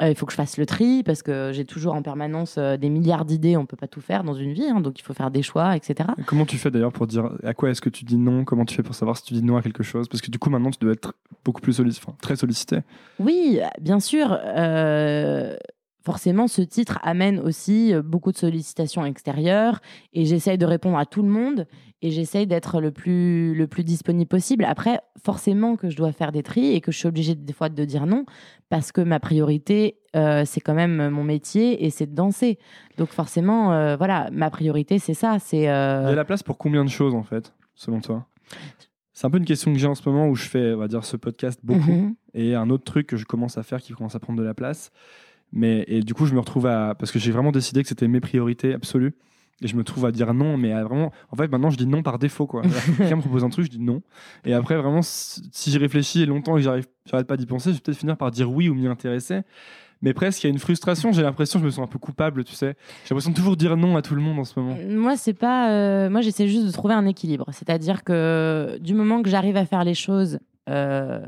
Euh, 0.00 0.08
il 0.08 0.16
faut 0.16 0.26
que 0.26 0.32
je 0.32 0.36
fasse 0.36 0.56
le 0.56 0.66
tri 0.66 1.02
parce 1.04 1.22
que 1.22 1.50
j'ai 1.52 1.64
toujours 1.64 1.94
en 1.94 2.02
permanence 2.02 2.56
euh, 2.58 2.76
des 2.76 2.88
milliards 2.88 3.24
d'idées. 3.24 3.56
On 3.56 3.66
peut 3.66 3.76
pas 3.76 3.86
tout 3.88 4.00
faire 4.00 4.24
dans 4.24 4.34
une 4.34 4.52
vie, 4.52 4.64
hein, 4.64 4.80
donc 4.80 4.98
il 4.98 5.02
faut 5.02 5.12
faire 5.12 5.30
des 5.30 5.42
choix, 5.42 5.76
etc. 5.76 6.08
Comment 6.26 6.46
tu 6.46 6.56
fais 6.58 6.70
d'ailleurs 6.70 6.92
pour 6.92 7.06
dire 7.06 7.30
à 7.44 7.54
quoi 7.54 7.70
est-ce 7.70 7.80
que 7.80 7.90
tu 7.90 8.04
dis 8.04 8.16
non? 8.16 8.44
Comment 8.44 8.64
tu 8.64 8.74
fais 8.74 8.82
pour 8.82 8.94
savoir 8.94 9.16
si 9.16 9.24
tu 9.24 9.34
dis 9.34 9.42
non 9.42 9.56
à 9.56 9.62
quelque 9.62 9.82
chose? 9.82 10.08
Parce 10.08 10.22
que 10.22 10.30
du 10.30 10.38
coup 10.38 10.50
maintenant 10.50 10.70
tu 10.70 10.78
dois 10.80 10.92
être 10.92 11.14
beaucoup 11.44 11.60
plus 11.60 11.74
sollicité, 11.74 12.04
enfin, 12.08 12.16
très 12.22 12.36
sollicité. 12.36 12.78
Oui, 13.20 13.60
bien 13.80 14.00
sûr. 14.00 14.36
euh, 14.44 15.56
forcément, 16.02 16.48
ce 16.48 16.62
titre 16.62 16.98
amène 17.02 17.38
aussi 17.38 17.94
euh, 17.94 18.02
beaucoup 18.02 18.32
de 18.32 18.36
sollicitations 18.36 19.04
extérieures 19.04 19.80
et 20.12 20.24
j'essaye 20.24 20.58
de 20.58 20.66
répondre 20.66 20.98
à 20.98 21.06
tout 21.06 21.22
le 21.22 21.28
monde 21.28 21.66
et 22.02 22.10
j'essaye 22.10 22.46
d'être 22.46 22.80
le 22.80 22.90
plus, 22.90 23.54
le 23.54 23.66
plus 23.68 23.84
disponible 23.84 24.28
possible. 24.28 24.64
Après, 24.64 25.00
forcément 25.22 25.76
que 25.76 25.88
je 25.88 25.96
dois 25.96 26.12
faire 26.12 26.32
des 26.32 26.42
tris 26.42 26.74
et 26.74 26.80
que 26.80 26.90
je 26.90 26.98
suis 26.98 27.08
obligée 27.08 27.36
des 27.36 27.52
fois 27.52 27.68
de 27.68 27.84
dire 27.84 28.06
non 28.06 28.26
parce 28.68 28.90
que 28.90 29.00
ma 29.00 29.20
priorité, 29.20 29.98
euh, 30.16 30.44
c'est 30.44 30.60
quand 30.60 30.74
même 30.74 31.10
mon 31.10 31.22
métier 31.22 31.84
et 31.84 31.90
c'est 31.90 32.06
de 32.06 32.14
danser. 32.14 32.58
Donc 32.98 33.10
forcément, 33.10 33.72
euh, 33.72 33.96
voilà, 33.96 34.28
ma 34.32 34.50
priorité, 34.50 34.98
c'est 34.98 35.14
ça. 35.14 35.38
C'est 35.38 35.68
euh, 35.68 36.02
Il 36.06 36.10
y 36.10 36.12
a 36.12 36.16
la 36.16 36.24
place 36.24 36.42
pour 36.42 36.58
combien 36.58 36.84
de 36.84 36.90
choses 36.90 37.14
en 37.14 37.22
fait, 37.22 37.54
selon 37.74 38.00
toi? 38.00 38.26
C'est 39.12 39.26
un 39.26 39.30
peu 39.30 39.38
une 39.38 39.44
question 39.44 39.72
que 39.72 39.78
j'ai 39.78 39.86
en 39.86 39.94
ce 39.94 40.08
moment 40.08 40.26
où 40.26 40.34
je 40.34 40.48
fais, 40.48 40.72
on 40.72 40.78
va 40.78 40.88
dire, 40.88 41.04
ce 41.04 41.16
podcast 41.16 41.60
beaucoup. 41.62 41.92
mhm. 41.92 42.14
Et 42.34 42.54
un 42.54 42.70
autre 42.70 42.84
truc 42.84 43.06
que 43.06 43.16
je 43.16 43.26
commence 43.26 43.58
à 43.58 43.62
faire 43.62 43.80
qui 43.80 43.92
commence 43.92 44.14
à 44.14 44.20
prendre 44.20 44.38
de 44.38 44.44
la 44.44 44.54
place. 44.54 44.90
Mais, 45.52 45.84
et 45.86 46.00
du 46.00 46.14
coup, 46.14 46.26
je 46.26 46.34
me 46.34 46.40
retrouve 46.40 46.66
à. 46.66 46.94
Parce 46.94 47.12
que 47.12 47.18
j'ai 47.18 47.30
vraiment 47.30 47.52
décidé 47.52 47.82
que 47.82 47.88
c'était 47.88 48.08
mes 48.08 48.20
priorités 48.20 48.74
absolues. 48.74 49.14
Et 49.64 49.68
je 49.68 49.76
me 49.76 49.84
trouve 49.84 50.06
à 50.06 50.10
dire 50.12 50.34
non, 50.34 50.56
mais 50.56 50.72
à 50.72 50.82
vraiment. 50.82 51.12
En 51.30 51.36
fait, 51.36 51.48
maintenant, 51.48 51.70
je 51.70 51.76
dis 51.76 51.86
non 51.86 52.02
par 52.02 52.18
défaut, 52.18 52.46
quoi. 52.46 52.62
Quelqu'un 52.98 53.16
me 53.16 53.20
propose 53.20 53.44
un 53.44 53.50
truc, 53.50 53.66
je 53.66 53.70
dis 53.70 53.78
non. 53.78 54.02
Et 54.44 54.54
après, 54.54 54.76
vraiment, 54.76 55.02
si 55.02 55.70
j'y 55.70 55.78
réfléchis 55.78 56.26
longtemps 56.26 56.56
et 56.56 56.62
que 56.62 56.80
j'arrête 57.06 57.26
pas 57.26 57.36
d'y 57.36 57.46
penser, 57.46 57.70
je 57.70 57.76
vais 57.76 57.80
peut-être 57.80 57.98
finir 57.98 58.16
par 58.16 58.30
dire 58.30 58.50
oui 58.50 58.68
ou 58.68 58.74
m'y 58.74 58.86
intéresser. 58.88 59.42
Mais 60.00 60.14
presque, 60.14 60.42
il 60.42 60.48
y 60.48 60.50
a 60.50 60.52
une 60.52 60.58
frustration. 60.58 61.12
J'ai 61.12 61.22
l'impression, 61.22 61.60
je 61.60 61.64
me 61.64 61.70
sens 61.70 61.84
un 61.84 61.86
peu 61.86 62.00
coupable, 62.00 62.42
tu 62.42 62.54
sais. 62.54 62.74
J'ai 63.04 63.10
l'impression 63.10 63.30
de 63.30 63.36
toujours 63.36 63.56
dire 63.56 63.76
non 63.76 63.96
à 63.96 64.02
tout 64.02 64.16
le 64.16 64.20
monde 64.20 64.40
en 64.40 64.44
ce 64.44 64.58
moment. 64.58 64.76
Moi, 64.88 65.16
c'est 65.16 65.32
pas. 65.32 65.70
euh, 65.70 66.10
moi, 66.10 66.22
j'essaie 66.22 66.48
juste 66.48 66.66
de 66.66 66.72
trouver 66.72 66.94
un 66.94 67.06
équilibre. 67.06 67.46
C'est-à-dire 67.52 68.02
que 68.02 68.78
du 68.80 68.94
moment 68.94 69.22
que 69.22 69.30
j'arrive 69.30 69.56
à 69.56 69.64
faire 69.64 69.84
les 69.84 69.94
choses 69.94 70.40
euh, 70.68 71.20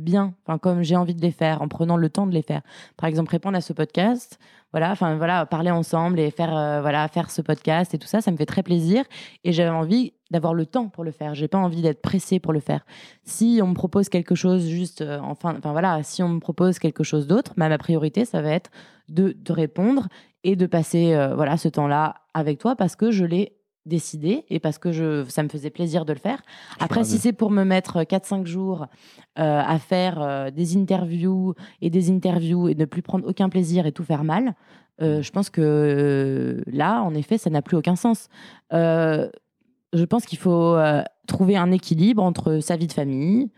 bien, 0.00 0.34
enfin 0.44 0.58
comme 0.58 0.82
j'ai 0.82 0.96
envie 0.96 1.14
de 1.14 1.22
les 1.22 1.30
faire, 1.30 1.62
en 1.62 1.68
prenant 1.68 1.96
le 1.96 2.08
temps 2.08 2.26
de 2.26 2.32
les 2.32 2.42
faire. 2.42 2.62
Par 2.96 3.08
exemple, 3.08 3.30
répondre 3.30 3.56
à 3.56 3.60
ce 3.60 3.72
podcast, 3.72 4.38
voilà, 4.72 4.90
enfin 4.90 5.16
voilà, 5.16 5.46
parler 5.46 5.70
ensemble 5.70 6.20
et 6.20 6.30
faire 6.30 6.56
euh, 6.56 6.80
voilà 6.80 7.06
faire 7.08 7.30
ce 7.30 7.42
podcast 7.42 7.94
et 7.94 7.98
tout 7.98 8.06
ça, 8.06 8.20
ça 8.20 8.30
me 8.30 8.36
fait 8.36 8.46
très 8.46 8.62
plaisir. 8.62 9.04
Et 9.44 9.52
j'avais 9.52 9.70
envie 9.70 10.12
d'avoir 10.30 10.54
le 10.54 10.66
temps 10.66 10.88
pour 10.88 11.04
le 11.04 11.10
faire. 11.10 11.34
J'ai 11.34 11.48
pas 11.48 11.58
envie 11.58 11.82
d'être 11.82 12.02
pressée 12.02 12.38
pour 12.38 12.52
le 12.52 12.60
faire. 12.60 12.84
Si 13.24 13.60
on 13.62 13.68
me 13.68 13.74
propose 13.74 14.08
quelque 14.08 14.34
chose 14.34 14.66
juste, 14.68 15.02
euh, 15.02 15.18
enfin, 15.22 15.56
enfin 15.58 15.72
voilà, 15.72 16.02
si 16.02 16.22
on 16.22 16.28
me 16.28 16.40
propose 16.40 16.78
quelque 16.78 17.02
chose 17.02 17.26
d'autre, 17.26 17.52
bah, 17.56 17.68
ma 17.68 17.78
priorité, 17.78 18.24
ça 18.24 18.40
va 18.42 18.50
être 18.50 18.70
de, 19.08 19.36
de 19.36 19.52
répondre 19.52 20.08
et 20.44 20.56
de 20.56 20.66
passer 20.66 21.14
euh, 21.14 21.34
voilà 21.34 21.56
ce 21.56 21.68
temps-là 21.68 22.14
avec 22.32 22.58
toi 22.58 22.76
parce 22.76 22.96
que 22.96 23.10
je 23.10 23.24
l'ai 23.24 23.59
décidé 23.86 24.44
et 24.50 24.60
parce 24.60 24.78
que 24.78 24.92
je, 24.92 25.24
ça 25.28 25.42
me 25.42 25.48
faisait 25.48 25.70
plaisir 25.70 26.04
de 26.04 26.12
le 26.12 26.18
faire. 26.18 26.42
Après, 26.78 27.04
si 27.04 27.18
c'est 27.18 27.32
pour 27.32 27.50
me 27.50 27.64
mettre 27.64 28.02
4-5 28.02 28.46
jours 28.46 28.86
euh, 29.38 29.62
à 29.64 29.78
faire 29.78 30.20
euh, 30.20 30.50
des 30.50 30.76
interviews 30.76 31.54
et 31.80 31.90
des 31.90 32.10
interviews 32.10 32.68
et 32.68 32.74
ne 32.74 32.84
plus 32.84 33.02
prendre 33.02 33.26
aucun 33.26 33.48
plaisir 33.48 33.86
et 33.86 33.92
tout 33.92 34.04
faire 34.04 34.24
mal, 34.24 34.54
euh, 35.02 35.22
je 35.22 35.30
pense 35.30 35.50
que 35.50 35.60
euh, 35.62 36.62
là, 36.66 37.02
en 37.02 37.14
effet, 37.14 37.38
ça 37.38 37.50
n'a 37.50 37.62
plus 37.62 37.76
aucun 37.76 37.96
sens. 37.96 38.28
Euh, 38.72 39.30
je 39.92 40.04
pense 40.04 40.26
qu'il 40.26 40.38
faut 40.38 40.74
euh, 40.76 41.02
trouver 41.26 41.56
un 41.56 41.72
équilibre 41.72 42.22
entre 42.22 42.60
sa 42.60 42.76
vie 42.76 42.86
de 42.86 42.92
famille, 42.92 43.50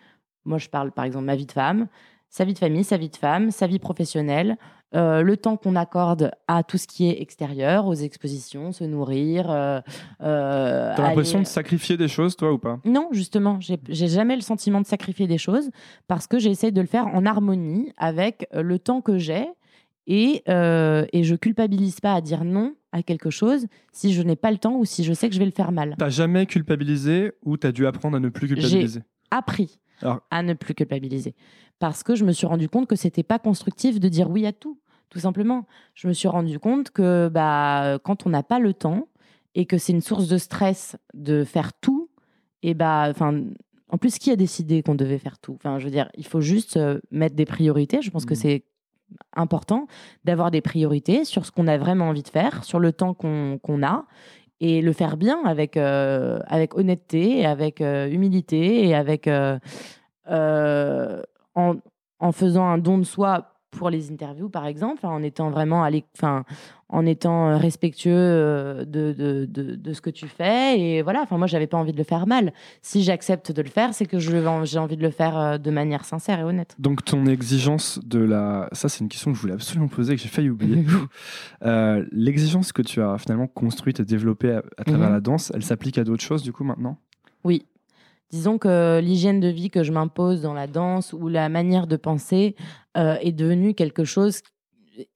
moi 0.44 0.58
je 0.58 0.68
parle 0.68 0.92
par 0.92 1.04
exemple 1.04 1.24
de 1.24 1.26
ma 1.26 1.36
vie 1.36 1.46
de 1.46 1.52
femme, 1.52 1.88
sa 2.34 2.44
vie 2.46 2.54
de 2.54 2.58
famille, 2.58 2.82
sa 2.82 2.96
vie 2.96 3.10
de 3.10 3.16
femme, 3.16 3.50
sa 3.50 3.66
vie 3.66 3.78
professionnelle, 3.78 4.56
euh, 4.94 5.20
le 5.20 5.36
temps 5.36 5.58
qu'on 5.58 5.76
accorde 5.76 6.30
à 6.48 6.62
tout 6.62 6.78
ce 6.78 6.86
qui 6.86 7.06
est 7.08 7.20
extérieur, 7.20 7.86
aux 7.86 7.94
expositions, 7.94 8.72
se 8.72 8.84
nourrir. 8.84 9.50
euh, 9.50 9.80
euh, 10.22 10.94
T'as 10.96 11.02
l'impression 11.08 11.38
aller- 11.38 11.44
de 11.44 11.48
sacrifier 11.48 11.98
des 11.98 12.08
choses, 12.08 12.34
toi, 12.36 12.50
ou 12.52 12.58
pas? 12.58 12.80
Non, 12.86 13.08
justement, 13.12 13.58
j'ai 13.60 14.08
jamais 14.08 14.34
le 14.34 14.40
sentiment 14.40 14.80
de 14.80 14.86
sacrifier 14.86 15.26
des 15.26 15.36
choses 15.36 15.70
parce 16.08 16.26
que 16.26 16.38
j'essaie 16.38 16.70
de 16.72 16.80
le 16.80 16.86
faire 16.86 17.06
en 17.08 17.26
harmonie 17.26 17.92
avec 17.98 18.48
le 18.54 18.78
temps 18.78 19.02
que 19.02 19.18
j'ai 19.18 19.46
Et, 20.06 20.42
et 20.48 21.22
je 21.22 21.34
culpabilise 21.36 22.00
pas 22.00 22.14
à 22.14 22.20
dire 22.20 22.44
non 22.44 22.74
à 22.92 23.02
quelque 23.02 23.30
chose 23.30 23.66
si 23.92 24.12
je 24.12 24.22
n'ai 24.22 24.36
pas 24.36 24.50
le 24.50 24.58
temps 24.58 24.74
ou 24.76 24.84
si 24.84 25.04
je 25.04 25.12
sais 25.12 25.28
que 25.28 25.34
je 25.34 25.38
vais 25.38 25.44
le 25.46 25.52
faire 25.52 25.70
mal. 25.70 25.94
T'as 25.98 26.08
jamais 26.08 26.46
culpabilisé 26.46 27.32
ou 27.44 27.56
t'as 27.56 27.72
dû 27.72 27.86
apprendre 27.86 28.16
à 28.16 28.20
ne 28.20 28.28
plus 28.30 28.48
culpabiliser? 28.48 29.00
Appris 29.30 29.78
Alors- 30.02 30.20
à 30.30 30.42
ne 30.42 30.54
plus 30.54 30.74
culpabiliser 30.74 31.34
parce 31.78 32.02
que 32.02 32.14
je 32.14 32.24
me 32.24 32.32
suis 32.32 32.46
rendu 32.46 32.68
compte 32.68 32.86
que 32.88 32.96
c'était 32.96 33.22
pas 33.24 33.38
constructif 33.38 33.98
de 33.98 34.08
dire 34.08 34.30
oui 34.30 34.46
à 34.46 34.52
tout, 34.52 34.78
tout 35.10 35.18
simplement. 35.18 35.66
Je 35.94 36.06
me 36.08 36.12
suis 36.12 36.28
rendu 36.28 36.58
compte 36.58 36.90
que 36.90 37.28
bah 37.28 37.98
quand 38.04 38.26
on 38.26 38.30
n'a 38.30 38.42
pas 38.42 38.58
le 38.60 38.72
temps 38.74 39.08
et 39.54 39.66
que 39.66 39.78
c'est 39.78 39.92
une 39.92 40.00
source 40.00 40.28
de 40.28 40.38
stress 40.38 40.96
de 41.14 41.44
faire 41.44 41.72
tout, 41.74 42.08
et 42.62 42.74
bah 42.74 43.06
enfin 43.10 43.42
en 43.88 43.98
plus 43.98 44.18
qui 44.18 44.30
a 44.30 44.36
décidé 44.36 44.82
qu'on 44.82 44.94
devait 44.94 45.18
faire 45.18 45.38
tout? 45.38 45.54
Enfin 45.56 45.78
je 45.78 45.84
veux 45.84 45.90
dire, 45.90 46.08
il 46.16 46.26
faut 46.26 46.40
juste 46.40 46.76
euh, 46.76 47.00
mettre 47.10 47.34
des 47.36 47.44
priorités. 47.44 48.00
Je 48.00 48.10
pense 48.10 48.24
que 48.24 48.34
Mhm. 48.34 48.40
c'est 48.40 48.64
important 49.34 49.86
d'avoir 50.24 50.50
des 50.50 50.62
priorités 50.62 51.24
sur 51.26 51.44
ce 51.44 51.50
qu'on 51.50 51.66
a 51.66 51.76
vraiment 51.76 52.08
envie 52.08 52.22
de 52.22 52.28
faire, 52.28 52.64
sur 52.64 52.78
le 52.78 52.92
temps 52.92 53.12
qu'on 53.12 53.58
qu'on 53.62 53.82
a, 53.82 54.06
et 54.62 54.80
le 54.80 54.92
faire 54.92 55.16
bien 55.16 55.40
avec, 55.44 55.76
euh, 55.76 56.38
avec 56.46 56.76
honnêteté, 56.76 57.40
et 57.40 57.46
avec 57.46 57.80
euh, 57.80 58.08
humilité 58.08 58.86
et 58.86 58.94
avec 58.94 59.26
euh, 59.26 59.58
en, 61.56 61.74
en 62.20 62.32
faisant 62.32 62.66
un 62.66 62.78
don 62.78 62.98
de 62.98 63.02
soi 63.02 63.48
pour 63.72 63.90
les 63.90 64.12
interviews, 64.12 64.48
par 64.48 64.66
exemple, 64.66 65.04
en 65.04 65.20
étant 65.22 65.50
vraiment 65.50 65.82
à 65.82 65.90
enfin, 66.16 66.44
en 66.92 67.04
étant 67.06 67.58
respectueux 67.58 68.12
euh, 68.14 68.84
de, 68.84 69.12
de, 69.12 69.46
de, 69.46 69.74
de 69.74 69.92
ce 69.92 70.00
que 70.00 70.10
tu 70.10 70.28
fais. 70.28 70.78
Et 70.78 71.02
voilà, 71.02 71.22
enfin, 71.22 71.38
moi, 71.38 71.46
j'avais 71.46 71.66
pas 71.66 71.78
envie 71.78 71.92
de 71.92 71.96
le 71.98 72.04
faire 72.04 72.26
mal. 72.26 72.52
Si 72.82 73.02
j'accepte 73.02 73.50
de 73.50 73.62
le 73.62 73.68
faire, 73.68 73.94
c'est 73.94 74.06
que 74.06 74.18
je- 74.18 74.64
j'ai 74.64 74.78
envie 74.78 74.96
de 74.98 75.02
le 75.02 75.10
faire 75.10 75.36
euh, 75.38 75.58
de 75.58 75.70
manière 75.70 76.04
sincère 76.04 76.38
et 76.38 76.44
honnête. 76.44 76.76
Donc 76.78 77.04
ton 77.04 77.26
exigence 77.26 77.98
de 78.04 78.18
la... 78.20 78.68
Ça 78.72 78.88
c'est 78.88 79.00
une 79.00 79.08
question 79.08 79.30
que 79.32 79.36
je 79.36 79.40
voulais 79.42 79.54
absolument 79.54 79.88
poser 79.88 80.12
et 80.12 80.16
que 80.16 80.22
j'ai 80.22 80.28
failli 80.28 80.50
oublier. 80.50 80.84
Euh, 81.64 82.04
L'exigence 82.12 82.72
que 82.72 82.82
tu 82.82 83.00
as 83.00 83.16
finalement 83.18 83.46
construite 83.46 84.00
et 84.00 84.04
développée 84.04 84.50
à, 84.52 84.62
à 84.78 84.84
travers 84.84 85.08
Mhm. 85.08 85.14
la 85.14 85.20
danse, 85.20 85.52
elle 85.54 85.62
s'applique 85.62 85.96
à 85.98 86.04
d'autres 86.04 86.22
choses 86.22 86.42
du 86.42 86.52
coup 86.52 86.64
maintenant? 86.64 86.98
Oui. 87.44 87.66
Disons 88.30 88.58
que 88.58 89.00
l'hygiène 89.00 89.40
de 89.40 89.48
vie 89.48 89.70
que 89.70 89.82
je 89.82 89.92
m'impose 89.92 90.42
dans 90.42 90.54
la 90.54 90.66
danse 90.66 91.12
ou 91.12 91.28
la 91.28 91.48
manière 91.48 91.86
de 91.86 91.96
penser 91.96 92.56
euh, 92.96 93.16
est 93.20 93.32
devenue 93.32 93.74
quelque 93.74 94.04
chose, 94.04 94.40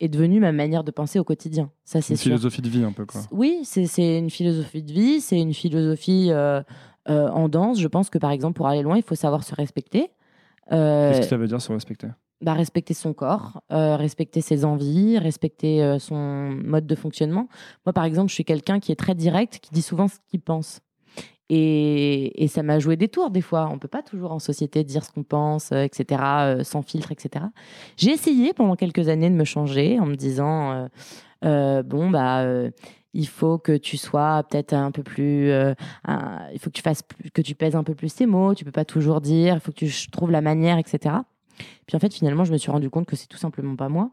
est 0.01 0.09
devenue 0.09 0.41
ma 0.41 0.53
manière 0.53 0.85
de 0.85 0.91
penser 0.91 1.18
au 1.18 1.24
quotidien. 1.24 1.70
Ça, 1.85 2.01
C'est 2.01 2.14
une 2.14 2.16
sûr. 2.16 2.24
philosophie 2.24 2.62
de 2.62 2.68
vie 2.68 2.83
un 2.85 2.93
peu 2.93 3.05
quoi. 3.07 3.22
Oui, 3.31 3.61
c'est 3.64 3.87
c'est 3.87 4.18
une 4.18 4.31
philosophie 4.31 4.83
de 4.83 4.93
vie, 4.93 5.20
c'est 5.20 5.39
une 5.41 5.55
philosophie 5.55 6.29
euh, 6.31 6.62
euh, 7.09 7.29
en 7.29 7.49
danse. 7.49 7.81
Je 7.81 7.89
pense 7.89 8.11
que 8.11 8.18
par 8.18 8.31
exemple, 8.31 8.57
pour 8.57 8.66
aller 8.66 8.83
loin, 8.83 8.97
il 8.97 9.03
faut 9.03 9.14
savoir 9.14 9.45
se 9.45 9.55
respecter. 9.55 10.11
Euh, 10.72 11.11
Qu'est-ce 11.11 11.20
que 11.20 11.27
ça 11.27 11.37
veut 11.37 11.47
dire 11.49 11.61
se 11.61 11.72
respecter? 11.72 12.09
Bah, 12.43 12.53
respecter 12.53 12.93
son 12.93 13.14
corps, 13.14 13.62
respecter 13.70 14.43
ses 14.43 14.66
envies, 14.66 15.16
respecter 15.18 15.97
son 15.99 16.51
mode 16.51 16.87
de 16.87 16.95
fonctionnement. 16.95 17.49
Moi, 17.87 17.95
par 17.95 18.05
exemple, 18.05 18.29
je 18.29 18.35
suis 18.35 18.45
quelqu'un 18.45 18.79
qui 18.79 18.93
est 18.93 18.97
très 18.97 19.14
direct, 19.14 19.59
qui 19.62 19.70
dit 19.72 19.81
souvent 19.81 20.07
ce 20.07 20.16
qu'il 20.29 20.41
pense. 20.43 20.81
Et, 21.49 22.47
ça 22.49 22.63
m'a 22.63 22.79
joué 22.79 22.97
des 22.97 23.09
tours 23.09 23.31
des 23.31 23.41
fois. 23.41 23.69
On 23.73 23.79
peut 23.79 23.89
pas 23.89 24.03
toujours 24.03 24.33
en 24.33 24.39
société 24.39 24.83
dire 24.85 25.05
ce 25.05 25.13
qu'on 25.13 25.23
pense, 25.23 25.73
euh, 25.73 25.83
etc., 25.83 26.21
euh, 26.23 26.65
sans 26.65 26.83
filtre, 26.83 27.13
etc. 27.13 27.45
J'ai 27.97 28.11
essayé 28.11 28.53
pendant 28.53 28.77
quelques 28.77 29.09
années 29.09 29.31
de 29.31 29.35
me 29.35 29.45
changer 29.45 30.01
en 30.01 30.07
me 30.07 30.17
disant 30.17 30.89
euh, 31.45 31.83
bon 31.83 32.11
bah 32.11 32.45
il 33.15 33.29
faut 33.29 33.59
que 33.59 33.77
tu 33.77 33.97
sois 33.97 34.45
peut-être 34.49 34.75
un 34.75 34.91
peu 34.91 35.03
plus, 35.03 35.51
il 35.51 36.59
faut 36.59 36.71
que 36.71 36.77
tu 36.77 36.83
fasses 36.83 37.03
que 37.33 37.43
tu 37.43 37.55
pèses 37.55 37.77
un 37.77 37.85
peu 37.85 37.95
plus 37.95 38.15
tes 38.15 38.27
mots. 38.27 38.55
Tu 38.55 38.65
peux 38.65 38.73
pas 38.73 38.85
toujours 38.85 39.21
dire. 39.21 39.55
Il 39.55 39.61
faut 39.61 39.73
que 39.73 39.85
tu 39.87 40.11
trouves 40.11 40.31
la 40.31 40.41
manière, 40.41 40.79
etc. 40.79 41.17
Puis 41.87 41.97
en 41.97 42.01
fait, 42.01 42.13
finalement, 42.13 42.45
je 42.45 42.53
me 42.53 42.59
suis 42.59 42.71
rendu 42.71 42.91
compte 42.91 43.07
que 43.07 43.17
c'est 43.17 43.29
tout 43.29 43.39
simplement 43.39 43.77
pas 43.77 43.89
moi 43.89 44.11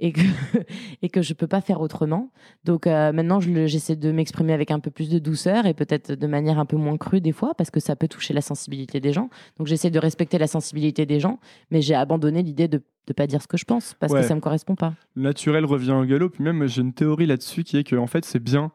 et 0.00 0.12
que, 0.12 0.20
et 1.02 1.08
que 1.08 1.22
je 1.22 1.34
peux 1.34 1.46
pas 1.46 1.60
faire 1.60 1.80
autrement. 1.80 2.30
Donc 2.64 2.86
euh, 2.86 3.12
maintenant, 3.12 3.40
je 3.40 3.66
j'essaie 3.66 3.96
de 3.96 4.12
m'exprimer 4.12 4.52
avec 4.52 4.70
un 4.70 4.78
peu 4.80 4.90
plus 4.90 5.08
de 5.08 5.18
douceur 5.18 5.66
et 5.66 5.74
peut-être 5.74 6.12
de 6.12 6.26
manière 6.26 6.58
un 6.58 6.66
peu 6.66 6.76
moins 6.76 6.96
crue 6.96 7.20
des 7.20 7.32
fois 7.32 7.54
parce 7.54 7.70
que 7.70 7.80
ça 7.80 7.96
peut 7.96 8.08
toucher 8.08 8.34
la 8.34 8.40
sensibilité 8.40 9.00
des 9.00 9.12
gens. 9.12 9.30
Donc 9.58 9.66
j'essaie 9.66 9.90
de 9.90 9.98
respecter 9.98 10.38
la 10.38 10.46
sensibilité 10.46 11.06
des 11.06 11.20
gens, 11.20 11.38
mais 11.70 11.82
j'ai 11.82 11.94
abandonné 11.94 12.42
l'idée 12.42 12.68
de 12.68 12.80
ne 13.08 13.12
pas 13.14 13.26
dire 13.26 13.42
ce 13.42 13.48
que 13.48 13.56
je 13.56 13.64
pense 13.64 13.94
parce 13.98 14.12
Ouais. 14.12 14.20
que 14.20 14.26
ça 14.26 14.34
me 14.34 14.40
correspond 14.40 14.74
pas. 14.76 14.94
Le 15.14 15.22
naturel 15.22 15.64
revient 15.64 15.92
au 15.92 16.04
galop, 16.04 16.28
puis 16.30 16.44
même 16.44 16.66
j'ai 16.66 16.82
une 16.82 16.92
théorie 16.92 17.26
là-dessus 17.26 17.64
qui 17.64 17.76
est 17.78 17.84
que 17.84 17.96
en 17.96 18.06
fait 18.06 18.24
c'est 18.24 18.42
bien 18.42 18.70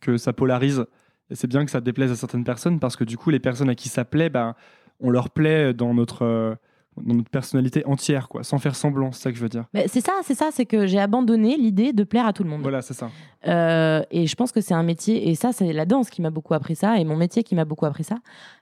que 0.00 0.16
ça 0.18 0.32
polarise 0.32 0.84
et 1.30 1.34
c'est 1.34 1.46
bien 1.46 1.64
que 1.64 1.70
ça 1.70 1.80
déplaise 1.80 2.10
à 2.12 2.16
certaines 2.16 2.44
personnes 2.44 2.78
parce 2.80 2.96
que 2.96 3.04
du 3.04 3.16
coup 3.16 3.30
les 3.30 3.40
personnes 3.40 3.68
à 3.70 3.74
qui 3.74 3.88
ça 3.88 4.04
plaît, 4.04 4.28
bah, 4.28 4.56
on 5.00 5.10
leur 5.10 5.30
plaît 5.30 5.72
dans 5.74 5.94
notre, 5.94 6.22
euh, 6.22 6.54
dans 7.02 7.14
notre 7.14 7.30
personnalité 7.30 7.84
entière, 7.86 8.28
quoi, 8.28 8.42
sans 8.44 8.58
faire 8.58 8.74
semblant, 8.76 9.12
c'est 9.12 9.22
ça 9.22 9.30
que 9.30 9.36
je 9.36 9.42
veux 9.42 9.48
dire. 9.48 9.64
Mais 9.74 9.86
c'est 9.88 10.00
ça, 10.00 10.12
c'est 10.22 10.34
ça, 10.34 10.48
c'est 10.52 10.66
que 10.66 10.86
j'ai 10.86 10.98
abandonné 10.98 11.56
l'idée 11.56 11.92
de 11.92 12.04
plaire 12.04 12.26
à 12.26 12.32
tout 12.32 12.42
le 12.44 12.50
monde. 12.50 12.62
Voilà, 12.62 12.82
c'est 12.82 12.94
ça. 12.94 13.10
Euh, 13.46 14.02
et 14.10 14.26
je 14.26 14.34
pense 14.36 14.52
que 14.52 14.60
c'est 14.60 14.74
un 14.74 14.82
métier, 14.82 15.28
et 15.28 15.34
ça, 15.34 15.52
c'est 15.52 15.72
la 15.72 15.86
danse 15.86 16.10
qui 16.10 16.22
m'a 16.22 16.30
beaucoup 16.30 16.54
appris 16.54 16.76
ça, 16.76 16.98
et 16.98 17.04
mon 17.04 17.16
métier 17.16 17.42
qui 17.42 17.54
m'a 17.54 17.64
beaucoup 17.64 17.86
appris 17.86 18.04
ça, 18.04 18.16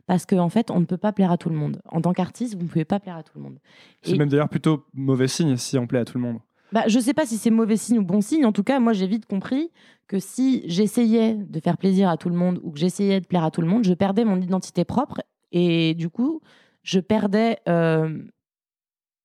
parce 0.07 0.27
qu'en 0.27 0.39
en 0.45 0.49
fait, 0.49 0.71
on 0.71 0.81
ne 0.81 0.85
peut 0.85 0.97
pas 0.97 1.13
plaire 1.13 1.31
à 1.33 1.37
tout 1.39 1.49
le 1.49 1.57
monde. 1.57 1.81
En 1.91 2.01
tant 2.01 2.13
qu'artiste, 2.13 2.55
vous 2.57 2.63
ne 2.65 2.69
pouvez 2.69 2.85
pas 2.85 3.01
plaire 3.01 3.17
à 3.17 3.23
tout 3.23 3.33
le 3.37 3.43
monde. 3.43 3.59
C'est 4.03 4.13
Et- 4.15 4.19
même 4.19 4.29
d'ailleurs 4.29 4.49
plutôt 4.49 4.85
mauvais 4.95 5.29
signe 5.29 5.57
si 5.57 5.79
on 5.79 5.87
plaît 5.87 6.01
à 6.01 6.05
tout 6.05 6.19
le 6.19 6.25
monde. 6.25 6.39
Bah, 6.73 6.83
je 6.89 6.99
sais 6.99 7.15
pas 7.15 7.25
si 7.25 7.37
c'est 7.37 7.51
mauvais 7.51 7.77
signe 7.77 7.99
ou 8.01 8.05
bon 8.05 8.21
signe. 8.21 8.45
En 8.45 8.51
tout 8.53 8.65
cas, 8.65 8.81
moi, 8.81 8.93
j'ai 8.95 9.07
vite 9.07 9.27
compris 9.27 9.71
que 10.09 10.19
si 10.19 10.65
j'essayais 10.67 11.35
de 11.35 11.61
faire 11.61 11.79
plaisir 11.79 12.09
à 12.11 12.17
tout 12.17 12.29
le 12.29 12.35
monde 12.35 12.59
ou 12.65 12.73
que 12.73 12.79
j'essayais 12.81 13.21
de 13.21 13.27
plaire 13.27 13.45
à 13.45 13.51
tout 13.53 13.61
le 13.61 13.69
monde, 13.69 13.85
je 13.85 13.95
perdais 13.95 14.25
mon 14.25 14.41
identité 14.41 14.85
propre 14.85 15.21
et 15.53 15.95
du 15.95 16.09
coup, 16.11 16.41
je 16.85 17.01
perdais 17.01 17.59
euh, 17.69 18.23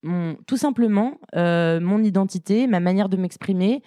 mon, 0.01 0.35
tout 0.47 0.57
simplement 0.57 1.19
euh, 1.35 1.79
mon 1.79 2.01
identité, 2.03 2.65
ma 2.65 2.79
manière 2.79 3.09
de 3.09 3.17
m'exprimer 3.17 3.83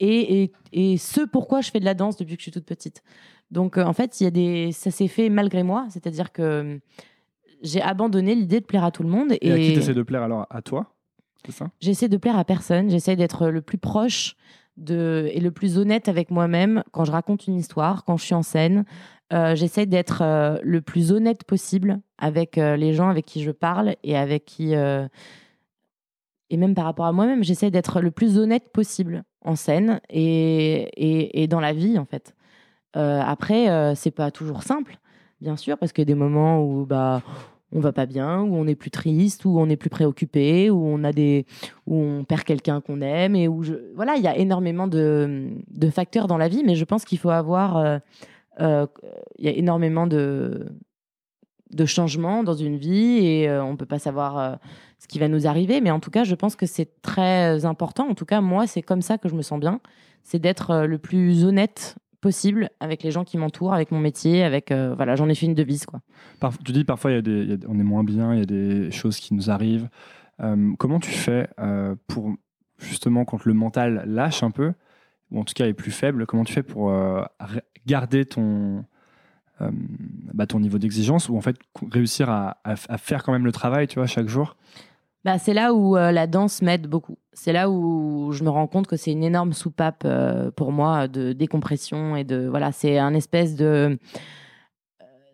et, 0.00 0.42
et, 0.42 0.52
et 0.72 0.96
ce 0.96 1.20
pourquoi 1.26 1.60
je 1.60 1.70
fais 1.70 1.80
de 1.80 1.84
la 1.84 1.94
danse 1.94 2.16
depuis 2.16 2.36
que 2.36 2.40
je 2.40 2.44
suis 2.44 2.52
toute 2.52 2.64
petite. 2.64 3.02
Donc, 3.50 3.76
euh, 3.76 3.84
en 3.84 3.92
fait, 3.92 4.20
il 4.20 4.24
y 4.24 4.26
a 4.26 4.30
des, 4.30 4.72
ça 4.72 4.90
s'est 4.90 5.08
fait 5.08 5.28
malgré 5.28 5.62
moi, 5.62 5.86
c'est-à-dire 5.90 6.32
que 6.32 6.80
j'ai 7.62 7.82
abandonné 7.82 8.34
l'idée 8.34 8.60
de 8.60 8.66
plaire 8.66 8.84
à 8.84 8.90
tout 8.90 9.02
le 9.02 9.08
monde 9.08 9.32
Et, 9.40 9.52
à 9.52 9.58
qui 9.58 9.74
t'essaies 9.74 9.94
de 9.94 10.02
plaire 10.02 10.22
alors? 10.22 10.46
À 10.50 10.62
toi? 10.62 10.94
C'est 11.44 11.52
ça? 11.52 11.70
J'essaie 11.80 12.08
de 12.08 12.16
plaire 12.16 12.38
à 12.38 12.44
personne, 12.44 12.90
j'essaie 12.90 13.16
d'être 13.16 13.48
le 13.48 13.62
plus 13.62 13.78
proche 13.78 14.36
de, 14.76 15.28
et 15.32 15.40
le 15.40 15.50
plus 15.50 15.78
honnête 15.78 16.08
avec 16.08 16.30
moi-même 16.30 16.82
quand 16.92 17.04
je 17.04 17.12
raconte 17.12 17.46
une 17.46 17.54
histoire, 17.54 18.04
quand 18.04 18.16
je 18.16 18.24
suis 18.24 18.34
en 18.34 18.42
scène. 18.42 18.84
Euh, 19.32 19.56
j'essaie 19.56 19.86
d'être 19.86 20.22
euh, 20.22 20.58
le 20.62 20.80
plus 20.80 21.10
honnête 21.10 21.42
possible 21.44 22.00
avec 22.16 22.58
euh, 22.58 22.76
les 22.76 22.94
gens 22.94 23.08
avec 23.08 23.26
qui 23.26 23.42
je 23.42 23.50
parle 23.50 23.96
et 24.04 24.16
avec 24.16 24.44
qui. 24.44 24.72
et 24.72 26.56
même 26.56 26.74
par 26.74 26.84
rapport 26.84 27.06
à 27.06 27.12
moi-même, 27.12 27.42
j'essaie 27.42 27.70
d'être 27.70 28.00
le 28.00 28.10
plus 28.10 28.38
honnête 28.38 28.70
possible 28.72 29.24
en 29.44 29.56
scène 29.56 30.00
et, 30.10 31.42
et, 31.42 31.46
dans 31.48 31.60
la 31.60 31.72
vie, 31.72 31.98
en 31.98 32.04
fait. 32.04 32.34
Après, 32.94 33.94
c'est 33.94 34.10
pas 34.10 34.30
toujours 34.30 34.62
simple, 34.62 34.98
bien 35.40 35.56
sûr, 35.56 35.76
parce 35.76 35.92
qu'il 35.92 36.02
y 36.02 36.06
a 36.08 36.12
des 36.12 36.14
moments 36.14 36.62
où 36.62 36.86
bah, 36.86 37.22
on 37.72 37.80
va 37.80 37.92
pas 37.92 38.06
bien, 38.06 38.42
où 38.42 38.54
on 38.54 38.66
est 38.66 38.74
plus 38.74 38.90
triste, 38.90 39.44
où 39.44 39.58
on 39.58 39.68
est 39.68 39.76
plus 39.76 39.90
préoccupé, 39.90 40.70
où 40.70 40.84
on 40.86 41.02
a 41.04 41.12
des, 41.12 41.46
où 41.86 41.96
on 41.96 42.24
perd 42.24 42.44
quelqu'un 42.44 42.80
qu'on 42.80 43.00
aime 43.00 43.34
et 43.34 43.48
où 43.48 43.62
je, 43.62 43.74
voilà, 43.94 44.16
il 44.16 44.22
y 44.22 44.28
a 44.28 44.36
énormément 44.36 44.86
de, 44.86 45.50
de 45.68 45.90
facteurs 45.90 46.28
dans 46.28 46.38
la 46.38 46.48
vie, 46.48 46.62
mais 46.64 46.76
je 46.76 46.84
pense 46.84 47.04
qu'il 47.04 47.18
faut 47.18 47.30
avoir, 47.30 47.76
euh, 47.76 47.98
euh, 48.60 48.86
il 49.38 49.44
y 49.44 49.48
a 49.48 49.52
énormément 49.52 50.06
de 50.06 50.66
de 51.72 51.84
changements 51.84 52.44
dans 52.44 52.54
une 52.54 52.76
vie 52.76 53.18
et 53.26 53.48
euh, 53.48 53.62
on 53.62 53.76
peut 53.76 53.86
pas 53.86 53.98
savoir 53.98 54.38
euh, 54.38 54.54
ce 54.98 55.08
qui 55.08 55.18
va 55.18 55.28
nous 55.28 55.46
arriver, 55.46 55.80
mais 55.80 55.90
en 55.90 56.00
tout 56.00 56.10
cas, 56.10 56.24
je 56.24 56.34
pense 56.34 56.56
que 56.56 56.66
c'est 56.66 57.02
très 57.02 57.64
important. 57.64 58.08
En 58.08 58.14
tout 58.14 58.24
cas, 58.24 58.40
moi, 58.40 58.66
c'est 58.66 58.82
comme 58.82 59.02
ça 59.02 59.18
que 59.18 59.28
je 59.28 59.34
me 59.34 59.42
sens 59.42 59.58
bien, 59.58 59.80
c'est 60.22 60.38
d'être 60.38 60.86
le 60.86 60.98
plus 60.98 61.44
honnête 61.44 61.96
possible 62.26 62.70
avec 62.80 63.04
les 63.04 63.12
gens 63.12 63.22
qui 63.22 63.38
m'entourent, 63.38 63.72
avec 63.72 63.92
mon 63.92 64.00
métier, 64.00 64.42
avec 64.42 64.72
euh, 64.72 64.96
voilà, 64.96 65.14
j'en 65.14 65.28
ai 65.28 65.36
fait 65.36 65.46
une 65.46 65.54
devise 65.54 65.86
quoi. 65.86 66.00
Tu 66.64 66.72
dis 66.72 66.82
parfois 66.82 67.12
il 67.12 67.14
y 67.14 67.18
a 67.18 67.22
des, 67.22 67.56
on 67.68 67.78
est 67.78 67.84
moins 67.84 68.02
bien, 68.02 68.34
il 68.34 68.40
y 68.40 68.42
a 68.42 68.46
des 68.46 68.90
choses 68.90 69.20
qui 69.20 69.32
nous 69.32 69.48
arrivent. 69.48 69.88
Euh, 70.40 70.72
comment 70.76 70.98
tu 70.98 71.12
fais 71.12 71.46
euh, 71.60 71.94
pour 72.08 72.34
justement 72.78 73.24
quand 73.24 73.44
le 73.44 73.54
mental 73.54 74.02
lâche 74.08 74.42
un 74.42 74.50
peu, 74.50 74.72
ou 75.30 75.38
en 75.38 75.44
tout 75.44 75.54
cas 75.54 75.68
est 75.68 75.72
plus 75.72 75.92
faible, 75.92 76.26
comment 76.26 76.42
tu 76.42 76.52
fais 76.52 76.64
pour 76.64 76.92
garder 77.86 78.24
ton, 78.24 78.84
bah, 80.34 80.48
ton 80.48 80.58
niveau 80.58 80.78
d'exigence 80.78 81.28
ou 81.28 81.36
en 81.36 81.40
fait 81.40 81.56
réussir 81.92 82.28
à, 82.28 82.58
à 82.64 82.98
faire 82.98 83.22
quand 83.22 83.30
même 83.30 83.46
le 83.46 83.52
travail, 83.52 83.86
tu 83.86 84.00
vois, 84.00 84.08
chaque 84.08 84.28
jour? 84.28 84.56
Bah, 85.26 85.38
c'est 85.38 85.54
là 85.54 85.74
où 85.74 85.96
euh, 85.96 86.12
la 86.12 86.28
danse 86.28 86.62
m'aide 86.62 86.86
beaucoup. 86.86 87.18
C'est 87.32 87.52
là 87.52 87.68
où 87.68 88.30
je 88.30 88.44
me 88.44 88.48
rends 88.48 88.68
compte 88.68 88.86
que 88.86 88.94
c'est 88.96 89.10
une 89.10 89.24
énorme 89.24 89.52
soupape 89.52 90.04
euh, 90.04 90.52
pour 90.52 90.70
moi 90.70 91.08
de 91.08 91.32
décompression 91.32 92.14
et 92.14 92.22
de 92.22 92.46
voilà, 92.48 92.70
c'est 92.70 92.96
un 92.98 93.12
espèce 93.12 93.56
de 93.56 93.98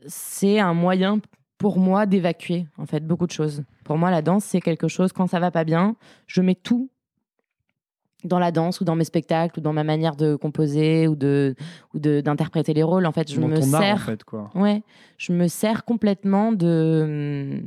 c'est 0.07 0.59
un 0.59 0.73
moyen 0.73 1.21
pour 1.59 1.79
moi 1.79 2.07
d'évacuer 2.07 2.67
en 2.79 2.87
fait 2.87 3.07
beaucoup 3.07 3.27
de 3.27 3.33
choses. 3.33 3.65
Pour 3.85 3.99
moi, 3.99 4.11
la 4.11 4.23
danse 4.23 4.45
c'est 4.45 4.63
quelque 4.63 4.89
chose 4.89 5.13
quand 5.13 5.27
ça 5.27 5.39
va 5.41 5.51
pas 5.51 5.65
bien, 5.65 5.95
je 6.27 6.41
mets 6.41 6.55
tout 6.57 6.89
dans 8.25 8.39
la 8.39 8.51
danse 8.53 8.81
ou 8.81 8.85
dans 8.85 8.95
mes 8.97 9.05
spectacles 9.05 9.59
ou 9.59 9.63
dans 9.63 9.73
ma 9.73 9.85
manière 9.85 10.17
de 10.17 10.37
composer 10.37 11.07
ou 11.09 11.17
de 11.17 11.55
ou 11.93 11.99
de- 11.99 12.21
d'interpréter 12.21 12.73
les 12.73 12.83
rôles. 12.85 13.05
En 13.05 13.13
fait, 13.13 13.31
je 13.31 13.41
dans 13.41 13.49
me 13.49 13.61
sers 13.61 13.75
art 13.83 13.95
en 13.95 13.99
fait 13.99 14.25
quoi. 14.25 14.51
Ouais, 14.55 14.83
je 15.19 15.33
me 15.33 15.49
sers 15.49 15.85
complètement 15.85 16.53
de, 16.53 17.63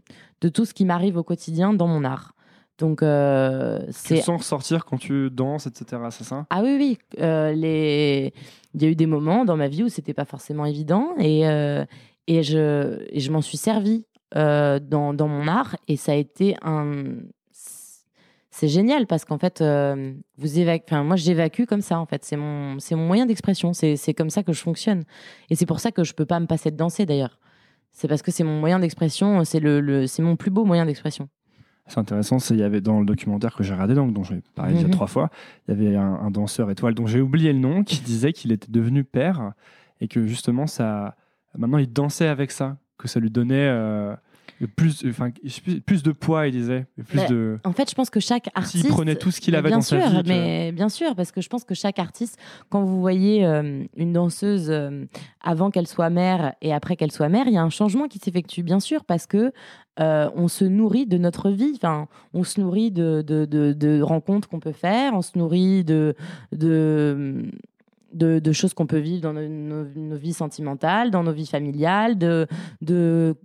de 0.46 0.50
tout 0.50 0.66
ce 0.66 0.76
qui 0.76 0.86
m'arrive 0.86 1.18
au 1.18 1.24
quotidien 1.24 1.74
dans 1.74 1.88
mon 1.88 2.04
art. 2.04 2.36
Donc, 2.78 3.02
euh, 3.02 3.80
c'est 3.90 4.18
le 4.18 4.22
sens 4.22 4.42
ressortir 4.42 4.86
quand 4.86 4.98
tu 4.98 5.32
danses, 5.32 5.66
etc. 5.66 6.04
C'est 6.12 6.24
ça? 6.24 6.46
Ah 6.52 6.62
oui, 6.62 6.76
oui. 6.78 6.98
euh, 7.20 7.52
les... 7.52 8.32
Il 8.76 8.84
y 8.84 8.86
a 8.86 8.90
eu 8.90 8.96
des 8.96 9.08
moments 9.08 9.44
dans 9.44 9.58
ma 9.58 9.68
vie 9.68 9.82
où 9.84 9.90
c'était 9.90 10.14
pas 10.14 10.26
forcément 10.26 10.66
évident 10.66 11.16
et, 11.18 11.48
euh, 11.48 11.84
et 12.28 12.44
je, 12.44 13.02
et 13.10 13.22
je 13.22 13.32
m'en 13.32 13.42
suis 13.42 13.58
servi 13.58 14.06
dans, 14.36 15.14
dans 15.14 15.28
mon 15.30 15.48
art 15.48 15.78
et 15.88 15.96
ça 15.96 16.12
a 16.12 16.16
été 16.16 16.58
un. 16.62 17.06
C'est 18.52 18.68
génial 18.68 19.08
parce 19.08 19.24
qu'en 19.24 19.38
fait, 19.38 19.64
vous 20.38 20.60
évac... 20.60 20.84
enfin, 20.86 21.04
moi 21.04 21.16
j'évacue 21.16 21.64
comme 21.64 21.82
ça 21.82 22.00
en 22.00 22.06
fait. 22.06 22.26
C'est 22.26 22.36
mon, 22.36 22.78
c'est 22.80 22.96
mon 22.96 23.08
moyen 23.08 23.26
d'expression. 23.26 23.72
C'est, 23.72 23.96
c'est 23.96 24.14
comme 24.14 24.30
ça 24.30 24.44
que 24.44 24.52
je 24.52 24.62
fonctionne. 24.62 25.04
Et 25.50 25.56
c'est 25.56 25.66
pour 25.66 25.80
ça 25.80 25.92
que 25.92 26.04
je 26.04 26.14
peux 26.14 26.26
pas 26.26 26.40
me 26.42 26.48
passer 26.48 26.70
de 26.70 26.76
danser 26.76 27.06
d'ailleurs. 27.06 27.40
C'est 27.98 28.08
parce 28.10 28.22
que 28.22 28.30
c'est 28.30 28.44
mon 28.44 28.60
moyen 28.60 28.78
d'expression. 28.80 29.44
C'est, 29.46 29.62
le, 29.62 29.80
le- 29.80 30.06
c'est 30.06 30.22
mon 30.22 30.36
plus 30.36 30.52
beau 30.52 30.66
moyen 30.66 30.86
d'expression. 30.86 31.30
C'est 31.88 32.00
intéressant, 32.00 32.40
c'est 32.40 32.54
il 32.56 32.60
y 32.60 32.64
avait 32.64 32.82
dans 32.82 33.00
le 33.00 33.06
documentaire 33.06 33.56
que 33.56 33.64
j'ai 33.64 33.72
regardé, 33.74 33.94
donc 33.96 34.12
dont 34.12 34.24
j'ai 34.24 34.42
parlé 34.56 34.74
déjà 34.74 34.88
Mhm. 34.88 34.92
trois 34.92 35.08
fois, 35.08 35.30
il 35.68 35.76
y 35.76 35.78
avait 35.88 35.96
un, 35.96 36.14
un 36.16 36.30
danseur 36.32 36.70
étoile 36.72 36.94
dont 36.94 37.06
j'ai 37.08 37.22
oublié 37.22 37.54
le 37.54 37.60
nom 37.60 37.84
qui 37.84 38.02
disait 38.02 38.34
qu'il 38.34 38.52
était 38.52 38.72
devenu 38.72 39.04
père 39.04 39.54
et 40.02 40.08
que 40.08 40.26
justement 40.28 40.66
ça, 40.68 41.16
maintenant 41.58 41.78
il 41.78 41.92
dansait 41.94 42.28
avec 42.28 42.50
ça, 42.52 42.78
que 42.98 43.08
ça 43.08 43.20
lui 43.20 43.30
donnait 43.30 43.68
euh, 43.70 44.16
plus, 44.76 45.04
enfin 45.08 45.32
plus, 45.86 46.04
de 46.04 46.12
poids, 46.12 46.48
il 46.48 46.52
disait, 46.54 46.86
plus 47.08 47.18
Mais 47.20 47.28
de. 47.28 47.60
En 47.64 47.72
fait, 47.74 47.90
je 47.90 47.96
pense 47.96 48.10
que 48.10 48.20
chaque 48.20 48.50
artiste. 48.56 48.84
S'il 48.86 48.92
prenait 48.94 49.16
tout 49.16 49.32
ce 49.32 49.42
qu'il 49.42 49.56
avait 49.56 49.70
dans 49.70 49.82
sûr, 49.82 50.02
sa 50.02 50.22
vie, 50.22 50.28
mais 50.28 50.72
bien 50.72 50.90
sûr, 50.90 51.16
parce 51.16 51.32
que 51.32 51.42
je 51.42 51.50
pense 51.50 51.64
que 51.64 51.76
chaque 51.76 52.00
artiste, 52.00 52.38
quand 52.70 52.84
vous 52.84 53.00
voyez 53.02 53.46
euh, 53.46 53.84
une 53.98 54.14
danseuse 54.14 54.68
euh, 54.70 55.06
avant 55.42 55.72
qu'elle 55.72 55.88
soit 55.88 56.10
mère 56.10 56.54
et 56.62 56.74
après 56.74 56.96
qu'elle 56.96 57.12
soit 57.12 57.30
mère, 57.30 57.46
il 57.48 57.54
y 57.54 57.58
a 57.58 57.64
un 57.64 57.70
changement 57.70 58.08
qui 58.08 58.20
s'effectue, 58.20 58.64
bien 58.64 58.80
sûr, 58.80 59.04
parce 59.04 59.28
que 59.28 59.52
euh, 60.00 60.30
on 60.36 60.48
se 60.48 60.66
nourrit 60.66 61.06
de 61.06 61.18
notre 61.18 61.50
vie. 61.50 61.74
Enfin, 61.76 62.08
on 62.34 62.44
se 62.44 62.60
nourrit 62.60 62.92
de, 62.92 63.24
de, 63.26 63.46
de- 63.46 63.74
de 63.74 64.02
rencontres 64.02 64.50
qu'on 64.50 64.60
peut 64.60 64.72
faire, 64.74 65.14
on 65.14 65.22
se 65.22 65.38
nourrit 65.38 65.84
de 65.84 66.16
de 66.52 67.46
de, 68.14 68.40
de 68.40 68.52
choses 68.54 68.74
qu'on 68.74 68.88
peut 68.88 68.98
vivre 69.00 69.22
dans 69.22 69.34
nos, 69.34 69.48
nos- 69.48 69.86
nos 69.96 70.16
vies 70.16 70.32
sentimentales, 70.34 71.12
dans 71.12 71.24
nos 71.24 71.34
vies 71.34 71.48
familiales, 71.48 72.18
de, 72.18 72.48
de, 72.82 73.36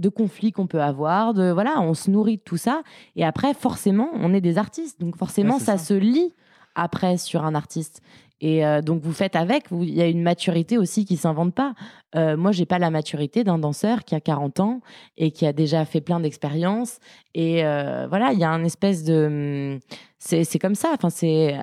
de 0.00 0.08
conflits 0.08 0.52
qu'on 0.52 0.66
peut 0.66 0.82
avoir. 0.82 1.34
De, 1.34 1.50
voilà, 1.50 1.80
on 1.80 1.94
se 1.94 2.10
nourrit 2.10 2.36
de 2.38 2.42
tout 2.42 2.56
ça. 2.56 2.82
Et 3.16 3.24
après, 3.24 3.54
forcément, 3.54 4.08
on 4.14 4.32
est 4.34 4.40
des 4.40 4.58
artistes. 4.58 5.00
Donc 5.00 5.16
forcément, 5.16 5.54
Ouais, 5.54 5.60
ça, 5.60 5.78
ça. 5.78 5.84
se 5.84 5.94
lit 5.94 6.32
après 6.74 7.16
sur 7.16 7.44
un 7.44 7.54
artiste. 7.54 8.00
Et 8.42 8.64
euh, 8.64 8.80
donc 8.80 9.02
vous 9.02 9.12
faites 9.12 9.36
avec, 9.36 9.64
il 9.70 9.92
y 9.92 10.00
a 10.00 10.06
une 10.06 10.22
maturité 10.22 10.78
aussi 10.78 11.04
qui 11.04 11.18
s'invente 11.18 11.54
pas. 11.54 11.74
Euh, 12.16 12.38
moi, 12.38 12.52
j'ai 12.52 12.64
pas 12.64 12.78
la 12.78 12.88
maturité 12.90 13.44
d'un 13.44 13.58
danseur 13.58 14.02
qui 14.04 14.14
a 14.14 14.20
40 14.20 14.60
ans 14.60 14.80
et 15.18 15.30
qui 15.30 15.44
a 15.46 15.52
déjà 15.52 15.84
fait 15.84 16.00
plein 16.00 16.20
d'expériences. 16.20 17.00
Et 17.34 17.64
euh, 17.66 18.06
voilà, 18.08 18.32
il 18.32 18.38
y 18.38 18.44
a 18.44 18.50
un 18.50 18.64
espèce 18.64 19.04
de, 19.04 19.78
c'est 20.18 20.44
c'est 20.44 20.58
comme 20.58 20.74
ça. 20.74 20.88
Enfin, 20.94 21.10
c'est 21.10 21.54
euh, 21.58 21.62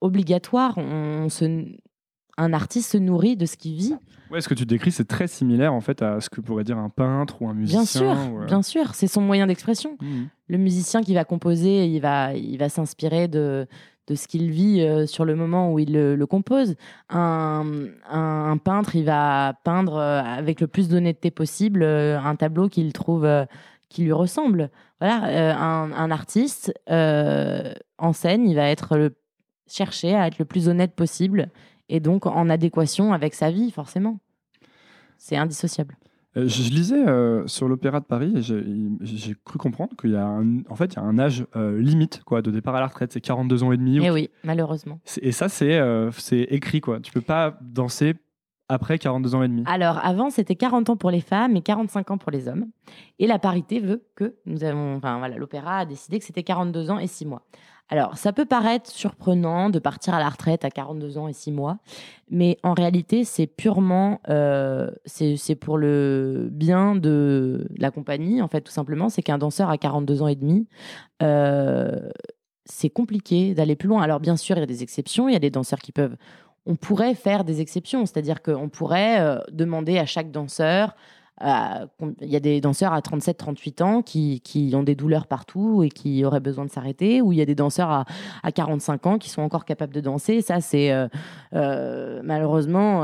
obligatoire. 0.00 0.76
On 0.78 1.28
se, 1.28 1.44
un 2.36 2.52
artiste 2.52 2.92
se 2.92 2.98
nourrit 2.98 3.36
de 3.36 3.46
ce 3.46 3.56
qu'il 3.56 3.74
vit. 3.76 3.94
Ouais, 4.30 4.40
ce 4.40 4.48
que 4.48 4.54
tu 4.54 4.66
décris, 4.66 4.90
c'est 4.90 5.04
très 5.06 5.28
similaire 5.28 5.72
en 5.72 5.80
fait 5.80 6.02
à 6.02 6.20
ce 6.20 6.28
que 6.28 6.40
pourrait 6.40 6.64
dire 6.64 6.78
un 6.78 6.88
peintre 6.90 7.40
ou 7.42 7.48
un 7.48 7.54
musicien. 7.54 7.80
Bien 7.80 7.86
sûr, 8.16 8.32
ou, 8.32 8.40
euh, 8.42 8.46
bien 8.46 8.62
sûr, 8.62 8.94
c'est 8.94 9.06
son 9.06 9.20
moyen 9.20 9.46
d'expression. 9.46 9.96
mhm. 10.02 10.28
Le 10.48 10.58
musicien 10.58 11.02
qui 11.02 11.14
va 11.14 11.24
composer, 11.24 11.86
il 11.86 12.00
va, 12.00 12.34
il 12.34 12.56
va 12.58 12.68
s'inspirer 12.68 13.28
de, 13.28 13.66
de 14.08 14.14
ce 14.14 14.26
qu'il 14.28 14.50
vit 14.50 14.80
euh, 14.82 15.06
sur 15.06 15.24
le 15.24 15.34
moment 15.36 15.72
où 15.72 15.78
il 15.78 15.92
le, 15.92 16.16
le 16.16 16.26
compose. 16.26 16.74
Un, 17.08 17.64
un- 18.10 18.50
un 18.50 18.56
peintre, 18.58 18.96
il 18.96 19.04
va 19.04 19.54
peindre 19.64 19.96
euh, 19.96 20.20
avec 20.22 20.60
le 20.60 20.66
plus 20.66 20.88
d'honnêteté 20.88 21.30
possible 21.30 21.82
euh, 21.84 22.18
un 22.20 22.34
tableau 22.36 22.68
qu'il 22.68 22.92
trouve 22.92 23.28
qui 23.88 24.02
lui 24.02 24.12
ressemble. 24.12 24.70
Voilà, 25.00 25.56
un, 25.60 25.92
un 25.92 26.10
artiste 26.10 26.72
en 27.98 28.12
scène, 28.12 28.46
il 28.48 28.54
va 28.56 28.68
être 28.70 28.96
le, 28.96 29.14
chercher 29.68 30.14
à 30.14 30.26
être 30.26 30.38
le 30.38 30.44
plus 30.44 30.68
honnête 30.68 30.94
possible 30.94 31.48
et 31.88 32.00
donc 32.00 32.26
en 32.26 32.48
adéquation 32.50 33.12
avec 33.12 33.34
sa 33.34 33.50
vie, 33.50 33.70
forcément. 33.70 34.18
C'est 35.18 35.36
indissociable. 35.36 35.96
Euh, 36.36 36.46
Je, 36.46 36.62
je 36.62 36.70
lisais 36.70 37.06
euh, 37.08 37.46
sur 37.46 37.66
l'Opéra 37.68 38.00
de 38.00 38.04
Paris 38.04 38.34
et 38.36 38.42
j'ai 38.42 39.34
cru 39.44 39.58
comprendre 39.58 39.96
qu'il 39.96 40.10
y 40.10 40.16
a 40.16 40.26
un, 40.26 40.58
en 40.68 40.76
fait, 40.76 40.92
il 40.92 40.96
y 40.96 40.98
a 40.98 41.02
un 41.02 41.18
âge 41.18 41.46
euh, 41.56 41.80
limite 41.80 42.22
quoi, 42.24 42.42
de 42.42 42.50
départ 42.50 42.74
à 42.76 42.80
la 42.80 42.86
retraite, 42.88 43.12
c'est 43.12 43.20
42 43.22 43.62
ans 43.62 43.72
et 43.72 43.76
demi. 43.78 44.00
ou- 44.00 44.04
Et 44.04 44.10
oui, 44.10 44.30
malheureusement. 44.44 45.00
Et 45.22 45.32
ça, 45.32 45.48
c'est 45.48 45.80
c'est 46.12 46.40
écrit 46.40 46.80
quoi. 46.82 47.00
Tu 47.00 47.10
peux 47.12 47.22
pas 47.22 47.58
danser 47.62 48.14
après 48.68 48.98
42 48.98 49.34
ans 49.34 49.42
et 49.42 49.48
demi. 49.48 49.62
Alors, 49.66 50.04
avant, 50.04 50.30
c'était 50.30 50.56
40 50.56 50.90
ans 50.90 50.96
pour 50.96 51.10
les 51.10 51.20
femmes 51.20 51.56
et 51.56 51.62
45 51.62 52.10
ans 52.10 52.18
pour 52.18 52.32
les 52.32 52.48
hommes. 52.48 52.66
Et 53.18 53.26
la 53.26 53.38
parité 53.38 53.80
veut 53.80 54.04
que 54.14 54.36
nous 54.46 54.64
avons. 54.64 54.96
Enfin, 54.96 55.18
voilà, 55.18 55.36
l'opéra 55.36 55.78
a 55.78 55.84
décidé 55.84 56.18
que 56.18 56.24
c'était 56.24 56.42
42 56.42 56.90
ans 56.90 56.98
et 56.98 57.06
6 57.06 57.26
mois. 57.26 57.42
Alors, 57.88 58.16
ça 58.18 58.32
peut 58.32 58.46
paraître 58.46 58.90
surprenant 58.90 59.70
de 59.70 59.78
partir 59.78 60.12
à 60.12 60.18
la 60.18 60.28
retraite 60.28 60.64
à 60.64 60.70
42 60.70 61.18
ans 61.18 61.28
et 61.28 61.32
6 61.32 61.52
mois, 61.52 61.78
mais 62.28 62.58
en 62.64 62.74
réalité, 62.74 63.22
c'est 63.22 63.46
purement. 63.46 64.20
euh, 64.28 64.90
c'est 65.04 65.54
pour 65.54 65.78
le 65.78 66.48
bien 66.50 66.96
de 66.96 67.68
la 67.78 67.92
compagnie, 67.92 68.42
en 68.42 68.48
fait, 68.48 68.62
tout 68.62 68.72
simplement. 68.72 69.08
C'est 69.08 69.22
qu'un 69.22 69.38
danseur 69.38 69.70
à 69.70 69.78
42 69.78 70.20
ans 70.22 70.26
et 70.26 70.34
demi. 70.34 70.66
euh, 71.22 72.08
c'est 72.68 72.90
compliqué 72.90 73.54
d'aller 73.54 73.76
plus 73.76 73.88
loin. 73.88 74.02
Alors 74.02 74.18
bien 74.18 74.36
sûr, 74.36 74.56
il 74.56 74.60
y 74.60 74.62
a 74.62 74.66
des 74.66 74.82
exceptions. 74.82 75.28
Il 75.28 75.32
y 75.32 75.36
a 75.36 75.38
des 75.38 75.50
danseurs 75.50 75.78
qui 75.78 75.92
peuvent 75.92 76.16
on 76.66 76.74
pourrait 76.74 77.14
faire 77.14 77.44
des 77.44 77.60
exceptions, 77.60 78.04
c'est-à-dire 78.06 78.42
qu'on 78.42 78.68
pourrait 78.68 79.20
euh, 79.20 79.38
demander 79.52 79.98
à 79.98 80.06
chaque 80.06 80.30
danseur, 80.30 80.96
euh, 81.42 81.86
il 82.22 82.30
y 82.30 82.36
a 82.36 82.40
des 82.40 82.62
danseurs 82.62 82.94
à 82.94 83.00
37-38 83.00 83.82
ans 83.82 84.02
qui, 84.02 84.40
qui 84.40 84.72
ont 84.74 84.82
des 84.82 84.94
douleurs 84.94 85.26
partout 85.26 85.82
et 85.82 85.90
qui 85.90 86.24
auraient 86.24 86.40
besoin 86.40 86.64
de 86.64 86.70
s'arrêter, 86.70 87.20
ou 87.20 87.32
il 87.32 87.38
y 87.38 87.42
a 87.42 87.44
des 87.44 87.54
danseurs 87.54 87.90
à, 87.90 88.04
à 88.42 88.52
45 88.52 89.06
ans 89.06 89.18
qui 89.18 89.28
sont 89.28 89.42
encore 89.42 89.66
capables 89.66 89.92
de 89.92 90.00
danser. 90.00 90.40
Ça, 90.40 90.62
c'est 90.62 90.90
euh, 91.52 92.20
malheureusement, 92.24 93.02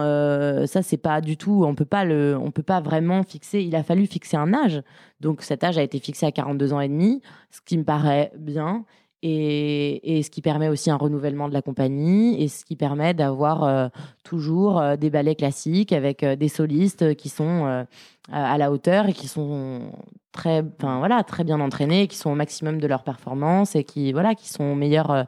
ça 0.66 0.82
c'est 0.82 0.96
pas 0.96 1.20
du 1.20 1.36
tout, 1.36 1.64
on 1.66 1.74
peut 1.74 1.84
pas 1.84 2.06
le, 2.06 2.36
on 2.42 2.50
peut 2.50 2.62
pas 2.62 2.80
vraiment 2.80 3.22
fixer. 3.22 3.62
Il 3.62 3.76
a 3.76 3.82
fallu 3.82 4.06
fixer 4.06 4.38
un 4.38 4.54
âge, 4.54 4.82
donc 5.20 5.42
cet 5.42 5.62
âge 5.62 5.76
a 5.76 5.82
été 5.82 5.98
fixé 5.98 6.24
à 6.24 6.32
42 6.32 6.72
ans 6.72 6.80
et 6.80 6.88
demi, 6.88 7.20
ce 7.50 7.60
qui 7.60 7.76
me 7.76 7.84
paraît 7.84 8.32
bien 8.38 8.86
et, 9.22 10.18
et 10.18 10.22
ce 10.22 10.30
qui 10.30 10.42
permet 10.42 10.68
aussi 10.68 10.90
un 10.90 10.96
renouvellement 10.96 11.48
de 11.48 11.54
la 11.54 11.62
compagnie 11.62 12.42
et 12.42 12.48
ce 12.48 12.64
qui 12.64 12.76
permet 12.76 13.14
d'avoir 13.14 13.62
euh, 13.64 13.88
toujours 14.24 14.80
euh, 14.80 14.96
des 14.96 15.10
ballets 15.10 15.34
classiques 15.36 15.92
avec 15.92 16.22
euh, 16.22 16.36
des 16.36 16.48
solistes 16.48 17.14
qui 17.14 17.28
sont 17.28 17.84
à 18.32 18.58
la 18.58 18.70
hauteur 18.70 19.08
et 19.08 19.12
qui 19.12 19.28
sont 19.28 19.92
très, 20.32 20.64
voilà, 20.80 21.22
très 21.24 21.44
bien 21.44 21.60
entraînés, 21.60 22.06
qui 22.06 22.16
sont 22.16 22.30
au 22.30 22.34
maximum 22.34 22.78
de 22.80 22.86
leur 22.86 23.02
performance 23.02 23.74
et 23.76 23.84
qui, 23.84 24.12
voilà, 24.12 24.34
qui 24.34 24.48
sont 24.48 24.74
meilleurs. 24.76 25.26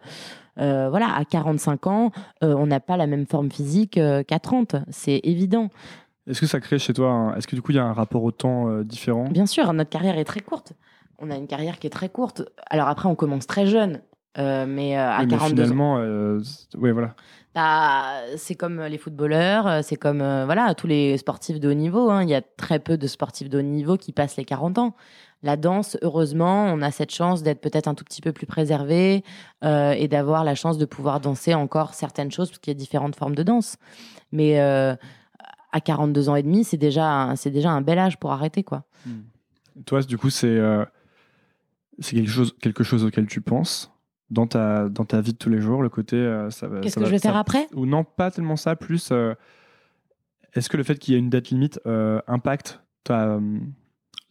euh, 0.59 0.89
voilà, 0.89 1.15
à 1.17 1.25
45 1.25 1.87
ans, 1.89 2.11
euh, 2.45 2.55
on 2.57 2.67
n'a 2.67 2.79
pas 2.81 2.97
la 2.97 3.07
même 3.09 3.27
forme 3.27 3.51
physique 3.51 3.99
euh, 3.99 4.23
qu'à 4.23 4.39
30, 4.39 4.77
c'est 4.91 5.21
évident. 5.25 5.69
Est-ce 6.29 6.41
que 6.41 6.47
ça 6.47 6.61
crée 6.61 6.79
chez 6.79 6.93
toi 6.95 7.11
un- 7.11 7.35
Est-ce 7.37 7.47
que 7.49 7.57
du 7.57 7.61
coup 7.63 7.73
il 7.73 7.75
y 7.75 7.79
a 7.81 7.85
un 7.85 7.93
rapport 7.93 8.23
au 8.23 8.31
temps 8.31 8.81
différent? 8.83 9.25
Bien 9.25 9.47
sûr, 9.47 9.71
notre 9.73 9.91
carrière 9.91 10.17
est 10.17 10.25
très 10.25 10.41
courte. 10.41 10.73
On 11.19 11.31
a 11.31 11.37
une 11.37 11.47
carrière 11.47 11.79
qui 11.79 11.87
est 11.87 11.91
très 11.91 12.09
courte. 12.09 12.43
Alors 12.71 12.89
après, 12.89 13.09
on 13.09 13.15
commence 13.15 13.47
très 13.47 13.67
jeune, 13.67 14.01
euh, 14.39 14.67
mais 14.67 14.99
euh, 14.99 15.11
à 15.11 15.21
Oui, 15.21 15.27
mais 15.27 15.31
42 15.37 15.63
ans. 15.63 15.65
finalement, 15.67 15.99
euh, 15.99 16.41
c'est- 16.43 16.77
ouais, 16.77 16.93
voilà. 16.93 17.15
Bah, 17.55 18.05
c'est 18.37 18.57
comme 18.57 18.81
les 18.83 18.99
footballeurs, 18.99 19.67
euh, 19.69 19.81
c'est 19.83 19.95
comme 19.97 20.21
euh, 20.21 20.45
voilà 20.45 20.75
tous 20.75 20.89
les 20.89 21.17
sportifs 21.19 21.61
de 21.61 21.69
haut 21.69 21.75
niveau. 21.75 22.11
hein. 22.11 22.23
Il 22.25 22.29
y 22.29 22.35
a 22.35 22.43
très 22.43 22.81
peu 22.81 22.97
de 22.99 23.07
sportifs 23.07 23.49
de 23.49 23.59
haut 23.59 23.63
niveau 23.63 23.97
qui 23.97 24.11
passent 24.13 24.37
les 24.37 24.45
40 24.45 24.77
ans. 24.79 24.95
La 25.45 25.57
danse, 25.57 25.97
heureusement, 26.03 26.65
on 26.65 26.81
a 26.83 26.91
cette 26.91 27.13
chance 27.13 27.43
d'être 27.45 27.61
peut-être 27.61 27.87
un 27.87 27.95
tout 27.95 28.03
petit 28.03 28.23
peu 28.23 28.33
plus 28.33 28.47
préservé 28.47 29.23
euh, 29.63 29.93
et 29.93 30.09
d'avoir 30.09 30.43
la 30.43 30.55
chance 30.57 30.79
de 30.79 30.85
pouvoir 30.87 31.21
danser 31.21 31.55
encore 31.55 31.95
certaines 31.95 32.33
choses 32.33 32.49
parce 32.49 32.59
qu'il 32.59 32.73
y 32.73 32.77
a 32.77 32.79
différentes 32.79 33.15
formes 33.15 33.35
de 33.37 33.43
danse. 33.45 33.77
Mais 34.33 34.59
euh, 34.61 34.97
à 35.71 35.81
42 35.81 36.29
ans 36.31 36.35
et 36.35 36.43
demi, 36.43 36.65
c'est 36.65 36.77
déjà 36.79 37.35
c'est 37.37 37.51
déjà 37.51 37.71
un 37.71 37.83
bel 37.83 37.99
âge 38.01 38.19
pour 38.19 38.33
arrêter 38.33 38.65
quoi. 38.65 38.83
Toi, 39.87 40.01
du 40.03 40.17
coup, 40.19 40.31
c'est 40.31 40.47
euh, 40.49 40.85
c'est 41.99 42.17
quelque 42.17 42.31
chose, 42.31 42.55
quelque 42.61 42.85
chose 42.85 43.05
auquel 43.05 43.27
tu 43.27 43.41
penses 43.41 43.93
dans 44.31 44.47
ta, 44.47 44.89
dans 44.89 45.05
ta 45.05 45.21
vie 45.21 45.33
de 45.33 45.39
tous 45.39 45.51
les 45.51 45.61
jours, 45.61 45.83
le 45.83 45.89
côté. 45.89 46.17
euh, 46.17 46.51
ça 46.51 46.67
va- 46.69 46.81
Qu'est-ce 46.81 46.97
que 46.97 47.01
va- 47.01 47.07
je 47.07 47.11
vais 47.13 47.19
faire 47.19 47.35
ça- 47.35 47.41
après? 47.41 47.67
Ou 47.75 47.87
non, 47.87 48.05
pas 48.05 48.31
tellement 48.31 48.57
ça, 48.57 48.77
plus. 48.77 49.11
euh, 49.13 49.35
Est-ce 50.55 50.69
que 50.69 50.77
le 50.77 50.83
fait 50.85 50.99
qu'il 50.99 51.15
y 51.15 51.17
ait 51.17 51.21
une 51.21 51.31
date 51.31 51.51
limite 51.51 51.81
euh, 51.87 52.21
impacte 52.29 52.81
ta, 53.03 53.27
euh, 53.27 53.41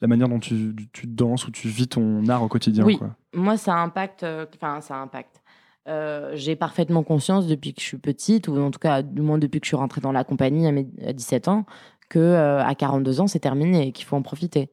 la 0.02 0.07
manière 0.07 0.30
dont 0.30 0.40
tu, 0.40 0.73
tu 0.94 1.06
danses 1.07 1.48
ou 1.48 1.52
tu 1.52 1.68
vis 1.68 1.88
ton 1.88 2.26
art 2.30 2.44
au 2.44 2.48
quotidien 2.48 2.85
Oui. 2.85 2.98
quoi? 2.98 3.15
Moi, 3.34 3.57
ça 3.57 3.76
impacte. 3.76 4.23
euh, 4.23 4.45
Enfin, 4.56 4.80
ça 4.81 4.95
impacte. 4.98 5.41
Euh, 5.90 6.31
j'ai 6.35 6.56
parfaitement 6.56 7.03
conscience 7.03 7.45
depuis 7.45 7.73
que 7.73 7.81
je 7.81 7.85
suis 7.85 7.98
petite, 7.98 8.48
ou 8.48 8.57
en 8.57 8.72
tout 8.72 8.80
cas, 8.80 9.02
du 9.02 9.22
moins 9.22 9.38
depuis 9.38 9.60
que 9.60 9.65
je 9.65 9.69
suis 9.69 9.76
rentrée 9.76 9.99
dans 9.99 10.14
la 10.14 10.23
compagnie 10.23 10.65
à, 10.65 10.72
mes- 10.72 10.88
à 11.06 11.11
17 11.11 11.49
ans, 11.49 11.65
que 12.10 12.19
euh, 12.19 12.64
à 12.64 12.73
42 12.73 13.19
ans, 13.19 13.27
c'est 13.27 13.40
terminé 13.40 13.88
et 13.88 13.91
qu'il 13.91 14.06
faut 14.06 14.15
en 14.15 14.22
profiter. 14.22 14.69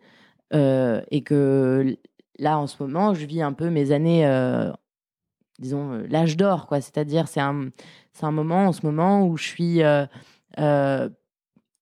Euh, 0.55 1.01
et 1.11 1.23
que 1.23 1.97
là, 2.41 2.59
en 2.59 2.67
ce 2.67 2.83
moment, 2.83 3.15
je 3.15 3.27
vis 3.27 3.43
un 3.43 3.53
peu 3.53 3.71
mes 3.71 3.93
années, 3.93 4.27
euh, 4.27 4.73
disons, 5.59 5.93
euh, 5.93 6.07
l'âge 6.09 6.37
d'or, 6.37 6.67
quoi. 6.67 6.81
C'est-à-dire, 6.81 7.29
c'est 7.29 7.41
un, 7.41 7.69
un 8.23 8.31
moment, 8.33 8.67
en 8.67 8.73
ce 8.73 8.85
moment, 8.85 9.27
où 9.27 9.37
je 9.37 9.45
suis 9.45 9.83
euh, 9.83 11.09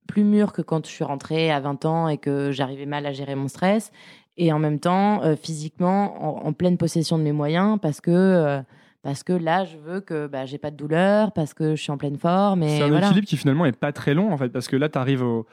plus 0.06 0.24
mûre 0.24 0.52
que 0.52 0.62
quand 0.62 0.84
je 0.86 0.90
suis 0.90 1.04
rentrée 1.04 1.50
à 1.50 1.60
20 1.60 1.84
ans 1.84 2.08
et 2.08 2.18
que 2.18 2.50
j'arrivais 2.50 2.86
mal 2.86 3.06
à 3.06 3.12
gérer 3.12 3.34
mon 3.34 3.48
stress. 3.48 3.92
et 4.36 4.52
en 4.52 4.58
même 4.58 4.78
temps, 4.78 5.22
euh, 5.22 5.36
physiquement, 5.36 6.46
en, 6.46 6.52
pleine 6.52 6.76
possession 6.76 7.18
de 7.18 7.22
mes 7.22 7.32
moyens, 7.32 7.78
parce 7.80 8.00
que, 8.00 8.62
parce 9.02 9.22
que 9.22 9.32
là, 9.32 9.64
je 9.64 9.76
veux 9.78 10.00
que 10.00 10.26
bah, 10.26 10.46
j'ai 10.46 10.58
pas 10.58 10.70
de 10.70 10.76
douleur, 10.76 11.32
parce 11.32 11.54
que 11.54 11.74
je 11.74 11.82
suis 11.82 11.90
en 11.90 11.98
pleine 11.98 12.18
forme. 12.18 12.62
C'est 12.62 12.82
un 12.82 12.98
équilibre 12.98 13.26
qui 13.26 13.36
finalement 13.36 13.64
est 13.64 13.76
pas 13.76 13.92
très 13.92 14.14
long, 14.14 14.32
en 14.32 14.36
fait, 14.36 14.48
parce 14.48 14.68
que 14.68 14.76
là, 14.76 14.88
tu 14.88 14.98
arrives 14.98 15.22
au... 15.22 15.46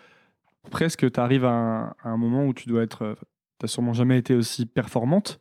presque 0.72 1.12
tu 1.12 1.20
arrives 1.20 1.46
à 1.46 1.96
un, 2.04 2.18
moment 2.18 2.46
où 2.46 2.54
tu 2.54 2.70
dois 2.70 2.84
être. 2.84 3.16
Euh, 3.64 3.68
tu 3.68 3.72
sûrement 3.72 3.94
jamais 3.94 4.18
été 4.18 4.36
aussi 4.36 4.66
performante, 4.66 5.40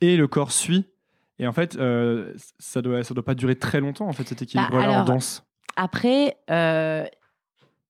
et 0.00 0.16
le 0.16 0.26
corps 0.28 0.52
suit. 0.52 0.88
Et 1.38 1.46
en 1.46 1.52
fait, 1.52 1.78
ça 2.58 2.82
doit, 2.82 3.02
ça 3.02 3.14
doit 3.14 3.24
pas 3.24 3.34
durer 3.34 3.56
très 3.56 3.80
longtemps, 3.80 4.06
en 4.06 4.12
fait, 4.12 4.28
cet 4.28 4.42
équilibre 4.42 4.70
bah, 4.70 5.00
en 5.00 5.04
danse. 5.04 5.44
Après, 5.76 6.36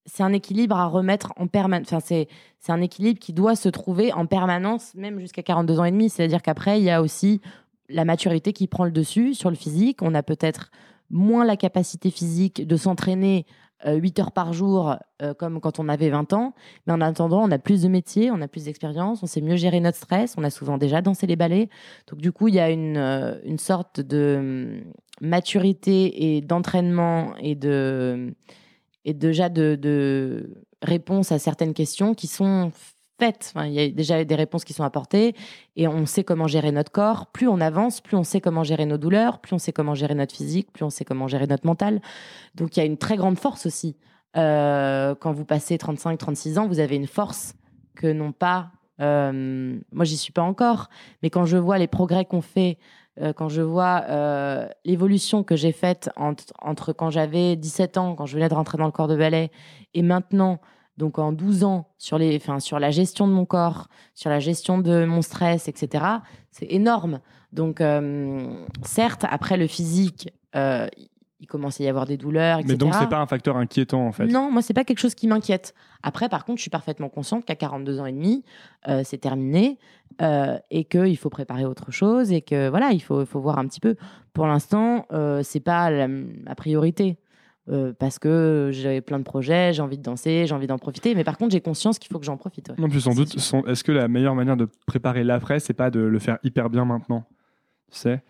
c'est 0.07 0.23
un 0.23 0.33
équilibre 0.33 0.77
à 0.77 0.87
remettre 0.87 1.33
en 1.37 1.47
permanence. 1.47 1.89
Enfin, 1.89 2.01
c'est, 2.01 2.29
c'est 2.61 2.73
un 2.73 2.81
équilibre 2.81 3.19
qui 3.19 3.33
doit 3.33 3.57
se 3.57 3.69
trouver 3.69 4.13
en 4.13 4.27
permanence, 4.27 4.95
même 4.95 5.21
jusqu'à 5.21 5.43
42 5.43 5.81
ans 5.81 5.85
et 5.85 5.91
demi. 5.91 6.11
C'est-à-dire 6.11 6.43
qu'après, 6.43 6.81
il 6.81 6.85
y 6.85 6.91
a 6.91 7.03
aussi 7.03 7.41
la 7.89 8.05
maturité 8.05 8.53
qui 8.53 8.67
prend 8.67 8.85
le 8.85 8.91
dessus 8.91 9.35
sur 9.35 9.51
le 9.51 9.57
physique. 9.57 10.03
On 10.03 10.15
a 10.15 10.23
peut-être 10.23 10.71
moins 11.11 11.45
la 11.45 11.57
capacité 11.57 12.11
physique 12.11 12.67
de 12.67 12.77
s'entraîner 12.77 13.47
8 13.85 14.19
euh, 14.19 14.23
heures 14.23 14.33
par 14.33 14.53
jour, 14.53 14.97
euh, 15.23 15.35
comme 15.35 15.61
quand 15.61 15.79
on 15.79 15.89
avait 15.89 16.11
20 16.11 16.33
ans. 16.33 16.55
Mais 16.87 16.93
en 16.93 17.01
attendant, 17.01 17.43
on 17.43 17.51
a 17.51 17.59
plus 17.59 17.83
de 17.83 17.89
métiers, 17.89 18.31
on 18.31 18.41
a 18.41 18.49
plus 18.49 18.65
d'expérience, 18.65 19.23
on 19.23 19.27
sait 19.27 19.41
mieux 19.41 19.57
gérer 19.57 19.81
notre 19.81 19.99
stress, 19.99 20.35
on 20.37 20.45
a 20.45 20.51
souvent 20.51 20.79
déjà 20.79 21.03
dansé 21.03 21.27
les 21.27 21.37
ballets. 21.37 21.69
Donc, 22.09 22.21
du 22.21 22.33
coup, 22.33 22.49
il 22.49 22.55
y 22.55 22.61
a 22.61 22.71
une, 22.71 22.97
euh, 22.97 23.39
une 23.45 23.59
sorte 23.59 24.01
de 24.01 24.37
hum, 24.39 24.93
maturité 25.21 26.37
et 26.37 26.41
d'entraînement 26.41 27.35
et 27.41 27.55
de 27.55 28.35
et 29.05 29.15
déjà 29.15 29.49
de, 29.49 29.75
de 29.75 30.65
réponses 30.81 31.33
à 31.33 31.41
certaines 31.41 31.75
questions 31.75 32.15
qui 32.15 32.29
sont 32.29 32.71
il 33.65 33.73
y 33.73 33.81
a 33.81 33.89
déjà 33.89 34.25
des 34.25 34.35
réponses 34.35 34.65
qui 34.65 34.73
sont 34.73 34.85
apportées 34.85 35.35
et 35.77 35.89
on 35.89 36.07
sait 36.07 36.25
comment 36.25 36.47
gérer 36.47 36.73
notre 36.73 36.91
corps. 36.91 37.27
Plus 37.27 37.49
on 37.49 37.61
avance, 37.61 38.01
plus 38.01 38.17
on 38.17 38.25
sait 38.25 38.41
comment 38.41 38.65
gérer 38.65 38.87
nos 38.87 38.99
douleurs, 38.99 39.39
plus 39.39 39.55
on 39.55 39.59
sait 39.59 39.73
comment 39.73 39.95
gérer 39.95 40.15
notre 40.15 40.35
physique, 40.35 40.73
plus 40.73 40.85
on 40.85 40.91
sait 40.91 41.05
comment 41.05 41.29
gérer 41.29 41.47
notre 41.47 41.67
mental. 41.67 42.01
Donc 42.55 42.77
il 42.77 42.81
y 42.81 42.83
a 42.83 42.87
une 42.87 42.99
très 42.99 43.17
grande 43.17 43.39
force 43.39 43.67
aussi. 43.67 43.97
Euh, 44.37 45.15
quand 45.15 45.33
vous 45.33 45.45
passez 45.45 45.77
35-36 45.77 46.59
ans, 46.59 46.67
vous 46.67 46.81
avez 46.81 46.97
une 46.97 47.07
force 47.07 47.55
que 47.95 48.07
n'ont 48.07 48.33
pas. 48.33 48.71
Euh, 49.01 49.79
moi, 49.93 50.05
j'y 50.05 50.17
suis 50.17 50.33
pas 50.33 50.43
encore, 50.43 50.89
mais 51.23 51.31
quand 51.31 51.45
je 51.45 51.57
vois 51.57 51.79
les 51.79 51.89
progrès 51.89 52.25
qu'on 52.25 52.41
fait 52.43 52.79
euh, 53.21 53.35
quand 53.35 53.51
je 53.51 53.61
vois 53.61 54.07
l'évolution 54.85 55.43
que 55.43 55.55
j'ai 55.55 55.73
faite 55.73 56.09
entre, 56.17 56.93
quand 56.95 57.11
j'avais 57.11 57.57
17 57.57 57.99
ans, 57.99 58.15
quand 58.15 58.25
je 58.25 58.35
venais 58.35 58.49
de 58.49 58.55
rentrer 58.55 58.79
dans 58.79 58.87
le 58.87 58.93
corps 58.93 59.09
de 59.09 59.17
ballet, 59.17 59.51
et 59.93 60.03
maintenant, 60.03 60.61
donc 60.97 61.19
en 61.19 61.33
12 61.33 61.65
ans, 61.65 61.89
sur, 61.99 62.19
les, 62.19 62.41
sur 62.59 62.79
la 62.79 62.91
gestion 62.91 63.27
de 63.27 63.33
mon 63.33 63.45
corps, 63.45 63.89
sur 64.15 64.31
la 64.31 64.41
gestion 64.41 64.79
de 64.79 65.05
mon 65.05 65.23
stress, 65.23 65.69
etc., 65.69 66.05
c'est 66.51 66.71
énorme. 66.71 67.21
Donc, 67.53 67.81
euh, 67.81 68.65
certes, 68.83 69.25
après 69.29 69.57
le 69.57 69.67
physique, 69.67 70.29
il 71.43 71.49
commence 71.49 71.81
à 71.81 71.85
y 71.85 71.89
avoir 71.89 72.07
des 72.07 72.17
douleurs, 72.17 72.61
etc. 72.61 72.73
Mais 72.73 72.79
donc, 72.79 72.95
c'est 72.95 73.09
pas 73.09 73.19
un 73.19 73.27
facteur 73.27 73.57
inquiétant, 73.57 74.07
en 74.07 74.13
fait 74.13 74.27
Non, 74.27 74.51
moi, 74.53 74.63
c'est 74.63 74.75
pas 74.75 74.85
quelque 74.85 75.01
chose 75.01 75.17
qui 75.17 75.27
m'inquiète. 75.27 75.75
Après, 76.05 76.29
par 76.29 76.45
contre, 76.45 76.59
je 76.59 76.63
suis 76.63 76.71
parfaitement 76.71 77.09
consciente 77.09 77.45
qu'à 77.45 77.57
42 77.57 77.99
ans 77.99 78.07
et 78.07 78.13
demi, 78.13 78.45
euh, 78.89 79.03
c'est 79.05 79.19
terminé 79.19 79.79
euh, 80.23 80.57
et 80.71 80.85
qu'il 80.85 81.17
faut 81.19 81.31
préparer 81.31 81.65
autre 81.65 81.91
chose 81.91 82.31
et 82.31 82.43
que, 82.43 82.69
voilà, 82.69 82.93
il 82.93 83.01
faut, 83.01 83.27
faut 83.27 83.41
voir 83.41 83.59
un 83.59 83.67
petit 83.67 83.81
peu. 83.81 83.97
Pour 84.33 84.47
l'instant, 84.47 85.07
euh, 85.13 85.43
c'est 85.43 85.61
pas 85.61 85.91
la, 85.91 86.09
priorité. 86.55 87.19
Euh, 87.69 87.93
parce 87.97 88.19
que 88.19 88.71
j'ai 88.73 89.01
plein 89.01 89.21
de 89.21 89.25
projets, 89.25 89.73
j'ai 89.73 89.83
envie 89.83 89.97
de 89.97 90.03
danser, 90.03 90.47
j'ai 90.47 90.55
envie 90.55 90.67
d'en 90.67 90.79
profiter. 90.79 91.15
Mais 91.15 91.23
par 91.23 91.39
contre, 91.39 91.53
j'ai 91.53 91.61
conscience 91.61 91.99
qu'il 91.99 92.11
faut 92.11 92.19
que 92.19 92.25
j'en 92.25 92.37
profite. 92.37 92.73
Non, 92.77 92.89
plus 92.89 93.01
sans 93.01 93.15
doute, 93.15 93.37
est-ce 93.37 93.85
que 93.85 93.93
la 93.93 94.09
meilleure 94.09 94.35
manière 94.35 94.57
de 94.57 94.69
préparer 94.87 95.23
l'après, 95.23 95.61
c'est 95.61 95.75
pas 95.75 95.91
de 95.91 96.01
le 96.01 96.19
faire 96.19 96.39
hyper 96.43 96.71
bien 96.71 96.85
maintenant? 96.85 97.25
Tu 97.93 97.99
sais? 97.99 98.23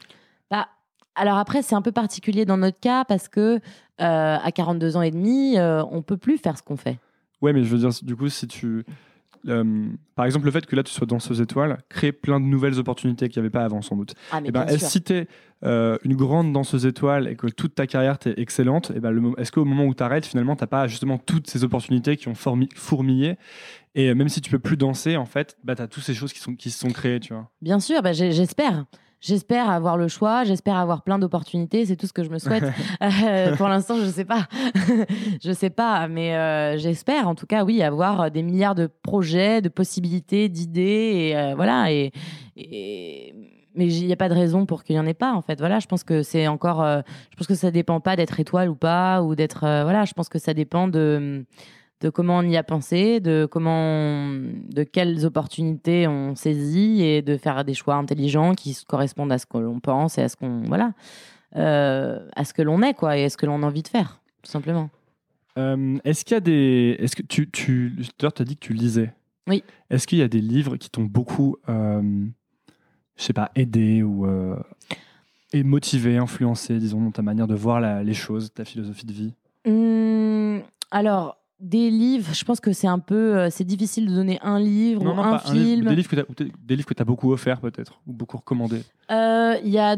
Bah, 0.51 0.69
alors 1.15 1.39
après, 1.39 1.63
c'est 1.63 1.75
un 1.75 1.83
peu 1.83 1.93
particulier 1.93 2.45
dans 2.45 2.59
notre 2.59 2.79
cas 2.79 3.05
parce 3.07 3.29
que 3.29 3.57
euh, 3.57 3.61
à 3.99 4.53
42 4.53 4.97
ans 4.97 5.03
et 5.03 5.11
demi, 5.11 5.57
euh, 5.57 5.83
on 5.91 6.03
peut 6.03 6.19
plus 6.19 6.37
faire 6.37 6.59
ce 6.59 6.63
qu'on 6.63 6.77
fait. 6.77 6.99
Ouais, 7.41 7.53
mais 7.53 7.65
je 7.65 7.75
veux 7.75 7.79
dire, 7.79 7.91
du 8.03 8.17
coup, 8.17 8.29
si 8.29 8.47
tu, 8.47 8.85
euh, 9.49 9.87
par 10.15 10.25
exemple, 10.25 10.47
le 10.47 10.53
fait 10.53 10.67
que 10.67 10.77
là 10.77 10.83
tu 10.83 10.93
sois 10.93 11.07
danseuse 11.07 11.41
étoile 11.41 11.79
crée 11.89 12.13
plein 12.13 12.41
de 12.41 12.45
nouvelles 12.45 12.79
opportunités 12.79 13.29
qu'il 13.29 13.41
n'y 13.41 13.47
avait 13.47 13.51
pas 13.51 13.65
avant, 13.65 13.83
sans 13.83 13.97
doute. 13.97 14.15
Ah, 14.31 14.41
mais 14.41 14.49
eh 14.49 14.53
ben, 14.53 14.67
est-ce 14.67 14.87
si 14.87 15.03
tu 15.03 15.15
es 15.15 15.27
une 15.63 16.17
grande 16.17 16.53
danseuse 16.53 16.87
étoile 16.87 17.29
et 17.29 17.37
que 17.37 17.47
toute 17.47 17.75
ta 17.75 17.87
carrière 17.87 18.19
est 18.27 18.39
excellente, 18.39 18.91
et 18.91 18.95
eh 18.97 19.01
ben, 19.01 19.35
est-ce 19.39 19.53
qu'au 19.53 19.65
moment 19.65 19.85
où 19.85 19.95
tu 19.95 20.03
arrêtes, 20.03 20.27
finalement, 20.27 20.57
tu 20.57 20.63
n'as 20.63 20.69
pas 20.69 20.87
justement 20.89 21.19
toutes 21.19 21.49
ces 21.49 21.65
opportunités 21.65 22.17
qui 22.17 22.29
ont 22.29 22.35
fourmillé 22.35 23.37
et 23.95 24.15
même 24.15 24.29
si 24.29 24.41
tu 24.41 24.51
peux 24.51 24.59
plus 24.59 24.77
danser, 24.77 25.17
en 25.17 25.27
fait, 25.27 25.57
bah, 25.65 25.75
tu 25.75 25.83
as 25.83 25.89
toutes 25.89 26.03
ces 26.03 26.15
choses 26.15 26.33
qui, 26.33 26.41
sont, 26.41 26.55
qui 26.55 26.71
se 26.71 26.79
sont 26.79 26.91
créées, 26.91 27.21
tu 27.21 27.35
vois? 27.35 27.51
Bien 27.61 27.79
sûr, 27.79 28.01
bah, 28.03 28.13
j'espère. 28.13 28.87
J'espère 29.23 29.71
avoir 29.71 29.97
le 29.97 30.09
choix, 30.09 30.43
j'espère 30.43 30.77
avoir 30.77 31.03
plein 31.03 31.17
d'opportunités, 31.17 31.87
c'est 31.87 31.95
tout 31.95 32.09
ce 32.09 32.13
que 32.13 32.25
je 32.25 32.31
me 32.31 32.39
souhaite. 32.39 32.65
Euh, 33.03 33.57
pour 33.57 33.69
l'instant, 33.69 33.97
je 33.97 34.05
ne 34.05 34.11
sais 34.11 34.25
pas. 34.25 34.47
je 35.45 35.53
sais 35.53 35.71
pas, 35.71 36.09
mais 36.09 36.37
euh, 36.37 36.77
j'espère 36.77 37.29
en 37.29 37.35
tout 37.35 37.47
cas, 37.47 37.65
oui, 37.65 37.83
avoir 37.83 38.31
des 38.31 38.43
milliards 38.43 38.75
de 38.75 38.89
projets, 39.03 39.61
de 39.61 39.69
possibilités, 39.69 40.49
d'idées, 40.49 41.31
et 41.31 41.37
euh, 41.37 41.55
voilà. 41.55 41.93
Et, 41.93 42.13
mais 43.75 43.87
il 43.93 44.07
n'y 44.07 44.13
a 44.13 44.17
pas 44.17 44.29
de 44.29 44.35
raison 44.35 44.67
pour 44.67 44.83
qu'il 44.83 44.97
n'y 44.97 45.01
en 45.01 45.07
ait 45.07 45.15
pas, 45.15 45.33
en 45.33 45.43
fait. 45.43 45.59
Voilà, 45.59 45.79
je 45.79 45.87
pense 45.87 46.05
que 46.05 46.23
c'est 46.23 46.49
encore. 46.49 46.85
je 46.85 47.37
pense 47.37 47.47
que 47.47 47.55
ça 47.55 47.71
dépend 47.71 48.01
pas 48.01 48.17
d'être 48.17 48.41
étoile 48.41 48.69
ou 48.69 48.77
pas, 48.77 49.23
ou 49.23 49.35
d'être. 49.35 49.61
voilà, 49.61 50.05
je 50.05 50.13
pense 50.13 50.29
que 50.29 50.39
ça 50.39 50.55
dépend 50.55 50.89
de 50.89 51.45
de 52.03 52.11
comment 52.11 52.39
on 52.39 52.43
y 52.43 52.57
a 52.57 52.65
pensé, 52.65 53.21
de 53.21 53.47
comment, 53.51 54.29
de 54.29 54.83
quelles 54.83 55.25
opportunités 55.25 56.09
on 56.09 56.35
saisit 56.35 57.03
et 57.03 57.23
de 57.23 57.37
faire 57.37 57.65
des 57.65 57.75
choix 57.75 57.95
intelligents 57.95 58.55
qui 58.55 58.77
correspondent 58.87 59.31
à 59.31 59.39
ce 59.39 59.47
que 59.47 59.59
l'on 59.59 59.79
pense 59.79 60.19
et 60.19 60.23
à 60.23 60.29
ce 60.29 60.37
qu'on, 60.37 60.63
voilà, 60.63 60.95
euh, 61.55 62.29
à 62.35 62.45
ce 62.45 62.53
que 62.53 62.63
l'on 62.63 62.83
est, 62.83 62.95
quoi, 62.95 63.17
et 63.17 63.25
à 63.25 63.31
ce 63.31 63.37
que 63.37 63.47
l'on 63.47 63.63
a 63.63 63.67
envie 63.67 63.83
de 63.83 63.89
faire, 63.89 64.21
tout 64.43 64.51
simplement. 64.51 64.91
Euh, 65.59 65.99
est-ce 66.05 66.25
qu'il 66.25 66.35
y 66.35 66.39
a 66.39 66.41
des, 66.41 66.97
est-ce 66.99 67.15
que 67.15 67.23
tu, 67.23 67.49
as 68.23 68.45
dit 68.45 68.57
que 68.57 68.67
tu 68.67 68.73
lisais. 68.73 69.15
Oui. 69.47 69.63
Est-ce 69.89 70.09
qu'il 70.09 70.19
y 70.19 70.23
a 70.23 70.29
des 70.29 70.41
livres 70.41 70.77
qui 70.77 70.91
t'ont 70.91 71.05
beaucoup, 71.05 71.57
euh, 71.69 72.03
je 73.17 73.23
sais 73.23 73.33
pas, 73.33 73.53
aidé 73.55 74.03
ou 74.03 74.27
et 75.55 75.63
motivé, 75.63 76.17
influencé, 76.17 76.79
disons, 76.79 77.03
dans 77.03 77.11
ta 77.11 77.23
manière 77.23 77.47
de 77.47 77.55
voir 77.55 77.81
les 78.03 78.15
choses, 78.15 78.53
ta 78.55 78.65
philosophie 78.65 79.05
de 79.05 79.13
vie? 79.13 79.35
Mmh, 79.67 80.63
Alors, 80.91 81.42
des 81.63 81.91
livres, 81.91 82.35
je 82.35 82.45
pense 82.45 82.61
que 82.61 82.73
c'est 82.73 82.89
un 82.89 82.99
peu, 82.99 83.39
euh, 83.39 83.49
c'est 83.49 83.65
difficile 83.65 84.07
de 84.09 84.15
donner 84.15 84.39
un 84.43 84.59
livre 84.59 85.05
ou 85.05 85.09
un 85.09 85.39
film. 85.39 85.87
des 85.87 85.95
livres 85.95 86.09
que 86.09 86.95
tu 86.95 87.03
as, 87.03 87.05
beaucoup 87.05 87.33
offert 87.33 87.61
peut-être 87.61 88.01
ou 88.07 88.13
beaucoup 88.13 88.37
recommandé. 88.37 88.83
Euh, 89.11 89.55
il 89.65 89.71
y 89.71 89.79
a 89.79 89.97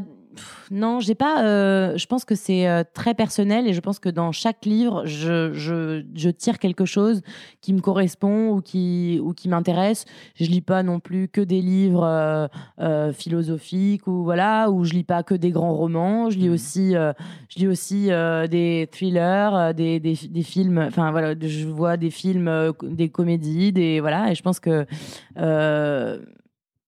non, 0.70 1.00
j'ai 1.00 1.14
pas. 1.14 1.44
Euh, 1.44 1.96
je 1.96 2.06
pense 2.06 2.24
que 2.24 2.34
c'est 2.34 2.68
euh, 2.68 2.84
très 2.94 3.14
personnel 3.14 3.66
et 3.66 3.72
je 3.72 3.80
pense 3.80 3.98
que 3.98 4.08
dans 4.08 4.32
chaque 4.32 4.64
livre, 4.64 5.06
je, 5.06 5.52
je, 5.52 6.30
tire 6.30 6.58
quelque 6.58 6.84
chose 6.84 7.22
qui 7.60 7.72
me 7.72 7.80
correspond 7.80 8.50
ou 8.50 8.60
qui, 8.60 9.20
ou 9.22 9.32
qui 9.32 9.48
m'intéresse. 9.48 10.04
Je 10.34 10.46
lis 10.46 10.60
pas 10.60 10.82
non 10.82 11.00
plus 11.00 11.28
que 11.28 11.40
des 11.40 11.60
livres 11.60 12.48
euh, 12.80 13.12
philosophiques 13.12 14.06
ou 14.06 14.24
voilà, 14.24 14.70
ou 14.70 14.84
je 14.84 14.92
lis 14.92 15.04
pas 15.04 15.22
que 15.22 15.34
des 15.34 15.50
grands 15.50 15.74
romans. 15.74 16.30
Je 16.30 16.38
lis 16.38 16.48
mmh. 16.48 16.52
aussi, 16.52 16.92
je 16.92 17.58
lis 17.58 17.68
aussi 17.68 18.08
des 18.50 18.88
thrillers, 18.90 19.74
des, 19.74 20.00
des, 20.00 20.14
des 20.28 20.42
films. 20.42 20.78
Enfin 20.78 21.10
voilà, 21.10 21.34
je 21.40 21.66
vois 21.66 21.96
des 21.96 22.10
films, 22.10 22.72
des 22.82 23.08
comédies, 23.08 23.72
des 23.72 24.00
voilà. 24.00 24.30
Et 24.30 24.34
je 24.34 24.42
pense 24.42 24.60
que 24.60 24.86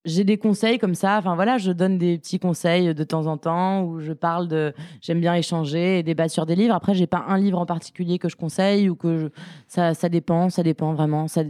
j'ai 0.07 0.25
des 0.25 0.39
conseils 0.39 0.79
comme 0.79 0.95
ça. 0.95 1.19
Enfin 1.19 1.35
voilà, 1.35 1.59
je 1.59 1.73
donne 1.73 1.99
des 1.99 2.17
petits 2.17 2.39
conseils 2.39 2.95
de 2.95 3.05
temps 3.05 3.27
en 3.27 3.37
temps 3.37 3.83
où 3.83 4.01
je 4.01 4.13
parle 4.13 4.49
de. 4.49 4.73
J'aime 5.03 5.21
bien 5.21 5.35
échanger 5.35 5.99
et 5.99 6.03
débattre 6.03 6.33
sur 6.33 6.47
des 6.47 6.55
livres. 6.55 6.75
Après, 6.75 6.95
j'ai 6.95 7.07
pas 7.07 7.25
un 7.29 7.37
livre 7.37 7.59
en 7.59 7.67
particulier 7.67 8.19
que 8.19 8.29
je 8.29 8.37
conseille 8.37 8.89
ou 8.89 8.95
que 8.95 9.31
ça, 9.69 9.95
ça 9.95 10.09
dépend, 10.09 10.49
ça 10.49 10.63
dépend 10.63 10.95
vraiment. 10.95 11.29
Ça, 11.29 11.43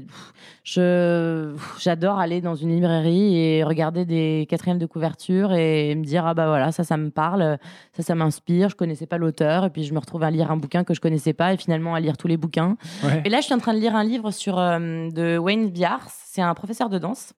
je 0.64 1.54
j'adore 1.78 2.18
aller 2.18 2.40
dans 2.40 2.54
une 2.54 2.70
librairie 2.70 3.36
et 3.36 3.62
regarder 3.62 4.04
des 4.04 4.46
quatrièmes 4.48 4.78
de 4.78 4.86
couverture 4.86 5.52
et 5.52 5.94
me 5.94 6.04
dire 6.04 6.26
ah 6.26 6.34
bah 6.34 6.46
voilà 6.46 6.72
ça 6.72 6.82
ça 6.82 6.96
me 6.96 7.10
parle, 7.10 7.58
ça 7.92 8.02
ça 8.02 8.14
m'inspire. 8.14 8.70
Je 8.70 8.76
connaissais 8.76 9.06
pas 9.06 9.18
l'auteur 9.18 9.66
et 9.66 9.70
puis 9.70 9.84
je 9.84 9.92
me 9.92 9.98
retrouve 9.98 10.22
à 10.22 10.30
lire 10.30 10.50
un 10.50 10.56
bouquin 10.56 10.82
que 10.82 10.94
je 10.94 11.00
connaissais 11.00 11.34
pas 11.34 11.52
et 11.52 11.56
finalement 11.56 11.94
à 11.94 12.00
lire 12.00 12.16
tous 12.16 12.28
les 12.28 12.36
bouquins. 12.36 12.76
Et 13.24 13.28
là, 13.28 13.40
je 13.40 13.44
suis 13.46 13.54
en 13.54 13.58
train 13.58 13.74
de 13.74 13.78
lire 13.78 13.94
un 13.94 14.04
livre 14.04 14.30
sur 14.30 14.58
euh, 14.58 15.10
de 15.10 15.38
Wayne 15.38 15.70
Biars. 15.70 16.08
C'est 16.08 16.42
un 16.42 16.54
professeur 16.54 16.88
de 16.88 16.98
danse 16.98 17.32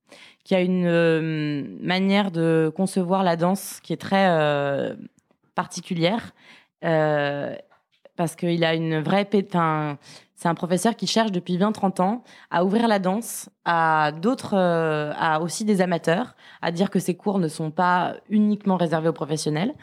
qui 0.49 0.55
a 0.55 0.63
une 0.63 0.87
euh, 0.87 1.63
manière 1.83 2.31
de 2.31 2.73
concevoir 2.75 3.23
la 3.23 3.37
danse 3.37 3.81
qui 3.83 3.93
est 3.93 3.99
très 3.99 4.31
euh, 4.31 4.97
particulière. 5.55 6.33
Euh, 6.85 7.55
parce 8.17 8.35
qu'il 8.35 8.65
a 8.65 8.75
une 8.75 8.99
vraie. 9.01 9.29
c'est 9.31 10.49
un 10.49 10.55
professeur 10.55 10.97
qui 10.97 11.07
cherche 11.07 11.33
depuis 11.33 11.59
20-30 11.59 12.01
ans 12.01 12.25
à 12.51 12.65
ouvrir 12.65 12.89
la 12.89 12.99
danse 12.99 13.51
à 13.67 14.11
d'autres, 14.11 14.57
à 14.57 15.41
aussi 15.41 15.65
des 15.65 15.83
amateurs, 15.83 16.35
à 16.63 16.73
dire 16.73 16.91
que 16.91 16.99
ses 16.99 17.15
cours 17.15 17.39
ne 17.39 17.47
sont 17.47 17.71
pas 17.71 18.17
uniquement 18.29 18.77
réservés 18.77 19.11
aux 19.11 19.13
professionnels. 19.13 19.75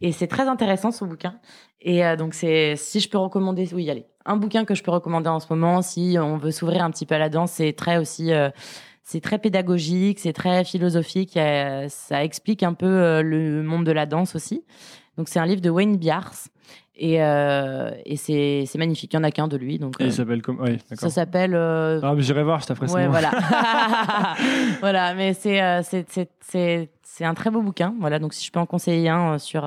Et 0.00 0.10
c'est 0.10 0.26
très 0.26 0.48
intéressant 0.48 0.90
ce 0.90 1.04
bouquin. 1.04 1.38
Et 1.80 2.02
donc, 2.16 2.34
c'est 2.34 2.74
si 2.74 2.98
je 2.98 3.08
peux 3.08 3.18
recommander, 3.18 3.72
oui, 3.74 3.88
allez, 3.90 4.06
un 4.24 4.36
bouquin 4.36 4.64
que 4.64 4.74
je 4.74 4.82
peux 4.82 4.90
recommander 4.90 5.28
en 5.28 5.38
ce 5.38 5.46
moment, 5.50 5.80
si 5.80 6.16
on 6.18 6.36
veut 6.36 6.50
s'ouvrir 6.50 6.82
un 6.82 6.90
petit 6.90 7.06
peu 7.06 7.14
à 7.14 7.18
la 7.18 7.28
danse, 7.28 7.52
c'est 7.52 7.74
très 7.74 7.98
aussi 7.98 8.32
C'est 9.06 9.20
très 9.20 9.38
pédagogique, 9.38 10.18
c'est 10.18 10.32
très 10.32 10.64
philosophique. 10.64 11.38
ça 11.88 12.24
explique 12.24 12.62
un 12.62 12.72
peu 12.72 13.20
le 13.22 13.62
monde 13.62 13.84
de 13.84 13.92
la 13.92 14.06
danse 14.06 14.34
aussi. 14.34 14.64
Donc 15.18 15.28
c'est 15.28 15.38
un 15.38 15.46
livre 15.46 15.60
de 15.60 15.70
Wayne 15.70 15.96
Biars. 15.96 16.34
Et, 16.96 17.16
et 17.16 18.16
c'est, 18.16 18.78
magnifique. 18.78 19.12
Il 19.12 19.18
n'y 19.18 19.20
en 19.20 19.28
a 19.28 19.30
qu'un 19.30 19.46
de 19.46 19.58
lui. 19.58 19.78
Donc, 19.78 20.00
et 20.00 20.06
il 20.06 20.12
s'appelle 20.12 20.40
comme. 20.40 20.58
Oui, 20.60 20.78
ça 20.94 21.10
s'appelle. 21.10 21.54
Ah, 21.54 22.14
mais 22.16 22.22
j'irai 22.22 22.44
voir, 22.44 22.60
je 22.60 22.66
t'apprécie. 22.66 22.94
Ouais, 22.94 23.08
voilà. 23.08 23.30
voilà, 24.80 25.12
mais 25.14 25.34
c'est, 25.34 25.60
c'est, 26.40 27.24
un 27.24 27.34
très 27.34 27.50
beau 27.50 27.60
bouquin. 27.60 27.94
Voilà, 28.00 28.18
donc 28.18 28.32
si 28.32 28.46
je 28.46 28.50
peux 28.50 28.60
en 28.60 28.66
conseiller 28.66 29.10
un 29.10 29.38
sur 29.38 29.66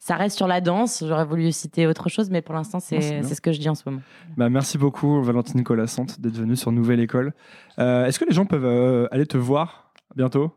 ça 0.00 0.16
reste 0.16 0.36
sur 0.36 0.46
la 0.46 0.62
danse. 0.62 1.04
J'aurais 1.06 1.26
voulu 1.26 1.52
citer 1.52 1.86
autre 1.86 2.08
chose, 2.08 2.30
mais 2.30 2.40
pour 2.40 2.54
l'instant, 2.54 2.80
c'est 2.80 3.22
ce 3.22 3.40
que 3.40 3.52
je 3.52 3.60
dis 3.60 3.68
en 3.68 3.74
ce 3.74 3.82
moment. 3.86 4.00
Bah, 4.36 4.48
merci 4.48 4.78
beaucoup, 4.78 5.22
Valentine 5.22 5.62
Colassante, 5.62 6.20
d'être 6.20 6.36
venue 6.36 6.56
sur 6.56 6.72
Nouvelle 6.72 7.00
École. 7.00 7.34
Euh, 7.78 8.06
est-ce 8.06 8.18
que 8.18 8.24
les 8.24 8.32
gens 8.32 8.46
peuvent 8.46 8.64
euh, 8.64 9.06
aller 9.12 9.26
te 9.26 9.36
voir 9.36 9.92
bientôt? 10.16 10.52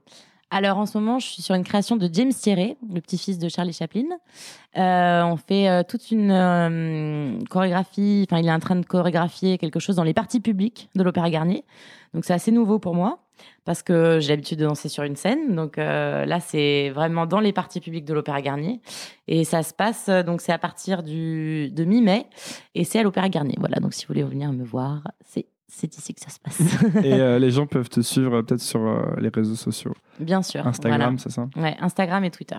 Alors 0.50 0.78
en 0.78 0.86
ce 0.86 0.98
moment, 0.98 1.20
je 1.20 1.28
suis 1.28 1.42
sur 1.42 1.56
une 1.56 1.64
création 1.64 1.98
de 1.98 2.08
James 2.14 2.32
Thierry, 2.32 2.78
le 2.94 3.02
petit-fils 3.02 3.40
de 3.40 3.50
Charlie 3.50 3.74
Chaplin. 3.74 4.06
Euh, 4.78 5.24
on 5.24 5.36
fait 5.36 5.84
toute 5.86 6.12
une 6.12 7.40
chorégraphie, 7.50 8.28
enfin 8.30 8.40
il 8.40 8.48
est 8.48 8.52
en 8.52 8.60
train 8.60 8.76
de 8.76 8.86
chorégraphier 8.86 9.58
quelque 9.58 9.80
chose 9.80 9.96
dans 9.96 10.04
les 10.04 10.14
parties 10.14 10.40
publiques 10.40 10.90
de 10.96 11.02
l'Opéra 11.02 11.32
Garnier. 11.32 11.66
Donc 12.14 12.24
c'est 12.24 12.34
assez 12.34 12.52
nouveau 12.52 12.78
pour 12.78 12.94
moi 12.94 13.23
parce 13.66 13.82
que 13.82 14.20
j'ai 14.20 14.30
l'habitude 14.30 14.60
de 14.60 14.66
danser 14.66 14.90
sur 14.90 15.04
une 15.04 15.16
scène. 15.16 15.56
Donc 15.56 15.78
euh, 15.78 16.26
là, 16.26 16.40
c'est 16.40 16.90
vraiment 16.90 17.26
dans 17.26 17.40
les 17.40 17.54
parties 17.54 17.80
publiques 17.80 18.06
de 18.06 18.14
l'Opéra 18.14 18.42
Garnier. 18.42 18.82
Et 19.28 19.44
ça 19.44 19.64
se 19.64 19.74
passe, 19.74 20.10
euh, 20.10 20.24
donc 20.24 20.42
c'est 20.42 20.52
à 20.52 20.58
partir 20.58 21.04
du, 21.04 21.70
de 21.72 21.84
mi-mai 21.84 22.26
et 22.76 22.84
c'est 22.84 23.00
à 23.00 23.04
l'Opéra 23.04 23.30
Garnier. 23.30 23.56
Voilà, 23.60 23.80
donc 23.80 23.94
si 23.94 24.06
vous 24.06 24.14
voulez 24.14 24.24
venir 24.24 24.52
me 24.52 24.64
voir, 24.64 25.02
c'est 25.26 25.46
c'est 25.76 25.98
ici 25.98 26.14
que 26.14 26.22
ça 26.22 26.30
se 26.30 26.40
passe. 26.40 26.62
et 27.04 27.14
euh, 27.14 27.40
les 27.40 27.50
gens 27.50 27.66
peuvent 27.66 27.90
te 27.90 28.02
suivre 28.02 28.44
peut-être 28.44 28.62
sur 28.62 28.80
les 29.18 29.30
réseaux 29.30 29.56
sociaux. 29.56 29.96
Bien 30.20 30.44
sûr. 30.44 30.68
Instagram, 30.68 31.18
c'est 31.18 31.32
ça? 31.32 31.48
Ouais, 31.56 31.76
Instagram 31.80 32.24
et 32.24 32.30
Twitter. 32.30 32.58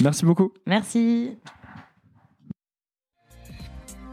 Merci 0.00 0.24
beaucoup. 0.24 0.50
Merci. 0.66 1.36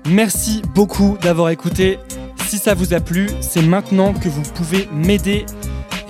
Merci 0.09 0.61
beaucoup 0.75 1.17
d'avoir 1.21 1.49
écouté. 1.49 1.97
Si 2.37 2.57
ça 2.57 2.73
vous 2.73 2.93
a 2.93 2.99
plu, 2.99 3.29
c'est 3.39 3.61
maintenant 3.61 4.13
que 4.13 4.27
vous 4.27 4.41
pouvez 4.53 4.89
m'aider 4.91 5.45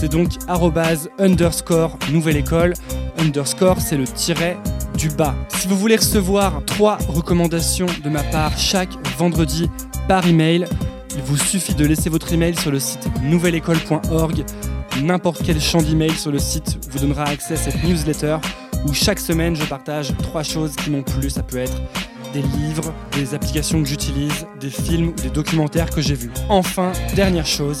C'est 0.00 0.08
donc 0.08 0.28
underscore 1.18 1.98
nouvelle 2.12 2.36
école. 2.36 2.74
Underscore, 3.18 3.80
c'est 3.80 3.96
le 3.96 4.04
tiret 4.04 4.56
du 4.96 5.08
bas. 5.08 5.34
Si 5.48 5.66
vous 5.66 5.76
voulez 5.76 5.96
recevoir 5.96 6.62
trois 6.66 6.98
recommandations 7.08 7.86
de 8.04 8.08
ma 8.08 8.22
part 8.22 8.56
chaque 8.56 8.90
vendredi 9.18 9.68
par 10.06 10.24
email, 10.24 10.66
il 11.16 11.22
vous 11.22 11.36
suffit 11.36 11.74
de 11.74 11.84
laisser 11.84 12.10
votre 12.10 12.32
email 12.32 12.54
sur 12.54 12.70
le 12.70 12.78
site 12.78 13.08
nouvelleécole.org. 13.24 14.44
N'importe 15.02 15.42
quel 15.44 15.60
champ 15.60 15.82
d'email 15.82 16.12
sur 16.12 16.30
le 16.30 16.38
site 16.38 16.78
vous 16.92 17.00
donnera 17.00 17.24
accès 17.24 17.54
à 17.54 17.56
cette 17.56 17.82
newsletter 17.82 18.36
où 18.86 18.94
chaque 18.94 19.18
semaine 19.18 19.56
je 19.56 19.64
partage 19.64 20.12
trois 20.22 20.44
choses 20.44 20.76
qui 20.76 20.90
m'ont 20.90 21.02
plu. 21.02 21.28
Ça 21.28 21.42
peut 21.42 21.58
être 21.58 21.76
des 22.32 22.42
livres, 22.42 22.94
des 23.14 23.34
applications 23.34 23.82
que 23.82 23.88
j'utilise, 23.88 24.46
des 24.60 24.70
films 24.70 25.08
ou 25.08 25.20
des 25.22 25.30
documentaires 25.30 25.90
que 25.90 26.00
j'ai 26.00 26.14
vus. 26.14 26.30
Enfin, 26.48 26.92
dernière 27.16 27.46
chose, 27.46 27.80